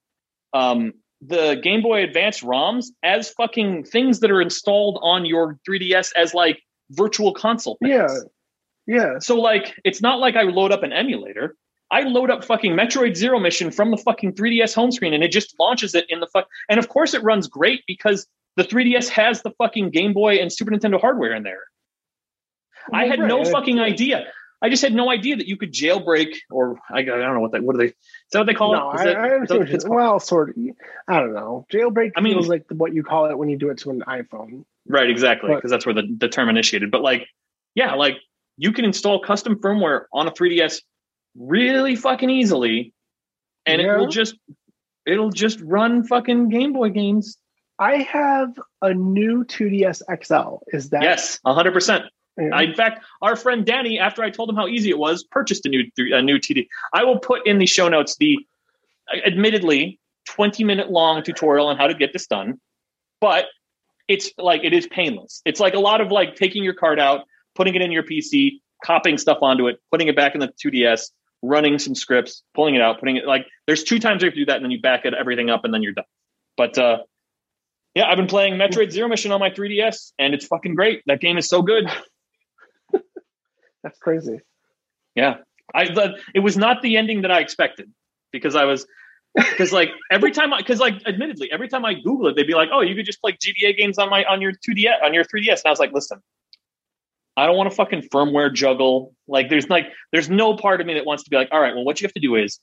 um, 0.53 0.92
the 1.22 1.59
Game 1.62 1.82
Boy 1.82 2.05
Advance 2.05 2.42
ROMs 2.42 2.86
as 3.03 3.30
fucking 3.30 3.84
things 3.84 4.20
that 4.20 4.30
are 4.30 4.40
installed 4.40 4.99
on 5.03 5.24
your 5.24 5.59
3DS 5.68 6.12
as 6.16 6.34
like 6.34 6.61
virtual 6.90 7.32
console. 7.32 7.78
things. 7.82 7.90
Yeah. 8.86 8.97
Yeah. 8.97 9.18
So 9.18 9.40
like, 9.40 9.74
it's 9.84 10.01
not 10.01 10.20
like 10.20 10.36
I 10.36 10.42
load 10.42 10.72
up 10.72 10.82
an 10.82 10.92
emulator. 10.92 11.57
I 11.91 12.03
load 12.03 12.30
up 12.30 12.45
fucking 12.45 12.72
Metroid 12.72 13.16
Zero 13.16 13.39
Mission 13.39 13.70
from 13.70 13.91
the 13.91 13.97
fucking 13.97 14.32
3DS 14.32 14.74
home 14.74 14.91
screen, 14.91 15.14
and 15.14 15.22
it 15.22 15.30
just 15.30 15.55
launches 15.61 15.95
it 15.95 16.07
in 16.09 16.20
the 16.20 16.26
fuck. 16.26 16.49
And 16.68 16.78
of 16.78 16.89
course, 16.89 17.14
it 17.14 17.22
runs 17.22 17.47
great 17.47 17.84
because 17.87 18.26
the 18.57 18.64
3DS 18.64 19.09
has 19.11 19.43
the 19.43 19.51
fucking 19.53 19.91
Game 19.91 20.12
Boy 20.12 20.37
and 20.37 20.53
Super 20.53 20.72
Nintendo 20.72 21.01
hardware 21.01 21.32
in 21.34 21.43
there. 21.43 21.62
I 22.93 23.07
had 23.07 23.18
no 23.20 23.45
fucking 23.45 23.78
idea. 23.80 24.26
I 24.62 24.70
just 24.70 24.82
had 24.82 24.95
no 24.95 25.11
idea 25.11 25.37
that 25.37 25.47
you 25.47 25.57
could 25.57 25.72
jailbreak, 25.72 26.34
or 26.51 26.78
I, 26.91 27.01
I 27.01 27.03
don't 27.03 27.34
know 27.34 27.41
what 27.41 27.53
that. 27.53 27.62
What 27.62 27.76
are 27.76 27.78
they? 27.78 27.84
Is 27.87 27.95
that 28.32 28.39
what 28.41 28.47
they 28.47 28.55
call 28.55 28.74
it? 28.74 28.78
No, 28.78 28.91
it? 28.91 28.95
Is 28.95 29.01
I, 29.01 29.05
that- 29.05 29.16
I 29.16 29.28
that 29.28 29.34
understand. 29.34 29.61
what 29.61 29.68
What 29.68 29.74
it's 29.74 29.84
called? 29.84 29.97
well, 29.97 30.20
sort 30.20 30.49
of. 30.51 30.55
I 31.09 31.20
don't 31.20 31.34
know. 31.34 31.66
Jailbreak 31.72 32.12
I 32.16 32.20
mean- 32.20 32.34
feels 32.34 32.49
like 32.49 32.64
what 32.70 32.95
you 32.95 33.03
call 33.03 33.26
it 33.26 33.37
when 33.37 33.49
you 33.49 33.59
do 33.59 33.70
it 33.70 33.78
to 33.78 33.91
an 33.91 34.03
iPhone. 34.09 34.64
Right, 34.89 35.11
exactly, 35.11 35.55
because 35.55 35.70
that's 35.70 35.84
where 35.84 35.95
the, 35.95 36.05
the 36.16 36.28
term 36.28 36.49
initiated. 36.49 36.91
But 36.91 37.03
like, 37.03 37.26
yeah, 37.74 37.95
like 37.95 38.18
you 38.57 38.72
can 38.72 38.84
install 38.84 39.20
custom 39.20 39.57
firmware 39.57 40.05
on 40.12 40.28
a 40.28 40.30
3DS 40.30 40.80
really 41.39 41.97
fucking 41.97 42.30
easily, 42.30 42.93
and 43.64 43.80
it 43.80 43.97
will 43.97 44.09
just 44.09 44.37
it'll 45.07 45.30
just 45.30 45.61
run 45.61 46.05
fucking 46.05 46.49
Game 46.49 46.72
Boy 46.72 46.91
games. 46.91 47.39
I 47.78 47.99
have 47.99 48.59
a 48.80 48.95
new 48.95 49.45
2DS 49.45 50.03
XL. 50.24 50.64
Is 50.68 50.91
that 50.91 51.03
Yes, 51.03 51.39
hundred 51.45 51.72
percent. 51.72 52.05
Yeah. 52.39 52.61
In 52.61 52.74
fact, 52.74 53.05
our 53.22 53.34
friend 53.34 53.64
Danny, 53.64 53.99
after 53.99 54.22
I 54.22 54.30
told 54.30 54.51
him 54.51 54.57
how 54.57 54.66
easy 54.66 54.91
it 54.91 54.99
was, 54.99 55.24
purchased 55.24 55.64
a 55.66 55.68
new 55.68 55.84
a 55.99 56.22
new 56.22 56.39
TD. 56.39 56.68
I 56.93 57.05
will 57.05 57.18
put 57.18 57.47
in 57.47 57.59
the 57.59 57.66
show 57.66 57.89
notes 57.89 58.16
the, 58.16 58.39
admittedly, 59.24 59.99
twenty 60.26 60.64
minute 60.64 60.91
long 60.91 61.22
tutorial 61.22 61.68
on 61.68 61.76
how 61.76 61.87
to 61.87 61.95
get 61.95 62.12
this 62.12 62.26
done, 62.26 62.61
but 63.20 63.47
it's 64.09 64.30
like 64.39 64.64
it 64.64 64.72
is 64.72 64.87
painless. 64.87 65.43
It's 65.45 65.61
like 65.61 65.74
a 65.74 65.80
lot 65.80 66.01
of 66.01 66.11
like 66.11 66.37
taking 66.37 66.62
your 66.62 66.74
card 66.74 67.01
out, 67.01 67.24
putting 67.55 67.74
it 67.74 67.82
in 67.82 67.91
your 67.91 68.03
PC, 68.03 68.61
copying 68.84 69.18
stuff 69.18 69.39
onto 69.41 69.66
it, 69.68 69.80
putting 69.91 70.09
it 70.09 70.16
back 70.16 70.34
in 70.34 70.41
the 70.41 70.49
2DS, 70.49 71.11
running 71.43 71.78
some 71.78 71.95
scripts, 71.95 72.43
pulling 72.55 72.74
it 72.74 72.80
out, 72.80 72.99
putting 72.99 73.16
it 73.16 73.26
like 73.26 73.47
there's 73.66 73.84
two 73.84 73.99
times 73.99 74.22
you 74.22 74.26
have 74.26 74.34
to 74.34 74.41
do 74.41 74.47
that, 74.47 74.57
and 74.57 74.64
then 74.64 74.70
you 74.70 74.80
back 74.80 75.05
it 75.05 75.14
everything 75.14 75.51
up, 75.51 75.64
and 75.64 75.72
then 75.72 75.82
you're 75.82 75.93
done. 75.93 76.05
But 76.57 76.78
uh, 76.78 76.99
yeah, 77.95 78.09
I've 78.09 78.16
been 78.16 78.26
playing 78.26 78.55
Metroid 78.55 78.91
Zero 78.91 79.09
Mission 79.09 79.32
on 79.32 79.41
my 79.41 79.51
3DS, 79.51 80.12
and 80.18 80.34
it's 80.34 80.47
fucking 80.47 80.74
great. 80.74 81.03
That 81.07 81.20
game 81.20 81.39
is 81.39 81.49
so 81.49 81.62
good. 81.62 81.91
That's 83.82 83.99
crazy. 83.99 84.41
Yeah, 85.14 85.37
I 85.74 85.87
the, 85.87 86.18
it 86.34 86.41
was 86.41 86.57
not 86.57 86.82
the 86.82 86.97
ending 86.97 87.22
that 87.22 87.30
I 87.30 87.41
expected 87.41 87.91
because 88.32 88.55
I 88.55 88.64
was 88.64 88.87
because 89.34 89.72
like 89.72 89.91
every 90.11 90.30
time 90.30 90.53
I 90.53 90.59
because 90.59 90.80
like 90.80 90.95
admittedly 91.07 91.51
every 91.53 91.68
time 91.68 91.84
I 91.84 91.95
Google 91.95 92.28
it 92.28 92.37
they'd 92.37 92.47
be 92.47 92.55
like 92.55 92.70
oh 92.72 92.80
you 92.80 92.95
could 92.95 93.07
just 93.07 93.20
play 93.20 93.32
GBA 93.32 93.76
games 93.76 93.99
on 93.99 94.09
my 94.09 94.24
on 94.24 94.41
your 94.41 94.53
2DS 94.53 95.03
on 95.03 95.12
your 95.12 95.24
3DS 95.24 95.49
and 95.49 95.66
I 95.66 95.70
was 95.70 95.78
like 95.78 95.93
listen 95.93 96.22
I 97.37 97.47
don't 97.47 97.57
want 97.57 97.70
to 97.70 97.76
fucking 97.76 98.03
firmware 98.12 98.53
juggle 98.53 99.14
like 99.28 99.49
there's 99.51 99.68
like 99.68 99.87
there's 100.12 100.30
no 100.30 100.57
part 100.57 100.80
of 100.80 100.87
me 100.87 100.95
that 100.95 101.05
wants 101.05 101.24
to 101.24 101.30
be 101.30 101.37
like 101.37 101.49
all 101.53 101.61
right 101.61 101.74
well 101.74 101.84
what 101.84 102.01
you 102.01 102.07
have 102.07 102.14
to 102.14 102.20
do 102.20 102.34
is 102.37 102.59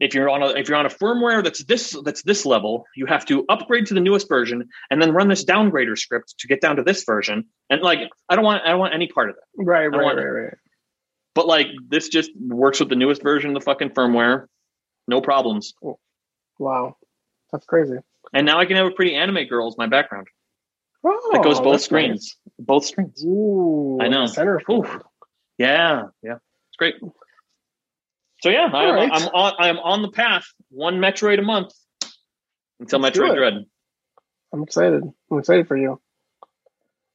if 0.00 0.14
you're 0.14 0.28
on 0.30 0.42
a 0.42 0.48
if 0.50 0.68
you're 0.68 0.78
on 0.78 0.86
a 0.86 0.90
firmware 0.90 1.42
that's 1.44 1.62
this 1.64 1.96
that's 2.04 2.22
this 2.22 2.44
level 2.46 2.84
you 2.96 3.06
have 3.06 3.24
to 3.26 3.44
upgrade 3.48 3.86
to 3.86 3.94
the 3.94 4.00
newest 4.00 4.28
version 4.28 4.68
and 4.90 5.00
then 5.00 5.12
run 5.12 5.28
this 5.28 5.44
downgrader 5.44 5.96
script 5.96 6.34
to 6.38 6.48
get 6.48 6.60
down 6.60 6.76
to 6.76 6.82
this 6.82 7.04
version 7.04 7.44
and 7.70 7.80
like 7.82 7.98
I 8.28 8.34
don't 8.36 8.44
want 8.44 8.62
I 8.64 8.70
don't 8.70 8.78
want 8.80 8.94
any 8.94 9.08
part 9.08 9.30
of 9.30 9.36
that 9.36 9.42
Right, 9.62 9.86
right, 9.86 10.02
want- 10.02 10.16
right, 10.18 10.24
right. 10.24 10.54
but 11.34 11.46
like 11.46 11.66
this 11.88 12.08
just 12.08 12.30
works 12.40 12.80
with 12.80 12.88
the 12.88 12.96
newest 12.96 13.22
version 13.22 13.50
of 13.50 13.54
the 13.54 13.64
fucking 13.64 13.90
firmware. 13.90 14.46
No 15.06 15.20
problems. 15.20 15.74
Wow. 16.58 16.96
That's 17.52 17.66
crazy. 17.66 17.96
And 18.32 18.46
now 18.46 18.58
I 18.58 18.64
can 18.64 18.76
have 18.76 18.86
a 18.86 18.90
pretty 18.90 19.14
anime 19.14 19.44
girl 19.46 19.68
as 19.68 19.76
my 19.76 19.86
background. 19.86 20.28
Oh, 21.06 21.30
That 21.32 21.42
goes 21.44 21.60
both 21.60 21.80
screens. 21.82 22.36
Both 22.58 22.86
screens. 22.86 23.22
Ooh, 23.24 23.98
I 24.00 24.08
know. 24.08 24.26
Center 24.26 24.60
Oof. 24.70 24.98
Yeah, 25.58 26.04
yeah. 26.22 26.34
It's 26.68 26.76
great. 26.78 26.94
So 28.42 28.48
yeah, 28.50 28.68
I 28.72 28.84
am, 28.84 28.88
All 28.88 28.94
right. 28.94 29.10
I'm 29.12 29.28
on 29.28 29.52
I 29.58 29.68
am 29.68 29.78
on 29.78 30.02
the 30.02 30.10
path, 30.10 30.46
one 30.70 30.98
Metroid 30.98 31.38
a 31.38 31.42
month 31.42 31.72
until 32.80 32.98
Let's 32.98 33.18
Metroid. 33.18 33.36
Dread. 33.36 33.64
I'm 34.52 34.62
excited. 34.62 35.02
I'm 35.30 35.38
excited 35.38 35.66
for 35.68 35.76
you. 35.76 36.00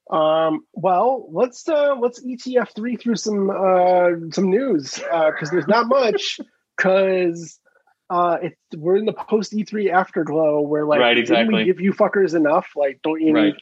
Um, 0.09 0.65
well, 0.73 1.27
let's 1.31 1.67
uh 1.69 1.95
let's 1.99 2.23
ETF 2.25 2.73
three 2.75 2.95
through 2.95 3.15
some 3.17 3.49
uh 3.51 4.31
some 4.31 4.49
news 4.49 4.95
because 4.95 5.51
there's 5.51 5.67
not 5.67 5.87
much 5.87 6.39
because 6.77 7.59
uh 8.09 8.37
it's 8.41 8.57
we're 8.75 8.95
in 8.95 9.05
the 9.05 9.13
post 9.13 9.53
E3 9.53 9.91
afterglow 9.91 10.61
where 10.61 10.85
like 10.85 10.99
Right, 10.99 11.13
didn't 11.13 11.25
exactly. 11.31 11.55
we 11.59 11.65
give 11.65 11.79
you 11.79 11.93
fuckers 11.93 12.33
enough 12.33 12.69
like 12.75 13.01
don't 13.03 13.21
you 13.21 13.33
Right. 13.33 13.53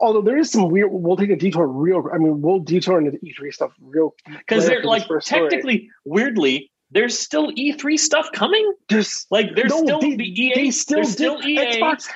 Although 0.00 0.22
there 0.22 0.38
is 0.38 0.50
some 0.50 0.68
weird 0.70 0.88
we'll 0.90 1.16
take 1.16 1.30
a 1.30 1.36
detour 1.36 1.66
real 1.66 2.08
I 2.12 2.18
mean 2.18 2.40
we'll 2.42 2.60
detour 2.60 2.98
into 2.98 3.12
the 3.12 3.18
E3 3.18 3.52
stuff 3.52 3.72
real 3.80 4.14
Because 4.26 4.66
they're 4.66 4.84
like 4.84 5.06
first 5.06 5.26
story. 5.26 5.48
technically, 5.48 5.90
weirdly, 6.04 6.70
there's 6.90 7.18
still 7.18 7.52
E3 7.52 7.98
stuff 7.98 8.30
coming. 8.32 8.72
just 8.88 9.30
Like 9.30 9.54
there's 9.54 9.70
no, 9.70 9.84
still 9.84 10.00
they, 10.00 10.16
the 10.16 10.24
EA, 10.24 10.70
still 10.70 10.96
there's 10.96 11.12
still 11.12 11.40
EA, 11.42 11.78
Xbox 11.78 12.08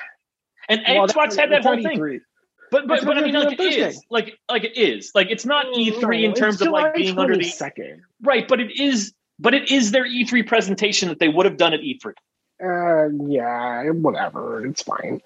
and 0.69 0.81
well, 0.87 1.07
Xbox 1.07 1.37
had 1.37 1.51
that 1.51 1.63
whole 1.63 1.81
thing. 1.81 1.99
E3. 1.99 2.21
But 2.71 2.87
but, 2.87 3.05
but 3.05 3.17
I 3.17 3.21
mean, 3.21 3.33
like 3.33 3.59
it 3.59 3.61
is, 3.61 4.01
like 4.09 4.37
like 4.49 4.63
it 4.63 4.75
is, 4.75 5.11
like 5.13 5.27
it's 5.29 5.45
not 5.45 5.67
E3 5.67 6.23
in 6.23 6.33
terms 6.33 6.61
of 6.61 6.69
like 6.69 6.95
being 6.95 7.17
under 7.17 7.35
the 7.35 7.43
22nd. 7.43 8.01
right, 8.21 8.47
but 8.47 8.59
it 8.59 8.79
is, 8.79 9.13
but 9.39 9.53
it 9.53 9.71
is 9.71 9.91
their 9.91 10.05
E3 10.05 10.45
presentation 10.47 11.09
that 11.09 11.19
they 11.19 11.29
would 11.29 11.45
have 11.45 11.57
done 11.57 11.73
at 11.73 11.81
E3. 11.81 12.13
Uh, 12.63 13.09
yeah, 13.29 13.89
whatever. 13.91 14.65
It's 14.65 14.81
fine. 14.81 15.21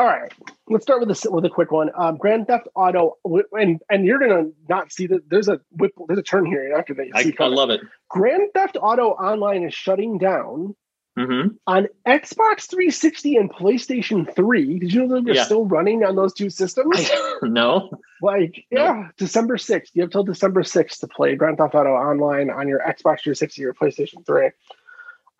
All 0.00 0.06
right, 0.06 0.32
let's 0.68 0.84
start 0.84 1.00
with 1.04 1.10
a 1.10 1.30
with 1.30 1.44
a 1.44 1.50
quick 1.50 1.72
one. 1.72 1.90
Um, 1.96 2.18
Grand 2.18 2.46
Theft 2.46 2.68
Auto, 2.76 3.16
and 3.52 3.80
and 3.90 4.04
you're 4.06 4.20
gonna 4.20 4.50
not 4.68 4.92
see 4.92 5.08
that 5.08 5.28
there's 5.28 5.48
a 5.48 5.60
whip, 5.72 5.90
there's 6.06 6.20
a 6.20 6.22
turn 6.22 6.46
here. 6.46 6.62
You're 6.62 6.76
not 6.76 6.86
gonna 6.86 7.08
I, 7.14 7.24
see. 7.24 7.34
I 7.40 7.46
love 7.46 7.70
it. 7.70 7.80
Grand 8.08 8.48
Theft 8.54 8.76
Auto 8.80 9.08
Online 9.10 9.64
is 9.64 9.74
shutting 9.74 10.18
down 10.18 10.76
hmm 11.16 11.48
on 11.66 11.88
Xbox 12.06 12.70
360 12.70 13.36
and 13.38 13.52
PlayStation 13.52 14.32
3. 14.36 14.78
Did 14.78 14.92
you 14.92 15.04
know 15.04 15.16
that 15.16 15.24
they're 15.24 15.34
Yeah. 15.34 15.42
still 15.42 15.64
running 15.64 16.04
on 16.04 16.14
those 16.14 16.32
two 16.32 16.48
systems? 16.48 17.10
no, 17.42 17.90
like, 18.22 18.66
yeah, 18.70 19.08
December 19.16 19.56
6th. 19.56 19.88
You 19.94 20.02
have 20.02 20.10
till 20.12 20.22
December 20.22 20.62
6th 20.62 21.00
to 21.00 21.08
play 21.08 21.34
Grand 21.34 21.58
Theft 21.58 21.74
Auto 21.74 21.90
Online 21.90 22.50
on 22.50 22.68
your 22.68 22.78
Xbox 22.78 23.22
360 23.24 23.64
or 23.64 23.74
PlayStation 23.74 24.24
3. 24.24 24.50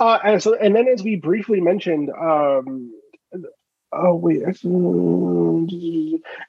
Uh, 0.01 0.19
and 0.25 0.43
so, 0.43 0.57
and 0.57 0.75
then 0.75 0.89
as 0.89 1.05
we 1.05 1.15
briefly 1.15 1.61
mentioned, 1.61 2.11
um, 2.11 2.93
oh 3.93 4.15
wait, 4.15 4.43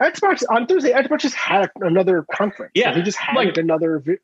Xbox 0.02 0.44
on 0.50 0.68
Thursday, 0.68 0.92
Xbox 0.92 1.20
just 1.20 1.36
had 1.36 1.70
another 1.82 2.26
conference. 2.32 2.72
Yeah, 2.76 2.94
they 2.94 3.02
just 3.02 3.18
had 3.18 3.36
like- 3.36 3.58
another. 3.58 4.00
Vi- 4.00 4.18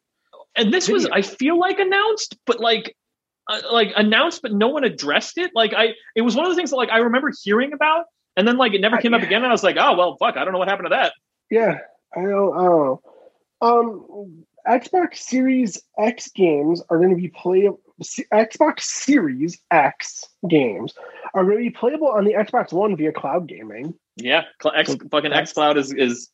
and 0.58 0.74
this 0.74 0.88
was 0.88 1.06
I 1.06 1.22
feel 1.22 1.60
like 1.60 1.80
announced, 1.80 2.38
but 2.46 2.60
like 2.62 2.96
uh, 3.50 3.62
like 3.72 3.92
announced, 3.96 4.42
but 4.42 4.54
no 4.54 4.70
one 4.70 4.84
addressed 4.86 5.38
it. 5.38 5.52
Like 5.54 5.74
I, 5.74 5.94
it 6.16 6.22
was 6.22 6.36
one 6.36 6.46
of 6.46 6.52
the 6.52 6.56
things 6.56 6.70
that 6.70 6.78
like 6.78 6.90
I 6.90 7.00
remember 7.00 7.32
hearing 7.44 7.74
about, 7.74 8.06
and 8.38 8.48
then 8.48 8.58
like 8.58 8.74
it 8.74 8.80
never 8.82 8.98
came 8.98 9.14
up 9.14 9.22
again. 9.22 9.44
And 9.44 9.48
I 9.48 9.52
was 9.52 9.64
like, 9.64 9.76
oh 9.80 9.98
well, 9.98 10.16
fuck, 10.18 10.38
I 10.38 10.44
don't 10.46 10.54
know 10.54 10.60
what 10.60 10.70
happened 10.70 10.88
to 10.92 10.96
that. 10.96 11.14
Yeah, 11.52 11.80
I 12.16 12.22
don't. 12.22 12.56
know. 12.58 13.02
Um, 13.62 14.46
Xbox 14.68 15.18
Series 15.18 15.82
X 16.00 16.30
games 16.32 16.82
are 16.90 16.98
going 16.98 17.10
to 17.12 17.16
be 17.16 17.28
playable. 17.28 17.80
Xbox 18.02 18.82
Series 18.82 19.60
X 19.72 20.26
games 20.50 20.94
are 21.34 21.44
going 21.44 21.58
to 21.58 21.64
be 21.64 21.70
playable 21.70 22.10
on 22.10 22.26
the 22.26 22.34
Xbox 22.34 22.74
One 22.74 22.98
via 22.98 23.12
cloud 23.12 23.48
gaming. 23.48 23.94
Yeah, 24.18 24.44
X, 24.76 24.92
so 24.92 24.98
fucking 25.12 25.34
X 25.34 25.54
Cloud 25.54 25.78
is 25.78 25.94
is. 25.94 26.30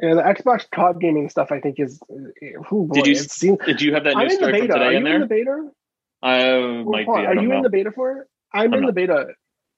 Yeah, 0.00 0.14
the 0.14 0.22
Xbox 0.22 0.68
cloud 0.70 1.00
gaming 1.00 1.28
stuff 1.28 1.50
I 1.50 1.60
think 1.60 1.76
is. 1.78 2.00
Eh, 2.42 2.52
oh 2.70 2.86
boy, 2.86 2.94
did 2.94 3.06
you 3.06 3.14
seems, 3.14 3.58
did 3.64 3.80
you 3.80 3.94
have 3.94 4.04
that 4.04 4.16
new 4.16 4.30
story 4.30 4.58
from 4.58 4.68
today 4.68 4.84
are 4.84 4.92
in 4.92 5.04
there? 5.04 5.14
In 5.14 5.20
the 5.22 5.26
beta? 5.26 5.70
I 6.22 6.82
might 6.84 7.06
well, 7.06 7.16
be. 7.16 7.26
I 7.26 7.30
are 7.30 7.34
you 7.34 7.48
know. 7.48 7.56
in 7.56 7.62
the 7.62 7.70
beta 7.70 7.90
for 7.92 8.18
it? 8.18 8.28
I'm, 8.52 8.72
I'm 8.72 8.74
in 8.74 8.80
not. 8.82 8.86
the 8.88 8.92
beta. 8.92 9.26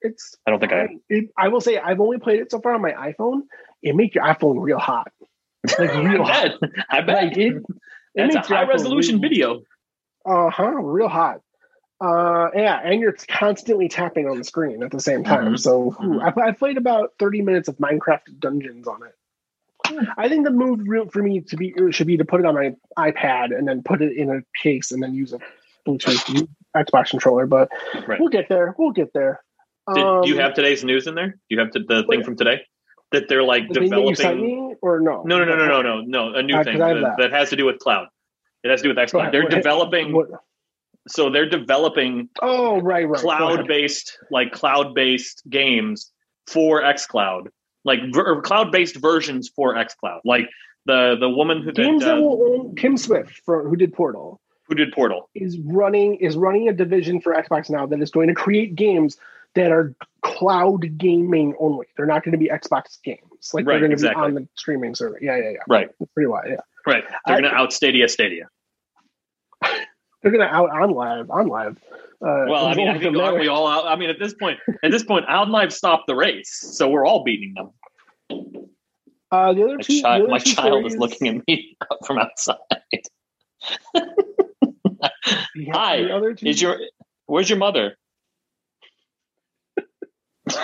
It's. 0.01 0.35
I 0.45 0.51
don't 0.51 0.59
think 0.59 0.73
I. 0.73 0.87
It, 1.09 1.29
I 1.37 1.47
will 1.47 1.61
say 1.61 1.77
I've 1.77 1.99
only 1.99 2.19
played 2.19 2.41
it 2.41 2.51
so 2.51 2.59
far 2.59 2.73
on 2.73 2.81
my 2.81 2.91
iPhone. 2.91 3.41
It 3.81 3.95
makes 3.95 4.15
your 4.15 4.25
iPhone 4.25 4.61
real 4.61 4.79
hot. 4.79 5.11
Like 5.77 5.93
real 5.93 6.23
I 6.25 6.47
bet. 6.47 6.51
hot. 6.51 6.69
I 6.89 7.01
bet. 7.01 7.23
Like, 7.23 7.37
it, 7.37 7.63
That's 8.15 8.35
a 8.35 8.41
high 8.41 8.63
resolution 8.63 9.21
video. 9.21 9.61
Uh 10.25 10.49
huh. 10.49 10.71
Real 10.71 11.07
hot. 11.07 11.41
Uh, 12.01 12.49
yeah, 12.55 12.79
and 12.81 13.01
you're 13.01 13.15
constantly 13.27 13.89
tapping 13.89 14.27
on 14.29 14.37
the 14.37 14.43
screen 14.43 14.83
at 14.83 14.91
the 14.91 15.01
same 15.01 15.23
time. 15.25 15.45
Mm-hmm. 15.45 15.55
So 15.57 15.91
mm-hmm. 15.91 16.39
I, 16.39 16.47
I, 16.47 16.51
played 16.53 16.77
about 16.77 17.13
30 17.19 17.41
minutes 17.41 17.67
of 17.67 17.75
Minecraft 17.77 18.39
Dungeons 18.39 18.87
on 18.87 19.01
it. 19.03 19.15
I 20.17 20.29
think 20.29 20.45
the 20.45 20.51
move 20.51 20.79
real 20.87 21.09
for 21.09 21.21
me 21.21 21.41
to 21.41 21.57
be 21.57 21.73
should 21.91 22.07
be 22.07 22.17
to 22.17 22.25
put 22.25 22.39
it 22.39 22.45
on 22.45 22.55
my 22.55 22.75
iPad 22.97 23.57
and 23.57 23.67
then 23.67 23.83
put 23.83 24.01
it 24.01 24.15
in 24.15 24.29
a 24.29 24.41
case 24.61 24.91
and 24.91 25.03
then 25.03 25.13
use 25.13 25.33
a 25.33 25.39
Bluetooth 25.85 26.47
Xbox 26.75 27.09
controller. 27.09 27.47
But 27.47 27.69
right. 28.07 28.19
we'll 28.19 28.29
get 28.29 28.47
there. 28.47 28.75
We'll 28.77 28.91
get 28.91 29.11
there. 29.13 29.41
Did, 29.93 30.03
um, 30.03 30.21
do 30.21 30.29
you 30.29 30.35
um, 30.35 30.41
have 30.41 30.53
today's 30.53 30.83
news 30.83 31.07
in 31.07 31.15
there? 31.15 31.29
Do 31.29 31.37
you 31.49 31.59
have 31.59 31.71
the, 31.71 31.79
the 31.79 32.03
thing 32.03 32.23
from 32.23 32.37
today? 32.37 32.61
That 33.11 33.27
they're 33.27 33.43
like 33.43 33.67
the 33.67 33.79
developing, 33.79 34.75
or 34.81 34.99
no? 34.99 35.23
No, 35.23 35.39
no, 35.39 35.45
no, 35.45 35.55
no, 35.55 35.67
no, 35.67 35.81
no, 35.81 36.01
no. 36.01 36.35
A 36.35 36.43
new 36.43 36.55
uh, 36.55 36.63
thing 36.63 36.77
that, 36.77 37.15
that. 37.17 37.31
has 37.31 37.49
to 37.49 37.55
do 37.55 37.65
with 37.65 37.79
cloud. 37.79 38.07
It 38.63 38.69
has 38.69 38.81
to 38.81 38.89
do 38.89 38.95
with 38.95 38.97
xCloud. 38.97 39.31
They're 39.31 39.47
developing. 39.47 40.13
What, 40.13 40.29
so 41.07 41.29
they're 41.29 41.49
developing 41.49 42.29
oh 42.41 42.79
right 42.81 43.07
right. 43.07 43.21
Cloud 43.21 43.67
based 43.67 44.17
like 44.31 44.51
cloud 44.51 44.93
based 44.93 45.43
games 45.49 46.11
for 46.47 46.81
xcloud 46.81 47.47
like 47.85 47.99
ver- 48.11 48.41
cloud 48.41 48.71
based 48.71 48.95
versions 48.95 49.49
for 49.49 49.75
xcloud 49.75 50.19
like 50.25 50.49
the 50.85 51.15
the 51.19 51.29
woman 51.29 51.61
who 51.61 51.71
games 51.71 52.03
did, 52.03 52.09
uh, 52.09 52.15
that 52.15 52.21
will 52.21 52.41
own 52.41 52.75
Kim 52.75 52.97
Swift 52.97 53.41
for 53.45 53.67
who 53.67 53.75
did 53.75 53.93
portal 53.93 54.39
who 54.67 54.75
did 54.75 54.91
portal. 54.91 55.29
is 55.35 55.57
running 55.59 56.15
is 56.15 56.35
running 56.35 56.69
a 56.69 56.73
division 56.73 57.21
for 57.21 57.33
xbox 57.33 57.69
now 57.69 57.85
that 57.85 58.01
is 58.01 58.11
going 58.11 58.27
to 58.27 58.35
create 58.35 58.75
games 58.75 59.17
that 59.55 59.71
are 59.71 59.95
cloud 60.21 60.95
gaming 60.97 61.55
only. 61.59 61.87
They're 61.97 62.05
not 62.05 62.23
going 62.23 62.33
to 62.33 62.37
be 62.37 62.49
xbox 62.49 63.01
games. 63.03 63.19
Like 63.51 63.65
right, 63.65 63.73
they're 63.73 63.79
going 63.79 63.89
to 63.89 63.95
exactly. 63.95 64.21
be 64.21 64.25
on 64.27 64.33
the 64.35 64.47
streaming 64.53 64.93
server. 64.93 65.17
Yeah 65.19 65.37
yeah 65.37 65.49
yeah. 65.49 65.57
Right. 65.67 65.89
That's 65.99 66.11
pretty 66.11 66.27
wide 66.27 66.49
yeah 66.49 66.61
right 66.87 67.03
they're 67.25 67.41
going 67.41 67.51
to 67.51 67.57
out 67.57 67.73
stadia 67.73 68.07
stadia 68.07 68.47
they're 70.21 70.31
going 70.31 70.45
to 70.45 70.53
out 70.53 70.69
OnLive 70.71 71.29
on 71.29 71.47
live. 71.47 71.77
Uh, 72.21 72.43
well, 72.49 72.65
I 72.65 72.75
mean, 72.75 72.89
I 72.89 72.99
think 72.99 73.15
aren't 73.15 73.39
we 73.39 73.47
all 73.47 73.65
out? 73.67 73.87
I 73.87 73.95
mean, 73.95 74.09
at 74.09 74.19
this 74.19 74.33
point, 74.33 74.59
at 74.83 74.91
this 74.91 75.03
point, 75.03 75.25
OnLive 75.27 75.71
stopped 75.71 76.07
the 76.07 76.15
race, 76.15 76.51
so 76.51 76.89
we're 76.89 77.05
all 77.05 77.23
beating 77.23 77.53
them. 77.53 77.69
Uh, 79.31 79.53
the 79.53 79.63
other 79.63 79.77
my 79.77 79.81
two, 79.81 80.01
child, 80.01 80.23
other 80.23 80.31
my 80.31 80.39
two 80.39 80.53
child 80.53 80.85
is 80.85 80.97
looking 80.97 81.27
at 81.27 81.47
me 81.47 81.77
from 82.05 82.17
outside. 82.17 82.57
Hi, 85.71 86.33
is 86.41 86.61
your 86.61 86.79
where's 87.27 87.49
your 87.49 87.59
mother? 87.59 87.95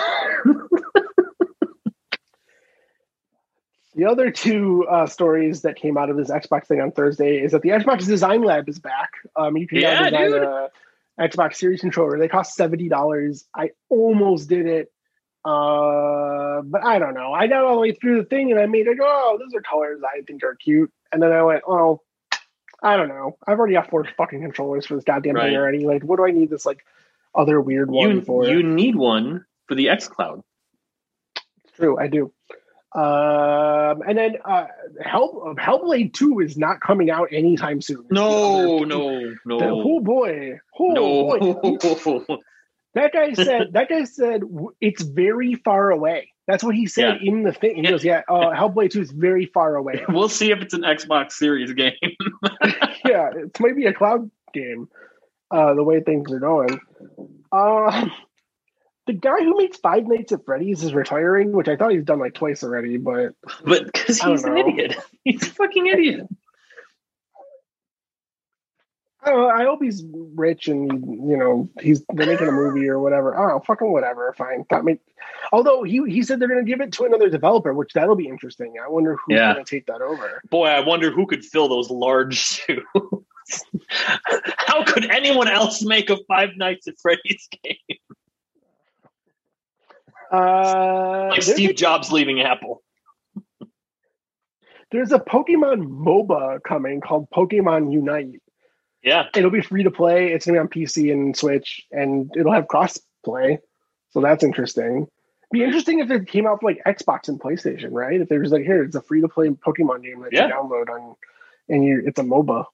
The 3.96 4.04
other 4.04 4.30
two 4.30 4.86
uh, 4.90 5.06
stories 5.06 5.62
that 5.62 5.76
came 5.76 5.96
out 5.96 6.10
of 6.10 6.18
this 6.18 6.30
Xbox 6.30 6.66
thing 6.66 6.82
on 6.82 6.92
Thursday 6.92 7.38
is 7.38 7.52
that 7.52 7.62
the 7.62 7.70
Xbox 7.70 8.06
Design 8.06 8.42
Lab 8.42 8.68
is 8.68 8.78
back. 8.78 9.12
Um, 9.34 9.56
you 9.56 9.66
can 9.66 9.78
yeah, 9.78 10.10
design 10.10 10.30
dude. 10.30 10.42
a 10.42 10.70
Xbox 11.18 11.56
Series 11.56 11.80
controller. 11.80 12.18
They 12.18 12.28
cost 12.28 12.54
seventy 12.54 12.90
dollars. 12.90 13.46
I 13.54 13.70
almost 13.88 14.50
did 14.50 14.66
it, 14.66 14.92
uh, 15.46 16.60
but 16.60 16.84
I 16.84 16.98
don't 16.98 17.14
know. 17.14 17.32
I 17.32 17.46
got 17.46 17.64
all 17.64 17.76
the 17.76 17.80
way 17.80 17.92
through 17.92 18.18
the 18.18 18.28
thing 18.28 18.50
and 18.50 18.60
I 18.60 18.66
made 18.66 18.86
it. 18.86 18.98
Oh, 19.00 19.38
those 19.40 19.54
are 19.54 19.62
colors 19.62 20.02
I 20.04 20.20
think 20.20 20.44
are 20.44 20.56
cute. 20.56 20.92
And 21.10 21.22
then 21.22 21.32
I 21.32 21.42
went, 21.42 21.62
oh, 21.66 22.02
I 22.82 22.98
don't 22.98 23.08
know. 23.08 23.38
I've 23.46 23.58
already 23.58 23.74
got 23.74 23.88
four 23.88 24.04
fucking 24.16 24.42
controllers 24.42 24.84
for 24.84 24.96
this 24.96 25.04
goddamn 25.04 25.36
right. 25.36 25.46
thing 25.46 25.56
already. 25.56 25.86
Like, 25.86 26.02
what 26.02 26.16
do 26.16 26.26
I 26.26 26.32
need 26.32 26.50
this 26.50 26.66
like 26.66 26.84
other 27.34 27.62
weird 27.62 27.90
one 27.90 28.16
you, 28.16 28.20
for? 28.20 28.44
You 28.44 28.62
need 28.62 28.94
one 28.94 29.46
for 29.68 29.74
the 29.74 29.88
X 29.88 30.06
Cloud. 30.06 30.42
It's 31.64 31.76
true. 31.76 31.98
I 31.98 32.08
do. 32.08 32.32
Um, 32.94 34.02
and 34.08 34.16
then 34.16 34.36
uh, 34.44 34.66
Hell 35.02 35.54
Hellblade 35.58 36.14
Two 36.14 36.40
is 36.40 36.56
not 36.56 36.80
coming 36.80 37.10
out 37.10 37.28
anytime 37.32 37.82
soon. 37.82 38.06
No, 38.10 38.78
no, 38.78 39.34
no. 39.44 39.58
oh 39.60 40.00
boy, 40.00 40.58
oh 40.78 40.92
no. 40.92 41.38
boy. 41.38 42.36
that 42.94 43.12
guy 43.12 43.32
said. 43.34 43.72
That 43.72 43.88
guy 43.88 44.04
said 44.04 44.42
it's 44.80 45.02
very 45.02 45.56
far 45.56 45.90
away. 45.90 46.32
That's 46.46 46.62
what 46.62 46.76
he 46.76 46.86
said 46.86 47.18
yeah. 47.20 47.32
in 47.32 47.42
the 47.42 47.52
thing. 47.52 47.76
He 47.76 47.82
yeah. 47.82 47.90
goes, 47.90 48.04
"Yeah, 48.04 48.22
uh, 48.28 48.50
Hellblade 48.54 48.92
Two 48.92 49.02
is 49.02 49.10
very 49.10 49.46
far 49.46 49.74
away." 49.74 50.04
We'll 50.08 50.28
see 50.28 50.52
if 50.52 50.60
it's 50.60 50.74
an 50.74 50.82
Xbox 50.82 51.32
Series 51.32 51.72
game. 51.72 51.92
yeah, 53.04 53.30
it's 53.34 53.60
maybe 53.60 53.86
a 53.86 53.92
cloud 53.92 54.30
game. 54.54 54.88
Uh, 55.50 55.74
the 55.74 55.84
way 55.84 56.00
things 56.00 56.32
are 56.32 56.40
going. 56.40 56.78
Um, 57.52 58.10
the 59.06 59.12
guy 59.12 59.38
who 59.38 59.56
makes 59.56 59.78
Five 59.78 60.06
Nights 60.06 60.32
at 60.32 60.44
Freddy's 60.44 60.82
is 60.82 60.92
retiring, 60.92 61.52
which 61.52 61.68
I 61.68 61.76
thought 61.76 61.92
he's 61.92 62.04
done 62.04 62.18
like 62.18 62.34
twice 62.34 62.62
already, 62.62 62.96
but 62.96 63.34
but 63.64 63.86
because 63.86 64.20
he's 64.20 64.44
an 64.44 64.56
idiot, 64.56 64.96
he's 65.24 65.42
a 65.42 65.50
fucking 65.50 65.86
idiot. 65.86 66.26
I, 69.22 69.30
know, 69.30 69.48
I 69.48 69.64
hope 69.64 69.82
he's 69.82 70.04
rich 70.34 70.68
and 70.68 70.90
you 71.28 71.36
know 71.36 71.68
he's 71.80 72.04
they're 72.14 72.26
making 72.26 72.48
a 72.48 72.52
movie 72.52 72.88
or 72.88 73.00
whatever. 73.00 73.36
Oh, 73.36 73.60
fucking 73.60 73.90
whatever. 73.90 74.32
Fine. 74.36 74.66
That 74.70 74.84
make. 74.84 75.00
Although 75.52 75.82
he 75.82 76.02
he 76.06 76.22
said 76.22 76.40
they're 76.40 76.48
going 76.48 76.64
to 76.64 76.70
give 76.70 76.80
it 76.80 76.92
to 76.92 77.04
another 77.04 77.28
developer, 77.28 77.74
which 77.74 77.92
that'll 77.92 78.16
be 78.16 78.28
interesting. 78.28 78.74
I 78.84 78.88
wonder 78.88 79.16
who's 79.16 79.36
yeah. 79.36 79.52
going 79.52 79.64
to 79.64 79.70
take 79.70 79.86
that 79.86 80.00
over. 80.00 80.42
Boy, 80.50 80.66
I 80.66 80.80
wonder 80.80 81.10
who 81.10 81.26
could 81.26 81.44
fill 81.44 81.68
those 81.68 81.90
large 81.90 82.36
shoes. 82.66 82.82
How 84.58 84.84
could 84.84 85.10
anyone 85.10 85.48
else 85.48 85.82
make 85.82 86.10
a 86.10 86.16
Five 86.28 86.50
Nights 86.56 86.88
at 86.88 86.98
Freddy's 87.00 87.48
game? 87.64 87.98
Uh, 90.32 91.28
like 91.30 91.42
Steve 91.42 91.70
a, 91.70 91.74
Jobs 91.74 92.10
leaving 92.10 92.40
Apple. 92.40 92.82
There's 94.90 95.12
a 95.12 95.18
Pokemon 95.18 95.86
MOBA 95.86 96.62
coming 96.62 97.00
called 97.00 97.28
Pokemon 97.30 97.92
Unite. 97.92 98.40
Yeah, 99.02 99.28
it'll 99.34 99.50
be 99.50 99.60
free 99.60 99.84
to 99.84 99.90
play. 99.90 100.32
It's 100.32 100.46
gonna 100.46 100.56
be 100.56 100.60
on 100.60 100.68
PC 100.68 101.12
and 101.12 101.36
Switch, 101.36 101.86
and 101.92 102.30
it'll 102.36 102.52
have 102.52 102.68
cross 102.68 102.98
play. 103.24 103.58
So 104.10 104.20
that's 104.20 104.42
interesting. 104.42 105.06
Be 105.52 105.62
interesting 105.62 106.00
if 106.00 106.10
it 106.10 106.26
came 106.26 106.46
out 106.46 106.60
for 106.60 106.70
like 106.70 106.82
Xbox 106.86 107.28
and 107.28 107.40
PlayStation, 107.40 107.90
right? 107.92 108.20
If 108.20 108.28
there's 108.28 108.50
like 108.50 108.62
here, 108.64 108.82
it's 108.82 108.96
a 108.96 109.02
free 109.02 109.20
to 109.20 109.28
play 109.28 109.48
Pokemon 109.48 110.02
game 110.02 110.22
that 110.22 110.32
yeah. 110.32 110.48
you 110.48 110.54
download 110.54 110.88
on, 110.88 111.14
and 111.68 111.84
you 111.84 112.02
it's 112.04 112.18
a 112.18 112.22
MOBA. 112.22 112.64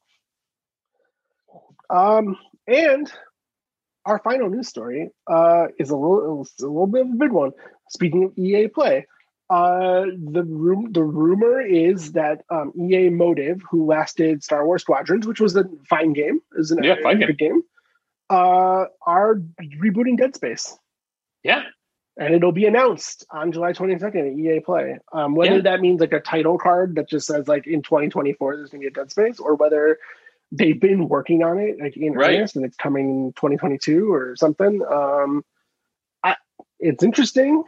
Um, 1.90 2.38
and 2.66 3.12
our 4.04 4.18
final 4.18 4.48
news 4.48 4.68
story 4.68 5.10
uh, 5.30 5.66
is 5.78 5.90
a 5.90 5.96
little, 5.96 6.46
a 6.60 6.62
little 6.62 6.86
bit 6.86 7.02
of 7.02 7.08
a 7.08 7.16
big 7.16 7.32
one. 7.32 7.52
Speaking 7.88 8.24
of 8.24 8.38
EA 8.38 8.68
Play, 8.68 9.06
uh, 9.50 10.06
the 10.18 10.44
room, 10.44 10.92
the 10.92 11.02
rumor 11.02 11.60
is 11.60 12.12
that 12.12 12.42
um, 12.50 12.72
EA 12.80 13.10
Motive, 13.10 13.60
who 13.70 13.84
last 13.86 14.16
did 14.16 14.42
Star 14.42 14.64
Wars 14.64 14.82
Squadrons, 14.82 15.26
which 15.26 15.40
was 15.40 15.54
a 15.56 15.64
fine 15.88 16.14
game, 16.14 16.40
is 16.56 16.70
an 16.70 16.82
yeah, 16.82 16.94
fine 17.02 17.20
good 17.20 17.38
game, 17.38 17.62
uh, 18.30 18.86
are 19.06 19.42
rebooting 19.60 20.16
Dead 20.16 20.34
Space. 20.34 20.76
Yeah, 21.44 21.64
and 22.16 22.34
it'll 22.34 22.52
be 22.52 22.66
announced 22.66 23.26
on 23.30 23.52
July 23.52 23.72
22nd 23.72 24.32
at 24.32 24.38
EA 24.38 24.60
Play. 24.60 24.98
Um, 25.12 25.34
whether 25.34 25.56
yeah. 25.56 25.62
that 25.62 25.80
means 25.80 26.00
like 26.00 26.12
a 26.12 26.20
title 26.20 26.58
card 26.58 26.94
that 26.96 27.08
just 27.08 27.26
says 27.26 27.48
like 27.48 27.66
in 27.66 27.82
2024 27.82 28.56
there's 28.56 28.70
gonna 28.70 28.80
be 28.80 28.86
a 28.86 28.90
Dead 28.90 29.10
Space, 29.10 29.38
or 29.38 29.54
whether 29.54 29.98
they've 30.52 30.80
been 30.80 31.08
working 31.08 31.42
on 31.42 31.58
it 31.58 31.80
like 31.80 31.96
in 31.96 32.12
right. 32.12 32.36
earnest 32.36 32.56
and 32.56 32.64
it's 32.64 32.76
coming 32.76 33.32
2022 33.36 34.12
or 34.12 34.36
something. 34.36 34.82
Um 34.90 35.42
I, 36.22 36.36
it's 36.78 37.02
interesting. 37.02 37.64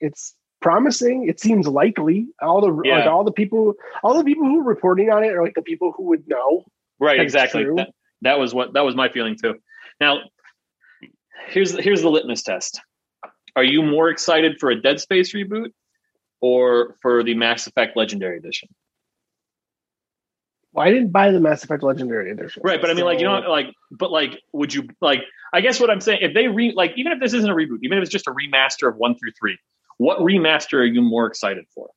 It's 0.00 0.34
promising. 0.60 1.28
It 1.28 1.40
seems 1.40 1.66
likely. 1.66 2.26
All 2.42 2.60
the 2.60 2.82
yeah. 2.84 2.98
like 2.98 3.06
all 3.06 3.24
the 3.24 3.32
people 3.32 3.74
all 4.02 4.18
the 4.18 4.24
people 4.24 4.44
who 4.44 4.60
are 4.60 4.64
reporting 4.64 5.10
on 5.10 5.24
it 5.24 5.32
are 5.32 5.42
like 5.42 5.54
the 5.54 5.62
people 5.62 5.92
who 5.96 6.04
would 6.04 6.28
know. 6.28 6.64
Right 6.98 7.20
exactly. 7.20 7.64
that, 7.76 7.90
that 8.22 8.38
was 8.38 8.52
what 8.52 8.74
that 8.74 8.84
was 8.84 8.94
my 8.94 9.08
feeling 9.08 9.36
too. 9.40 9.54
Now 10.00 10.18
here's 11.48 11.78
here's 11.78 12.02
the 12.02 12.10
litmus 12.10 12.42
test. 12.42 12.80
Are 13.54 13.64
you 13.64 13.82
more 13.82 14.10
excited 14.10 14.58
for 14.58 14.70
a 14.70 14.80
dead 14.80 15.00
space 15.00 15.32
reboot 15.32 15.70
or 16.40 16.96
for 17.00 17.22
the 17.22 17.34
mass 17.34 17.66
effect 17.66 17.96
legendary 17.96 18.36
edition 18.36 18.68
Well, 20.76 20.86
I 20.86 20.90
didn't 20.90 21.10
buy 21.10 21.30
the 21.30 21.40
Mass 21.40 21.64
Effect 21.64 21.82
Legendary 21.82 22.30
Edition. 22.30 22.60
Right, 22.62 22.78
but 22.78 22.90
I 22.90 22.92
mean, 22.94 23.06
like 23.06 23.18
you 23.18 23.24
know, 23.24 23.38
like, 23.48 23.68
but 23.90 24.10
like, 24.10 24.42
would 24.52 24.74
you 24.74 24.86
like? 25.00 25.20
I 25.54 25.62
guess 25.62 25.80
what 25.80 25.88
I'm 25.88 26.02
saying, 26.02 26.18
if 26.20 26.34
they 26.34 26.48
re 26.48 26.74
like, 26.76 26.92
even 26.96 27.12
if 27.12 27.18
this 27.20 27.32
isn't 27.32 27.48
a 27.48 27.54
reboot, 27.54 27.78
even 27.82 27.96
if 27.96 28.02
it's 28.02 28.12
just 28.12 28.26
a 28.26 28.30
remaster 28.30 28.86
of 28.86 28.96
one 28.96 29.16
through 29.18 29.32
three, 29.40 29.56
what 29.96 30.18
remaster 30.18 30.74
are 30.74 30.84
you 30.84 31.00
more 31.00 31.26
excited 31.26 31.64
for? 31.74 31.88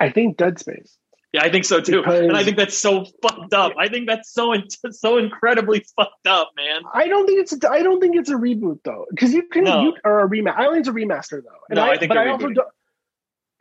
I 0.00 0.10
think 0.10 0.36
Dead 0.36 0.58
Space. 0.58 0.98
Yeah, 1.32 1.42
I 1.44 1.50
think 1.50 1.64
so 1.64 1.80
too, 1.80 2.00
Because- 2.00 2.20
and 2.20 2.36
I 2.36 2.44
think 2.44 2.58
that's 2.58 2.76
so 2.76 3.06
fucked 3.22 3.54
up. 3.54 3.72
I 3.78 3.88
think 3.88 4.06
that's 4.06 4.30
so 4.34 4.52
in- 4.52 4.68
so 4.90 5.16
incredibly 5.16 5.82
fucked 5.96 6.26
up, 6.26 6.50
man. 6.56 6.82
I 6.92 7.08
don't 7.08 7.26
think 7.26 7.40
it's. 7.40 7.52
A, 7.54 7.70
I 7.70 7.82
don't 7.82 8.00
think 8.00 8.16
it's 8.16 8.28
a 8.28 8.34
reboot 8.34 8.80
though, 8.84 9.06
because 9.08 9.32
you 9.32 9.44
can. 9.48 9.64
No. 9.64 9.82
You, 9.82 9.94
or 10.04 10.20
a 10.20 10.28
remaster. 10.28 10.56
I 10.58 10.64
don't 10.64 10.74
think 10.74 10.86
it's 10.86 10.88
a 10.88 10.92
remaster 10.92 11.42
though. 11.42 11.58
And 11.70 11.76
No, 11.76 11.84
I 11.84 11.96
think 11.96 12.10
but 12.10 12.18
I 12.18 12.28
also 12.28 12.48
don't. 12.50 12.68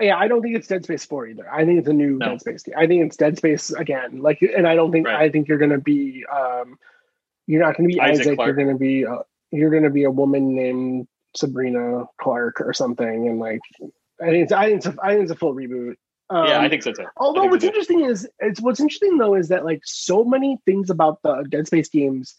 Yeah, 0.02 0.18
I 0.18 0.28
don't 0.28 0.42
think 0.42 0.56
it's 0.56 0.68
Dead 0.68 0.84
Space 0.84 1.06
Four 1.06 1.28
either. 1.28 1.52
I 1.52 1.66
think 1.66 1.80
it's 1.80 1.88
a 1.88 1.94
new 1.94 2.18
No. 2.18 2.30
Dead 2.30 2.42
Space. 2.42 2.64
I 2.76 2.88
think 2.88 3.06
it's 3.06 3.18
Dead 3.18 3.38
Space 3.38 3.72
again. 3.72 4.22
Like, 4.22 4.42
and 4.42 4.68
I 4.68 4.76
don't 4.76 4.92
think. 4.92 5.08
Right. 5.08 5.22
I 5.22 5.30
think 5.30 5.48
you're 5.48 5.58
going 5.58 5.72
to 5.72 5.80
be. 5.80 6.26
um 6.26 6.78
You're 7.48 7.62
not 7.62 7.76
to 7.90 7.94
be 7.96 8.02
Isaac 8.02 8.28
Isaac. 8.28 8.40
You're 8.40 8.54
going 8.54 8.70
to 8.70 8.76
be. 8.76 9.06
Uh, 9.06 9.20
you're 9.52 9.70
to 9.84 9.90
be 9.90 10.04
a 10.06 10.12
woman 10.12 10.56
named 10.56 11.08
Sabrina 11.36 12.06
Clark 12.20 12.62
or 12.62 12.74
something, 12.74 13.28
and 13.28 13.40
like. 13.40 13.62
I 14.22 14.26
think 14.26 14.44
it's. 14.44 14.52
I 14.52 14.66
think 14.66 14.78
it's. 14.78 14.86
A, 14.86 14.96
I 15.02 15.12
think 15.12 15.24
it's 15.24 15.32
a 15.32 15.36
full 15.36 15.54
reboot. 15.54 15.96
Um, 16.30 16.48
yeah, 16.48 16.62
I 16.62 16.70
think 16.70 16.82
so 16.82 16.94
too. 16.94 17.06
Although 17.18 17.46
what's 17.46 17.62
do. 17.62 17.68
interesting 17.68 18.06
is 18.06 18.28
it's 18.40 18.62
what's 18.62 18.80
interesting 18.80 19.18
though 19.18 19.36
is 19.36 19.50
that 19.50 19.66
like 19.66 19.82
so 19.84 20.24
many 20.24 20.58
things 20.66 20.90
about 20.90 21.22
the 21.24 21.44
Dead 21.50 21.68
Space 21.68 21.90
games, 21.90 22.36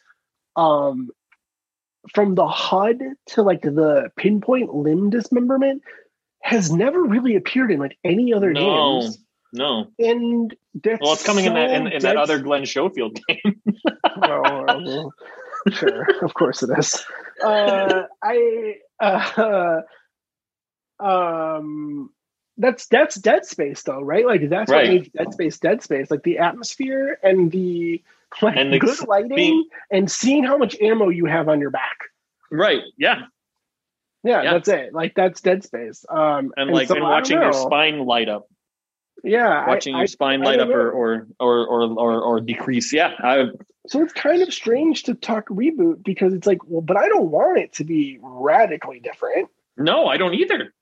um, 0.57 1.11
from 2.15 2.35
the 2.35 2.49
HUD 2.49 3.01
to 3.27 3.43
like 3.43 3.61
the 3.61 4.11
pinpoint 4.17 4.75
limb 4.75 5.11
dismemberment 5.11 5.83
has 6.43 6.71
never 6.73 7.03
really 7.03 7.37
appeared 7.37 7.71
in 7.71 7.79
like 7.79 7.97
any 8.05 8.33
other 8.35 8.53
No, 8.53 9.01
games. 9.01 9.19
no. 9.53 9.87
And 9.99 10.55
that's 10.83 11.01
Well, 11.01 11.13
it's 11.15 11.25
coming 11.25 11.45
in 11.45 11.55
that 11.55 11.71
in, 11.71 11.87
in 11.89 12.03
that 12.03 12.17
other 12.17 12.39
Glenn 12.41 12.67
Schofield 12.67 13.19
game. 13.29 13.61
Well, 14.17 15.13
sure, 15.71 16.07
of 16.23 16.35
course 16.35 16.63
it 16.63 16.71
is. 16.79 17.05
Uh, 17.43 18.03
I 18.23 18.75
uh, 19.01 19.81
um, 21.01 22.11
that's 22.59 22.87
that's 22.87 23.17
Dead 23.17 23.45
Space 23.47 23.83
though, 23.83 24.01
right? 24.01 24.27
Like 24.27 24.49
that's 24.49 24.71
Right. 24.71 24.89
what 24.89 24.95
makes 24.95 25.09
Dead 25.09 25.33
Space 25.33 25.59
Dead 25.59 25.83
Space. 25.83 26.11
Like 26.11 26.23
the 26.23 26.39
atmosphere 26.39 27.19
and 27.23 27.51
the 27.51 28.03
like 28.43 28.57
And 28.57 28.73
the 28.73 28.79
good 28.79 29.07
lighting 29.09 29.35
being- 29.37 29.65
and 29.91 30.11
seeing 30.11 30.45
how 30.45 30.57
much 30.57 30.77
ammo 30.81 31.09
you 31.09 31.27
have 31.27 31.49
on 31.49 31.61
your 31.61 31.71
back. 31.71 31.99
right? 32.51 32.83
Yeah, 32.99 33.23
Yeah, 34.25 34.43
Yeah. 34.43 34.53
that's 34.55 34.69
it. 34.69 34.93
Like 34.95 35.15
that's 35.15 35.41
Dead 35.41 35.65
Space. 35.65 36.05
Um, 36.09 36.53
and, 36.57 36.71
like 36.71 36.89
so 36.89 36.95
and 36.95 37.03
watching 37.05 37.41
your 37.41 37.53
spine 37.53 38.05
light 38.07 38.29
up, 38.29 38.47
Yeah, 39.25 39.67
watching 39.67 39.95
I, 39.95 39.99
your 39.99 40.07
spine 40.07 40.43
I 40.43 40.47
light 40.47 40.57
don't 40.59 40.71
up 40.71 40.75
or, 40.77 40.91
or 40.91 41.27
or 41.41 41.67
or 41.67 41.83
or 41.99 42.23
or 42.23 42.41
decrease. 42.41 42.93
Yeah, 42.93 43.13
I, 43.19 43.47
so 43.89 44.01
it's 44.03 44.13
kind 44.13 44.43
of 44.43 44.53
strange 44.55 45.05
to 45.05 45.15
talk 45.15 45.49
reboot 45.49 46.05
because 46.05 46.35
it's 46.35 46.47
like, 46.47 46.59
well, 46.67 46.83
but 46.83 46.97
I 46.97 47.09
don't 47.09 47.31
want 47.31 47.59
it 47.59 47.73
to 47.75 47.85
be 47.85 48.19
radically 48.23 49.01
different. 49.01 49.49
no, 49.77 50.07
I 50.07 50.17
don't 50.19 50.35
either. 50.35 50.73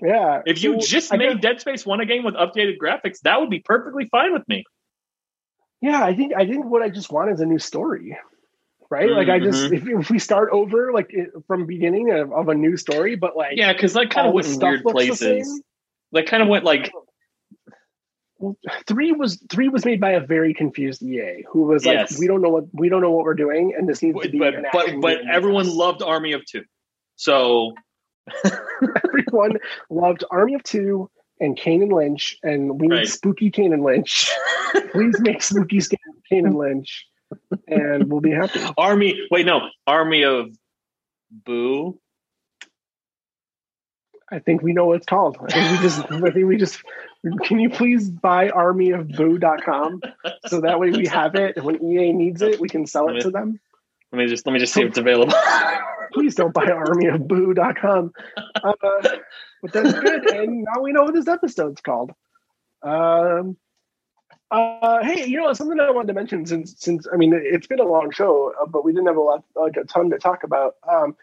Yeah. 0.00 0.42
If 0.46 0.62
you 0.62 0.78
just 0.78 1.12
I 1.12 1.16
made 1.16 1.32
guess- 1.34 1.42
Dead 1.42 1.60
Space 1.60 1.86
one 1.86 2.00
a 2.00 2.06
game 2.06 2.22
with 2.24 2.34
updated 2.34 2.76
graphics, 2.80 3.20
that 3.22 3.40
would 3.40 3.50
be 3.50 3.60
perfectly 3.60 4.06
fine 4.10 4.32
with 4.32 4.46
me. 4.46 4.64
yeah, 5.80 6.04
I 6.04 6.14
think 6.14 6.34
I 6.36 6.46
think 6.46 6.66
what 6.66 6.82
I 6.82 6.90
just 6.90 7.10
want 7.10 7.30
is 7.32 7.40
a 7.40 7.46
new 7.46 7.58
story, 7.58 8.16
right? 8.90 9.10
Like 9.10 9.28
I 9.28 9.38
just 9.38 9.70
Mhm. 9.70 9.76
if, 9.76 9.88
if 10.04 10.10
we 10.10 10.18
start 10.18 10.50
over 10.52 10.92
like 10.92 11.10
from 11.46 11.66
beginning 11.66 12.10
of, 12.12 12.32
of 12.32 12.48
a 12.48 12.54
new 12.54 12.76
story, 12.76 13.16
but 13.16 13.36
like 13.36 13.56
Yeah, 13.56 13.72
because 13.72 13.92
that 13.94 14.10
kind 14.10 14.26
of 14.26 14.34
went 14.34 14.46
in 14.46 14.52
stuff 14.54 14.68
weird 14.70 14.82
places. 14.84 15.18
same. 15.18 15.60
That 16.12 16.26
kind 16.26 16.42
of 16.42 16.48
went 16.48 16.64
like 16.64 16.90
Well, 18.38 18.56
three 18.86 19.12
was 19.12 19.42
three 19.50 19.68
was 19.68 19.84
made 19.84 20.00
by 20.00 20.12
a 20.12 20.20
very 20.20 20.54
confused 20.54 21.02
EA 21.02 21.44
who 21.50 21.62
was 21.62 21.84
like, 21.84 21.98
Yes. 21.98 22.18
we 22.18 22.26
don't 22.28 22.40
know 22.40 22.50
what 22.50 22.64
we 22.72 22.88
don't 22.88 23.02
know 23.02 23.10
what 23.10 23.24
we're 23.24 23.34
doing, 23.34 23.74
and 23.76 23.88
this 23.88 24.00
needs 24.02 24.18
to 24.22 24.28
be 24.28 24.38
but 24.38 24.54
an 24.54 24.66
but 24.72 25.00
but 25.00 25.18
game. 25.18 25.28
everyone 25.32 25.68
loved 25.68 26.02
Army 26.02 26.32
of 26.32 26.44
Two, 26.46 26.62
so 27.16 27.74
everyone 29.04 29.56
loved 29.90 30.24
Army 30.30 30.54
of 30.54 30.62
Two 30.62 31.10
and 31.40 31.56
Kane 31.56 31.82
and 31.82 31.92
Lynch, 31.92 32.36
and 32.42 32.80
we 32.80 32.86
need 32.88 32.94
Right. 32.96 33.08
spooky 33.08 33.50
Kane 33.50 33.72
and 33.72 33.82
Lynch. 33.82 34.30
Please 34.92 35.18
make 35.20 35.42
spooky 35.42 35.80
Kane 36.30 36.46
and 36.46 36.54
Lynch, 36.56 37.06
and 37.66 38.10
we'll 38.10 38.20
be 38.20 38.30
happy. 38.30 38.60
Army. 38.76 39.18
Wait, 39.30 39.46
no, 39.46 39.68
Army 39.86 40.24
of 40.24 40.56
Boo. 41.30 41.98
I 44.30 44.38
think 44.40 44.62
we 44.62 44.72
know 44.72 44.86
what 44.86 44.98
it's 44.98 45.06
called. 45.06 45.38
I 45.40 45.52
think 45.52 45.70
we 45.70 45.78
just 45.78 46.00
I 46.10 46.30
think 46.30 46.46
we 46.46 46.56
just 46.56 46.82
can 47.44 47.58
you 47.58 47.70
please 47.70 48.08
buy 48.08 48.48
armyofboo.com 48.48 50.02
so 50.46 50.60
that 50.60 50.78
way 50.78 50.90
we 50.90 51.06
have 51.06 51.34
it 51.34 51.56
and 51.56 51.64
when 51.64 51.82
EA 51.82 52.12
needs 52.12 52.42
it 52.42 52.60
we 52.60 52.68
can 52.68 52.86
sell 52.86 53.08
it 53.08 53.20
to 53.22 53.30
them. 53.30 53.58
Let 54.12 54.18
me 54.18 54.26
just 54.26 54.46
let 54.46 54.52
me 54.52 54.58
just 54.58 54.72
see 54.72 54.82
if 54.82 54.88
it's 54.88 54.98
available. 54.98 55.34
Please 56.14 56.34
don't 56.34 56.54
buy 56.54 56.64
armyofboo.com. 56.64 58.12
Uh, 58.36 58.72
but 59.62 59.72
that's 59.72 59.92
good 59.92 60.30
and 60.30 60.64
now 60.64 60.82
we 60.82 60.92
know 60.92 61.02
what 61.02 61.14
this 61.14 61.28
episode's 61.28 61.80
called. 61.80 62.12
Um 62.82 63.56
uh, 64.50 65.02
hey, 65.02 65.26
you 65.26 65.36
know 65.36 65.52
something 65.52 65.78
I 65.78 65.90
wanted 65.90 66.08
to 66.08 66.14
mention 66.14 66.46
since 66.46 66.74
since 66.78 67.06
I 67.12 67.16
mean 67.16 67.32
it's 67.34 67.66
been 67.66 67.80
a 67.80 67.84
long 67.84 68.10
show, 68.10 68.54
uh, 68.60 68.66
but 68.66 68.84
we 68.84 68.92
didn't 68.92 69.06
have 69.06 69.16
a 69.16 69.20
lot 69.20 69.44
like 69.54 69.76
a 69.76 69.84
ton 69.84 70.10
to 70.10 70.18
talk 70.18 70.42
about. 70.42 70.76
Um, 70.90 71.16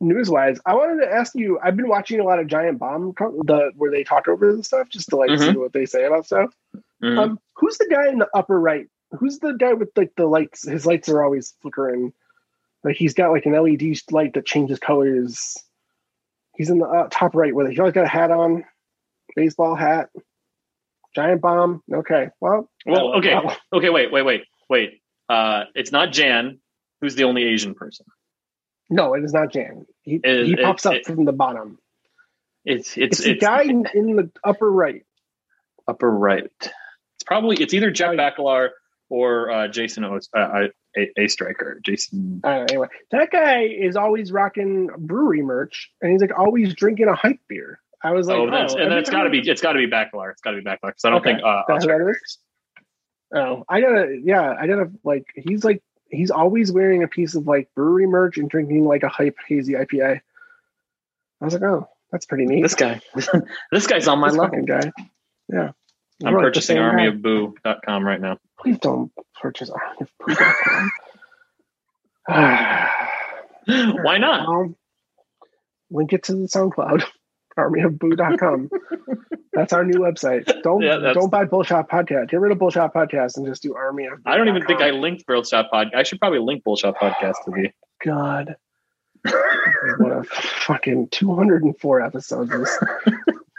news 0.00 0.30
wise, 0.30 0.60
I 0.64 0.74
wanted 0.74 1.04
to 1.04 1.12
ask 1.12 1.34
you. 1.34 1.58
I've 1.62 1.76
been 1.76 1.88
watching 1.88 2.20
a 2.20 2.24
lot 2.24 2.38
of 2.38 2.46
Giant 2.46 2.78
Bomb, 2.78 3.14
the 3.16 3.72
where 3.76 3.90
they 3.90 4.04
talk 4.04 4.28
over 4.28 4.54
the 4.54 4.62
stuff, 4.62 4.88
just 4.88 5.08
to 5.08 5.16
like 5.16 5.36
see 5.38 5.56
what 5.56 5.72
they 5.72 5.86
say 5.86 6.04
about 6.04 6.26
stuff. 6.26 6.54
Mhm. 7.02 7.18
Um, 7.18 7.40
who's 7.54 7.78
the 7.78 7.88
guy 7.90 8.08
in 8.08 8.18
the 8.18 8.28
upper 8.32 8.60
right? 8.60 8.86
Who's 9.18 9.40
the 9.40 9.52
guy 9.52 9.72
with 9.72 9.90
like 9.96 10.14
the 10.16 10.26
lights? 10.26 10.66
His 10.66 10.86
lights 10.86 11.08
are 11.08 11.22
always 11.22 11.54
flickering. 11.62 12.12
Like 12.84 12.96
he's 12.96 13.14
got 13.14 13.32
like 13.32 13.46
an 13.46 13.54
LED 13.54 13.82
light 14.12 14.34
that 14.34 14.46
changes 14.46 14.78
colors. 14.78 15.56
He's 16.56 16.70
in 16.70 16.78
the 16.78 16.86
uh, 16.86 17.08
top 17.10 17.34
right 17.34 17.54
with 17.54 17.66
it. 17.66 17.72
He 17.72 17.78
always 17.80 17.94
got 17.94 18.04
a 18.04 18.08
hat 18.08 18.30
on, 18.30 18.64
baseball 19.34 19.74
hat. 19.74 20.10
Giant 21.14 21.40
bomb. 21.40 21.82
Okay. 21.92 22.28
Well. 22.40 22.70
Well, 22.86 23.14
okay. 23.14 23.38
okay, 23.72 23.90
wait, 23.90 24.10
wait, 24.12 24.22
wait, 24.22 24.42
wait. 24.68 25.02
Uh, 25.28 25.64
it's 25.74 25.92
not 25.92 26.12
Jan, 26.12 26.58
who's 27.00 27.14
the 27.14 27.24
only 27.24 27.44
Asian 27.44 27.74
person. 27.74 28.06
no, 28.90 29.14
it 29.14 29.24
is 29.24 29.32
not 29.32 29.52
Jan. 29.52 29.86
He, 30.02 30.20
It- 30.22 30.46
he 30.46 30.52
it- 30.54 30.62
pops 30.62 30.84
up 30.86 30.94
it- 30.94 31.06
from 31.06 31.24
the 31.24 31.32
bottom. 31.32 31.78
It's 32.64 32.96
It's, 32.96 33.18
it's 33.18 33.24
the 33.24 33.30
it's, 33.32 33.40
guy 33.40 33.62
in, 33.62 33.86
in 33.92 34.14
the 34.16 34.30
upper 34.44 34.70
right. 34.70 35.04
upper 35.88 36.08
right. 36.10 36.44
It's 36.60 37.24
probably 37.26 37.56
it's 37.56 37.74
either 37.74 37.90
Jeff 37.90 38.12
Bakalar 38.14 38.68
or 39.08 39.50
uh, 39.50 39.68
Jason 39.68 40.04
o- 40.04 40.20
uh, 40.36 40.68
a, 40.96 41.08
a 41.18 41.26
striker. 41.28 41.80
Jason. 41.84 42.40
Uh, 42.44 42.64
anyway, 42.68 42.86
that 43.10 43.30
guy 43.32 43.62
is 43.64 43.96
always 43.96 44.30
rocking 44.30 44.90
brewery 44.96 45.42
merch, 45.42 45.90
and 46.00 46.12
he's 46.12 46.20
like 46.20 46.38
always 46.38 46.72
drinking 46.74 47.08
a 47.08 47.14
hype 47.16 47.40
beer. 47.48 47.80
I 48.04 48.10
was 48.12 48.26
like, 48.26 48.36
oh, 48.38 48.50
that's, 48.50 48.72
oh, 48.72 48.76
and 48.76 48.86
every 48.86 48.96
that's 48.96 49.10
got 49.10 49.22
to 49.24 49.30
be 49.30 49.38
it's 49.38 49.60
got 49.60 49.72
to 49.74 49.78
be 49.78 49.86
Bakalar. 49.86 50.30
It's 50.32 50.40
got 50.40 50.52
to 50.52 50.56
be 50.58 50.62
Bakalar 50.64 50.78
because 50.88 51.04
I 51.04 51.10
don't 51.10 51.20
Okay. 51.20 51.32
think 51.34 51.44
uh, 51.44 51.62
That's 51.68 51.86
what 51.86 52.00
it 52.00 52.10
is? 52.10 52.38
Oh, 53.34 53.64
I 53.68 53.80
gotta, 53.80 54.20
yeah, 54.22 54.54
I 54.60 54.66
gotta 54.66 54.90
like. 55.04 55.24
He's 55.34 55.64
like, 55.64 55.82
he's 56.10 56.30
always 56.30 56.70
wearing 56.70 57.02
a 57.02 57.08
piece 57.08 57.34
of 57.34 57.46
like 57.46 57.70
brewery 57.74 58.06
merch 58.06 58.36
and 58.36 58.50
drinking 58.50 58.84
like 58.84 59.02
a 59.04 59.08
hype 59.08 59.36
hazy 59.48 59.72
IPA. 59.72 60.20
I 61.40 61.44
was 61.44 61.54
like, 61.54 61.62
oh, 61.62 61.88
that's 62.10 62.26
pretty 62.26 62.44
neat. 62.44 62.60
this 62.62 62.74
guy. 62.74 63.00
this 63.72 63.86
guy's 63.86 64.06
on 64.08 64.18
my 64.18 64.28
This 64.28 64.36
level. 64.36 64.62
guy. 64.66 64.92
Yeah, 65.48 65.70
I'm 66.24 66.34
We're 66.34 66.42
like 66.42 66.52
the 66.54 66.60
purchasing 66.60 66.76
same 66.76 66.82
guy. 66.82 67.06
armyofboo.com 67.08 68.06
right 68.06 68.20
now. 68.20 68.36
Please 68.60 68.78
don't 68.78 69.10
purchase 69.40 69.70
armyofboo.com. 69.70 70.90
well, 72.28 73.96
Why 74.02 74.18
not? 74.18 74.68
link 75.90 76.12
it 76.12 76.24
to 76.24 76.32
the 76.34 76.48
SoundCloud. 76.48 77.02
Armyofboo.com. 77.58 78.70
that's 79.52 79.72
our 79.72 79.84
new 79.84 79.98
website. 79.98 80.62
Don't 80.62 80.82
Yeah, 80.82 81.12
don't 81.12 81.30
buy 81.30 81.44
Bullshot 81.44 81.88
Podcast. 81.88 82.30
Get 82.30 82.40
rid 82.40 82.52
of 82.52 82.58
Bullshot 82.58 82.92
Podcast 82.92 83.36
and 83.36 83.46
just 83.46 83.62
do 83.62 83.74
Army 83.74 84.06
of. 84.06 84.20
I 84.24 84.36
don't 84.36 84.48
even 84.48 84.64
think 84.66 84.80
I 84.80 84.90
linked 84.90 85.26
Bullshot 85.26 85.70
Pod. 85.70 85.88
I 85.94 86.02
should 86.02 86.18
probably 86.18 86.38
link 86.38 86.64
Bullshot 86.64 86.96
Podcast 86.96 87.34
to 87.44 87.50
the. 87.50 87.70
God. 88.04 88.56
what 89.98 90.12
a 90.12 90.24
fucking 90.24 91.08
204 91.10 92.00
episodes 92.00 92.50
this 92.50 92.78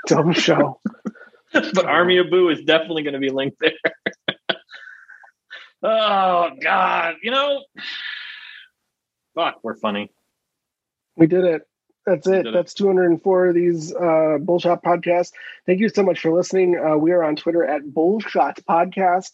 dumb 0.08 0.34
show. 0.34 0.80
but 1.54 1.86
Army 1.86 2.18
of 2.18 2.30
Boo 2.30 2.50
is 2.50 2.62
definitely 2.64 3.04
going 3.04 3.14
to 3.14 3.20
be 3.20 3.30
linked 3.30 3.58
there. 3.62 4.38
oh 5.84 6.50
God, 6.62 7.16
you 7.22 7.32
know, 7.32 7.64
fuck, 9.36 9.60
we're 9.64 9.76
funny. 9.76 10.12
We 11.16 11.28
did 11.28 11.46
it. 11.46 11.62
That's 12.06 12.28
it. 12.28 12.46
That's 12.54 12.74
204 12.74 13.48
of 13.48 13.56
these 13.56 13.94
uh, 13.94 14.38
Bullshot 14.40 14.84
podcasts. 14.84 15.32
Thank 15.66 15.80
you 15.80 15.90
so 15.90 16.04
much 16.04 16.20
for 16.20 16.32
listening. 16.34 16.78
Uh, 16.78 16.98
we 16.98 17.12
are 17.12 17.24
on 17.24 17.36
Twitter 17.36 17.64
at 17.64 17.84
Bullshot 17.84 18.62
Podcast. 18.70 19.32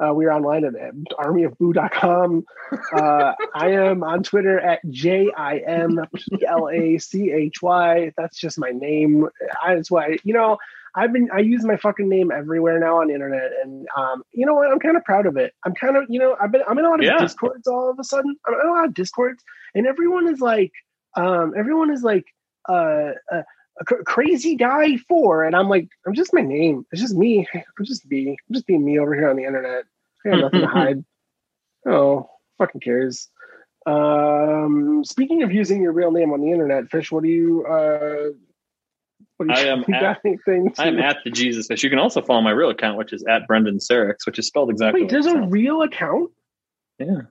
Uh, 0.00 0.12
we 0.14 0.26
are 0.26 0.32
online 0.32 0.64
at 0.64 0.74
armyofboo.com. 1.16 2.44
Uh, 2.94 3.32
I 3.54 3.70
am 3.72 4.02
on 4.04 4.22
Twitter 4.22 4.58
at 4.60 4.80
J 4.90 5.30
I 5.36 5.58
M 5.58 5.98
P 6.14 6.44
L 6.46 6.68
A 6.68 6.98
C 6.98 7.32
H 7.32 7.62
Y. 7.62 8.12
That's 8.16 8.38
just 8.38 8.58
my 8.58 8.70
name. 8.70 9.26
I, 9.62 9.74
that's 9.74 9.90
why, 9.90 10.18
you 10.22 10.34
know, 10.34 10.58
I've 10.94 11.12
been, 11.12 11.28
I 11.32 11.40
use 11.40 11.64
my 11.64 11.76
fucking 11.76 12.08
name 12.08 12.30
everywhere 12.30 12.78
now 12.80 13.00
on 13.00 13.08
the 13.08 13.14
internet. 13.14 13.50
And, 13.62 13.86
um, 13.96 14.22
you 14.32 14.46
know 14.46 14.54
what? 14.54 14.70
I'm 14.70 14.78
kind 14.80 14.96
of 14.96 15.04
proud 15.04 15.26
of 15.26 15.36
it. 15.36 15.52
I'm 15.64 15.74
kind 15.74 15.96
of, 15.96 16.04
you 16.08 16.18
know, 16.18 16.36
I've 16.40 16.50
been, 16.52 16.62
I'm 16.68 16.78
in 16.78 16.84
a 16.84 16.88
lot 16.90 17.00
of 17.00 17.06
Yeah. 17.06 17.18
discords 17.18 17.66
all 17.66 17.90
of 17.90 17.98
a 17.98 18.04
sudden. 18.04 18.36
I'm 18.46 18.54
in 18.54 18.66
a 18.66 18.70
lot 18.72 18.84
of 18.84 18.94
discords 18.94 19.42
and 19.74 19.86
everyone 19.86 20.28
is 20.32 20.40
like, 20.40 20.72
um, 21.18 21.54
everyone 21.56 21.90
is 21.90 22.02
like, 22.02 22.24
uh, 22.68 23.12
uh 23.32 23.42
crazy 24.04 24.56
guy 24.56 24.96
four, 24.96 25.44
and 25.44 25.54
I'm 25.54 25.68
like, 25.68 25.88
I'm 26.06 26.14
just 26.14 26.34
my 26.34 26.40
name. 26.40 26.84
It's 26.92 27.00
just 27.00 27.14
me. 27.14 27.46
I'm 27.54 27.84
just 27.84 28.06
me. 28.06 28.30
I'm 28.30 28.54
just 28.54 28.66
being 28.66 28.84
me 28.84 28.98
over 28.98 29.14
here 29.14 29.30
on 29.30 29.36
the 29.36 29.44
internet. 29.44 29.84
I 30.24 30.30
got 30.30 30.40
nothing 30.40 30.60
to 30.60 30.66
hide. 30.66 31.04
Oh, 31.86 32.28
fucking 32.58 32.80
cares. 32.80 33.28
Um, 33.86 35.02
speaking 35.04 35.42
of 35.42 35.52
using 35.52 35.80
your 35.80 35.92
real 35.92 36.10
name 36.10 36.32
on 36.32 36.40
the 36.40 36.50
internet, 36.50 36.90
Fish, 36.90 37.10
what 37.10 37.22
do 37.22 37.28
you? 37.28 37.64
Uh, 37.64 38.34
what 39.36 39.48
do 39.48 39.54
you, 39.54 39.68
I 39.68 39.72
am 39.72 39.84
you 39.86 39.94
at- 39.94 40.20
anything? 40.24 40.72
To, 40.72 40.82
I 40.82 40.86
am 40.86 40.98
at 40.98 41.18
the 41.24 41.30
Jesus 41.30 41.66
Fish. 41.68 41.82
You 41.82 41.90
can 41.90 41.98
also 41.98 42.20
follow 42.20 42.42
my 42.42 42.50
real 42.50 42.70
account, 42.70 42.98
which 42.98 43.12
is 43.12 43.24
at 43.24 43.46
Brendan 43.46 43.78
Sarix, 43.78 44.26
which 44.26 44.38
is 44.38 44.46
spelled 44.46 44.70
exactly. 44.70 45.02
Wait, 45.02 45.10
there's 45.10 45.26
a 45.26 45.30
sounds. 45.30 45.52
real 45.52 45.82
account? 45.82 46.30
yeah. 46.98 47.22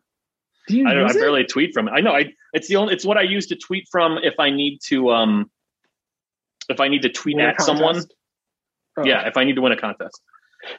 Do 0.68 0.78
you 0.78 0.88
I 0.88 0.94
don't. 0.94 1.10
I 1.10 1.14
barely 1.14 1.46
tweet 1.46 1.74
from 1.74 1.88
it. 1.88 1.92
I 1.92 2.02
know. 2.02 2.12
I. 2.12 2.34
It's 2.54 2.68
the 2.68 2.76
only. 2.78 2.94
It's 2.94 3.06
what 3.06 3.18
I 3.18 3.22
use 3.24 3.48
to 3.48 3.56
tweet 3.56 3.88
from 3.92 4.18
if 4.22 4.36
I 4.40 4.50
need 4.50 4.80
to. 4.88 5.12
Um. 5.12 5.50
If 6.70 6.80
I 6.82 6.90
need 6.90 7.04
to 7.04 7.10
tweet 7.10 7.38
Win 7.38 7.46
at 7.46 7.62
someone. 7.62 8.04
Oh. 8.98 9.06
Yeah. 9.06 9.28
If 9.28 9.38
I 9.38 9.44
need 9.46 9.56
to 9.56 9.62
win 9.62 9.72
a 9.72 9.78
contest. 9.78 10.20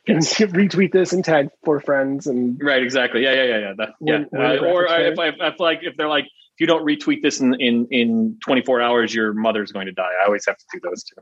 You 0.07 0.15
can 0.17 0.23
retweet 0.53 0.93
this 0.93 1.13
and 1.13 1.25
tag 1.25 1.49
four 1.65 1.81
friends 1.81 2.27
and 2.27 2.61
Right. 2.63 2.83
Exactly. 2.83 3.23
Yeah. 3.23 3.33
Yeah. 3.33 3.45
Yeah. 3.45 3.59
Yeah. 3.59 3.73
That, 3.79 3.89
yeah. 4.01 4.19
Win- 4.19 4.29
win 4.33 4.43
Uh, 4.43 4.55
or 4.67 4.87
graphics 4.87 5.13
if 5.13 5.19
I, 5.19 5.47
if 5.47 5.61
like 5.61 5.79
if 5.83 5.97
they're 5.97 6.09
like 6.09 6.25
if 6.25 6.61
you 6.61 6.67
don't 6.67 6.85
retweet 6.85 7.23
this 7.23 7.41
in 7.41 7.55
in 7.55 7.87
in 7.91 8.39
24 8.45 8.81
hours, 8.83 9.15
your 9.15 9.33
mother's 9.33 9.73
going 9.73 9.87
to 9.87 9.93
die. 9.93 10.11
I 10.21 10.27
always 10.27 10.45
have 10.47 10.59
to 10.59 10.65
do 10.73 10.81
those 10.83 11.05
two. 11.05 11.17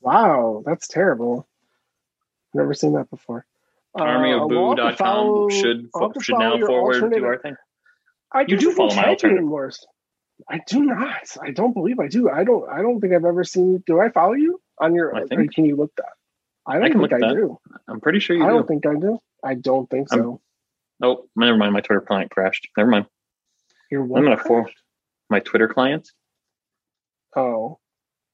wow, 0.00 0.62
that's 0.64 0.86
terrible. 0.88 1.46
Never 2.54 2.72
seen 2.72 2.92
that 2.94 3.10
before. 3.10 3.44
Uh, 3.94 4.04
to 4.04 4.04
follow- 4.06 4.18
Armyofboo.com 4.78 5.50
should 5.50 5.88
I'll 5.94 6.02
have 6.02 6.12
to 6.14 6.20
should 6.22 6.38
now 6.38 6.56
forward 6.66 7.12
to 7.12 7.24
our 7.24 7.38
thing. 7.38 7.56
I 8.32 8.44
You 8.46 8.56
do 8.58 8.72
follow 8.72 8.94
my 8.94 9.04
you 9.04 9.08
alternative. 9.10 9.42
in 9.42 9.50
worse. 9.50 9.84
I 10.48 10.60
do 10.66 10.84
not. 10.84 11.36
I 11.42 11.50
don't 11.50 11.72
believe 11.72 11.98
I 11.98 12.08
do. 12.08 12.28
I 12.30 12.44
don't. 12.44 12.68
I 12.70 12.80
don't 12.82 13.00
think 13.00 13.12
I've 13.14 13.24
ever 13.24 13.42
seen. 13.44 13.82
Do 13.86 14.00
I 14.00 14.10
follow 14.10 14.34
you 14.34 14.60
on 14.80 14.94
your? 14.94 15.14
I 15.14 15.24
think- 15.26 15.52
can 15.54 15.64
you 15.64 15.76
look 15.76 15.92
that? 15.96 16.12
I 16.66 16.78
don't 16.78 16.92
can 16.92 17.00
think 17.00 17.12
I 17.14 17.18
that. 17.28 17.34
do. 17.34 17.58
I'm 17.88 18.00
pretty 18.00 18.20
sure 18.20 18.36
you 18.36 18.44
I 18.44 18.48
do. 18.48 18.54
don't 18.54 18.68
think 18.68 18.86
I 18.86 18.94
do. 18.94 19.18
I 19.42 19.54
don't 19.54 19.88
think 19.90 20.12
I'm- 20.12 20.20
so. 20.22 20.40
Oh, 21.02 21.24
never 21.36 21.56
mind. 21.56 21.72
My 21.72 21.80
Twitter 21.80 22.00
client 22.02 22.30
crashed. 22.30 22.68
Never 22.76 22.90
mind. 22.90 23.06
You're 23.90 24.02
I'm 24.02 24.08
gonna 24.10 24.30
what? 24.30 24.46
for 24.46 24.70
my 25.30 25.40
Twitter 25.40 25.68
client. 25.68 26.08
Oh, 27.36 27.78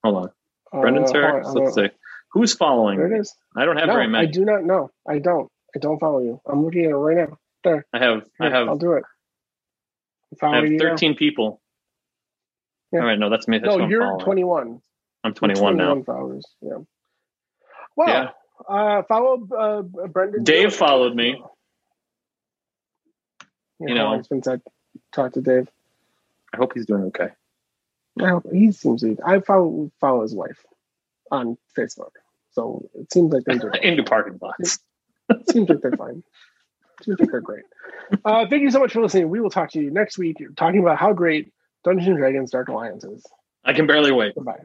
Hold 0.03 0.31
on, 0.73 0.81
Brendan 0.81 1.05
uh, 1.05 1.07
Sarah. 1.07 1.43
hold 1.45 1.57
Let's 1.65 1.75
see. 1.75 1.89
Who's 2.33 2.55
following? 2.55 2.99
There 2.99 3.13
it 3.15 3.21
is. 3.21 3.35
I 3.57 3.65
don't 3.65 3.77
have 3.77 3.87
No, 3.89 3.95
very 3.95 4.09
many. 4.09 4.27
I 4.29 4.31
do 4.31 4.45
not 4.45 4.65
know. 4.65 4.91
I 5.09 5.19
don't. 5.19 5.51
I 5.75 5.79
don't 5.79 5.99
follow 5.99 6.21
you. 6.21 6.41
I'm 6.47 6.65
looking 6.65 6.85
at 6.85 6.91
it 6.91 6.95
right 6.97 7.17
now. 7.17 7.39
There. 7.65 7.87
I 7.93 7.99
have. 7.99 8.25
I 8.41 8.51
have. 8.51 8.69
I'll 8.69 8.77
do 8.79 8.93
it. 8.95 9.05
I'm 10.43 10.53
I 10.53 10.57
have 10.57 10.67
you 10.67 10.77
now. 10.79 10.91
13 10.91 11.15
people. 11.17 11.61
Yeah. 12.93 13.01
All 13.01 13.07
right, 13.07 13.19
no, 13.19 13.29
that's 13.31 13.49
me. 13.49 13.59
That's 13.59 13.71
No, 13.71 13.79
who 13.79 13.85
I'm 13.85 13.91
you're 13.91 14.03
following. 14.03 14.25
21. 14.25 14.81
I'm 15.25 15.31
You're 15.31 15.35
21 15.35 15.77
now. 15.77 16.03
followers. 16.03 16.45
Yeah. 16.61 16.79
Well, 17.97 18.09
Yeah. 18.09 18.31
uh, 18.69 19.03
follow 19.05 19.47
uh, 19.57 19.83
Brendan. 20.09 20.45
Dave 20.45 20.73
Stewart. 20.73 20.89
followed 20.91 21.15
me. 21.17 21.43
Yeah, 23.81 23.89
You 23.89 23.95
know. 23.95 24.05
how 24.07 24.13
long's 24.13 24.29
been 24.29 24.43
said. 24.43 24.61
To 25.13 25.29
Dave. 25.41 25.69
I 26.53 26.57
hope 26.57 26.73
he's 26.75 26.87
doing 26.87 27.05
okay. 27.05 27.29
I 28.21 28.29
hope 28.29 28.47
he 28.53 28.71
seems 28.73 29.01
to. 29.03 29.17
I 29.25 29.41
follow 29.41 29.91
follow 30.01 30.23
his 30.23 30.35
wife 30.35 30.65
on 31.33 31.57
Facebook, 31.77 32.11
so 32.53 32.89
it 32.95 33.13
seems 33.13 33.33
like 33.33 33.43
they're 33.45 33.59
doing. 33.71 33.75
Into 33.83 34.05
parking 34.05 34.39
lots. 34.41 34.79
seems 35.51 35.69
like 35.69 35.81
they're 35.81 35.93
fine. 35.97 36.23
They're 37.07 37.41
great. 37.41 37.65
Uh, 38.25 38.47
thank 38.49 38.63
you 38.63 38.71
so 38.71 38.81
much 38.81 38.93
for 38.93 39.03
listening. 39.03 39.29
We 39.29 39.41
will 39.41 39.51
talk 39.51 39.71
to 39.73 39.81
you 39.81 39.91
next 39.91 40.19
week, 40.19 40.37
talking 40.57 40.81
about 40.81 40.99
how 40.99 41.13
great 41.13 41.53
Dungeons 41.85 42.09
and 42.09 42.17
Dragons 42.17 42.51
Dark 42.51 42.69
Alliance 42.69 43.05
is. 43.05 43.25
I 43.65 43.73
can 43.73 43.87
barely 43.87 44.13
wait. 44.13 44.35
Goodbye. 44.35 44.65